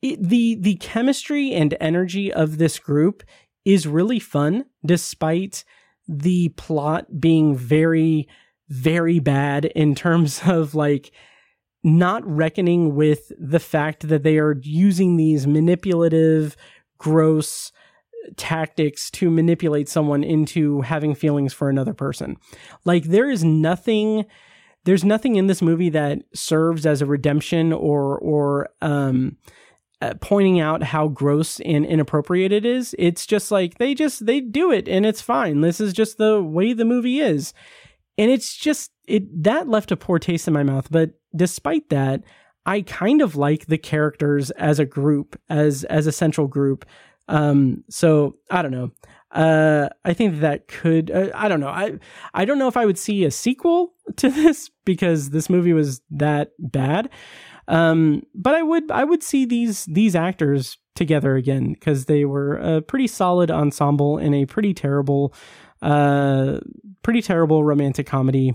it, 0.02 0.22
the 0.22 0.56
the 0.56 0.76
chemistry 0.76 1.52
and 1.52 1.76
energy 1.80 2.32
of 2.32 2.58
this 2.58 2.78
group 2.78 3.22
is 3.64 3.86
really 3.86 4.18
fun, 4.18 4.66
despite 4.84 5.64
the 6.06 6.50
plot 6.50 7.20
being 7.20 7.56
very 7.56 8.28
very 8.68 9.18
bad 9.18 9.64
in 9.66 9.94
terms 9.94 10.42
of 10.46 10.74
like 10.74 11.12
not 11.82 12.24
reckoning 12.26 12.94
with 12.94 13.30
the 13.38 13.60
fact 13.60 14.08
that 14.08 14.22
they 14.22 14.38
are 14.38 14.56
using 14.62 15.16
these 15.16 15.46
manipulative, 15.46 16.56
gross 16.96 17.72
tactics 18.36 19.10
to 19.10 19.30
manipulate 19.30 19.88
someone 19.88 20.24
into 20.24 20.80
having 20.82 21.14
feelings 21.14 21.52
for 21.52 21.68
another 21.68 21.94
person. 21.94 22.36
Like 22.84 23.04
there 23.04 23.30
is 23.30 23.44
nothing 23.44 24.26
there's 24.84 25.04
nothing 25.04 25.36
in 25.36 25.46
this 25.46 25.62
movie 25.62 25.88
that 25.90 26.18
serves 26.34 26.84
as 26.84 27.00
a 27.00 27.06
redemption 27.06 27.72
or 27.72 28.18
or 28.18 28.68
um, 28.82 29.36
uh, 30.02 30.14
pointing 30.20 30.60
out 30.60 30.82
how 30.82 31.08
gross 31.08 31.60
and 31.60 31.86
inappropriate 31.86 32.52
it 32.52 32.66
is. 32.66 32.94
It's 32.98 33.26
just 33.26 33.50
like 33.50 33.78
they 33.78 33.94
just 33.94 34.26
they 34.26 34.40
do 34.40 34.70
it 34.70 34.88
and 34.88 35.06
it's 35.06 35.22
fine. 35.22 35.62
This 35.62 35.80
is 35.80 35.92
just 35.92 36.18
the 36.18 36.42
way 36.42 36.72
the 36.72 36.84
movie 36.84 37.20
is. 37.20 37.54
And 38.18 38.30
it's 38.30 38.56
just 38.56 38.90
it 39.06 39.42
that 39.42 39.68
left 39.68 39.90
a 39.92 39.96
poor 39.96 40.18
taste 40.18 40.46
in 40.46 40.54
my 40.54 40.62
mouth, 40.62 40.88
but 40.90 41.12
despite 41.34 41.88
that, 41.88 42.22
I 42.66 42.82
kind 42.82 43.20
of 43.22 43.36
like 43.36 43.66
the 43.66 43.78
characters 43.78 44.50
as 44.52 44.78
a 44.78 44.84
group, 44.86 45.40
as 45.48 45.84
as 45.84 46.06
a 46.06 46.12
central 46.12 46.46
group. 46.46 46.84
Um, 47.28 47.84
so 47.88 48.36
I 48.50 48.62
don't 48.62 48.72
know. 48.72 48.90
Uh, 49.30 49.88
I 50.04 50.12
think 50.12 50.40
that 50.40 50.68
could. 50.68 51.10
Uh, 51.10 51.30
I 51.34 51.48
don't 51.48 51.60
know. 51.60 51.68
I 51.68 51.98
I 52.34 52.44
don't 52.44 52.58
know 52.58 52.68
if 52.68 52.76
I 52.76 52.86
would 52.86 52.98
see 52.98 53.24
a 53.24 53.30
sequel 53.30 53.94
to 54.16 54.30
this 54.30 54.70
because 54.84 55.30
this 55.30 55.50
movie 55.50 55.72
was 55.72 56.00
that 56.10 56.52
bad. 56.58 57.10
Um, 57.66 58.22
but 58.34 58.54
I 58.54 58.62
would 58.62 58.90
I 58.90 59.04
would 59.04 59.22
see 59.22 59.44
these 59.44 59.86
these 59.86 60.14
actors 60.14 60.78
together 60.94 61.34
again 61.34 61.72
because 61.72 62.04
they 62.04 62.24
were 62.24 62.56
a 62.56 62.80
pretty 62.82 63.06
solid 63.06 63.50
ensemble 63.50 64.18
in 64.18 64.32
a 64.34 64.46
pretty 64.46 64.72
terrible, 64.74 65.34
uh, 65.82 66.60
pretty 67.02 67.22
terrible 67.22 67.64
romantic 67.64 68.06
comedy 68.06 68.54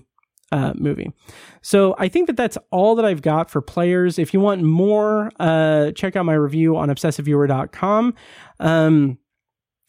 uh, 0.52 0.74
movie. 0.76 1.12
So 1.62 1.96
I 1.98 2.08
think 2.08 2.28
that 2.28 2.38
that's 2.38 2.58
all 2.72 2.96
that 2.96 3.06
I've 3.06 3.22
got 3.22 3.50
for 3.50 3.62
players. 3.62 4.18
If 4.20 4.34
you 4.34 4.40
want 4.40 4.64
more, 4.64 5.32
uh, 5.40 5.92
check 5.92 6.16
out 6.16 6.26
my 6.26 6.34
review 6.34 6.78
on 6.78 6.90
obsessiveviewer.com. 6.90 8.14
Um, 8.60 9.18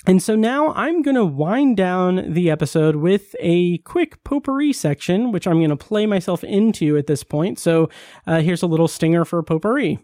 and 0.06 0.22
so 0.22 0.34
now 0.34 0.72
I'm 0.72 1.02
going 1.02 1.16
to 1.16 1.24
wind 1.24 1.76
down 1.76 2.32
the 2.32 2.50
episode 2.50 2.96
with 2.96 3.36
a 3.38 3.78
quick 3.78 4.22
potpourri 4.24 4.72
section, 4.72 5.30
which 5.30 5.46
I'm 5.46 5.58
going 5.58 5.70
to 5.70 5.76
play 5.76 6.06
myself 6.06 6.42
into 6.42 6.96
at 6.96 7.06
this 7.06 7.22
point. 7.22 7.58
So 7.58 7.90
uh, 8.26 8.40
here's 8.40 8.62
a 8.62 8.66
little 8.66 8.88
stinger 8.88 9.26
for 9.26 9.42
potpourri. 9.42 9.98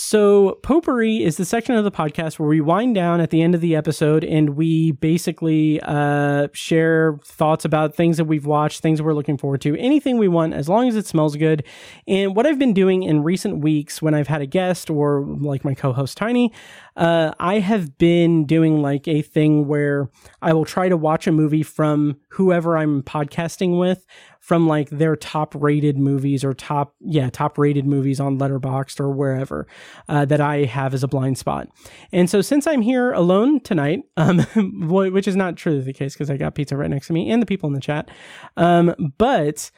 So, 0.00 0.60
Potpourri 0.62 1.24
is 1.24 1.38
the 1.38 1.44
section 1.44 1.74
of 1.74 1.82
the 1.82 1.90
podcast 1.90 2.38
where 2.38 2.48
we 2.48 2.60
wind 2.60 2.94
down 2.94 3.20
at 3.20 3.30
the 3.30 3.42
end 3.42 3.56
of 3.56 3.60
the 3.60 3.74
episode 3.74 4.22
and 4.22 4.50
we 4.50 4.92
basically 4.92 5.80
uh, 5.80 6.46
share 6.52 7.18
thoughts 7.24 7.64
about 7.64 7.96
things 7.96 8.16
that 8.16 8.26
we've 8.26 8.46
watched, 8.46 8.80
things 8.80 9.02
we're 9.02 9.12
looking 9.12 9.36
forward 9.36 9.60
to, 9.62 9.76
anything 9.76 10.16
we 10.16 10.28
want, 10.28 10.54
as 10.54 10.68
long 10.68 10.86
as 10.86 10.94
it 10.94 11.04
smells 11.04 11.34
good. 11.34 11.64
And 12.06 12.36
what 12.36 12.46
I've 12.46 12.60
been 12.60 12.74
doing 12.74 13.02
in 13.02 13.24
recent 13.24 13.58
weeks 13.58 14.00
when 14.00 14.14
I've 14.14 14.28
had 14.28 14.40
a 14.40 14.46
guest 14.46 14.88
or 14.88 15.26
like 15.26 15.64
my 15.64 15.74
co 15.74 15.92
host 15.92 16.16
Tiny, 16.16 16.52
uh, 16.96 17.32
I 17.40 17.58
have 17.58 17.98
been 17.98 18.46
doing 18.46 18.80
like 18.80 19.08
a 19.08 19.22
thing 19.22 19.66
where 19.66 20.10
I 20.40 20.52
will 20.52 20.64
try 20.64 20.88
to 20.88 20.96
watch 20.96 21.26
a 21.26 21.32
movie 21.32 21.64
from 21.64 22.20
whoever 22.30 22.78
I'm 22.78 23.02
podcasting 23.02 23.80
with 23.80 24.06
from 24.48 24.66
like 24.66 24.88
their 24.88 25.14
top 25.14 25.54
rated 25.54 25.98
movies 25.98 26.42
or 26.42 26.54
top 26.54 26.94
yeah 27.00 27.28
top 27.28 27.58
rated 27.58 27.84
movies 27.84 28.18
on 28.18 28.38
letterboxd 28.38 28.98
or 28.98 29.10
wherever 29.10 29.66
uh, 30.08 30.24
that 30.24 30.40
i 30.40 30.64
have 30.64 30.94
as 30.94 31.02
a 31.02 31.08
blind 31.08 31.36
spot 31.36 31.68
and 32.12 32.30
so 32.30 32.40
since 32.40 32.66
i'm 32.66 32.80
here 32.80 33.12
alone 33.12 33.60
tonight 33.60 34.04
um, 34.16 34.38
which 34.88 35.28
is 35.28 35.36
not 35.36 35.56
truly 35.58 35.82
the 35.82 35.92
case 35.92 36.14
because 36.14 36.30
i 36.30 36.36
got 36.38 36.54
pizza 36.54 36.74
right 36.78 36.88
next 36.88 37.08
to 37.08 37.12
me 37.12 37.30
and 37.30 37.42
the 37.42 37.46
people 37.46 37.66
in 37.66 37.74
the 37.74 37.80
chat 37.80 38.10
um, 38.56 38.94
but 39.18 39.70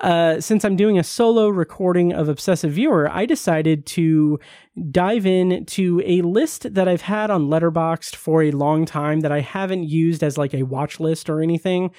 uh, 0.00 0.40
since 0.40 0.64
I'm 0.64 0.76
doing 0.76 0.96
a 0.96 1.02
solo 1.02 1.48
recording 1.48 2.12
of 2.12 2.28
Obsessive 2.28 2.72
Viewer, 2.72 3.10
I 3.10 3.26
decided 3.26 3.84
to 3.86 4.38
dive 4.92 5.26
in 5.26 5.64
to 5.66 6.00
a 6.04 6.22
list 6.22 6.72
that 6.74 6.86
I've 6.86 7.00
had 7.00 7.30
on 7.30 7.48
Letterboxd 7.48 8.14
for 8.14 8.44
a 8.44 8.52
long 8.52 8.84
time 8.84 9.20
that 9.20 9.32
I 9.32 9.40
haven't 9.40 9.88
used 9.88 10.22
as 10.22 10.38
like 10.38 10.54
a 10.54 10.62
watch 10.62 11.00
list 11.00 11.28
or 11.28 11.40
anything. 11.40 11.90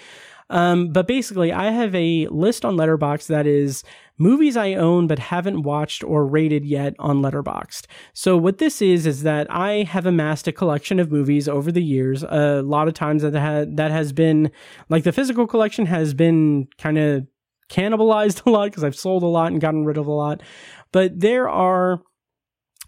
Um, 0.49 0.91
but 0.91 1.07
basically, 1.07 1.51
I 1.51 1.71
have 1.71 1.93
a 1.93 2.27
list 2.27 2.65
on 2.65 2.75
Letterboxd 2.75 3.27
that 3.27 3.45
is 3.45 3.83
movies 4.17 4.57
I 4.57 4.73
own 4.73 5.07
but 5.07 5.19
haven't 5.19 5.63
watched 5.63 6.03
or 6.03 6.25
rated 6.25 6.65
yet 6.65 6.95
on 6.99 7.21
Letterboxd. 7.21 7.85
So 8.13 8.35
what 8.37 8.57
this 8.57 8.81
is 8.81 9.05
is 9.05 9.23
that 9.23 9.47
I 9.49 9.83
have 9.83 10.05
amassed 10.05 10.47
a 10.47 10.51
collection 10.51 10.99
of 10.99 11.11
movies 11.11 11.47
over 11.47 11.71
the 11.71 11.83
years. 11.83 12.23
A 12.23 12.61
lot 12.63 12.87
of 12.87 12.93
times 12.93 13.21
that 13.21 13.35
ha- 13.35 13.65
that 13.75 13.91
has 13.91 14.11
been 14.11 14.51
like 14.89 15.03
the 15.03 15.11
physical 15.11 15.47
collection 15.47 15.85
has 15.85 16.13
been 16.13 16.67
kind 16.77 16.97
of 16.97 17.27
cannibalized 17.69 18.43
a 18.45 18.49
lot 18.49 18.65
because 18.65 18.83
I've 18.83 18.95
sold 18.95 19.23
a 19.23 19.27
lot 19.27 19.51
and 19.51 19.61
gotten 19.61 19.85
rid 19.85 19.97
of 19.97 20.07
a 20.07 20.11
lot. 20.11 20.41
But 20.91 21.19
there 21.19 21.47
are 21.47 22.01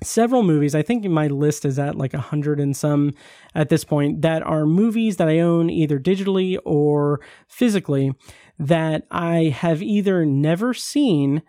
several 0.03 0.43
movies. 0.43 0.75
I 0.75 0.81
think 0.81 1.05
my 1.05 1.27
list 1.27 1.65
is 1.65 1.77
at 1.77 1.95
like 1.95 2.13
a 2.13 2.19
hundred 2.19 2.59
and 2.59 2.75
some 2.75 3.13
at 3.53 3.69
this 3.69 3.83
point 3.83 4.21
that 4.21 4.41
are 4.43 4.65
movies 4.65 5.17
that 5.17 5.27
I 5.27 5.39
own 5.39 5.69
either 5.69 5.99
digitally 5.99 6.57
or 6.65 7.21
physically 7.47 8.13
that 8.57 9.05
I 9.11 9.55
have 9.55 9.81
either 9.81 10.25
never 10.25 10.73
seen 10.73 11.41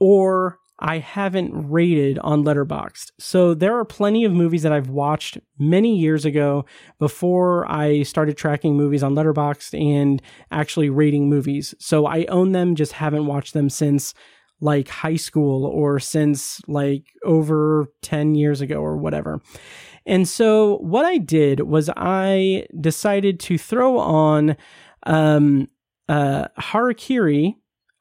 or 0.00 0.58
I 0.78 0.98
haven't 0.98 1.70
rated 1.70 2.18
on 2.18 2.44
Letterboxd. 2.44 3.12
So 3.18 3.54
there 3.54 3.78
are 3.78 3.84
plenty 3.84 4.24
of 4.24 4.32
movies 4.32 4.62
that 4.64 4.72
I've 4.72 4.90
watched 4.90 5.38
many 5.58 5.96
years 5.96 6.24
ago 6.24 6.64
before 6.98 7.70
I 7.70 8.02
started 8.02 8.36
tracking 8.36 8.76
movies 8.76 9.02
on 9.02 9.14
Letterboxd 9.14 9.80
and 9.80 10.20
actually 10.50 10.90
rating 10.90 11.28
movies. 11.28 11.74
So 11.78 12.06
I 12.06 12.24
own 12.24 12.52
them, 12.52 12.74
just 12.74 12.92
haven't 12.92 13.26
watched 13.26 13.54
them 13.54 13.70
since 13.70 14.14
like 14.64 14.88
high 14.88 15.16
school 15.16 15.66
or 15.66 16.00
since 16.00 16.60
like 16.66 17.04
over 17.22 17.86
10 18.00 18.34
years 18.34 18.62
ago 18.62 18.76
or 18.76 18.96
whatever. 18.96 19.40
And 20.06 20.26
so 20.26 20.78
what 20.78 21.04
I 21.04 21.18
did 21.18 21.60
was 21.60 21.90
I 21.96 22.66
decided 22.80 23.40
to 23.40 23.58
throw 23.58 23.98
on 23.98 24.56
um, 25.04 25.68
uh, 26.08 26.48
Harakiri. 26.58 27.56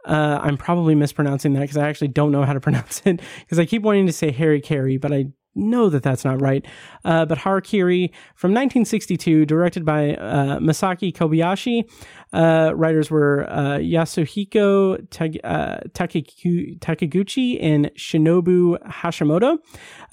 Uh, 0.06 0.40
I'm 0.41 0.57
probably 0.57 0.95
mispronouncing 0.95 1.53
that 1.53 1.61
because 1.61 1.77
I 1.77 1.90
actually 1.90 2.10
don't 2.10 2.31
know 2.31 2.44
how 2.44 2.53
to 2.53 2.60
pronounce 2.61 3.02
it 3.06 3.22
because 3.41 3.60
I 3.60 3.65
keep 3.65 3.81
wanting 3.81 4.07
to 4.07 4.14
say 4.14 4.31
Harry 4.31 4.61
Carey, 4.61 4.95
but 4.95 5.11
I 5.11 5.26
know 5.55 5.89
that 5.89 6.03
that's 6.03 6.25
not 6.25 6.41
right. 6.41 6.65
Uh, 7.05 7.25
but 7.25 7.38
Harakiri 7.38 8.09
from 8.35 8.51
1962, 8.51 9.45
directed 9.45 9.85
by 9.85 10.15
uh, 10.15 10.59
Masaki 10.59 11.13
Kobayashi. 11.13 11.89
Uh, 12.31 12.73
writers 12.75 13.11
were 13.11 13.45
uh, 13.49 13.77
Yasuhiko 13.77 14.99
uh, 15.43 15.80
Takiguchi 15.93 17.57
and 17.61 17.91
Shinobu 17.95 18.77
Hashimoto. 18.88 19.57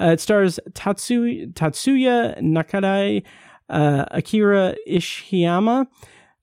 Uh, 0.00 0.12
it 0.12 0.20
stars 0.20 0.60
Tatsu- 0.74 1.46
Tatsuya 1.52 2.40
Nakadai, 2.40 3.22
Akira 3.68 4.74
Ishihama. 4.88 5.86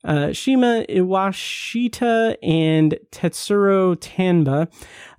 Shima 0.06 0.86
Iwashita 0.88 2.38
and 2.42 2.98
Tetsuro 3.12 3.96
Tanba. 3.98 4.72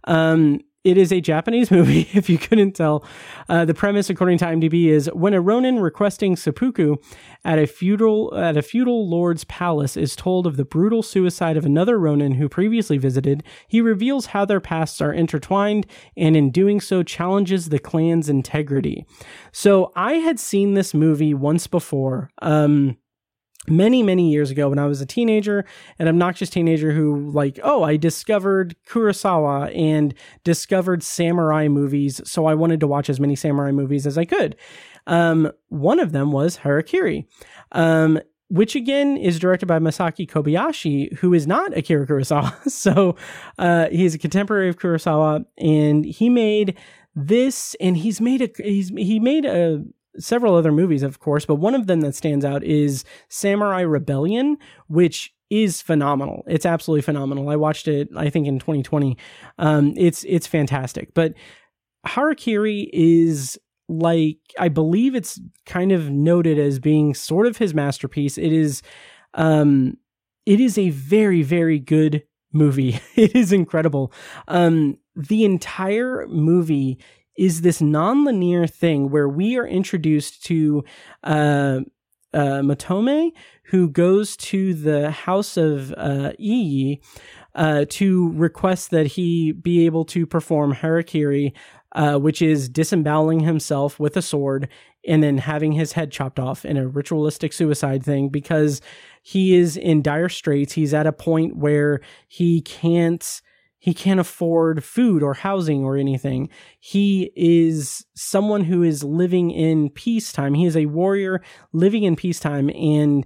Um, 0.05 0.61
it 0.89 0.97
is 0.97 1.13
a 1.13 1.21
Japanese 1.21 1.71
movie, 1.79 2.09
if 2.13 2.29
you 2.29 2.39
couldn't 2.39 2.73
tell. 2.73 3.05
Uh, 3.49 3.65
the 3.65 3.75
premise, 3.75 4.09
according 4.09 4.39
to 4.39 4.47
IMDb, 4.47 4.87
is 4.87 5.11
when 5.13 5.35
a 5.35 5.41
Ronin 5.41 5.79
requesting 5.79 6.37
seppuku 6.37 6.97
at 7.45 7.59
a 7.59 7.67
feudal 7.67 8.35
at 8.37 8.57
a 8.57 8.63
feudal 8.63 9.09
lord's 9.09 9.45
palace 9.45 9.97
is 9.97 10.17
told 10.17 10.47
of 10.47 10.57
the 10.57 10.65
brutal 10.65 11.03
suicide 11.03 11.57
of 11.57 11.65
another 11.65 11.99
Ronin 11.99 12.33
who 12.33 12.49
previously 12.49 12.99
visited, 12.99 13.43
he 13.67 13.81
reveals 13.81 14.27
how 14.27 14.45
their 14.45 14.61
pasts 14.61 15.01
are 15.01 15.13
intertwined, 15.13 15.87
and 16.17 16.37
in 16.37 16.51
doing 16.51 16.81
so, 16.81 17.03
challenges 17.03 17.69
the 17.69 17.79
clan's 17.79 18.29
integrity. 18.29 19.05
So 19.53 19.93
I 19.95 20.15
had 20.15 20.41
seen 20.41 20.75
this 20.75 20.95
movie 20.95 21.35
once 21.35 21.67
before. 21.67 22.31
Um, 22.41 22.97
many 23.71 24.03
many 24.03 24.31
years 24.31 24.51
ago 24.51 24.69
when 24.69 24.79
i 24.79 24.87
was 24.87 25.01
a 25.01 25.07
teenager 25.07 25.65
an 25.99 26.09
obnoxious 26.09 26.51
teenager 26.51 26.93
who 26.93 27.31
like 27.31 27.59
oh 27.63 27.83
i 27.83 27.97
discovered 27.97 28.77
kurosawa 28.87 29.75
and 29.77 30.15
discovered 30.45 31.03
samurai 31.03 31.69
movies 31.69 32.21
so 32.25 32.47
i 32.47 32.55
wanted 32.55 32.81
to 32.81 32.87
watch 32.87 33.09
as 33.09 33.21
many 33.21 33.37
samurai 33.37 33.71
movies 33.71 34.07
as 34.07 34.19
i 34.19 34.25
could 34.25 34.57
um, 35.07 35.51
one 35.69 35.99
of 35.99 36.13
them 36.13 36.33
was 36.33 36.59
harakiri 36.59 37.27
um, 37.73 38.21
which 38.49 38.75
again 38.75 39.17
is 39.17 39.39
directed 39.39 39.67
by 39.67 39.79
Masaki 39.79 40.29
Kobayashi, 40.29 41.13
who 41.19 41.35
is 41.35 41.47
not 41.47 41.77
Akira 41.77 42.07
Kurosawa. 42.07 42.71
so 42.71 43.15
uh, 43.59 43.89
he's 43.91 44.15
a 44.15 44.19
contemporary 44.19 44.69
of 44.69 44.79
Kurosawa, 44.79 45.45
and 45.59 46.05
he 46.05 46.29
made 46.29 46.77
this, 47.15 47.77
and 47.81 47.97
he's 47.97 48.21
made 48.21 48.43
a 48.43 48.51
he's 48.63 48.89
he 48.89 49.21
made 49.21 49.45
a 49.45 49.85
several 50.19 50.55
other 50.55 50.73
movies, 50.73 51.03
of 51.03 51.21
course, 51.21 51.45
but 51.45 51.57
one 51.57 51.75
of 51.75 51.87
them 51.87 52.01
that 52.01 52.15
stands 52.15 52.45
out 52.45 52.63
is 52.65 53.05
Samurai 53.29 53.81
Rebellion, 53.81 54.57
which 54.87 55.35
is 55.51 55.81
phenomenal. 55.81 56.45
It's 56.47 56.67
absolutely 56.67 57.03
phenomenal. 57.03 57.49
I 57.49 57.57
watched 57.57 57.89
it, 57.89 58.09
I 58.17 58.29
think, 58.29 58.47
in 58.47 58.59
2020. 58.59 59.17
Um, 59.59 59.95
it's 59.97 60.25
it's 60.25 60.47
fantastic. 60.47 61.15
But 61.15 61.35
Harakiri 62.07 62.89
is 62.93 63.59
like 63.89 64.39
I 64.59 64.69
believe 64.69 65.15
it's 65.15 65.41
kind 65.67 65.93
of 65.93 66.11
noted 66.11 66.59
as 66.59 66.79
being 66.79 67.15
sort 67.15 67.47
of 67.47 67.57
his 67.57 67.75
masterpiece. 67.75 68.37
It 68.39 68.53
is 68.53 68.83
um 69.35 69.97
it 70.47 70.61
is 70.61 70.79
a 70.79 70.91
very, 70.91 71.43
very 71.43 71.79
good 71.79 72.23
movie. 72.53 73.01
it 73.15 73.35
is 73.35 73.53
incredible. 73.53 74.13
Um 74.47 74.99
the 75.17 75.45
entire 75.45 76.27
movie 76.29 76.99
is 77.39 77.61
this 77.63 77.81
nonlinear 77.81 78.69
thing 78.69 79.11
where 79.11 79.29
we 79.29 79.57
are 79.57 79.67
introduced 79.67 80.45
to 80.47 80.85
uh, 81.23 81.81
uh, 82.35 82.61
Motome, 82.61 83.31
who 83.65 83.89
goes 83.89 84.37
to 84.37 84.75
the 84.75 85.11
house 85.13 85.57
of 85.57 85.93
uh, 85.97 86.33
uh, 87.55 87.85
to 87.89 88.33
request 88.33 88.91
that 88.91 89.07
he 89.07 89.53
be 89.53 89.87
able 89.87 90.05
to 90.07 90.27
perform 90.27 90.75
harakiri, 90.75 91.53
uh, 91.93 92.19
which 92.19 92.43
is 92.43 92.69
disemboweling 92.69 93.41
himself 93.41 94.01
with 94.01 94.17
a 94.17 94.23
sword 94.23 94.69
and 95.07 95.23
then 95.23 95.39
having 95.39 95.73
his 95.73 95.93
head 95.93 96.11
chopped 96.11 96.41
off 96.41 96.65
in 96.65 96.77
a 96.77 96.89
ritualistic 96.89 97.53
suicide 97.53 98.05
thing 98.05 98.29
because 98.29 98.81
he 99.23 99.55
is 99.55 99.77
in 99.77 100.03
dire 100.03 100.29
straits. 100.29 100.73
He's 100.73 100.93
at 100.93 101.07
a 101.07 101.13
point 101.13 101.57
where 101.57 102.01
he 102.27 102.61
can't 102.61 103.41
he 103.79 103.95
can't 103.95 104.21
afford 104.21 104.83
food 104.83 105.23
or 105.23 105.35
housing 105.35 105.85
or 105.85 105.97
anything. 105.97 106.49
He 106.81 107.31
is 107.37 108.05
someone 108.15 108.65
who 108.65 108.83
is 108.83 109.05
living 109.05 109.51
in 109.51 109.91
peacetime. 109.91 110.55
He 110.55 110.67
is 110.67 110.77
a 110.77 110.87
warrior 110.87 111.43
living 111.73 112.03
in 112.03 112.17
peacetime. 112.17 112.71
And 112.71 113.25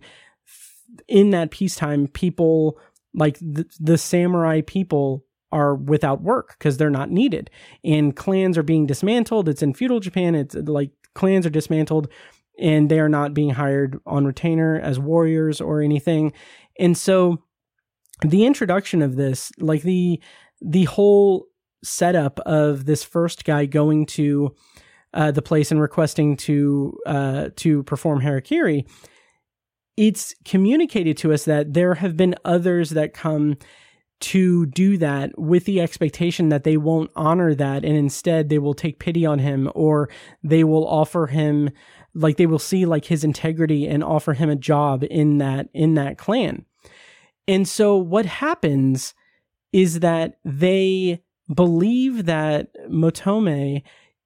in 1.08 1.30
that 1.30 1.50
peacetime, 1.50 2.06
people 2.08 2.78
like 3.14 3.38
the, 3.38 3.66
the 3.80 3.98
samurai 3.98 4.60
people 4.60 5.24
are 5.50 5.74
without 5.74 6.22
work 6.22 6.56
because 6.58 6.76
they're 6.76 6.90
not 6.90 7.10
needed. 7.10 7.50
And 7.84 8.16
clans 8.16 8.56
are 8.56 8.62
being 8.62 8.86
dismantled. 8.86 9.48
It's 9.48 9.62
in 9.62 9.74
feudal 9.74 10.00
Japan. 10.00 10.34
It's 10.34 10.54
like 10.54 10.90
clans 11.14 11.46
are 11.46 11.50
dismantled 11.50 12.08
and 12.58 12.90
they 12.90 13.00
are 13.00 13.08
not 13.08 13.34
being 13.34 13.50
hired 13.50 13.98
on 14.06 14.26
retainer 14.26 14.78
as 14.78 14.98
warriors 14.98 15.60
or 15.60 15.80
anything. 15.80 16.32
And 16.78 16.96
so 16.96 17.42
the 18.22 18.46
introduction 18.46 19.02
of 19.02 19.16
this, 19.16 19.50
like 19.58 19.82
the 19.82 20.20
the 20.64 20.84
whole 20.84 21.46
setup 21.84 22.38
of 22.40 22.84
this 22.84 23.02
first 23.02 23.44
guy 23.44 23.66
going 23.66 24.06
to 24.06 24.54
uh, 25.14 25.30
the 25.30 25.42
place 25.42 25.70
and 25.70 25.80
requesting 25.80 26.36
to 26.36 26.98
uh, 27.06 27.48
to 27.56 27.82
perform 27.82 28.20
harakiri, 28.20 28.88
it's 29.96 30.34
communicated 30.44 31.16
to 31.18 31.32
us 31.32 31.44
that 31.44 31.74
there 31.74 31.94
have 31.94 32.16
been 32.16 32.34
others 32.44 32.90
that 32.90 33.12
come 33.12 33.56
to 34.20 34.66
do 34.66 34.96
that 34.96 35.36
with 35.36 35.64
the 35.64 35.80
expectation 35.80 36.48
that 36.48 36.62
they 36.62 36.76
won't 36.76 37.10
honor 37.16 37.54
that 37.54 37.84
and 37.84 37.96
instead 37.96 38.48
they 38.48 38.58
will 38.58 38.72
take 38.72 39.00
pity 39.00 39.26
on 39.26 39.40
him 39.40 39.68
or 39.74 40.08
they 40.44 40.62
will 40.62 40.86
offer 40.86 41.26
him 41.26 41.68
like 42.14 42.36
they 42.36 42.46
will 42.46 42.58
see 42.58 42.86
like 42.86 43.04
his 43.04 43.24
integrity 43.24 43.88
and 43.88 44.04
offer 44.04 44.32
him 44.32 44.48
a 44.48 44.56
job 44.56 45.04
in 45.10 45.38
that 45.38 45.68
in 45.74 45.94
that 45.94 46.18
clan. 46.18 46.64
And 47.48 47.66
so 47.66 47.96
what 47.96 48.24
happens 48.24 49.12
is 49.72 50.00
that 50.00 50.38
they 50.44 51.22
believe 51.52 52.26
that 52.26 52.68
Motome 52.88 53.82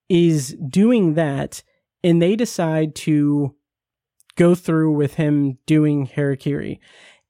is 0.09 0.57
doing 0.69 1.15
that 1.15 1.63
and 2.05 2.23
they 2.23 2.37
decide 2.37 2.95
to 2.95 3.55
go 4.37 4.55
through 4.55 4.93
with 4.93 5.15
him 5.15 5.59
doing 5.67 6.07
harakiri. 6.07 6.79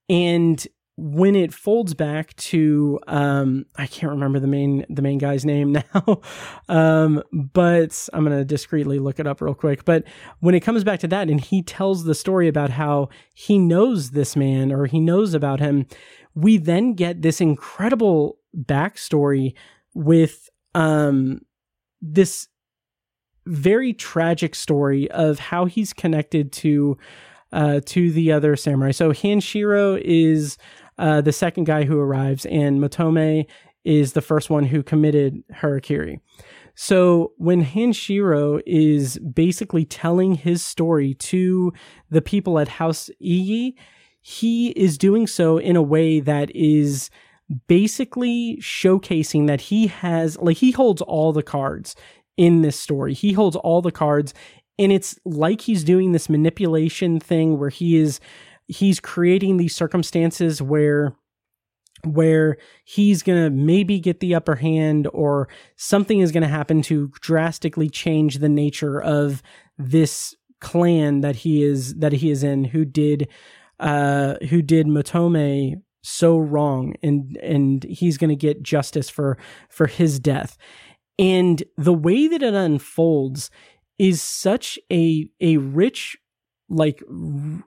And 0.08 0.66
when 0.98 1.36
it 1.36 1.52
folds 1.52 1.92
back 1.92 2.34
to 2.36 2.98
um 3.06 3.66
I 3.76 3.86
can't 3.86 4.12
remember 4.12 4.40
the 4.40 4.46
main 4.46 4.86
the 4.88 5.02
main 5.02 5.18
guy's 5.18 5.44
name 5.44 5.72
now. 5.94 6.20
um 6.68 7.22
but 7.32 8.08
I'm 8.12 8.24
going 8.24 8.36
to 8.36 8.44
discreetly 8.44 8.98
look 8.98 9.20
it 9.20 9.26
up 9.26 9.40
real 9.40 9.54
quick. 9.54 9.84
But 9.84 10.04
when 10.40 10.54
it 10.54 10.60
comes 10.60 10.84
back 10.84 11.00
to 11.00 11.08
that 11.08 11.28
and 11.28 11.40
he 11.40 11.62
tells 11.62 12.04
the 12.04 12.14
story 12.14 12.48
about 12.48 12.70
how 12.70 13.10
he 13.34 13.58
knows 13.58 14.10
this 14.10 14.36
man 14.36 14.72
or 14.72 14.86
he 14.86 15.00
knows 15.00 15.34
about 15.34 15.60
him, 15.60 15.86
we 16.36 16.58
then 16.58 16.92
get 16.92 17.22
this 17.22 17.40
incredible 17.40 18.38
backstory 18.56 19.54
with 19.94 20.48
um 20.74 21.40
this 22.00 22.46
very 23.46 23.92
tragic 23.92 24.54
story 24.54 25.10
of 25.10 25.38
how 25.38 25.64
he's 25.64 25.92
connected 25.92 26.52
to 26.52 26.96
uh 27.52 27.80
to 27.86 28.12
the 28.12 28.30
other 28.30 28.54
samurai. 28.54 28.92
So 28.92 29.10
Hanshiro 29.12 30.00
is 30.04 30.58
uh 30.98 31.20
the 31.22 31.32
second 31.32 31.64
guy 31.64 31.84
who 31.84 31.98
arrives 31.98 32.46
and 32.46 32.80
Motome 32.80 33.46
is 33.84 34.12
the 34.12 34.20
first 34.20 34.50
one 34.50 34.64
who 34.64 34.82
committed 34.82 35.42
harakiri. 35.52 36.20
So 36.74 37.32
when 37.38 37.64
Hanshiro 37.64 38.60
is 38.66 39.18
basically 39.18 39.86
telling 39.86 40.34
his 40.34 40.62
story 40.62 41.14
to 41.14 41.72
the 42.10 42.20
people 42.20 42.58
at 42.58 42.68
House 42.68 43.08
Iyi, 43.22 43.74
he 44.28 44.70
is 44.70 44.98
doing 44.98 45.24
so 45.28 45.56
in 45.56 45.76
a 45.76 45.82
way 45.82 46.18
that 46.18 46.50
is 46.52 47.10
basically 47.68 48.58
showcasing 48.60 49.46
that 49.46 49.60
he 49.60 49.86
has 49.86 50.36
like 50.38 50.56
he 50.56 50.72
holds 50.72 51.00
all 51.00 51.32
the 51.32 51.44
cards 51.44 51.94
in 52.36 52.60
this 52.60 52.76
story. 52.76 53.14
He 53.14 53.34
holds 53.34 53.54
all 53.54 53.80
the 53.80 53.92
cards 53.92 54.34
and 54.80 54.90
it's 54.90 55.16
like 55.24 55.60
he's 55.60 55.84
doing 55.84 56.10
this 56.10 56.28
manipulation 56.28 57.20
thing 57.20 57.56
where 57.56 57.68
he 57.68 57.98
is 57.98 58.18
he's 58.66 58.98
creating 58.98 59.58
these 59.58 59.76
circumstances 59.76 60.60
where 60.60 61.14
where 62.02 62.56
he's 62.84 63.22
going 63.22 63.44
to 63.44 63.50
maybe 63.50 64.00
get 64.00 64.18
the 64.18 64.34
upper 64.34 64.56
hand 64.56 65.06
or 65.12 65.48
something 65.76 66.18
is 66.18 66.32
going 66.32 66.42
to 66.42 66.48
happen 66.48 66.82
to 66.82 67.12
drastically 67.20 67.88
change 67.88 68.38
the 68.38 68.48
nature 68.48 69.00
of 69.00 69.40
this 69.78 70.34
clan 70.60 71.20
that 71.20 71.36
he 71.36 71.62
is 71.62 71.94
that 71.94 72.14
he 72.14 72.28
is 72.28 72.42
in 72.42 72.64
who 72.64 72.84
did 72.84 73.28
uh 73.80 74.34
who 74.48 74.62
did 74.62 74.86
Motome 74.86 75.82
so 76.02 76.38
wrong 76.38 76.94
and 77.02 77.36
and 77.42 77.82
he's 77.84 78.16
going 78.16 78.30
to 78.30 78.36
get 78.36 78.62
justice 78.62 79.10
for 79.10 79.36
for 79.68 79.86
his 79.86 80.20
death. 80.20 80.56
And 81.18 81.62
the 81.76 81.94
way 81.94 82.28
that 82.28 82.42
it 82.42 82.54
unfolds 82.54 83.50
is 83.98 84.22
such 84.22 84.78
a 84.92 85.28
a 85.40 85.56
rich 85.56 86.16
like 86.68 87.02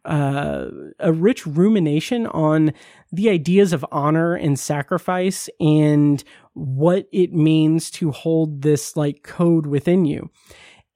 uh, 0.06 0.65
a 0.99 1.14
rich 1.14 1.48
rumination 1.48 2.27
on 2.27 2.73
the 3.11 3.30
ideas 3.30 3.72
of 3.72 3.86
honor 3.91 4.36
and 4.36 4.60
sacrifice 4.60 5.49
and 5.60 6.23
what 6.53 7.07
it 7.14 7.31
means 7.31 7.90
to 7.91 8.11
hold 8.11 8.61
this 8.61 8.98
like 8.98 9.23
code 9.23 9.65
within 9.65 10.03
you 10.03 10.30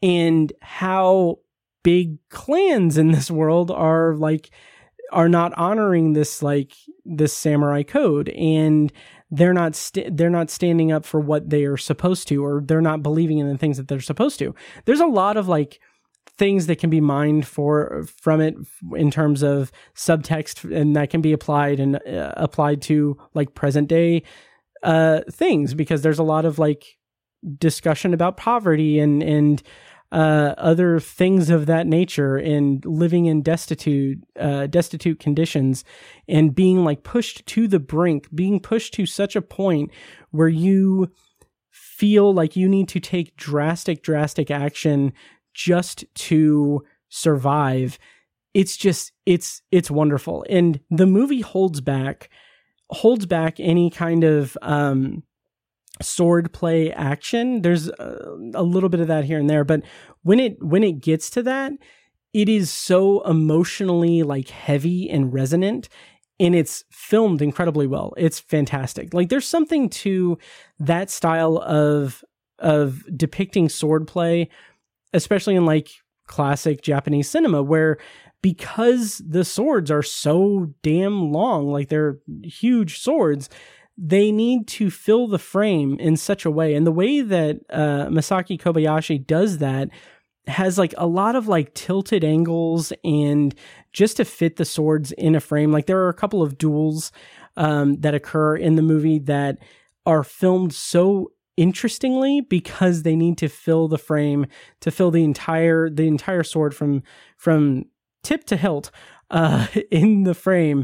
and 0.02 0.52
how 0.62 1.40
big 1.84 2.18
clans 2.30 2.98
in 2.98 3.12
this 3.12 3.32
world 3.32 3.72
are 3.72 4.16
like 4.16 4.52
are 5.14 5.30
not 5.30 5.54
honoring 5.54 6.14
this 6.14 6.44
like 6.44 6.74
this 7.06 7.36
samurai 7.36 7.84
code 7.84 8.30
and 8.30 8.92
they're 9.32 9.54
not 9.54 9.74
they 9.74 9.76
st- 9.76 10.16
they're 10.16 10.30
not 10.30 10.50
standing 10.50 10.92
up 10.92 11.06
for 11.06 11.20
what 11.20 11.50
they 11.50 11.66
are 11.66 11.78
supposed 11.78 12.28
to 12.28 12.44
or 12.44 12.62
they're 12.62 12.82
not 12.82 13.02
believing 13.02 13.40
in 13.40 13.48
the 13.48 13.58
things 13.58 13.78
that 13.78 13.88
they're 13.88 14.00
supposed 14.00 14.38
to. 14.40 14.54
There's 14.86 15.00
a 15.00 15.08
lot 15.08 15.38
of 15.38 15.48
like 15.48 15.80
things 16.38 16.68
that 16.68 16.80
can 16.80 16.90
be 16.90 17.02
mined 17.02 17.48
for 17.48 18.06
from 18.18 18.42
it 18.42 18.56
in 18.96 19.12
terms 19.12 19.44
of 19.44 19.72
subtext 19.96 20.76
and 20.76 20.96
that 20.96 21.10
can 21.10 21.22
be 21.22 21.34
applied 21.34 21.80
and 21.80 21.96
uh, 22.08 22.34
applied 22.38 22.82
to 22.82 23.18
like 23.34 23.54
present 23.54 23.88
day 23.88 24.24
uh 24.82 25.22
things 25.32 25.74
because 25.74 26.02
there's 26.02 26.20
a 26.20 26.24
lot 26.24 26.44
of 26.44 26.58
like 26.58 26.98
discussion 27.58 28.14
about 28.14 28.38
poverty 28.38 29.00
and 29.00 29.22
and 29.22 29.64
uh, 30.14 30.54
other 30.60 31.00
things 31.00 31.50
of 31.50 31.66
that 31.66 31.88
nature 31.88 32.38
and 32.38 32.86
living 32.86 33.26
in 33.26 33.42
destitute 33.42 34.24
uh, 34.40 34.68
destitute 34.68 35.20
conditions 35.20 35.84
and 36.28 36.54
being 36.54 36.84
like 36.84 37.02
pushed 37.02 37.44
to 37.48 37.68
the 37.68 37.80
brink 37.80 38.28
being 38.34 38.60
pushed 38.60 38.94
to 38.94 39.08
such 39.08 39.36
a 39.36 39.42
point 39.42 39.90
where 40.30 40.48
you 40.48 41.12
feel 41.72 42.32
like 42.32 42.56
you 42.56 42.70
need 42.70 42.88
to 42.88 43.00
take 43.00 43.36
drastic 43.36 44.04
drastic 44.04 44.52
action 44.52 45.12
just 45.56 46.06
to 46.14 46.86
survive. 47.10 47.98
It's 48.54 48.78
just 48.78 49.14
it's 49.26 49.64
it's 49.72 49.90
wonderful. 49.90 50.46
And 50.48 50.80
the 50.92 51.08
movie 51.08 51.42
holds 51.42 51.82
back 51.82 52.30
holds 52.92 53.26
back 53.26 53.60
any 53.60 53.90
kind 53.90 54.24
of 54.24 54.56
um 54.62 55.24
sword 56.02 56.52
play 56.54 56.92
action. 56.92 57.62
There's 57.62 57.88
a, 57.88 58.38
a, 58.56 58.64
little 58.64 58.90
bit 58.90 59.00
of 59.00 59.08
that 59.08 59.26
here 59.26 59.40
and 59.40 59.50
there 59.50 59.64
but 59.64 59.84
when 60.24 60.40
it 60.40 60.62
when 60.62 60.84
it 60.84 61.02
gets 61.02 61.30
to 61.32 61.44
that 61.44 61.74
it 62.34 62.50
is 62.50 62.72
so 62.72 63.22
emotionally 63.22 64.24
like 64.24 64.50
heavy 64.50 65.10
and 65.10 65.32
resonant 65.32 65.90
and 66.40 66.56
it's 66.56 66.84
filmed 66.92 67.42
incredibly 67.42 67.86
well. 67.86 68.14
It's 68.18 68.40
fantastic. 68.40 69.14
Like 69.14 69.30
there's 69.30 69.48
something 69.48 69.90
to 69.90 70.38
that 70.80 71.12
style 71.12 71.58
of 71.60 72.24
of 72.60 73.04
depicting 73.16 73.68
swordplay 73.68 74.48
especially 75.14 75.56
in 75.56 75.66
like 75.66 75.90
classic 76.28 76.82
Japanese 76.82 77.30
cinema, 77.30 77.62
where 77.62 77.98
because 78.42 79.22
the 79.26 79.46
swords 79.46 79.90
are 79.90 80.04
so 80.04 80.74
damn 80.82 81.32
long, 81.32 81.72
like 81.72 81.90
they're 81.90 82.20
huge 82.44 83.00
swords, 83.00 83.50
they 83.98 84.32
need 84.32 84.68
to 84.68 84.90
fill 84.90 85.28
the 85.28 85.40
frame 85.40 85.98
in 86.00 86.18
such 86.18 86.46
a 86.46 86.52
way. 86.52 86.74
And 86.74 86.86
the 86.86 86.92
way 86.92 87.22
that 87.22 87.60
uh, 87.70 88.08
Masaki 88.08 88.60
Kobayashi 88.60 89.26
does 89.26 89.60
that 89.60 89.90
has 90.48 90.78
like 90.78 90.94
a 90.98 91.08
lot 91.08 91.36
of 91.36 91.48
like 91.48 91.74
tilted 91.74 92.24
angles 92.24 92.92
and 93.04 93.56
just 93.94 94.18
to 94.18 94.26
fit 94.26 94.58
the 94.58 94.66
swords 94.66 95.12
in 95.14 95.36
a 95.36 95.40
frame. 95.40 95.72
Like 95.72 95.86
there 95.86 96.00
are 96.00 96.10
a 96.10 96.14
couple 96.14 96.42
of 96.42 96.58
duels 96.58 97.12
um, 97.56 97.98
that 98.02 98.16
occur 98.16 98.56
in 98.56 98.76
the 98.76 98.82
movie 98.82 99.20
that 99.20 99.60
are 100.06 100.24
filmed 100.24 100.74
so 100.74 101.32
interestingly 101.56 102.42
because 102.42 103.04
they 103.04 103.16
need 103.16 103.38
to 103.38 103.48
fill 103.48 103.88
the 103.88 103.98
frame 103.98 104.48
to 104.82 104.90
fill 104.90 105.12
the 105.12 105.24
entire 105.24 105.88
the 105.88 106.08
entire 106.08 106.42
sword 106.42 106.76
from 106.76 107.04
from 107.38 107.86
tip 108.24 108.44
to 108.44 108.58
hilt 108.58 108.90
uh 109.30 109.68
in 109.92 110.24
the 110.24 110.34
frame 110.34 110.84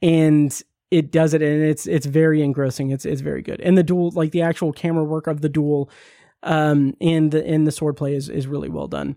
and 0.00 0.62
it 0.90 1.10
does 1.10 1.34
it 1.34 1.42
and 1.42 1.62
it's 1.62 1.86
it's 1.86 2.06
very 2.06 2.42
engrossing 2.42 2.90
it's 2.90 3.04
it's 3.04 3.20
very 3.20 3.42
good 3.42 3.60
and 3.60 3.76
the 3.76 3.82
duel 3.82 4.10
like 4.12 4.30
the 4.30 4.42
actual 4.42 4.72
camera 4.72 5.04
work 5.04 5.26
of 5.26 5.40
the 5.40 5.48
duel 5.48 5.90
um 6.42 6.94
and 7.00 7.32
the 7.32 7.44
in 7.44 7.64
the 7.64 7.72
sword 7.72 7.96
play 7.96 8.14
is 8.14 8.28
is 8.28 8.46
really 8.46 8.68
well 8.68 8.86
done 8.86 9.16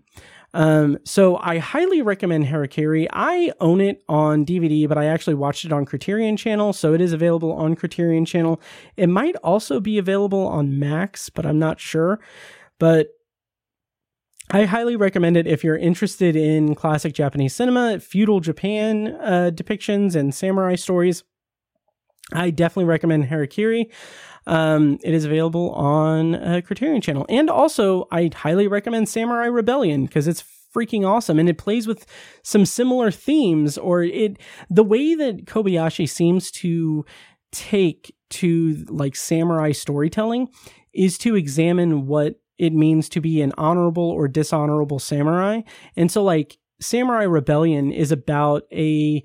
um, 0.52 0.98
so 1.04 1.36
I 1.36 1.58
highly 1.58 2.02
recommend 2.02 2.46
Harakiri. 2.46 3.06
I 3.12 3.52
own 3.60 3.80
it 3.80 4.02
on 4.08 4.44
DVD, 4.44 4.88
but 4.88 4.98
I 4.98 5.06
actually 5.06 5.34
watched 5.34 5.64
it 5.64 5.72
on 5.72 5.84
Criterion 5.84 6.36
Channel, 6.36 6.72
so 6.72 6.92
it 6.92 7.00
is 7.00 7.12
available 7.12 7.52
on 7.52 7.76
Criterion 7.76 8.24
Channel. 8.24 8.60
It 8.96 9.08
might 9.08 9.36
also 9.36 9.80
be 9.80 9.98
available 9.98 10.46
on 10.46 10.78
Max, 10.78 11.30
but 11.30 11.46
I'm 11.46 11.58
not 11.58 11.78
sure. 11.78 12.18
But 12.78 13.10
I 14.50 14.64
highly 14.64 14.96
recommend 14.96 15.36
it 15.36 15.46
if 15.46 15.62
you're 15.62 15.76
interested 15.76 16.34
in 16.34 16.74
classic 16.74 17.14
Japanese 17.14 17.54
cinema, 17.54 18.00
feudal 18.00 18.40
Japan 18.40 19.16
uh, 19.20 19.50
depictions, 19.54 20.16
and 20.16 20.34
samurai 20.34 20.74
stories. 20.74 21.22
I 22.32 22.50
definitely 22.50 22.84
recommend 22.84 23.24
Harakiri. 23.24 23.90
Um, 24.46 24.98
it 25.02 25.14
is 25.14 25.24
available 25.24 25.70
on 25.72 26.34
uh, 26.34 26.60
Criterion 26.64 27.00
Channel. 27.00 27.26
And 27.28 27.50
also, 27.50 28.08
I 28.10 28.30
highly 28.34 28.66
recommend 28.66 29.08
Samurai 29.08 29.46
Rebellion 29.46 30.06
because 30.06 30.26
it's 30.26 30.44
freaking 30.74 31.06
awesome 31.06 31.38
and 31.38 31.48
it 31.48 31.58
plays 31.58 31.86
with 31.86 32.06
some 32.42 32.64
similar 32.64 33.10
themes 33.10 33.76
or 33.76 34.04
it 34.04 34.38
the 34.68 34.84
way 34.84 35.16
that 35.16 35.44
Kobayashi 35.44 36.08
seems 36.08 36.50
to 36.52 37.04
take 37.50 38.14
to 38.30 38.84
like 38.88 39.16
samurai 39.16 39.72
storytelling 39.72 40.48
is 40.92 41.18
to 41.18 41.34
examine 41.34 42.06
what 42.06 42.40
it 42.58 42.72
means 42.72 43.08
to 43.08 43.20
be 43.20 43.40
an 43.40 43.52
honorable 43.58 44.10
or 44.10 44.28
dishonorable 44.28 44.98
samurai. 44.98 45.62
And 45.96 46.10
so 46.12 46.22
like 46.22 46.58
Samurai 46.80 47.24
Rebellion 47.24 47.92
is 47.92 48.12
about 48.12 48.64
a 48.72 49.22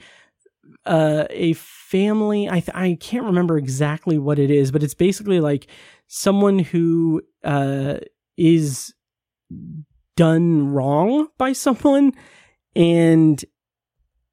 uh, 0.86 1.26
a 1.30 1.54
family. 1.54 2.50
I 2.50 2.60
th- 2.60 2.76
I 2.76 2.98
can't 3.00 3.26
remember 3.26 3.58
exactly 3.58 4.18
what 4.18 4.40
it 4.40 4.52
is, 4.52 4.72
but 4.72 4.84
it's 4.84 4.94
basically 4.94 5.40
like 5.40 5.68
someone 6.08 6.60
who 6.60 7.22
uh, 7.44 7.98
is 8.38 8.94
done 10.16 10.68
wrong 10.70 11.28
by 11.38 11.54
someone, 11.54 12.14
and 12.76 13.44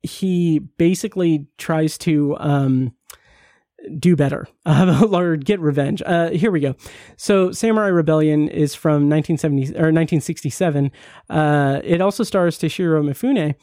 he 0.03 0.59
basically 0.59 1.47
tries 1.59 1.97
to 1.97 2.37
um, 2.39 2.93
do 3.99 4.16
better 4.16 4.47
uh, 4.66 5.07
or 5.12 5.37
get 5.37 5.61
revenge. 5.61 6.03
Uh, 6.05 6.31
here 6.31 6.51
we 6.51 6.61
go. 6.61 6.74
So, 7.16 7.53
Samurai 7.53 7.89
Rebellion 7.89 8.49
is 8.49 8.74
from 8.74 9.09
1970 9.09 9.70
or 9.77 9.93
1967. 9.93 10.91
Uh, 11.31 11.81
it 11.85 12.01
also 12.01 12.24
stars 12.24 12.59
Toshiro 12.59 13.03
Mifune, 13.03 13.55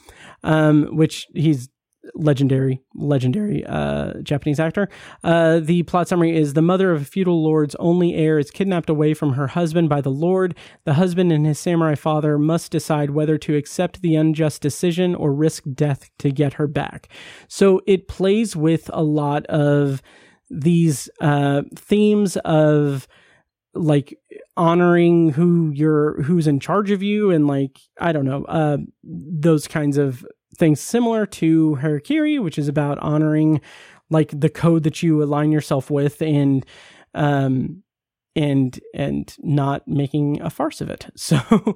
um, 0.43 0.95
which 0.95 1.27
he's 1.33 1.69
legendary, 2.15 2.81
legendary 2.95 3.65
uh, 3.65 4.13
Japanese 4.23 4.59
actor. 4.59 4.89
Uh, 5.23 5.59
the 5.59 5.83
plot 5.83 6.07
summary 6.07 6.35
is 6.35 6.53
the 6.53 6.61
mother 6.61 6.91
of 6.91 7.01
a 7.01 7.05
feudal 7.05 7.43
lord's 7.43 7.75
only 7.75 8.15
heir 8.15 8.39
is 8.39 8.51
kidnapped 8.51 8.89
away 8.89 9.13
from 9.13 9.33
her 9.33 9.47
husband 9.47 9.89
by 9.89 10.01
the 10.01 10.09
lord. 10.09 10.55
The 10.85 10.93
husband 10.93 11.31
and 11.31 11.45
his 11.45 11.59
samurai 11.59 11.95
father 11.95 12.37
must 12.37 12.71
decide 12.71 13.11
whether 13.11 13.37
to 13.39 13.55
accept 13.55 14.01
the 14.01 14.15
unjust 14.15 14.61
decision 14.61 15.15
or 15.15 15.33
risk 15.33 15.63
death 15.73 16.09
to 16.19 16.31
get 16.31 16.53
her 16.53 16.67
back. 16.67 17.09
So 17.47 17.81
it 17.85 18.07
plays 18.07 18.55
with 18.55 18.89
a 18.93 19.03
lot 19.03 19.45
of 19.47 20.01
these 20.49 21.09
uh, 21.21 21.63
themes 21.75 22.37
of 22.37 23.07
like 23.75 24.17
honoring 24.57 25.29
who 25.29 25.71
you're 25.73 26.21
who's 26.23 26.47
in 26.47 26.59
charge 26.59 26.89
of 26.89 27.03
you 27.03 27.29
and 27.29 27.47
like 27.47 27.79
i 27.99 28.11
don't 28.11 28.25
know 28.25 28.43
uh 28.45 28.77
those 29.03 29.67
kinds 29.67 29.95
of 29.95 30.25
things 30.57 30.79
similar 30.79 31.25
to 31.25 31.77
Harakiri, 31.81 32.41
which 32.41 32.57
is 32.57 32.67
about 32.67 32.97
honoring 32.99 33.61
like 34.09 34.37
the 34.39 34.49
code 34.49 34.83
that 34.83 35.03
you 35.03 35.21
align 35.23 35.51
yourself 35.51 35.91
with 35.91 36.21
and 36.21 36.65
um 37.13 37.83
and 38.35 38.79
and 38.93 39.35
not 39.39 39.87
making 39.87 40.41
a 40.41 40.49
farce 40.49 40.81
of 40.81 40.89
it. 40.89 41.07
So 41.15 41.75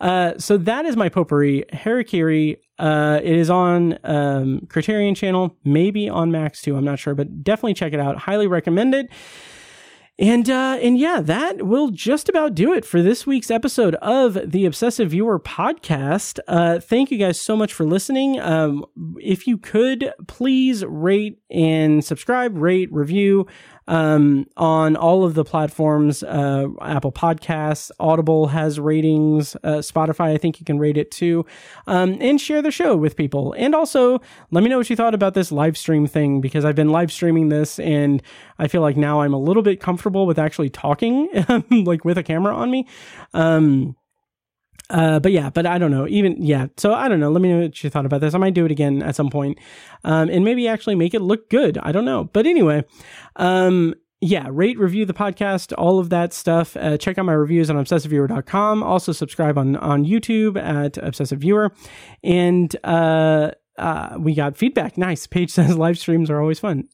uh 0.00 0.38
so 0.38 0.56
that 0.58 0.86
is 0.86 0.96
my 0.96 1.08
potpourri. 1.08 1.64
Harakiri 1.72 2.56
uh 2.78 3.20
it 3.22 3.36
is 3.36 3.50
on 3.50 3.98
um 4.04 4.66
Criterion 4.68 5.14
channel, 5.14 5.56
maybe 5.64 6.08
on 6.08 6.30
Max 6.30 6.62
too, 6.62 6.76
I'm 6.76 6.84
not 6.84 6.98
sure, 6.98 7.14
but 7.14 7.42
definitely 7.42 7.74
check 7.74 7.92
it 7.92 8.00
out. 8.00 8.16
Highly 8.16 8.46
recommend 8.46 8.94
it. 8.94 9.10
And 10.16 10.48
uh, 10.48 10.78
and 10.80 10.96
yeah, 10.96 11.20
that 11.22 11.66
will 11.66 11.90
just 11.90 12.28
about 12.28 12.54
do 12.54 12.72
it 12.72 12.84
for 12.84 13.02
this 13.02 13.26
week's 13.26 13.50
episode 13.50 13.96
of 13.96 14.38
the 14.48 14.64
Obsessive 14.64 15.10
Viewer 15.10 15.40
podcast. 15.40 16.38
Uh, 16.46 16.78
thank 16.78 17.10
you 17.10 17.18
guys 17.18 17.40
so 17.40 17.56
much 17.56 17.72
for 17.72 17.84
listening. 17.84 18.38
Um, 18.38 18.84
if 19.18 19.48
you 19.48 19.58
could 19.58 20.12
please 20.28 20.84
rate 20.84 21.40
and 21.50 22.04
subscribe, 22.04 22.56
rate, 22.56 22.92
review 22.92 23.48
um, 23.88 24.46
on 24.56 24.96
all 24.96 25.24
of 25.24 25.34
the 25.34 25.44
platforms. 25.44 26.22
Uh, 26.22 26.68
Apple 26.80 27.12
Podcasts, 27.12 27.90
Audible 28.00 28.48
has 28.48 28.80
ratings. 28.80 29.56
Uh, 29.56 29.78
Spotify, 29.78 30.34
I 30.34 30.38
think 30.38 30.60
you 30.60 30.64
can 30.64 30.78
rate 30.78 30.96
it 30.96 31.10
too, 31.10 31.44
um, 31.86 32.16
and 32.20 32.40
share 32.40 32.62
the 32.62 32.70
show 32.70 32.96
with 32.96 33.16
people. 33.16 33.54
And 33.58 33.74
also, 33.74 34.20
let 34.50 34.62
me 34.62 34.70
know 34.70 34.78
what 34.78 34.90
you 34.90 34.96
thought 34.96 35.14
about 35.14 35.34
this 35.34 35.52
live 35.52 35.76
stream 35.76 36.06
thing 36.06 36.40
because 36.40 36.64
I've 36.64 36.76
been 36.76 36.90
live 36.90 37.12
streaming 37.12 37.48
this, 37.48 37.78
and 37.78 38.22
I 38.58 38.68
feel 38.68 38.80
like 38.80 38.96
now 38.96 39.20
I'm 39.20 39.34
a 39.34 39.38
little 39.38 39.62
bit 39.62 39.80
comfortable 39.80 40.26
with 40.26 40.38
actually 40.38 40.70
talking, 40.70 41.28
like 41.70 42.04
with 42.04 42.18
a 42.18 42.22
camera 42.22 42.54
on 42.54 42.70
me. 42.70 42.86
Um, 43.32 43.96
uh, 44.90 45.18
but 45.18 45.32
yeah, 45.32 45.50
but 45.50 45.66
I 45.66 45.78
don't 45.78 45.90
know. 45.90 46.06
Even 46.08 46.42
yeah, 46.42 46.66
so 46.76 46.92
I 46.92 47.08
don't 47.08 47.20
know. 47.20 47.30
Let 47.30 47.40
me 47.40 47.50
know 47.50 47.62
what 47.62 47.82
you 47.82 47.90
thought 47.90 48.06
about 48.06 48.20
this. 48.20 48.34
I 48.34 48.38
might 48.38 48.54
do 48.54 48.64
it 48.64 48.70
again 48.70 49.02
at 49.02 49.16
some 49.16 49.30
point, 49.30 49.58
um, 50.04 50.28
and 50.28 50.44
maybe 50.44 50.68
actually 50.68 50.94
make 50.94 51.14
it 51.14 51.20
look 51.20 51.48
good. 51.48 51.78
I 51.78 51.92
don't 51.92 52.04
know. 52.04 52.24
But 52.24 52.46
anyway, 52.46 52.84
um, 53.36 53.94
yeah, 54.20 54.46
rate, 54.50 54.78
review 54.78 55.06
the 55.06 55.14
podcast, 55.14 55.72
all 55.78 55.98
of 55.98 56.10
that 56.10 56.32
stuff. 56.32 56.76
Uh, 56.76 56.98
check 56.98 57.18
out 57.18 57.24
my 57.24 57.32
reviews 57.32 57.70
on 57.70 57.76
obsessiveviewer.com. 57.76 58.82
Also 58.82 59.12
subscribe 59.12 59.56
on 59.56 59.76
on 59.76 60.04
YouTube 60.04 60.60
at 60.62 60.98
Obsessive 60.98 61.38
Viewer, 61.40 61.72
and 62.22 62.76
uh, 62.84 63.52
uh, 63.78 64.16
we 64.18 64.34
got 64.34 64.56
feedback. 64.56 64.98
Nice. 64.98 65.26
Paige 65.26 65.50
says 65.50 65.76
live 65.76 65.98
streams 65.98 66.30
are 66.30 66.40
always 66.40 66.58
fun. 66.58 66.88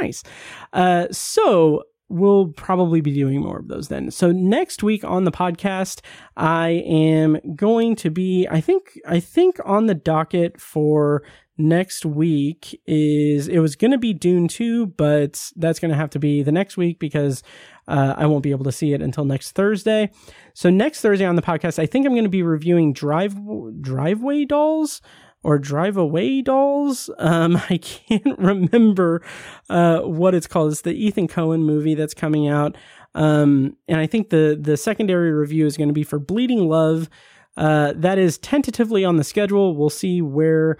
Nice. 0.00 0.24
Uh, 0.72 1.06
so 1.12 1.84
we'll 2.08 2.48
probably 2.48 3.00
be 3.00 3.12
doing 3.12 3.40
more 3.40 3.58
of 3.58 3.68
those 3.68 3.88
then. 3.88 4.10
So 4.10 4.30
next 4.30 4.82
week 4.82 5.04
on 5.04 5.24
the 5.24 5.32
podcast, 5.32 6.00
I 6.36 6.82
am 6.86 7.38
going 7.54 7.96
to 7.96 8.10
be, 8.10 8.46
I 8.48 8.60
think, 8.60 8.98
I 9.06 9.20
think 9.20 9.58
on 9.64 9.86
the 9.86 9.94
docket 9.94 10.60
for 10.60 11.22
next 11.58 12.04
week 12.04 12.78
is 12.86 13.48
it 13.48 13.60
was 13.60 13.76
going 13.76 13.90
to 13.90 13.98
be 13.98 14.12
Dune 14.12 14.46
2, 14.46 14.86
but 14.86 15.50
that's 15.56 15.78
going 15.78 15.90
to 15.90 15.96
have 15.96 16.10
to 16.10 16.18
be 16.18 16.42
the 16.42 16.52
next 16.52 16.76
week 16.76 16.98
because 16.98 17.42
uh, 17.88 18.14
I 18.16 18.26
won't 18.26 18.42
be 18.42 18.50
able 18.50 18.64
to 18.64 18.72
see 18.72 18.92
it 18.92 19.00
until 19.00 19.24
next 19.24 19.52
Thursday. 19.52 20.10
So 20.54 20.70
next 20.70 21.00
Thursday 21.00 21.24
on 21.24 21.36
the 21.36 21.42
podcast, 21.42 21.78
I 21.78 21.86
think 21.86 22.06
I'm 22.06 22.12
going 22.12 22.24
to 22.24 22.30
be 22.30 22.42
reviewing 22.42 22.92
Drive 22.92 23.36
Drive-Away 23.80 24.44
Dolls 24.44 25.00
or 25.46 25.60
Drive-Away 25.60 26.42
Dolls. 26.42 27.08
Um, 27.18 27.56
I 27.70 27.78
can't 27.78 28.24
remember 28.38 29.22
uh, 29.70 30.00
what 30.00 30.34
it's 30.34 30.48
called. 30.48 30.72
It's 30.72 30.80
the 30.82 30.92
Ethan 30.92 31.28
Coen 31.28 31.60
movie 31.60 31.94
that's 31.94 32.14
coming 32.14 32.48
out. 32.48 32.76
Um, 33.14 33.76
and 33.88 33.98
I 33.98 34.06
think 34.06 34.28
the 34.28 34.58
the 34.60 34.76
secondary 34.76 35.32
review 35.32 35.64
is 35.64 35.76
going 35.78 35.88
to 35.88 35.94
be 35.94 36.02
for 36.02 36.18
Bleeding 36.18 36.68
Love. 36.68 37.08
Uh, 37.56 37.94
that 37.96 38.18
is 38.18 38.36
tentatively 38.38 39.04
on 39.04 39.16
the 39.16 39.24
schedule. 39.24 39.74
We'll 39.74 39.88
see 39.88 40.20
where 40.20 40.76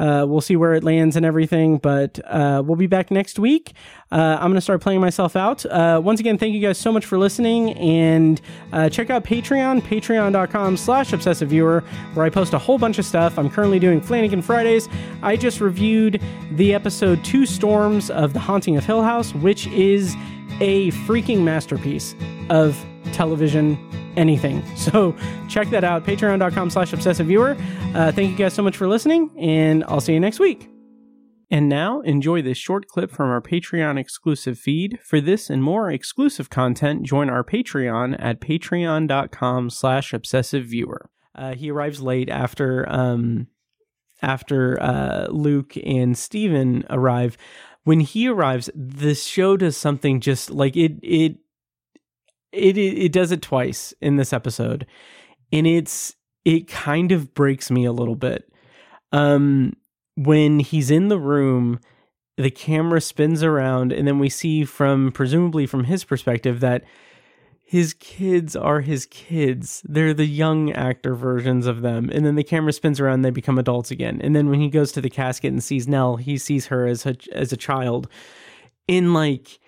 uh, 0.00 0.24
we'll 0.26 0.40
see 0.40 0.56
where 0.56 0.72
it 0.72 0.82
lands 0.82 1.14
and 1.14 1.26
everything, 1.26 1.76
but 1.76 2.18
uh, 2.24 2.62
we'll 2.64 2.76
be 2.76 2.86
back 2.86 3.10
next 3.10 3.38
week. 3.38 3.74
Uh, 4.10 4.38
I'm 4.40 4.50
going 4.50 4.54
to 4.54 4.62
start 4.62 4.80
playing 4.80 5.00
myself 5.00 5.36
out. 5.36 5.66
Uh, 5.66 6.00
once 6.02 6.20
again, 6.20 6.38
thank 6.38 6.54
you 6.54 6.60
guys 6.60 6.78
so 6.78 6.90
much 6.90 7.04
for 7.04 7.18
listening, 7.18 7.74
and 7.74 8.40
uh, 8.72 8.88
check 8.88 9.10
out 9.10 9.24
Patreon, 9.24 9.82
patreon.com 9.82 10.78
slash 10.78 11.10
obsessiveviewer, 11.10 11.84
where 12.14 12.24
I 12.24 12.30
post 12.30 12.54
a 12.54 12.58
whole 12.58 12.78
bunch 12.78 12.98
of 12.98 13.04
stuff. 13.04 13.38
I'm 13.38 13.50
currently 13.50 13.78
doing 13.78 14.00
Flanagan 14.00 14.40
Fridays. 14.40 14.88
I 15.22 15.36
just 15.36 15.60
reviewed 15.60 16.22
the 16.52 16.72
episode 16.72 17.22
Two 17.22 17.44
Storms 17.44 18.10
of 18.10 18.32
The 18.32 18.40
Haunting 18.40 18.78
of 18.78 18.86
Hill 18.86 19.02
House, 19.02 19.34
which 19.34 19.66
is 19.66 20.14
a 20.60 20.90
freaking 20.92 21.42
masterpiece 21.42 22.14
of 22.48 22.82
television 23.12 23.78
anything. 24.16 24.62
So 24.76 25.14
check 25.48 25.68
that 25.70 25.84
out, 25.84 26.04
patreon.com 26.04 26.70
slash 26.70 26.92
obsessive 26.92 27.26
viewer. 27.26 27.56
Uh, 27.94 28.10
thank 28.10 28.30
you 28.30 28.36
guys 28.36 28.54
so 28.54 28.62
much 28.62 28.76
for 28.76 28.88
listening, 28.88 29.30
and 29.38 29.84
I'll 29.84 30.00
see 30.00 30.14
you 30.14 30.20
next 30.20 30.40
week. 30.40 30.68
And 31.50 31.68
now 31.68 32.00
enjoy 32.00 32.42
this 32.42 32.56
short 32.56 32.86
clip 32.86 33.10
from 33.10 33.28
our 33.28 33.42
Patreon 33.42 33.98
exclusive 33.98 34.58
feed. 34.58 35.00
For 35.02 35.20
this 35.20 35.50
and 35.50 35.62
more 35.62 35.90
exclusive 35.90 36.48
content, 36.48 37.02
join 37.02 37.28
our 37.28 37.42
Patreon 37.42 38.16
at 38.20 38.40
patreon.com 38.40 39.70
slash 39.70 40.12
obsessive 40.12 40.64
viewer. 40.66 41.10
Uh, 41.34 41.54
he 41.54 41.70
arrives 41.70 42.00
late 42.00 42.28
after 42.28 42.88
um, 42.88 43.48
after 44.22 44.80
uh, 44.80 45.26
Luke 45.30 45.74
and 45.84 46.16
Steven 46.16 46.84
arrive. 46.88 47.36
When 47.82 48.00
he 48.00 48.28
arrives, 48.28 48.70
the 48.74 49.14
show 49.14 49.56
does 49.56 49.76
something 49.76 50.20
just 50.20 50.50
like 50.50 50.76
it 50.76 50.98
it 51.02 51.38
it, 52.52 52.76
it 52.76 53.12
does 53.12 53.32
it 53.32 53.42
twice 53.42 53.94
in 54.00 54.16
this 54.16 54.32
episode 54.32 54.86
and 55.52 55.66
it's 55.66 56.14
it 56.44 56.68
kind 56.68 57.12
of 57.12 57.34
breaks 57.34 57.70
me 57.70 57.84
a 57.84 57.92
little 57.92 58.16
bit. 58.16 58.50
Um 59.12 59.74
when 60.16 60.60
he's 60.60 60.90
in 60.90 61.08
the 61.08 61.18
room 61.18 61.80
the 62.36 62.50
camera 62.50 63.00
spins 63.00 63.42
around 63.42 63.92
and 63.92 64.06
then 64.08 64.18
we 64.18 64.28
see 64.28 64.64
from 64.64 65.12
presumably 65.12 65.66
from 65.66 65.84
his 65.84 66.04
perspective 66.04 66.60
that 66.60 66.84
his 67.70 67.94
kids 67.94 68.56
are 68.56 68.80
his 68.80 69.06
kids. 69.06 69.80
They're 69.88 70.12
the 70.12 70.26
young 70.26 70.72
actor 70.72 71.14
versions 71.14 71.68
of 71.68 71.82
them. 71.82 72.10
And 72.12 72.26
then 72.26 72.34
the 72.34 72.42
camera 72.42 72.72
spins 72.72 72.98
around 72.98 73.22
they 73.22 73.30
become 73.30 73.60
adults 73.60 73.92
again. 73.92 74.20
And 74.24 74.34
then 74.34 74.50
when 74.50 74.58
he 74.58 74.68
goes 74.68 74.90
to 74.90 75.00
the 75.00 75.08
casket 75.08 75.52
and 75.52 75.62
sees 75.62 75.86
nell 75.86 76.16
he 76.16 76.36
sees 76.36 76.66
her 76.66 76.84
as 76.88 77.06
a 77.06 77.14
as 77.32 77.52
a 77.52 77.56
child. 77.56 78.08
In 78.88 79.14
like 79.14 79.60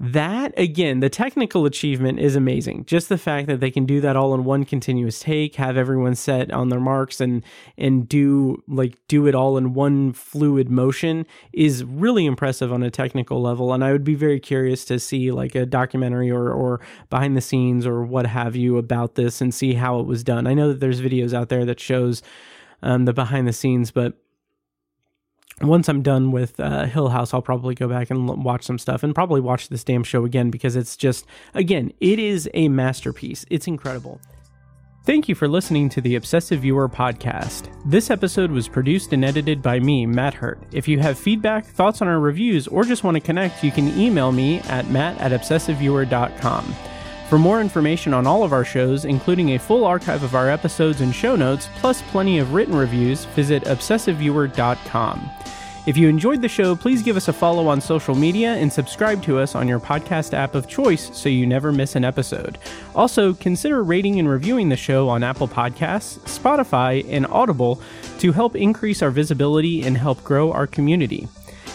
that 0.00 0.52
again 0.58 0.98
the 0.98 1.08
technical 1.08 1.66
achievement 1.66 2.18
is 2.18 2.34
amazing. 2.34 2.84
Just 2.84 3.08
the 3.08 3.16
fact 3.16 3.46
that 3.46 3.60
they 3.60 3.70
can 3.70 3.86
do 3.86 4.00
that 4.00 4.16
all 4.16 4.34
in 4.34 4.42
one 4.42 4.64
continuous 4.64 5.20
take 5.20 5.54
have 5.54 5.76
everyone 5.76 6.16
set 6.16 6.50
on 6.50 6.68
their 6.68 6.80
marks 6.80 7.20
and 7.20 7.44
and 7.78 8.08
do 8.08 8.60
like 8.66 8.98
do 9.06 9.28
it 9.28 9.36
all 9.36 9.56
in 9.56 9.72
one 9.72 10.12
fluid 10.12 10.68
motion 10.68 11.26
is 11.52 11.84
really 11.84 12.26
impressive 12.26 12.72
on 12.72 12.82
a 12.82 12.90
technical 12.90 13.40
level. 13.40 13.72
And 13.72 13.84
i 13.84 13.92
would 13.92 14.02
be 14.02 14.16
very 14.16 14.40
curious 14.40 14.84
to 14.86 14.98
see 14.98 15.30
like 15.30 15.54
a 15.54 15.64
documentary 15.64 16.30
or 16.30 16.50
or 16.50 16.80
behind 17.08 17.36
the 17.36 17.40
scenes 17.40 17.86
or 17.86 18.04
what 18.04 18.26
have 18.26 18.56
you 18.56 18.78
about 18.78 19.14
this 19.14 19.40
and 19.40 19.54
see 19.54 19.74
how 19.74 20.00
it 20.00 20.06
was 20.06 20.24
done. 20.24 20.48
I 20.48 20.54
know 20.54 20.68
that 20.68 20.80
there's 20.80 21.00
videos 21.00 21.32
out 21.32 21.50
there 21.50 21.64
that 21.66 21.78
shows 21.78 22.20
um, 22.82 23.04
the 23.04 23.12
behind 23.12 23.46
the 23.46 23.52
scenes 23.52 23.92
but 23.92 24.18
once 25.60 25.88
I'm 25.88 26.02
done 26.02 26.32
with 26.32 26.58
uh, 26.58 26.86
Hill 26.86 27.08
House, 27.08 27.32
I'll 27.32 27.42
probably 27.42 27.74
go 27.74 27.88
back 27.88 28.10
and 28.10 28.28
l- 28.28 28.36
watch 28.36 28.64
some 28.64 28.78
stuff 28.78 29.02
and 29.02 29.14
probably 29.14 29.40
watch 29.40 29.68
this 29.68 29.84
damn 29.84 30.02
show 30.02 30.24
again 30.24 30.50
because 30.50 30.76
it's 30.76 30.96
just, 30.96 31.26
again, 31.54 31.92
it 32.00 32.18
is 32.18 32.48
a 32.54 32.68
masterpiece. 32.68 33.44
It's 33.50 33.66
incredible. 33.66 34.20
Thank 35.04 35.28
you 35.28 35.34
for 35.34 35.46
listening 35.46 35.90
to 35.90 36.00
the 36.00 36.16
Obsessive 36.16 36.60
Viewer 36.60 36.88
podcast. 36.88 37.68
This 37.84 38.10
episode 38.10 38.50
was 38.50 38.68
produced 38.68 39.12
and 39.12 39.22
edited 39.22 39.60
by 39.60 39.78
me, 39.78 40.06
Matt 40.06 40.32
Hurt. 40.32 40.62
If 40.72 40.88
you 40.88 40.98
have 41.00 41.18
feedback, 41.18 41.66
thoughts 41.66 42.00
on 42.00 42.08
our 42.08 42.18
reviews, 42.18 42.66
or 42.66 42.84
just 42.84 43.04
want 43.04 43.14
to 43.16 43.20
connect, 43.20 43.62
you 43.62 43.70
can 43.70 43.88
email 44.00 44.32
me 44.32 44.60
at 44.60 44.88
matt 44.88 45.20
at 45.20 45.38
obsessiveviewer.com. 45.38 46.74
For 47.34 47.38
more 47.38 47.60
information 47.60 48.14
on 48.14 48.28
all 48.28 48.44
of 48.44 48.52
our 48.52 48.64
shows, 48.64 49.04
including 49.04 49.56
a 49.56 49.58
full 49.58 49.84
archive 49.84 50.22
of 50.22 50.36
our 50.36 50.48
episodes 50.48 51.00
and 51.00 51.12
show 51.12 51.34
notes, 51.34 51.68
plus 51.80 52.00
plenty 52.00 52.38
of 52.38 52.52
written 52.52 52.76
reviews, 52.76 53.24
visit 53.24 53.64
obsessiveviewer.com. 53.64 55.30
If 55.84 55.96
you 55.96 56.08
enjoyed 56.08 56.40
the 56.42 56.48
show, 56.48 56.76
please 56.76 57.02
give 57.02 57.16
us 57.16 57.26
a 57.26 57.32
follow 57.32 57.66
on 57.66 57.80
social 57.80 58.14
media 58.14 58.54
and 58.54 58.72
subscribe 58.72 59.20
to 59.24 59.40
us 59.40 59.56
on 59.56 59.66
your 59.66 59.80
podcast 59.80 60.32
app 60.32 60.54
of 60.54 60.68
choice 60.68 61.10
so 61.12 61.28
you 61.28 61.44
never 61.44 61.72
miss 61.72 61.96
an 61.96 62.04
episode. 62.04 62.56
Also, 62.94 63.34
consider 63.34 63.82
rating 63.82 64.20
and 64.20 64.28
reviewing 64.28 64.68
the 64.68 64.76
show 64.76 65.08
on 65.08 65.24
Apple 65.24 65.48
Podcasts, 65.48 66.20
Spotify, 66.20 67.04
and 67.10 67.26
Audible 67.26 67.82
to 68.20 68.30
help 68.30 68.54
increase 68.54 69.02
our 69.02 69.10
visibility 69.10 69.82
and 69.82 69.96
help 69.96 70.22
grow 70.22 70.52
our 70.52 70.68
community. 70.68 71.26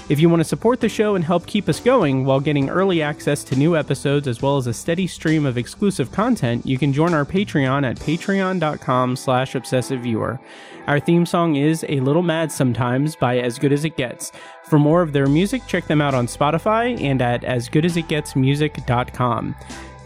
If 0.10 0.20
you 0.20 0.28
want 0.28 0.40
to 0.40 0.46
support 0.46 0.80
the 0.80 0.90
show 0.90 1.14
and 1.14 1.24
help 1.24 1.46
keep 1.46 1.70
us 1.70 1.80
going 1.80 2.26
while 2.26 2.40
getting 2.40 2.68
early 2.68 3.04
access 3.04 3.44
to 3.44 3.56
new 3.56 3.78
episodes 3.78 4.28
as 4.28 4.42
well 4.42 4.58
as 4.58 4.66
a 4.66 4.74
steady 4.74 5.06
stream 5.06 5.46
of 5.46 5.56
exclusive 5.56 6.12
content, 6.12 6.66
you 6.66 6.80
can 6.80 6.92
join 6.92 7.14
our 7.14 7.26
Patreon 7.26 7.88
at 7.88 8.00
patreon.com 8.00 9.16
slash 9.16 9.54
obsessiveviewer. 9.54 10.40
Our 10.88 11.00
theme 11.00 11.28
song 11.28 11.58
is 11.58 11.86
A 11.88 12.00
Little 12.00 12.24
Mad 12.24 12.52
Sometimes 12.52 13.16
by 13.16 13.38
As 13.38 13.60
Good 13.60 13.72
As 13.72 13.86
It 13.86 13.98
Gets. 13.98 14.32
For 14.66 14.80
more 14.80 15.04
of 15.04 15.14
their 15.14 15.28
music, 15.28 15.62
check 15.68 15.86
them 15.86 16.02
out 16.02 16.16
on 16.16 16.26
Spotify 16.26 17.00
and 17.00 17.22
at 17.22 17.44
asgoodasitgetsmusic.com. 17.44 19.56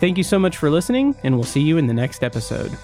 Thank 0.01 0.17
you 0.17 0.23
so 0.23 0.37
much 0.37 0.57
for 0.57 0.69
listening, 0.69 1.15
and 1.23 1.35
we'll 1.35 1.45
see 1.45 1.61
you 1.61 1.77
in 1.77 1.87
the 1.87 1.93
next 1.93 2.25
episode. 2.25 2.77